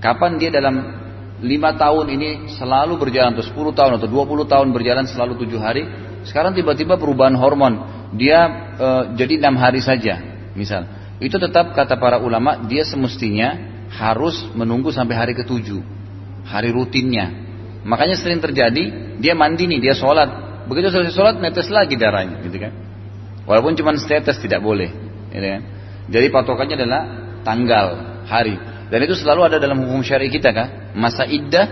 kapan 0.00 0.40
dia 0.40 0.48
dalam 0.48 0.76
lima 1.40 1.74
tahun 1.76 2.06
ini 2.16 2.30
selalu 2.56 3.00
berjalan 3.00 3.36
atau 3.36 3.44
sepuluh 3.44 3.72
tahun 3.72 4.00
atau 4.00 4.08
dua 4.08 4.24
puluh 4.24 4.44
tahun 4.44 4.72
berjalan 4.72 5.08
selalu 5.08 5.40
tujuh 5.44 5.60
hari 5.60 5.84
sekarang 6.26 6.52
tiba-tiba 6.52 7.00
perubahan 7.00 7.36
hormon 7.36 7.74
dia 8.16 8.38
e, 8.76 8.88
jadi 9.16 9.40
enam 9.40 9.56
hari 9.56 9.80
saja 9.80 10.20
misal 10.56 10.86
itu 11.20 11.36
tetap 11.36 11.72
kata 11.76 11.96
para 12.00 12.20
ulama 12.20 12.64
dia 12.66 12.84
semestinya 12.84 13.56
harus 13.90 14.48
menunggu 14.56 14.92
sampai 14.92 15.14
hari 15.16 15.32
ketujuh 15.36 15.80
hari 16.44 16.70
rutinnya 16.72 17.30
makanya 17.86 18.16
sering 18.16 18.42
terjadi 18.42 19.16
dia 19.20 19.32
mandi 19.36 19.68
nih 19.68 19.80
dia 19.80 19.94
sholat 19.96 20.64
begitu 20.68 20.92
selesai 20.92 21.14
sholat 21.14 21.34
netes 21.40 21.72
lagi 21.72 21.96
darahnya 21.96 22.44
gitu 22.44 22.56
kan 22.60 22.72
Walaupun 23.50 23.74
cuma 23.74 23.90
status 23.98 24.38
tidak 24.38 24.62
boleh. 24.62 24.94
Ya 25.34 25.38
kan? 25.42 25.60
Jadi 26.06 26.26
patokannya 26.30 26.78
adalah 26.78 27.02
tanggal, 27.42 27.86
hari. 28.30 28.54
Dan 28.90 28.98
itu 29.02 29.18
selalu 29.18 29.50
ada 29.50 29.58
dalam 29.58 29.82
hukum 29.82 30.06
syari 30.06 30.30
kita 30.30 30.54
kan. 30.54 30.94
Masa 30.94 31.26
iddah 31.26 31.66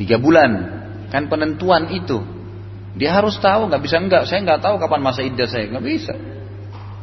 tiga 0.00 0.16
bulan. 0.16 0.50
Kan 1.12 1.28
penentuan 1.28 1.92
itu. 1.92 2.16
Dia 2.96 3.12
harus 3.12 3.36
tahu, 3.36 3.68
nggak 3.68 3.82
bisa 3.84 3.96
enggak. 4.00 4.24
Saya 4.24 4.40
nggak 4.40 4.60
tahu 4.64 4.80
kapan 4.80 5.00
masa 5.04 5.20
iddah 5.20 5.44
saya, 5.44 5.68
nggak 5.68 5.84
bisa. 5.84 6.14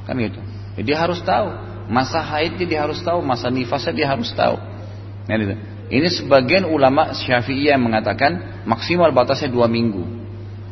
Kan 0.09 0.17
gitu. 0.17 0.41
Jadi 0.73 0.85
dia 0.89 0.97
harus 0.97 1.21
tahu. 1.21 1.53
Masa 1.87 2.23
haidnya 2.23 2.65
dia 2.65 2.79
harus 2.81 2.99
tahu, 3.05 3.21
masa 3.21 3.53
nifasnya 3.53 3.93
dia 3.93 4.07
harus 4.09 4.33
tahu. 4.33 4.57
Nah, 5.29 5.35
gitu. 5.37 5.55
Ini 5.93 6.07
sebagian 6.09 6.65
ulama 6.65 7.13
syafi'iyah 7.13 7.77
yang 7.77 7.85
mengatakan 7.85 8.63
maksimal 8.65 9.13
batasnya 9.13 9.53
dua 9.53 9.69
minggu. 9.69 10.23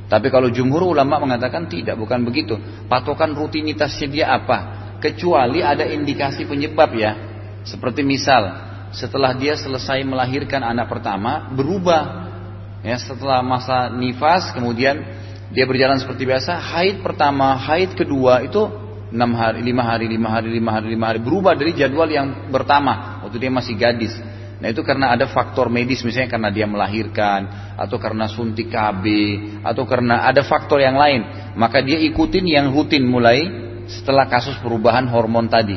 Tapi 0.09 0.27
kalau 0.27 0.49
jumhur 0.51 0.91
ulama 0.91 1.21
mengatakan 1.21 1.69
tidak, 1.71 1.95
bukan 1.95 2.25
begitu. 2.25 2.57
Patokan 2.89 3.31
rutinitasnya 3.31 4.07
dia 4.11 4.25
apa? 4.33 4.57
Kecuali 4.99 5.61
ada 5.63 5.87
indikasi 5.87 6.43
penyebab 6.43 6.91
ya. 6.97 7.11
Seperti 7.63 8.01
misal, 8.01 8.49
setelah 8.91 9.31
dia 9.37 9.55
selesai 9.55 10.03
melahirkan 10.03 10.65
anak 10.65 10.91
pertama, 10.91 11.47
berubah. 11.53 12.30
Ya, 12.81 12.97
setelah 12.97 13.45
masa 13.45 13.93
nifas, 13.93 14.49
kemudian 14.57 15.05
dia 15.53 15.69
berjalan 15.69 16.01
seperti 16.01 16.25
biasa. 16.25 16.57
Haid 16.57 17.05
pertama, 17.05 17.53
haid 17.53 17.93
kedua 17.93 18.41
itu 18.41 18.65
enam 19.13 19.37
hari, 19.37 19.61
lima 19.61 19.83
hari, 19.85 20.09
lima 20.09 20.29
hari, 20.33 20.49
lima 20.49 20.71
hari, 20.73 20.87
lima 20.95 21.05
hari. 21.13 21.19
Berubah 21.21 21.53
dari 21.53 21.77
jadwal 21.77 22.09
yang 22.09 22.49
pertama, 22.49 23.21
waktu 23.21 23.37
dia 23.37 23.51
masih 23.53 23.77
gadis. 23.77 24.15
Nah 24.61 24.69
itu 24.69 24.85
karena 24.85 25.09
ada 25.09 25.25
faktor 25.25 25.73
medis 25.73 26.05
misalnya 26.05 26.29
karena 26.37 26.49
dia 26.53 26.69
melahirkan 26.69 27.73
atau 27.81 27.97
karena 27.97 28.29
suntik 28.29 28.69
KB 28.69 29.05
atau 29.65 29.89
karena 29.89 30.29
ada 30.29 30.45
faktor 30.45 30.77
yang 30.77 30.95
lain. 30.95 31.53
Maka 31.57 31.81
dia 31.81 31.97
ikutin 31.97 32.45
yang 32.45 32.69
rutin 32.69 33.01
mulai 33.01 33.41
setelah 33.89 34.29
kasus 34.29 34.53
perubahan 34.61 35.09
hormon 35.09 35.49
tadi. 35.49 35.75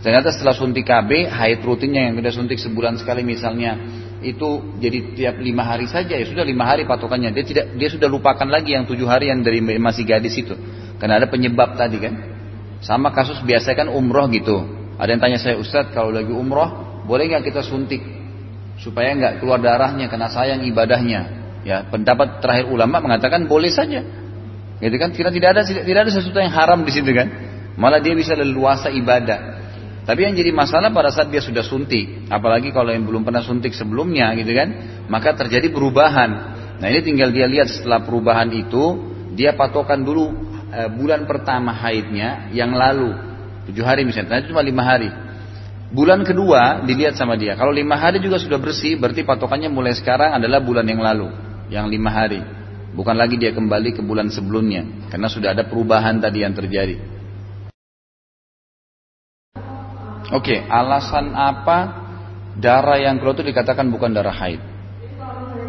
Ternyata 0.00 0.32
setelah 0.32 0.56
suntik 0.56 0.88
KB, 0.88 1.28
haid 1.28 1.64
rutinnya 1.64 2.08
yang 2.08 2.20
sudah 2.20 2.32
suntik 2.32 2.58
sebulan 2.60 2.96
sekali 3.00 3.24
misalnya 3.24 4.03
itu 4.24 4.76
jadi 4.80 4.98
tiap 5.12 5.36
lima 5.38 5.62
hari 5.62 5.84
saja 5.84 6.16
ya 6.16 6.24
sudah 6.24 6.42
lima 6.42 6.64
hari 6.64 6.88
patokannya 6.88 7.36
dia 7.36 7.44
tidak 7.44 7.76
dia 7.76 7.88
sudah 7.92 8.08
lupakan 8.08 8.48
lagi 8.48 8.72
yang 8.72 8.88
tujuh 8.88 9.04
hari 9.04 9.28
yang 9.28 9.44
dari 9.44 9.60
masih 9.60 10.08
gadis 10.08 10.34
itu 10.40 10.56
karena 10.96 11.20
ada 11.20 11.28
penyebab 11.28 11.76
tadi 11.76 12.00
kan 12.00 12.14
sama 12.80 13.12
kasus 13.12 13.44
biasa 13.44 13.76
kan 13.76 13.92
umroh 13.92 14.24
gitu 14.32 14.64
ada 14.96 15.10
yang 15.12 15.20
tanya 15.20 15.38
saya 15.38 15.60
Ustadz 15.60 15.92
kalau 15.92 16.10
lagi 16.10 16.32
umroh 16.32 17.02
boleh 17.04 17.28
nggak 17.28 17.44
kita 17.52 17.60
suntik 17.60 18.00
supaya 18.80 19.14
nggak 19.14 19.34
keluar 19.42 19.62
darahnya 19.62 20.10
karena 20.10 20.28
sayang 20.30 20.66
ibadahnya. 20.66 21.20
Ya, 21.64 21.80
pendapat 21.88 22.44
terakhir 22.44 22.68
ulama 22.68 23.00
mengatakan 23.00 23.48
boleh 23.48 23.72
saja. 23.72 24.04
Gitu 24.82 24.96
kan? 25.00 25.16
Karena 25.16 25.32
tidak 25.32 25.48
ada 25.56 25.62
tidak 25.64 26.00
ada 26.04 26.12
sesuatu 26.12 26.36
yang 26.36 26.52
haram 26.52 26.84
di 26.84 26.92
situ 26.92 27.08
kan. 27.14 27.28
Malah 27.80 28.04
dia 28.04 28.12
bisa 28.12 28.36
leluasa 28.36 28.92
ibadah. 28.92 29.63
Tapi 30.04 30.20
yang 30.20 30.36
jadi 30.36 30.52
masalah 30.52 30.92
pada 30.92 31.08
saat 31.08 31.32
dia 31.32 31.40
sudah 31.40 31.64
suntik, 31.64 32.28
apalagi 32.28 32.68
kalau 32.76 32.92
yang 32.92 33.08
belum 33.08 33.24
pernah 33.24 33.40
suntik 33.40 33.72
sebelumnya 33.72 34.36
gitu 34.36 34.52
kan, 34.52 34.68
maka 35.08 35.32
terjadi 35.32 35.72
perubahan. 35.72 36.30
Nah 36.76 36.86
ini 36.92 37.00
tinggal 37.00 37.32
dia 37.32 37.48
lihat 37.48 37.72
setelah 37.72 38.04
perubahan 38.04 38.52
itu, 38.52 39.00
dia 39.32 39.56
patokan 39.56 40.04
dulu 40.04 40.28
e, 40.68 40.80
bulan 40.92 41.24
pertama 41.24 41.72
haidnya 41.72 42.52
yang 42.52 42.76
lalu, 42.76 43.16
tujuh 43.72 43.80
hari 43.80 44.04
misalnya, 44.04 44.44
itu 44.44 44.52
cuma 44.52 44.60
lima 44.60 44.84
hari. 44.84 45.08
Bulan 45.88 46.20
kedua 46.20 46.84
dilihat 46.84 47.16
sama 47.16 47.40
dia. 47.40 47.56
Kalau 47.56 47.72
lima 47.72 47.96
hari 47.96 48.20
juga 48.20 48.36
sudah 48.36 48.60
bersih, 48.60 49.00
berarti 49.00 49.24
patokannya 49.24 49.72
mulai 49.72 49.96
sekarang 49.96 50.36
adalah 50.36 50.60
bulan 50.60 50.84
yang 50.84 51.00
lalu, 51.00 51.32
yang 51.72 51.88
lima 51.88 52.12
hari. 52.12 52.44
Bukan 52.92 53.16
lagi 53.16 53.40
dia 53.40 53.56
kembali 53.56 53.96
ke 53.96 54.04
bulan 54.04 54.28
sebelumnya, 54.28 55.08
karena 55.08 55.32
sudah 55.32 55.56
ada 55.56 55.64
perubahan 55.64 56.20
tadi 56.20 56.44
yang 56.44 56.52
terjadi. 56.52 57.13
Oke, 60.32 60.64
alasan 60.64 61.36
apa 61.36 61.78
darah 62.56 62.96
yang 62.96 63.20
keluar 63.20 63.36
itu 63.36 63.44
dikatakan 63.50 63.90
bukan 63.92 64.14
darah 64.14 64.32
haid? 64.32 64.62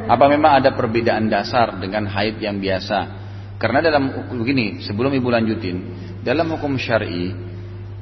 Apa 0.06 0.30
memang 0.30 0.61
ada 0.61 0.72
perbedaan 0.72 1.27
dasar 1.27 1.76
dengan 1.82 2.07
haid 2.07 2.40
yang 2.40 2.61
biasa? 2.61 3.26
Karena 3.57 3.82
dalam 3.82 4.32
begini, 4.32 4.80
sebelum 4.86 5.11
ibu 5.11 5.27
lanjutin, 5.34 5.77
dalam 6.22 6.48
hukum 6.53 6.77
syari 6.77 7.34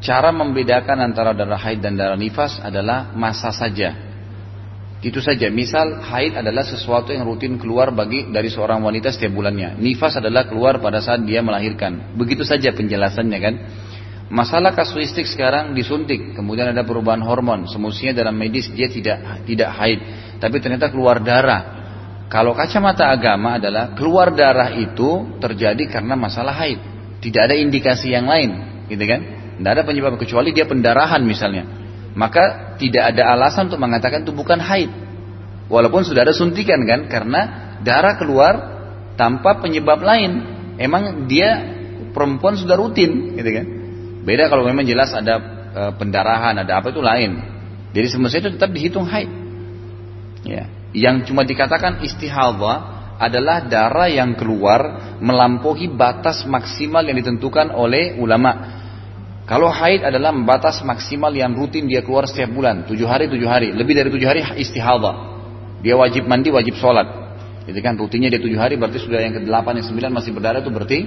Cara 0.03 0.35
membedakan 0.35 0.99
antara 0.99 1.31
darah 1.31 1.55
haid 1.55 1.79
dan 1.79 1.95
darah 1.95 2.19
nifas 2.19 2.59
adalah 2.59 3.15
masa 3.15 3.55
saja. 3.55 3.95
Itu 4.99 5.23
saja. 5.23 5.47
Misal 5.47 6.03
haid 6.03 6.35
adalah 6.35 6.67
sesuatu 6.67 7.15
yang 7.15 7.23
rutin 7.23 7.55
keluar 7.55 7.87
bagi 7.95 8.27
dari 8.27 8.51
seorang 8.51 8.83
wanita 8.83 9.15
setiap 9.15 9.31
bulannya. 9.31 9.79
Nifas 9.79 10.19
adalah 10.19 10.43
keluar 10.43 10.83
pada 10.83 10.99
saat 10.99 11.23
dia 11.23 11.39
melahirkan. 11.39 12.19
Begitu 12.19 12.43
saja 12.43 12.75
penjelasannya 12.75 13.39
kan. 13.39 13.55
Masalah 14.33 14.73
kasuistik 14.73 15.29
sekarang 15.29 15.77
disuntik, 15.77 16.33
kemudian 16.33 16.73
ada 16.73 16.81
perubahan 16.81 17.21
hormon. 17.21 17.69
Semestinya 17.69 18.17
dalam 18.17 18.33
medis 18.33 18.65
dia 18.73 18.89
tidak 18.89 19.45
tidak 19.45 19.69
haid, 19.77 19.99
tapi 20.41 20.57
ternyata 20.57 20.89
keluar 20.89 21.21
darah. 21.21 21.85
Kalau 22.33 22.57
kacamata 22.57 23.13
agama 23.13 23.61
adalah 23.61 23.93
keluar 23.93 24.33
darah 24.33 24.73
itu 24.73 25.37
terjadi 25.37 25.85
karena 25.85 26.17
masalah 26.17 26.49
haid. 26.49 26.81
Tidak 27.21 27.41
ada 27.45 27.53
indikasi 27.53 28.09
yang 28.09 28.25
lain, 28.25 28.81
gitu 28.89 29.05
kan? 29.05 29.21
Tidak 29.61 29.69
ada 29.69 29.85
penyebab 29.85 30.17
kecuali 30.17 30.49
dia 30.49 30.65
pendarahan 30.65 31.21
misalnya. 31.21 31.69
Maka 32.17 32.73
tidak 32.81 33.13
ada 33.13 33.37
alasan 33.37 33.69
untuk 33.69 33.85
mengatakan 33.85 34.25
itu 34.25 34.33
bukan 34.33 34.57
haid. 34.57 34.89
Walaupun 35.69 36.01
sudah 36.09 36.25
ada 36.25 36.33
suntikan 36.33 36.81
kan, 36.89 37.05
karena 37.05 37.41
darah 37.85 38.17
keluar 38.17 38.53
tanpa 39.13 39.61
penyebab 39.61 40.01
lain. 40.01 40.41
Emang 40.81 41.29
dia 41.29 41.69
perempuan 42.17 42.57
sudah 42.57 42.73
rutin, 42.73 43.37
gitu 43.37 43.51
kan? 43.53 43.82
Beda 44.23 44.47
kalau 44.47 44.63
memang 44.63 44.87
jelas 44.87 45.11
ada 45.11 45.35
e, 45.71 45.81
pendarahan, 45.99 46.55
ada 46.63 46.79
apa 46.79 46.89
itu 46.89 47.03
lain. 47.03 47.43
Jadi 47.91 48.07
semestinya 48.09 48.41
itu 48.47 48.51
tetap 48.55 48.71
dihitung 48.71 49.05
haid. 49.05 49.29
Ya. 50.47 50.65
Yang 50.95 51.31
cuma 51.31 51.43
dikatakan 51.43 52.01
istihadhah 52.01 52.93
adalah 53.19 53.63
darah 53.69 54.09
yang 54.09 54.33
keluar 54.33 55.15
melampaui 55.21 55.91
batas 55.93 56.43
maksimal 56.49 57.05
yang 57.05 57.15
ditentukan 57.15 57.71
oleh 57.71 58.17
ulama 58.17 58.81
Kalau 59.43 59.67
haid 59.67 60.07
adalah 60.07 60.31
batas 60.31 60.79
maksimal 60.87 61.27
yang 61.35 61.51
rutin 61.51 61.83
dia 61.83 61.99
keluar 61.99 62.23
setiap 62.23 62.55
bulan, 62.55 62.87
tujuh 62.87 63.03
hari 63.03 63.27
tujuh 63.27 63.43
hari, 63.43 63.75
lebih 63.75 63.91
dari 63.91 64.07
tujuh 64.07 64.23
hari 64.23 64.39
istihadah. 64.39 65.35
Dia 65.83 65.99
wajib 65.99 66.23
mandi, 66.31 66.47
wajib 66.47 66.79
sholat. 66.79 67.03
Jadi 67.67 67.79
kan 67.83 67.99
rutinnya 67.99 68.31
dia 68.31 68.39
tujuh 68.39 68.55
hari, 68.55 68.79
berarti 68.79 69.03
sudah 69.03 69.19
yang 69.19 69.35
ke 69.35 69.43
delapan, 69.43 69.83
yang 69.83 69.87
sembilan 69.91 70.11
masih 70.15 70.31
berdarah 70.31 70.63
itu 70.63 70.71
berarti 70.71 70.99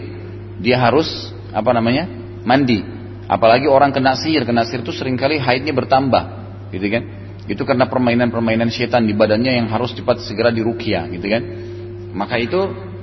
dia 0.60 0.76
harus 0.76 1.32
apa 1.48 1.72
namanya 1.72 2.04
mandi. 2.44 2.95
Apalagi 3.26 3.66
orang 3.66 3.90
kena 3.90 4.14
sihir, 4.14 4.46
kena 4.46 4.62
sihir 4.62 4.86
itu 4.86 4.94
sering 4.94 5.18
kali 5.18 5.42
haidnya 5.42 5.74
bertambah, 5.74 6.22
gitu 6.70 6.86
kan? 6.86 7.02
Itu 7.46 7.62
karena 7.66 7.86
permainan-permainan 7.90 8.70
setan 8.70 9.06
di 9.06 9.14
badannya 9.14 9.62
yang 9.62 9.66
harus 9.70 9.94
cepat 9.94 10.22
segera 10.22 10.54
dirukia, 10.54 11.06
gitu 11.10 11.26
kan? 11.26 11.42
Maka 12.14 12.38
itu 12.38 12.58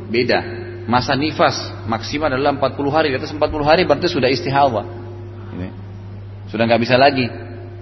beda. 0.07 0.39
Masa 0.83 1.15
nifas 1.15 1.55
maksimal 1.87 2.27
adalah 2.27 2.55
40 2.59 2.91
hari. 2.91 3.07
Di 3.15 3.17
atas 3.19 3.31
40 3.31 3.63
hari 3.63 3.87
berarti 3.87 4.11
sudah 4.11 4.27
istihadah. 4.27 4.85
Ini. 5.55 5.69
Sudah 6.51 6.67
nggak 6.67 6.81
bisa 6.83 6.99
lagi. 6.99 7.23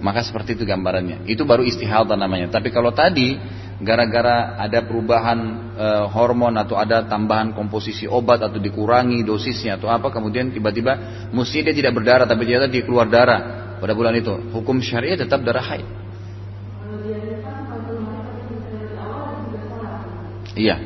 Maka 0.02 0.22
seperti 0.22 0.58
itu 0.58 0.66
gambarannya. 0.66 1.26
Itu 1.26 1.42
baru 1.46 1.66
istihadah 1.66 2.14
namanya. 2.14 2.50
Tapi 2.50 2.70
kalau 2.70 2.94
tadi 2.94 3.38
gara-gara 3.82 4.56
ada 4.56 4.86
perubahan 4.86 5.38
e, 5.74 5.86
hormon 6.10 6.54
atau 6.54 6.78
ada 6.78 7.04
tambahan 7.04 7.52
komposisi 7.52 8.06
obat 8.06 8.40
atau 8.40 8.62
dikurangi 8.62 9.26
dosisnya 9.26 9.76
atau 9.76 9.90
apa 9.90 10.08
kemudian 10.08 10.54
tiba-tiba 10.54 11.26
mesti 11.34 11.66
dia 11.66 11.74
tidak 11.74 11.98
berdarah 11.98 12.24
tapi 12.24 12.46
ternyata 12.46 12.70
dia 12.70 12.86
keluar 12.86 13.10
darah 13.10 13.76
pada 13.82 13.92
bulan 13.98 14.14
itu. 14.14 14.30
Hukum 14.54 14.78
syariah 14.78 15.18
tetap 15.18 15.42
darah 15.42 15.66
haid. 15.66 15.86
Iya, 20.52 20.76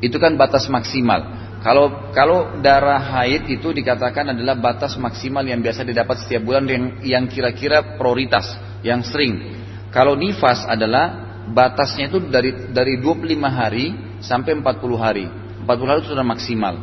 itu 0.00 0.16
kan 0.16 0.38
batas 0.38 0.70
maksimal. 0.70 1.36
Kalau 1.60 2.14
kalau 2.14 2.62
darah 2.62 3.02
haid 3.02 3.50
itu 3.50 3.74
dikatakan 3.74 4.30
adalah 4.30 4.54
batas 4.54 4.94
maksimal 4.94 5.42
yang 5.42 5.58
biasa 5.58 5.82
didapat 5.82 6.22
setiap 6.22 6.46
bulan 6.46 6.62
yang 6.70 6.84
yang 7.02 7.24
kira-kira 7.26 7.98
prioritas, 7.98 8.54
yang 8.86 9.02
sering. 9.02 9.66
Kalau 9.90 10.14
nifas 10.14 10.62
adalah 10.62 11.25
batasnya 11.52 12.10
itu 12.10 12.18
dari 12.26 12.72
dari 12.74 12.98
25 12.98 13.36
hari 13.46 13.86
sampai 14.22 14.58
40 14.58 14.96
hari. 14.98 15.26
40 15.66 15.90
hari 15.90 15.98
itu 16.02 16.10
sudah 16.14 16.26
maksimal. 16.26 16.74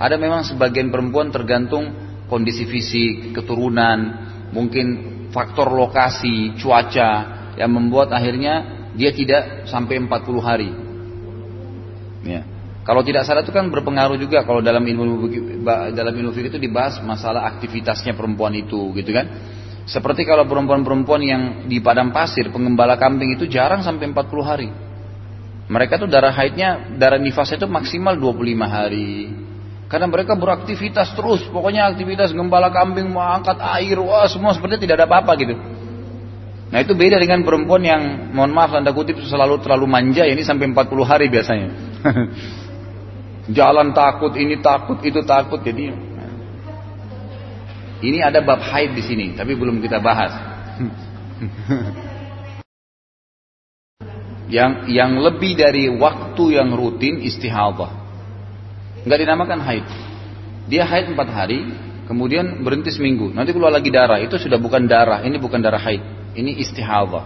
Ada 0.00 0.16
memang 0.16 0.42
sebagian 0.44 0.88
perempuan 0.88 1.28
tergantung 1.28 1.92
kondisi 2.26 2.64
fisik, 2.64 3.36
keturunan, 3.36 3.98
mungkin 4.56 4.86
faktor 5.32 5.68
lokasi, 5.72 6.56
cuaca 6.56 7.12
yang 7.56 7.70
membuat 7.72 8.12
akhirnya 8.12 8.88
dia 8.96 9.12
tidak 9.12 9.68
sampai 9.68 10.00
40 10.00 10.40
hari. 10.40 10.70
Ya. 12.24 12.42
Kalau 12.82 13.06
tidak 13.06 13.22
salah 13.22 13.46
itu 13.46 13.54
kan 13.54 13.70
berpengaruh 13.70 14.18
juga 14.18 14.42
kalau 14.42 14.58
dalam 14.58 14.82
ilmu 14.82 15.30
dalam 15.94 16.14
ilmu 16.18 16.34
itu 16.34 16.58
dibahas 16.58 16.98
masalah 16.98 17.46
aktivitasnya 17.54 18.18
perempuan 18.18 18.58
itu 18.58 18.90
gitu 18.98 19.14
kan. 19.14 19.26
Seperti 19.82 20.22
kalau 20.22 20.46
perempuan-perempuan 20.46 21.22
yang 21.22 21.42
di 21.66 21.82
padang 21.82 22.14
pasir 22.14 22.48
pengembala 22.54 22.94
kambing 22.94 23.34
itu 23.34 23.50
jarang 23.50 23.82
sampai 23.82 24.14
40 24.14 24.42
hari. 24.46 24.68
Mereka 25.66 25.98
tuh 25.98 26.06
darah 26.10 26.30
haidnya, 26.30 26.94
darah 26.98 27.18
nifasnya 27.18 27.62
itu 27.62 27.68
maksimal 27.70 28.14
25 28.14 28.62
hari. 28.66 29.32
Karena 29.90 30.06
mereka 30.08 30.38
beraktivitas 30.38 31.12
terus, 31.12 31.44
pokoknya 31.52 31.90
aktivitas 31.92 32.32
gembala 32.32 32.72
kambing 32.72 33.12
mau 33.12 33.26
angkat 33.28 33.60
air, 33.60 33.98
wah 34.00 34.24
semua 34.24 34.56
seperti 34.56 34.86
tidak 34.86 35.02
ada 35.02 35.06
apa-apa 35.10 35.32
gitu. 35.36 35.54
Nah 36.72 36.80
itu 36.80 36.96
beda 36.96 37.20
dengan 37.20 37.44
perempuan 37.44 37.84
yang 37.84 38.32
mohon 38.32 38.48
maaf 38.48 38.72
tanda 38.72 38.96
kutip 38.96 39.20
selalu 39.28 39.60
terlalu 39.60 39.84
manja, 39.84 40.24
ini 40.24 40.40
sampai 40.40 40.72
40 40.72 41.04
hari 41.04 41.28
biasanya. 41.28 41.68
Jalan 43.58 43.92
takut, 43.92 44.32
ini 44.40 44.56
takut, 44.64 44.96
itu 45.04 45.20
takut. 45.28 45.60
Jadi 45.60 45.92
ini 48.02 48.18
ada 48.18 48.42
bab 48.42 48.58
haid 48.58 48.98
di 48.98 49.02
sini, 49.02 49.26
tapi 49.38 49.54
belum 49.54 49.78
kita 49.78 50.02
bahas. 50.02 50.34
yang 54.52 54.90
yang 54.90 55.16
lebih 55.22 55.54
dari 55.54 55.86
waktu 55.86 56.58
yang 56.58 56.74
rutin 56.74 57.22
istihadah. 57.22 57.90
Enggak 59.06 59.18
dinamakan 59.22 59.62
haid. 59.62 59.86
Dia 60.66 60.82
haid 60.86 61.14
empat 61.14 61.28
hari, 61.30 61.62
kemudian 62.10 62.62
berhenti 62.66 62.90
seminggu. 62.90 63.30
Nanti 63.30 63.54
keluar 63.54 63.70
lagi 63.70 63.90
darah. 63.90 64.18
Itu 64.18 64.38
sudah 64.38 64.58
bukan 64.58 64.90
darah. 64.90 65.22
Ini 65.22 65.38
bukan 65.38 65.62
darah 65.62 65.80
haid. 65.80 66.02
Ini 66.34 66.58
istihadah 66.58 67.24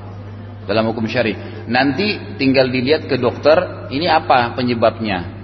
dalam 0.68 0.86
hukum 0.92 1.08
syari. 1.08 1.32
Nanti 1.66 2.36
tinggal 2.36 2.68
dilihat 2.68 3.08
ke 3.08 3.16
dokter. 3.16 3.88
Ini 3.88 4.12
apa 4.12 4.52
penyebabnya? 4.52 5.36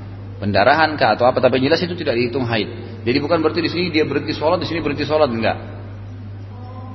pendarahan 0.42 0.98
kah 0.98 1.14
atau 1.14 1.22
apa 1.22 1.38
tapi 1.38 1.62
jelas 1.62 1.78
itu 1.78 1.94
tidak 1.94 2.18
dihitung 2.18 2.42
haid. 2.42 2.91
Jadi 3.02 3.18
bukan 3.18 3.42
berarti 3.42 3.60
di 3.62 3.70
sini 3.70 3.90
dia 3.90 4.06
berhenti 4.06 4.30
sholat, 4.34 4.62
di 4.62 4.68
sini 4.70 4.78
berhenti 4.78 5.02
sholat 5.02 5.30
enggak. 5.30 5.58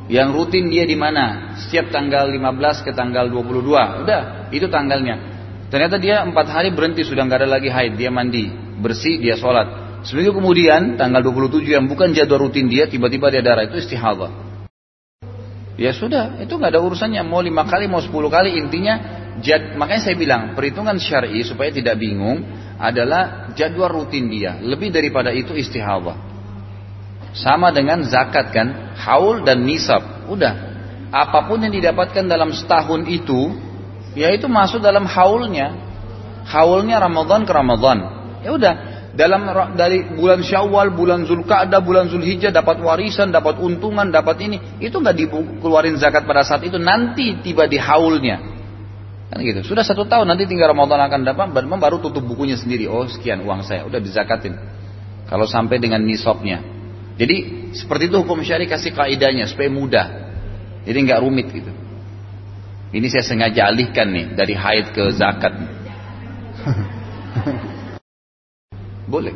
Yang 0.07 0.29
rutin 0.39 0.71
dia 0.71 0.87
di 0.87 0.95
mana? 0.95 1.55
Setiap 1.59 1.91
tanggal 1.91 2.31
15 2.31 2.87
ke 2.87 2.91
tanggal 2.95 3.27
22. 3.27 4.07
Udah, 4.07 4.47
itu 4.55 4.71
tanggalnya. 4.71 5.15
Ternyata 5.67 5.99
dia 5.99 6.23
empat 6.23 6.47
hari 6.47 6.71
berhenti 6.71 7.03
sudah 7.03 7.27
nggak 7.27 7.43
ada 7.43 7.49
lagi 7.59 7.67
haid, 7.67 7.99
dia 7.99 8.07
mandi, 8.07 8.47
bersih, 8.79 9.19
dia 9.19 9.35
sholat. 9.35 9.99
Seminggu 10.07 10.39
kemudian 10.39 10.95
tanggal 10.95 11.19
27 11.19 11.67
yang 11.67 11.91
bukan 11.91 12.15
jadwal 12.15 12.47
rutin 12.47 12.71
dia 12.71 12.87
tiba-tiba 12.87 13.27
dia 13.27 13.43
darah 13.43 13.67
itu 13.67 13.75
istihadah. 13.75 14.31
Ya 15.75 15.91
sudah, 15.91 16.39
itu 16.39 16.55
nggak 16.55 16.71
ada 16.71 16.81
urusannya. 16.81 17.19
Mau 17.27 17.43
lima 17.43 17.67
kali, 17.67 17.91
mau 17.91 17.99
sepuluh 17.99 18.31
kali, 18.31 18.55
intinya 18.55 19.26
jad, 19.41 19.77
makanya 19.77 20.11
saya 20.11 20.15
bilang 20.17 20.53
perhitungan 20.57 20.97
syari 20.97 21.41
supaya 21.45 21.69
tidak 21.69 21.97
bingung 21.97 22.43
adalah 22.77 23.51
jadwal 23.57 23.89
rutin 23.89 24.29
dia. 24.29 24.57
Lebih 24.61 24.93
daripada 24.93 25.33
itu 25.33 25.53
istihadah. 25.57 26.15
Sama 27.37 27.69
dengan 27.69 28.01
zakat 28.05 28.49
kan, 28.49 28.97
haul 28.97 29.45
dan 29.45 29.61
nisab. 29.61 30.29
Udah. 30.29 30.77
Apa 31.13 31.47
pun 31.47 31.61
yang 31.61 31.71
didapatkan 31.71 32.25
dalam 32.25 32.51
setahun 32.51 33.05
itu, 33.07 33.53
ya 34.17 34.33
itu 34.33 34.49
masuk 34.49 34.81
dalam 34.81 35.05
haulnya. 35.05 35.73
Haulnya 36.47 36.97
Ramadan 36.97 37.45
ke 37.45 37.51
Ramadan. 37.53 37.97
Ya 38.41 38.51
udah. 38.53 38.73
Dalam 39.17 39.49
dari 39.73 40.13
bulan 40.13 40.45
Syawal, 40.45 40.93
bulan 40.93 41.25
Zulkaadah, 41.25 41.81
bulan 41.81 42.05
Zulhijjah 42.05 42.53
dapat 42.53 42.77
warisan, 42.77 43.33
dapat 43.33 43.57
untungan, 43.57 44.13
dapat 44.13 44.37
ini, 44.45 44.57
itu 44.77 44.93
nggak 44.93 45.17
dikeluarin 45.17 45.97
zakat 45.97 46.29
pada 46.29 46.45
saat 46.45 46.61
itu. 46.61 46.77
Nanti 46.77 47.41
tiba 47.41 47.65
di 47.65 47.81
haulnya. 47.81 48.56
Kan 49.27 49.43
gitu. 49.43 49.75
Sudah 49.75 49.83
satu 49.83 50.07
tahun 50.07 50.31
nanti 50.31 50.47
tinggal 50.47 50.71
Ramadan 50.71 51.03
akan 51.03 51.27
dapat, 51.27 51.51
baru 51.51 51.99
tutup 51.99 52.23
bukunya 52.23 52.55
sendiri. 52.55 52.87
Oh 52.87 53.03
sekian 53.03 53.43
uang 53.43 53.67
saya, 53.67 53.83
udah 53.83 53.99
dizakatin. 53.99 54.55
Kalau 55.27 55.43
sampai 55.43 55.83
dengan 55.83 55.99
nisabnya. 55.99 56.63
Jadi 57.19 57.67
seperti 57.75 58.07
itu 58.07 58.23
hukum 58.23 58.39
syari 58.39 58.71
kasih 58.71 58.95
kaidahnya 58.95 59.51
supaya 59.51 59.67
mudah. 59.67 60.07
Jadi 60.87 60.97
nggak 61.03 61.19
rumit 61.19 61.51
gitu. 61.51 61.71
Ini 62.95 63.03
saya 63.11 63.23
sengaja 63.27 63.67
alihkan 63.67 64.07
nih 64.07 64.31
dari 64.31 64.55
haid 64.55 64.95
ke 64.95 65.03
zakat. 65.11 65.51
boleh. 69.11 69.35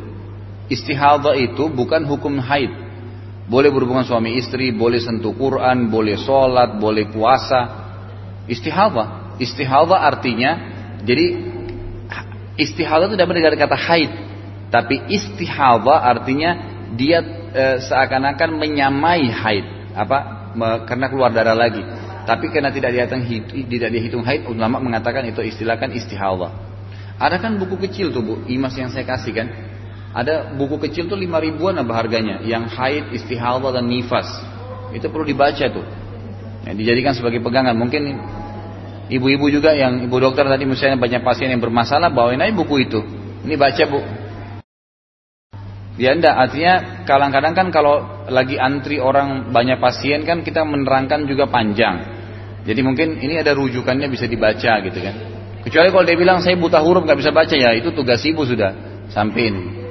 Istihadah 0.72 1.36
itu 1.36 1.68
bukan 1.68 2.08
hukum 2.08 2.40
haid. 2.40 2.72
Boleh 3.44 3.68
berhubungan 3.68 4.08
suami 4.08 4.40
istri, 4.40 4.72
boleh 4.72 5.04
sentuh 5.04 5.36
Quran, 5.36 5.92
boleh 5.92 6.16
sholat, 6.16 6.80
boleh 6.80 7.12
puasa. 7.12 7.60
Istihadah 8.48 9.21
Istihadah 9.40 9.98
artinya 10.02 10.50
jadi 11.02 11.26
istihadah 12.56 13.10
itu 13.10 13.16
dapat 13.18 13.42
dari 13.42 13.58
kata 13.58 13.76
haid, 13.76 14.10
tapi 14.70 15.02
istihadah 15.10 15.98
artinya 15.98 16.50
dia 16.94 17.24
e, 17.50 17.64
seakan-akan 17.82 18.54
menyamai 18.54 19.26
haid, 19.32 19.66
apa? 19.96 20.18
Me, 20.52 20.68
karena 20.84 21.06
keluar 21.08 21.30
darah 21.32 21.56
lagi. 21.56 21.80
Tapi 22.22 22.54
karena 22.54 22.70
tidak 22.70 22.94
dihitung 22.94 23.22
tidak 23.66 23.90
dihitung 23.90 24.22
haid, 24.22 24.46
ulama 24.46 24.78
mengatakan 24.78 25.26
itu 25.26 25.42
istilahkan 25.42 25.90
istihadah. 25.90 26.52
Ada 27.18 27.42
kan 27.42 27.58
buku 27.58 27.82
kecil 27.88 28.14
tuh 28.14 28.22
bu, 28.22 28.34
imas 28.46 28.74
yang 28.78 28.92
saya 28.92 29.02
kasih 29.02 29.32
kan. 29.34 29.48
Ada 30.12 30.54
buku 30.54 30.76
kecil 30.86 31.08
tuh 31.08 31.16
lima 31.16 31.40
ribuan 31.40 31.74
apa 31.80 31.92
harganya, 31.96 32.44
yang 32.44 32.68
haid, 32.68 33.10
istihadah 33.16 33.74
dan 33.74 33.88
nifas. 33.88 34.28
Itu 34.92 35.08
perlu 35.08 35.24
dibaca 35.24 35.66
tuh. 35.72 35.86
Ya, 36.62 36.76
dijadikan 36.76 37.16
sebagai 37.16 37.42
pegangan. 37.42 37.74
Mungkin 37.74 38.02
Ibu-ibu 39.10 39.46
juga 39.50 39.74
yang 39.74 40.06
ibu 40.06 40.16
dokter 40.22 40.46
tadi 40.46 40.62
misalnya 40.62 40.98
banyak 40.98 41.22
pasien 41.26 41.50
yang 41.50 41.62
bermasalah 41.62 42.10
bawain 42.14 42.38
aja 42.38 42.54
buku 42.54 42.86
itu. 42.86 43.00
Ini 43.42 43.54
baca 43.58 43.84
bu. 43.90 44.00
Ya 46.00 46.16
enggak, 46.16 46.34
artinya 46.34 47.04
kadang-kadang 47.04 47.52
kan 47.52 47.68
kalau 47.68 48.24
lagi 48.32 48.56
antri 48.56 48.96
orang 48.96 49.52
banyak 49.52 49.76
pasien 49.76 50.24
kan 50.24 50.40
kita 50.40 50.64
menerangkan 50.64 51.28
juga 51.28 51.50
panjang. 51.50 52.00
Jadi 52.62 52.80
mungkin 52.80 53.18
ini 53.18 53.42
ada 53.42 53.52
rujukannya 53.52 54.06
bisa 54.08 54.24
dibaca 54.30 54.72
gitu 54.80 54.98
kan. 55.02 55.14
Kecuali 55.62 55.88
kalau 55.92 56.04
dia 56.06 56.18
bilang 56.18 56.38
saya 56.40 56.58
buta 56.58 56.80
huruf 56.80 57.04
nggak 57.04 57.18
bisa 57.18 57.30
baca 57.34 57.54
ya 57.54 57.74
itu 57.76 57.92
tugas 57.92 58.22
ibu 58.24 58.42
sudah 58.46 58.72
sampein. 59.10 59.82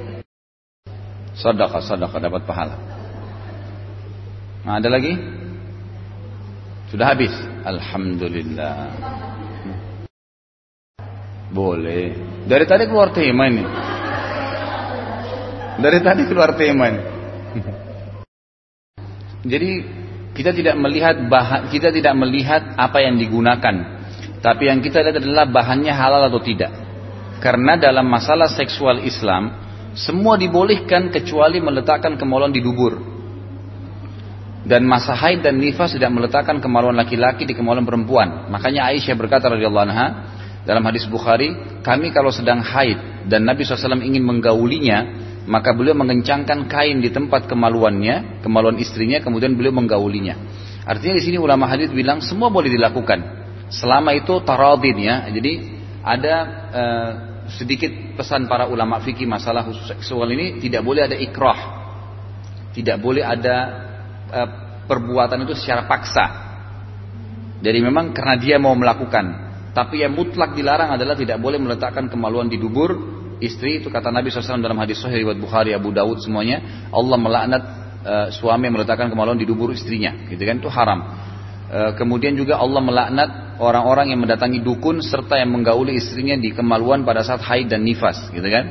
Sadaqah, 1.32 1.80
sadaqah 1.80 2.20
dapat 2.20 2.42
pahala. 2.44 2.76
Nah, 4.62 4.78
ada 4.78 4.88
lagi? 4.92 5.16
Sudah 6.92 7.08
habis. 7.16 7.32
Alhamdulillah. 7.62 8.76
Boleh. 11.52 12.16
Dari 12.48 12.64
tadi 12.66 12.84
keluar 12.90 13.14
tema 13.14 13.46
ini. 13.46 13.64
Dari 15.78 15.98
tadi 16.02 16.22
keluar 16.26 16.58
tema 16.58 16.84
ini. 16.90 17.02
Jadi 19.42 19.70
kita 20.32 20.54
tidak 20.54 20.76
melihat 20.78 21.16
bahan, 21.28 21.68
kita 21.68 21.92
tidak 21.92 22.14
melihat 22.16 22.62
apa 22.78 23.04
yang 23.04 23.18
digunakan, 23.18 23.74
tapi 24.40 24.70
yang 24.70 24.80
kita 24.80 25.02
lihat 25.02 25.18
adalah 25.20 25.44
bahannya 25.50 25.92
halal 25.92 26.30
atau 26.30 26.40
tidak. 26.40 26.72
Karena 27.42 27.74
dalam 27.74 28.06
masalah 28.06 28.46
seksual 28.48 29.02
Islam, 29.02 29.50
semua 29.98 30.38
dibolehkan 30.38 31.10
kecuali 31.10 31.58
meletakkan 31.58 32.14
kemaluan 32.16 32.54
di 32.54 32.62
dubur. 32.62 33.11
Dan 34.62 34.86
masa 34.86 35.18
haid 35.18 35.42
dan 35.42 35.58
nifas 35.58 35.90
tidak 35.90 36.14
meletakkan 36.14 36.62
kemaluan 36.62 36.94
laki-laki 36.94 37.42
di 37.42 37.54
kemaluan 37.54 37.82
perempuan. 37.82 38.46
Makanya 38.46 38.94
Aisyah 38.94 39.18
berkata 39.18 39.50
radhiyallahu 39.50 39.86
anha 39.90 40.06
dalam 40.62 40.86
hadis 40.86 41.10
Bukhari, 41.10 41.82
kami 41.82 42.14
kalau 42.14 42.30
sedang 42.30 42.62
haid 42.62 43.26
dan 43.26 43.42
Nabi 43.42 43.66
SAW 43.66 43.98
ingin 43.98 44.22
menggaulinya, 44.22 44.98
maka 45.50 45.74
beliau 45.74 45.98
mengencangkan 45.98 46.70
kain 46.70 47.02
di 47.02 47.10
tempat 47.10 47.50
kemaluannya, 47.50 48.42
kemaluan 48.46 48.78
istrinya, 48.78 49.18
kemudian 49.18 49.58
beliau 49.58 49.74
menggaulinya. 49.74 50.38
Artinya 50.86 51.14
di 51.18 51.22
sini 51.26 51.38
ulama 51.42 51.66
hadis 51.66 51.90
bilang 51.90 52.22
semua 52.22 52.46
boleh 52.46 52.70
dilakukan, 52.70 53.18
selama 53.74 54.14
itu 54.14 54.38
taradin 54.46 54.98
ya. 55.02 55.26
Jadi 55.34 55.52
ada 56.02 56.34
uh, 56.70 57.10
sedikit 57.50 57.90
pesan 58.14 58.46
para 58.46 58.70
ulama 58.70 59.02
fikih 59.02 59.26
masalah 59.26 59.66
khusus 59.66 59.90
seksual 59.90 60.30
ini 60.30 60.62
tidak 60.62 60.86
boleh 60.86 61.10
ada 61.10 61.18
ikrah, 61.18 61.58
tidak 62.70 63.02
boleh 63.02 63.26
ada 63.26 63.90
uh, 64.32 64.48
perbuatan 64.88 65.44
itu 65.44 65.54
secara 65.54 65.84
paksa. 65.84 66.24
Jadi 67.62 67.78
memang 67.78 68.10
karena 68.10 68.34
dia 68.40 68.56
mau 68.58 68.74
melakukan, 68.74 69.52
tapi 69.72 70.04
yang 70.04 70.12
mutlak 70.12 70.52
dilarang 70.52 70.92
adalah 70.92 71.16
tidak 71.16 71.38
boleh 71.38 71.56
meletakkan 71.56 72.10
kemaluan 72.10 72.50
di 72.50 72.58
dubur 72.58 72.92
istri. 73.40 73.80
Itu 73.80 73.88
kata 73.88 74.12
Nabi 74.12 74.28
SAW 74.28 74.60
dalam 74.60 74.76
hadis 74.76 75.00
Sahih 75.00 75.24
riwayat 75.24 75.40
Bukhari, 75.40 75.72
Abu 75.72 75.90
Dawud 75.90 76.20
semuanya. 76.20 76.88
Allah 76.92 77.16
melaknat 77.16 77.62
uh, 78.04 78.26
suami 78.34 78.68
yang 78.68 78.76
meletakkan 78.76 79.08
kemaluan 79.08 79.40
di 79.40 79.48
dubur 79.48 79.72
istrinya. 79.72 80.12
Gitu 80.28 80.42
kan? 80.44 80.60
Itu 80.60 80.68
haram. 80.68 81.00
Uh, 81.72 81.92
kemudian 81.96 82.36
juga 82.36 82.60
Allah 82.60 82.84
melaknat 82.84 83.30
orang-orang 83.56 84.12
yang 84.12 84.20
mendatangi 84.20 84.60
dukun 84.60 85.00
serta 85.00 85.40
yang 85.40 85.48
menggauli 85.54 85.96
istrinya 85.96 86.36
di 86.36 86.52
kemaluan 86.52 87.06
pada 87.08 87.24
saat 87.24 87.40
haid 87.40 87.72
dan 87.72 87.80
nifas. 87.80 88.28
Gitu 88.28 88.44
kan? 88.44 88.64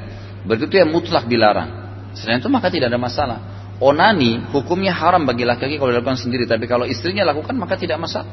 Berarti 0.46 0.70
itu 0.70 0.76
yang 0.78 0.90
mutlak 0.94 1.26
dilarang. 1.26 1.70
Selain 2.14 2.38
itu 2.38 2.50
maka 2.52 2.70
tidak 2.70 2.94
ada 2.94 3.00
masalah. 3.02 3.40
Onani 3.82 4.54
hukumnya 4.54 4.94
haram 4.94 5.26
bagi 5.26 5.42
laki-laki 5.42 5.82
kalau 5.82 5.90
dilakukan 5.90 6.22
sendiri, 6.22 6.46
tapi 6.46 6.70
kalau 6.70 6.86
istrinya 6.86 7.26
lakukan 7.26 7.58
maka 7.58 7.82
tidak 7.82 7.98
masalah. 7.98 8.30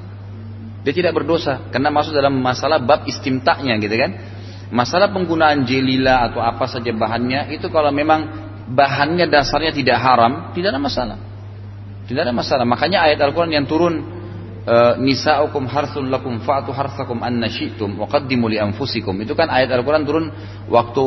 Dia 0.84 0.92
tidak 0.92 1.16
berdosa 1.16 1.72
karena 1.72 1.88
masuk 1.88 2.12
dalam 2.12 2.36
masalah 2.36 2.76
bab 2.76 3.08
istimtaknya 3.08 3.80
gitu 3.80 3.96
kan. 3.96 4.12
Masalah 4.68 5.08
penggunaan 5.08 5.64
jelila 5.64 6.28
atau 6.28 6.44
apa 6.44 6.68
saja 6.68 6.92
bahannya 6.92 7.56
itu 7.56 7.72
kalau 7.72 7.88
memang 7.88 8.28
bahannya 8.68 9.24
dasarnya 9.32 9.72
tidak 9.72 9.96
haram, 9.96 10.52
tidak 10.52 10.76
ada 10.76 10.80
masalah. 10.80 11.18
Tidak 12.04 12.20
ada 12.20 12.32
masalah. 12.36 12.68
Makanya 12.68 13.08
ayat 13.08 13.16
Al-Qur'an 13.24 13.48
yang 13.48 13.64
turun 13.64 14.04
e, 14.68 14.76
nisa'ukum 15.00 15.64
harthun 15.64 16.12
lakum 16.12 16.44
fa'tu 16.44 16.76
harthakum 16.76 17.24
anna 17.24 17.48
syi'tum 17.48 17.96
wa 17.96 18.04
qaddimu 18.04 18.52
li 18.52 18.60
anfusikum. 18.60 19.16
Itu 19.24 19.32
kan 19.32 19.48
ayat 19.48 19.72
Al-Qur'an 19.72 20.04
turun 20.04 20.28
waktu 20.68 21.04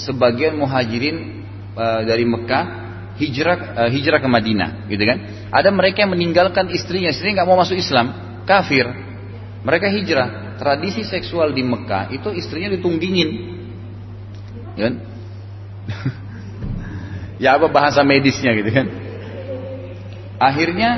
sebagian 0.00 0.56
muhajirin 0.56 1.16
e, 1.76 1.84
dari 2.08 2.24
Mekah 2.24 2.81
hijrah 3.22 3.56
e, 3.78 3.82
hijrah 3.94 4.18
ke 4.18 4.26
Madinah, 4.26 4.90
gitu 4.90 5.04
kan? 5.06 5.18
Ada 5.54 5.70
mereka 5.70 6.02
yang 6.02 6.12
meninggalkan 6.12 6.66
istrinya, 6.74 7.14
istrinya 7.14 7.42
nggak 7.42 7.48
mau 7.48 7.58
masuk 7.62 7.78
Islam, 7.78 8.10
kafir. 8.42 8.90
Mereka 9.62 9.86
hijrah. 9.94 10.28
Tradisi 10.58 11.02
seksual 11.02 11.50
di 11.54 11.62
Mekah 11.66 12.14
itu 12.14 12.30
istrinya 12.34 12.70
ditunggingin. 12.70 13.30
Ya, 14.78 14.82
kan? 14.90 14.94
ya 17.42 17.48
apa 17.58 17.66
bahasa 17.66 18.06
medisnya 18.06 18.54
gitu 18.54 18.70
kan. 18.70 18.86
Akhirnya 20.38 20.90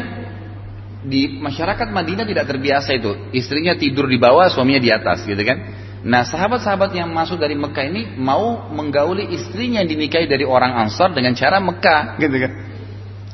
di 1.05 1.37
masyarakat 1.41 1.89
Madinah 1.93 2.25
tidak 2.25 2.45
terbiasa 2.49 2.97
itu. 2.97 3.13
Istrinya 3.37 3.77
tidur 3.77 4.09
di 4.09 4.17
bawah, 4.17 4.49
suaminya 4.49 4.81
di 4.81 4.91
atas 4.93 5.25
gitu 5.25 5.41
kan. 5.45 5.84
Nah 6.05 6.21
sahabat-sahabat 6.29 6.93
yang 6.93 7.09
masuk 7.09 7.41
dari 7.41 7.57
Mekah 7.57 7.85
ini 7.89 8.03
mau 8.21 8.69
menggauli 8.69 9.25
istrinya 9.33 9.81
yang 9.81 9.89
dinikahi 9.89 10.29
dari 10.29 10.45
orang 10.45 10.77
Ansar 10.77 11.17
dengan 11.17 11.33
cara 11.33 11.57
Mekah 11.65 12.21
gitu 12.21 12.37
kan. 12.45 12.53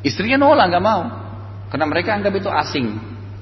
Istrinya 0.06 0.38
nolak 0.38 0.70
nggak 0.70 0.84
mau. 0.84 1.02
Karena 1.66 1.86
mereka 1.90 2.14
anggap 2.14 2.30
itu 2.38 2.46
asing. 2.46 2.86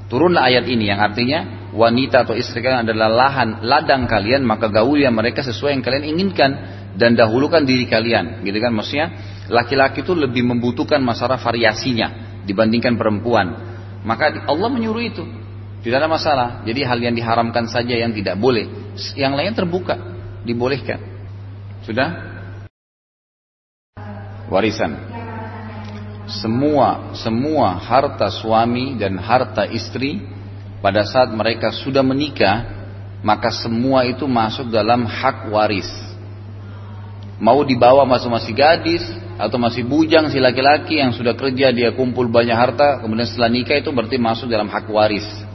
Turunlah 0.08 0.48
ayat 0.48 0.64
ini 0.64 0.88
yang 0.88 1.04
artinya 1.04 1.58
wanita 1.76 2.24
atau 2.24 2.32
istri 2.32 2.64
kalian 2.64 2.88
adalah 2.88 3.12
lahan 3.12 3.60
ladang 3.60 4.08
kalian 4.08 4.40
maka 4.40 4.72
yang 4.96 5.12
mereka 5.12 5.44
sesuai 5.44 5.76
yang 5.76 5.84
kalian 5.84 6.04
inginkan 6.16 6.50
dan 6.96 7.12
dahulukan 7.12 7.62
diri 7.68 7.84
kalian 7.84 8.40
gitu 8.40 8.56
kan 8.56 8.72
maksudnya 8.72 9.06
laki-laki 9.52 10.00
itu 10.00 10.16
lebih 10.16 10.48
membutuhkan 10.48 10.98
masalah 11.04 11.36
variasinya 11.36 12.40
dibandingkan 12.48 12.96
perempuan 12.96 13.46
maka 14.00 14.48
Allah 14.48 14.68
menyuruh 14.72 15.04
itu 15.04 15.24
tidak 15.78 15.96
ada 16.02 16.10
masalah. 16.10 16.48
Jadi 16.66 16.80
hal 16.82 16.98
yang 16.98 17.14
diharamkan 17.14 17.70
saja 17.70 17.94
yang 17.94 18.10
tidak 18.10 18.34
boleh. 18.34 18.66
Yang 19.14 19.32
lain 19.38 19.52
terbuka. 19.54 19.94
Dibolehkan. 20.42 20.98
Sudah? 21.86 22.08
Warisan. 24.50 24.98
Semua 26.28 27.16
semua 27.16 27.80
harta 27.80 28.28
suami 28.28 29.00
dan 29.00 29.16
harta 29.16 29.64
istri 29.64 30.20
pada 30.84 31.00
saat 31.08 31.32
mereka 31.32 31.72
sudah 31.72 32.04
menikah, 32.04 32.68
maka 33.24 33.48
semua 33.48 34.04
itu 34.04 34.28
masuk 34.28 34.68
dalam 34.68 35.08
hak 35.08 35.48
waris. 35.48 35.88
Mau 37.40 37.64
dibawa 37.64 38.04
masuk 38.04 38.28
masih 38.34 38.52
gadis 38.52 39.04
atau 39.40 39.56
masih 39.56 39.86
bujang 39.86 40.28
si 40.28 40.36
laki-laki 40.42 41.00
yang 41.00 41.16
sudah 41.16 41.32
kerja 41.32 41.72
dia 41.72 41.94
kumpul 41.96 42.28
banyak 42.28 42.52
harta, 42.52 43.00
kemudian 43.00 43.24
setelah 43.24 43.48
nikah 43.48 43.78
itu 43.78 43.88
berarti 43.94 44.20
masuk 44.20 44.52
dalam 44.52 44.68
hak 44.68 44.84
waris. 44.90 45.47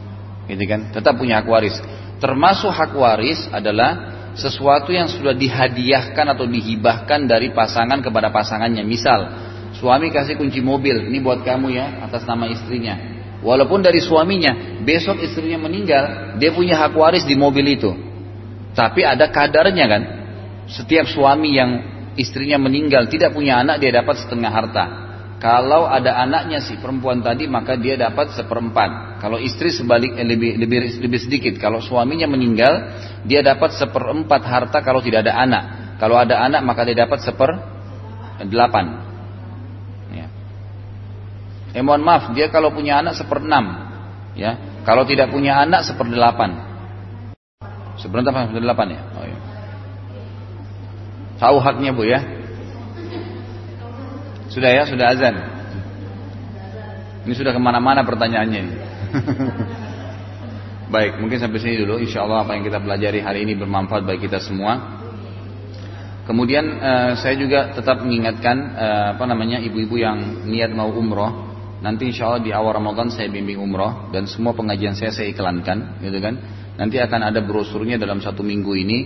Gitu 0.48 0.64
kan? 0.68 0.92
Tetap 0.92 1.16
punya 1.16 1.40
hak 1.40 1.48
waris. 1.48 1.76
Termasuk 2.20 2.72
hak 2.72 2.92
waris 2.96 3.48
adalah 3.52 4.14
sesuatu 4.34 4.90
yang 4.90 5.06
sudah 5.06 5.38
dihadiahkan 5.38 6.26
atau 6.34 6.50
dihibahkan 6.50 7.30
dari 7.30 7.54
pasangan 7.54 8.02
kepada 8.02 8.34
pasangannya. 8.34 8.82
Misal, 8.82 9.30
suami 9.78 10.10
kasih 10.10 10.40
kunci 10.40 10.60
mobil, 10.60 11.10
ini 11.10 11.22
buat 11.22 11.46
kamu 11.46 11.68
ya, 11.74 11.86
atas 12.06 12.26
nama 12.26 12.50
istrinya. 12.50 12.96
Walaupun 13.44 13.84
dari 13.84 14.00
suaminya, 14.00 14.80
besok 14.88 15.20
istrinya 15.20 15.68
meninggal, 15.68 16.36
dia 16.40 16.56
punya 16.56 16.80
hak 16.80 16.96
waris 16.96 17.28
di 17.28 17.36
mobil 17.36 17.76
itu. 17.76 17.92
Tapi 18.74 19.04
ada 19.04 19.30
kadarnya 19.30 19.86
kan. 19.86 20.04
Setiap 20.64 21.12
suami 21.12 21.60
yang 21.60 21.72
istrinya 22.16 22.56
meninggal 22.56 23.12
tidak 23.12 23.36
punya 23.36 23.60
anak, 23.60 23.84
dia 23.84 23.92
dapat 23.92 24.16
setengah 24.24 24.48
harta. 24.48 24.84
Kalau 25.44 25.92
ada 25.92 26.24
anaknya 26.24 26.64
si 26.64 26.80
perempuan 26.80 27.20
tadi, 27.20 27.52
maka 27.52 27.76
dia 27.76 28.00
dapat 28.00 28.32
seperempat. 28.32 29.20
Kalau 29.20 29.36
istri 29.36 29.76
sebalik 29.76 30.16
eh, 30.16 30.24
lebih, 30.24 30.56
lebih 30.56 31.04
lebih 31.04 31.20
sedikit. 31.20 31.60
Kalau 31.60 31.84
suaminya 31.84 32.32
meninggal, 32.32 32.96
dia 33.28 33.44
dapat 33.44 33.76
seperempat 33.76 34.40
harta 34.48 34.80
kalau 34.80 35.04
tidak 35.04 35.28
ada 35.28 35.36
anak. 35.36 35.64
Kalau 36.00 36.16
ada 36.16 36.40
anak, 36.48 36.64
maka 36.64 36.88
dia 36.88 36.96
dapat 36.96 37.20
seper 37.20 37.52
delapan. 38.48 39.04
Eh 41.74 41.82
mohon 41.82 42.06
maaf, 42.06 42.30
dia 42.38 42.54
kalau 42.54 42.70
punya 42.70 43.02
anak 43.02 43.18
seperenam, 43.18 43.66
ya. 44.38 44.62
Kalau 44.86 45.10
tidak 45.10 45.34
punya 45.34 45.58
anak 45.58 45.82
seperdelapan. 45.82 46.54
Seperempat 47.98 48.54
seperdelapan 48.54 48.88
ya. 48.94 49.02
Oh, 49.18 49.26
ya. 49.26 49.38
Tahu 51.42 51.58
haknya 51.58 51.90
bu 51.98 52.06
ya? 52.06 52.22
Sudah 54.54 54.70
ya, 54.70 54.84
sudah 54.86 55.06
azan. 55.10 55.36
Ini 57.26 57.34
sudah 57.34 57.52
ke 57.56 57.62
mana-mana 57.62 58.06
pertanyaannya. 58.06 58.64
Baik, 60.94 61.18
mungkin 61.18 61.42
sampai 61.42 61.58
sini 61.58 61.82
dulu. 61.82 61.98
Insya 61.98 62.22
Allah 62.22 62.46
apa 62.46 62.54
yang 62.54 62.62
kita 62.62 62.78
pelajari 62.78 63.26
hari 63.26 63.50
ini 63.50 63.58
bermanfaat 63.58 64.06
bagi 64.06 64.30
kita 64.30 64.38
semua. 64.38 65.02
Kemudian 66.30 66.66
uh, 66.78 67.12
saya 67.18 67.34
juga 67.34 67.74
tetap 67.74 68.06
mengingatkan 68.06 68.58
uh, 68.78 69.08
apa 69.18 69.26
namanya 69.26 69.58
ibu-ibu 69.60 69.98
yang 70.00 70.46
niat 70.48 70.72
mau 70.72 70.88
umroh 70.94 71.54
Nanti 71.84 72.08
insya 72.08 72.32
Allah 72.32 72.42
di 72.48 72.52
awal 72.56 72.80
Ramadan 72.80 73.12
saya 73.12 73.28
bimbing 73.28 73.60
umroh 73.60 74.08
dan 74.16 74.24
semua 74.24 74.56
pengajian 74.56 74.96
saya 74.96 75.12
saya 75.12 75.36
iklankan, 75.36 76.00
gitu 76.00 76.16
kan. 76.24 76.40
Nanti 76.80 76.96
akan 76.96 77.28
ada 77.28 77.44
brosurnya 77.44 78.00
dalam 78.00 78.24
satu 78.24 78.40
minggu 78.40 78.72
ini 78.72 78.98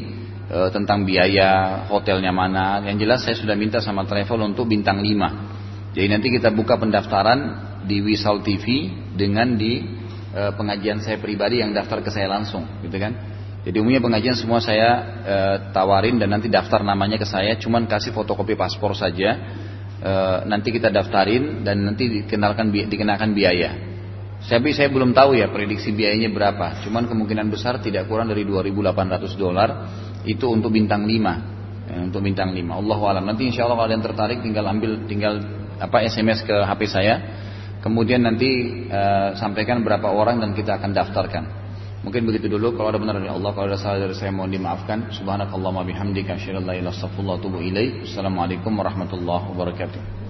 e, 0.47 0.57
tentang 0.71 1.03
biaya 1.03 1.83
hotelnya 1.91 2.31
mana. 2.31 2.83
Yang 2.83 2.97
jelas 3.03 3.19
saya 3.27 3.35
sudah 3.35 3.55
minta 3.59 3.83
sama 3.83 4.07
travel 4.07 4.47
untuk 4.47 4.67
bintang 4.67 5.03
5 5.03 5.95
Jadi 5.95 6.07
nanti 6.13 6.27
kita 6.29 6.53
buka 6.53 6.77
pendaftaran 6.77 7.39
di 7.87 8.03
Wisal 8.03 8.43
TV 8.43 8.91
dengan 9.15 9.55
di 9.55 9.81
e, 10.31 10.41
pengajian 10.53 11.03
saya 11.03 11.17
pribadi 11.17 11.63
yang 11.63 11.73
daftar 11.73 12.03
ke 12.03 12.09
saya 12.13 12.29
langsung, 12.29 12.67
gitu 12.85 12.97
kan. 13.01 13.13
Jadi 13.67 13.83
umumnya 13.83 13.99
pengajian 13.99 14.37
semua 14.37 14.63
saya 14.63 14.89
e, 15.25 15.35
tawarin 15.73 16.21
dan 16.21 16.31
nanti 16.31 16.47
daftar 16.47 16.85
namanya 16.85 17.17
ke 17.19 17.27
saya, 17.27 17.57
cuman 17.59 17.89
kasih 17.89 18.13
fotokopi 18.13 18.53
paspor 18.53 18.93
saja 18.93 19.29
e, 19.99 20.11
nanti 20.45 20.69
kita 20.69 20.93
daftarin 20.93 21.65
dan 21.65 21.81
nanti 21.81 22.07
dikenalkan 22.21 22.69
dikenakan 22.69 23.33
biaya. 23.33 23.71
Tapi 24.37 24.69
saya 24.69 24.93
belum 24.93 25.17
tahu 25.17 25.33
ya 25.33 25.49
prediksi 25.49 25.89
biayanya 25.91 26.29
berapa. 26.29 26.85
Cuman 26.85 27.09
kemungkinan 27.09 27.49
besar 27.49 27.81
tidak 27.81 28.05
kurang 28.05 28.29
dari 28.29 28.45
2.800 28.45 29.33
dolar 29.33 29.69
itu 30.27 30.45
untuk 30.51 30.75
bintang 30.75 31.07
5. 31.07 31.87
Ya, 31.87 31.97
untuk 32.03 32.19
bintang 32.19 32.51
5. 32.51 32.59
Allah 32.67 32.99
alam. 33.15 33.23
Nanti 33.23 33.47
insya 33.47 33.63
Allah 33.63 33.87
yang 33.87 34.03
tertarik 34.03 34.43
tinggal 34.43 34.67
ambil 34.67 35.07
tinggal 35.07 35.39
apa 35.79 36.03
SMS 36.03 36.43
ke 36.43 36.53
HP 36.53 36.81
saya. 36.91 37.15
kemudian 37.77 38.19
nanti 38.19 38.83
uh, 38.91 39.37
sampaikan 39.39 39.79
berapa 39.79 40.11
orang 40.11 40.43
dan 40.43 40.51
kita 40.51 40.75
akan 40.75 40.91
daftarkan. 40.91 41.43
Mungkin 42.03 42.27
begitu 42.27 42.51
dulu. 42.51 42.75
Kalau 42.75 42.91
ada 42.91 42.99
benar 42.99 43.15
dari 43.15 43.31
Allah, 43.31 43.55
kalau 43.55 43.71
ada 43.71 43.79
salah 43.79 44.03
dari 44.03 44.17
saya 44.17 44.35
mohon 44.35 44.51
dimaafkan. 44.51 45.07
Subhanakallahumma 45.15 45.87
bihamdika 45.87 46.35
asyhadu 46.35 46.61
an 46.61 46.65
la 46.67 46.75
ilaha 46.75 47.07
illa 47.07 48.03
Assalamualaikum 48.03 48.71
warahmatullahi 48.75 49.43
wabarakatuh. 49.55 50.26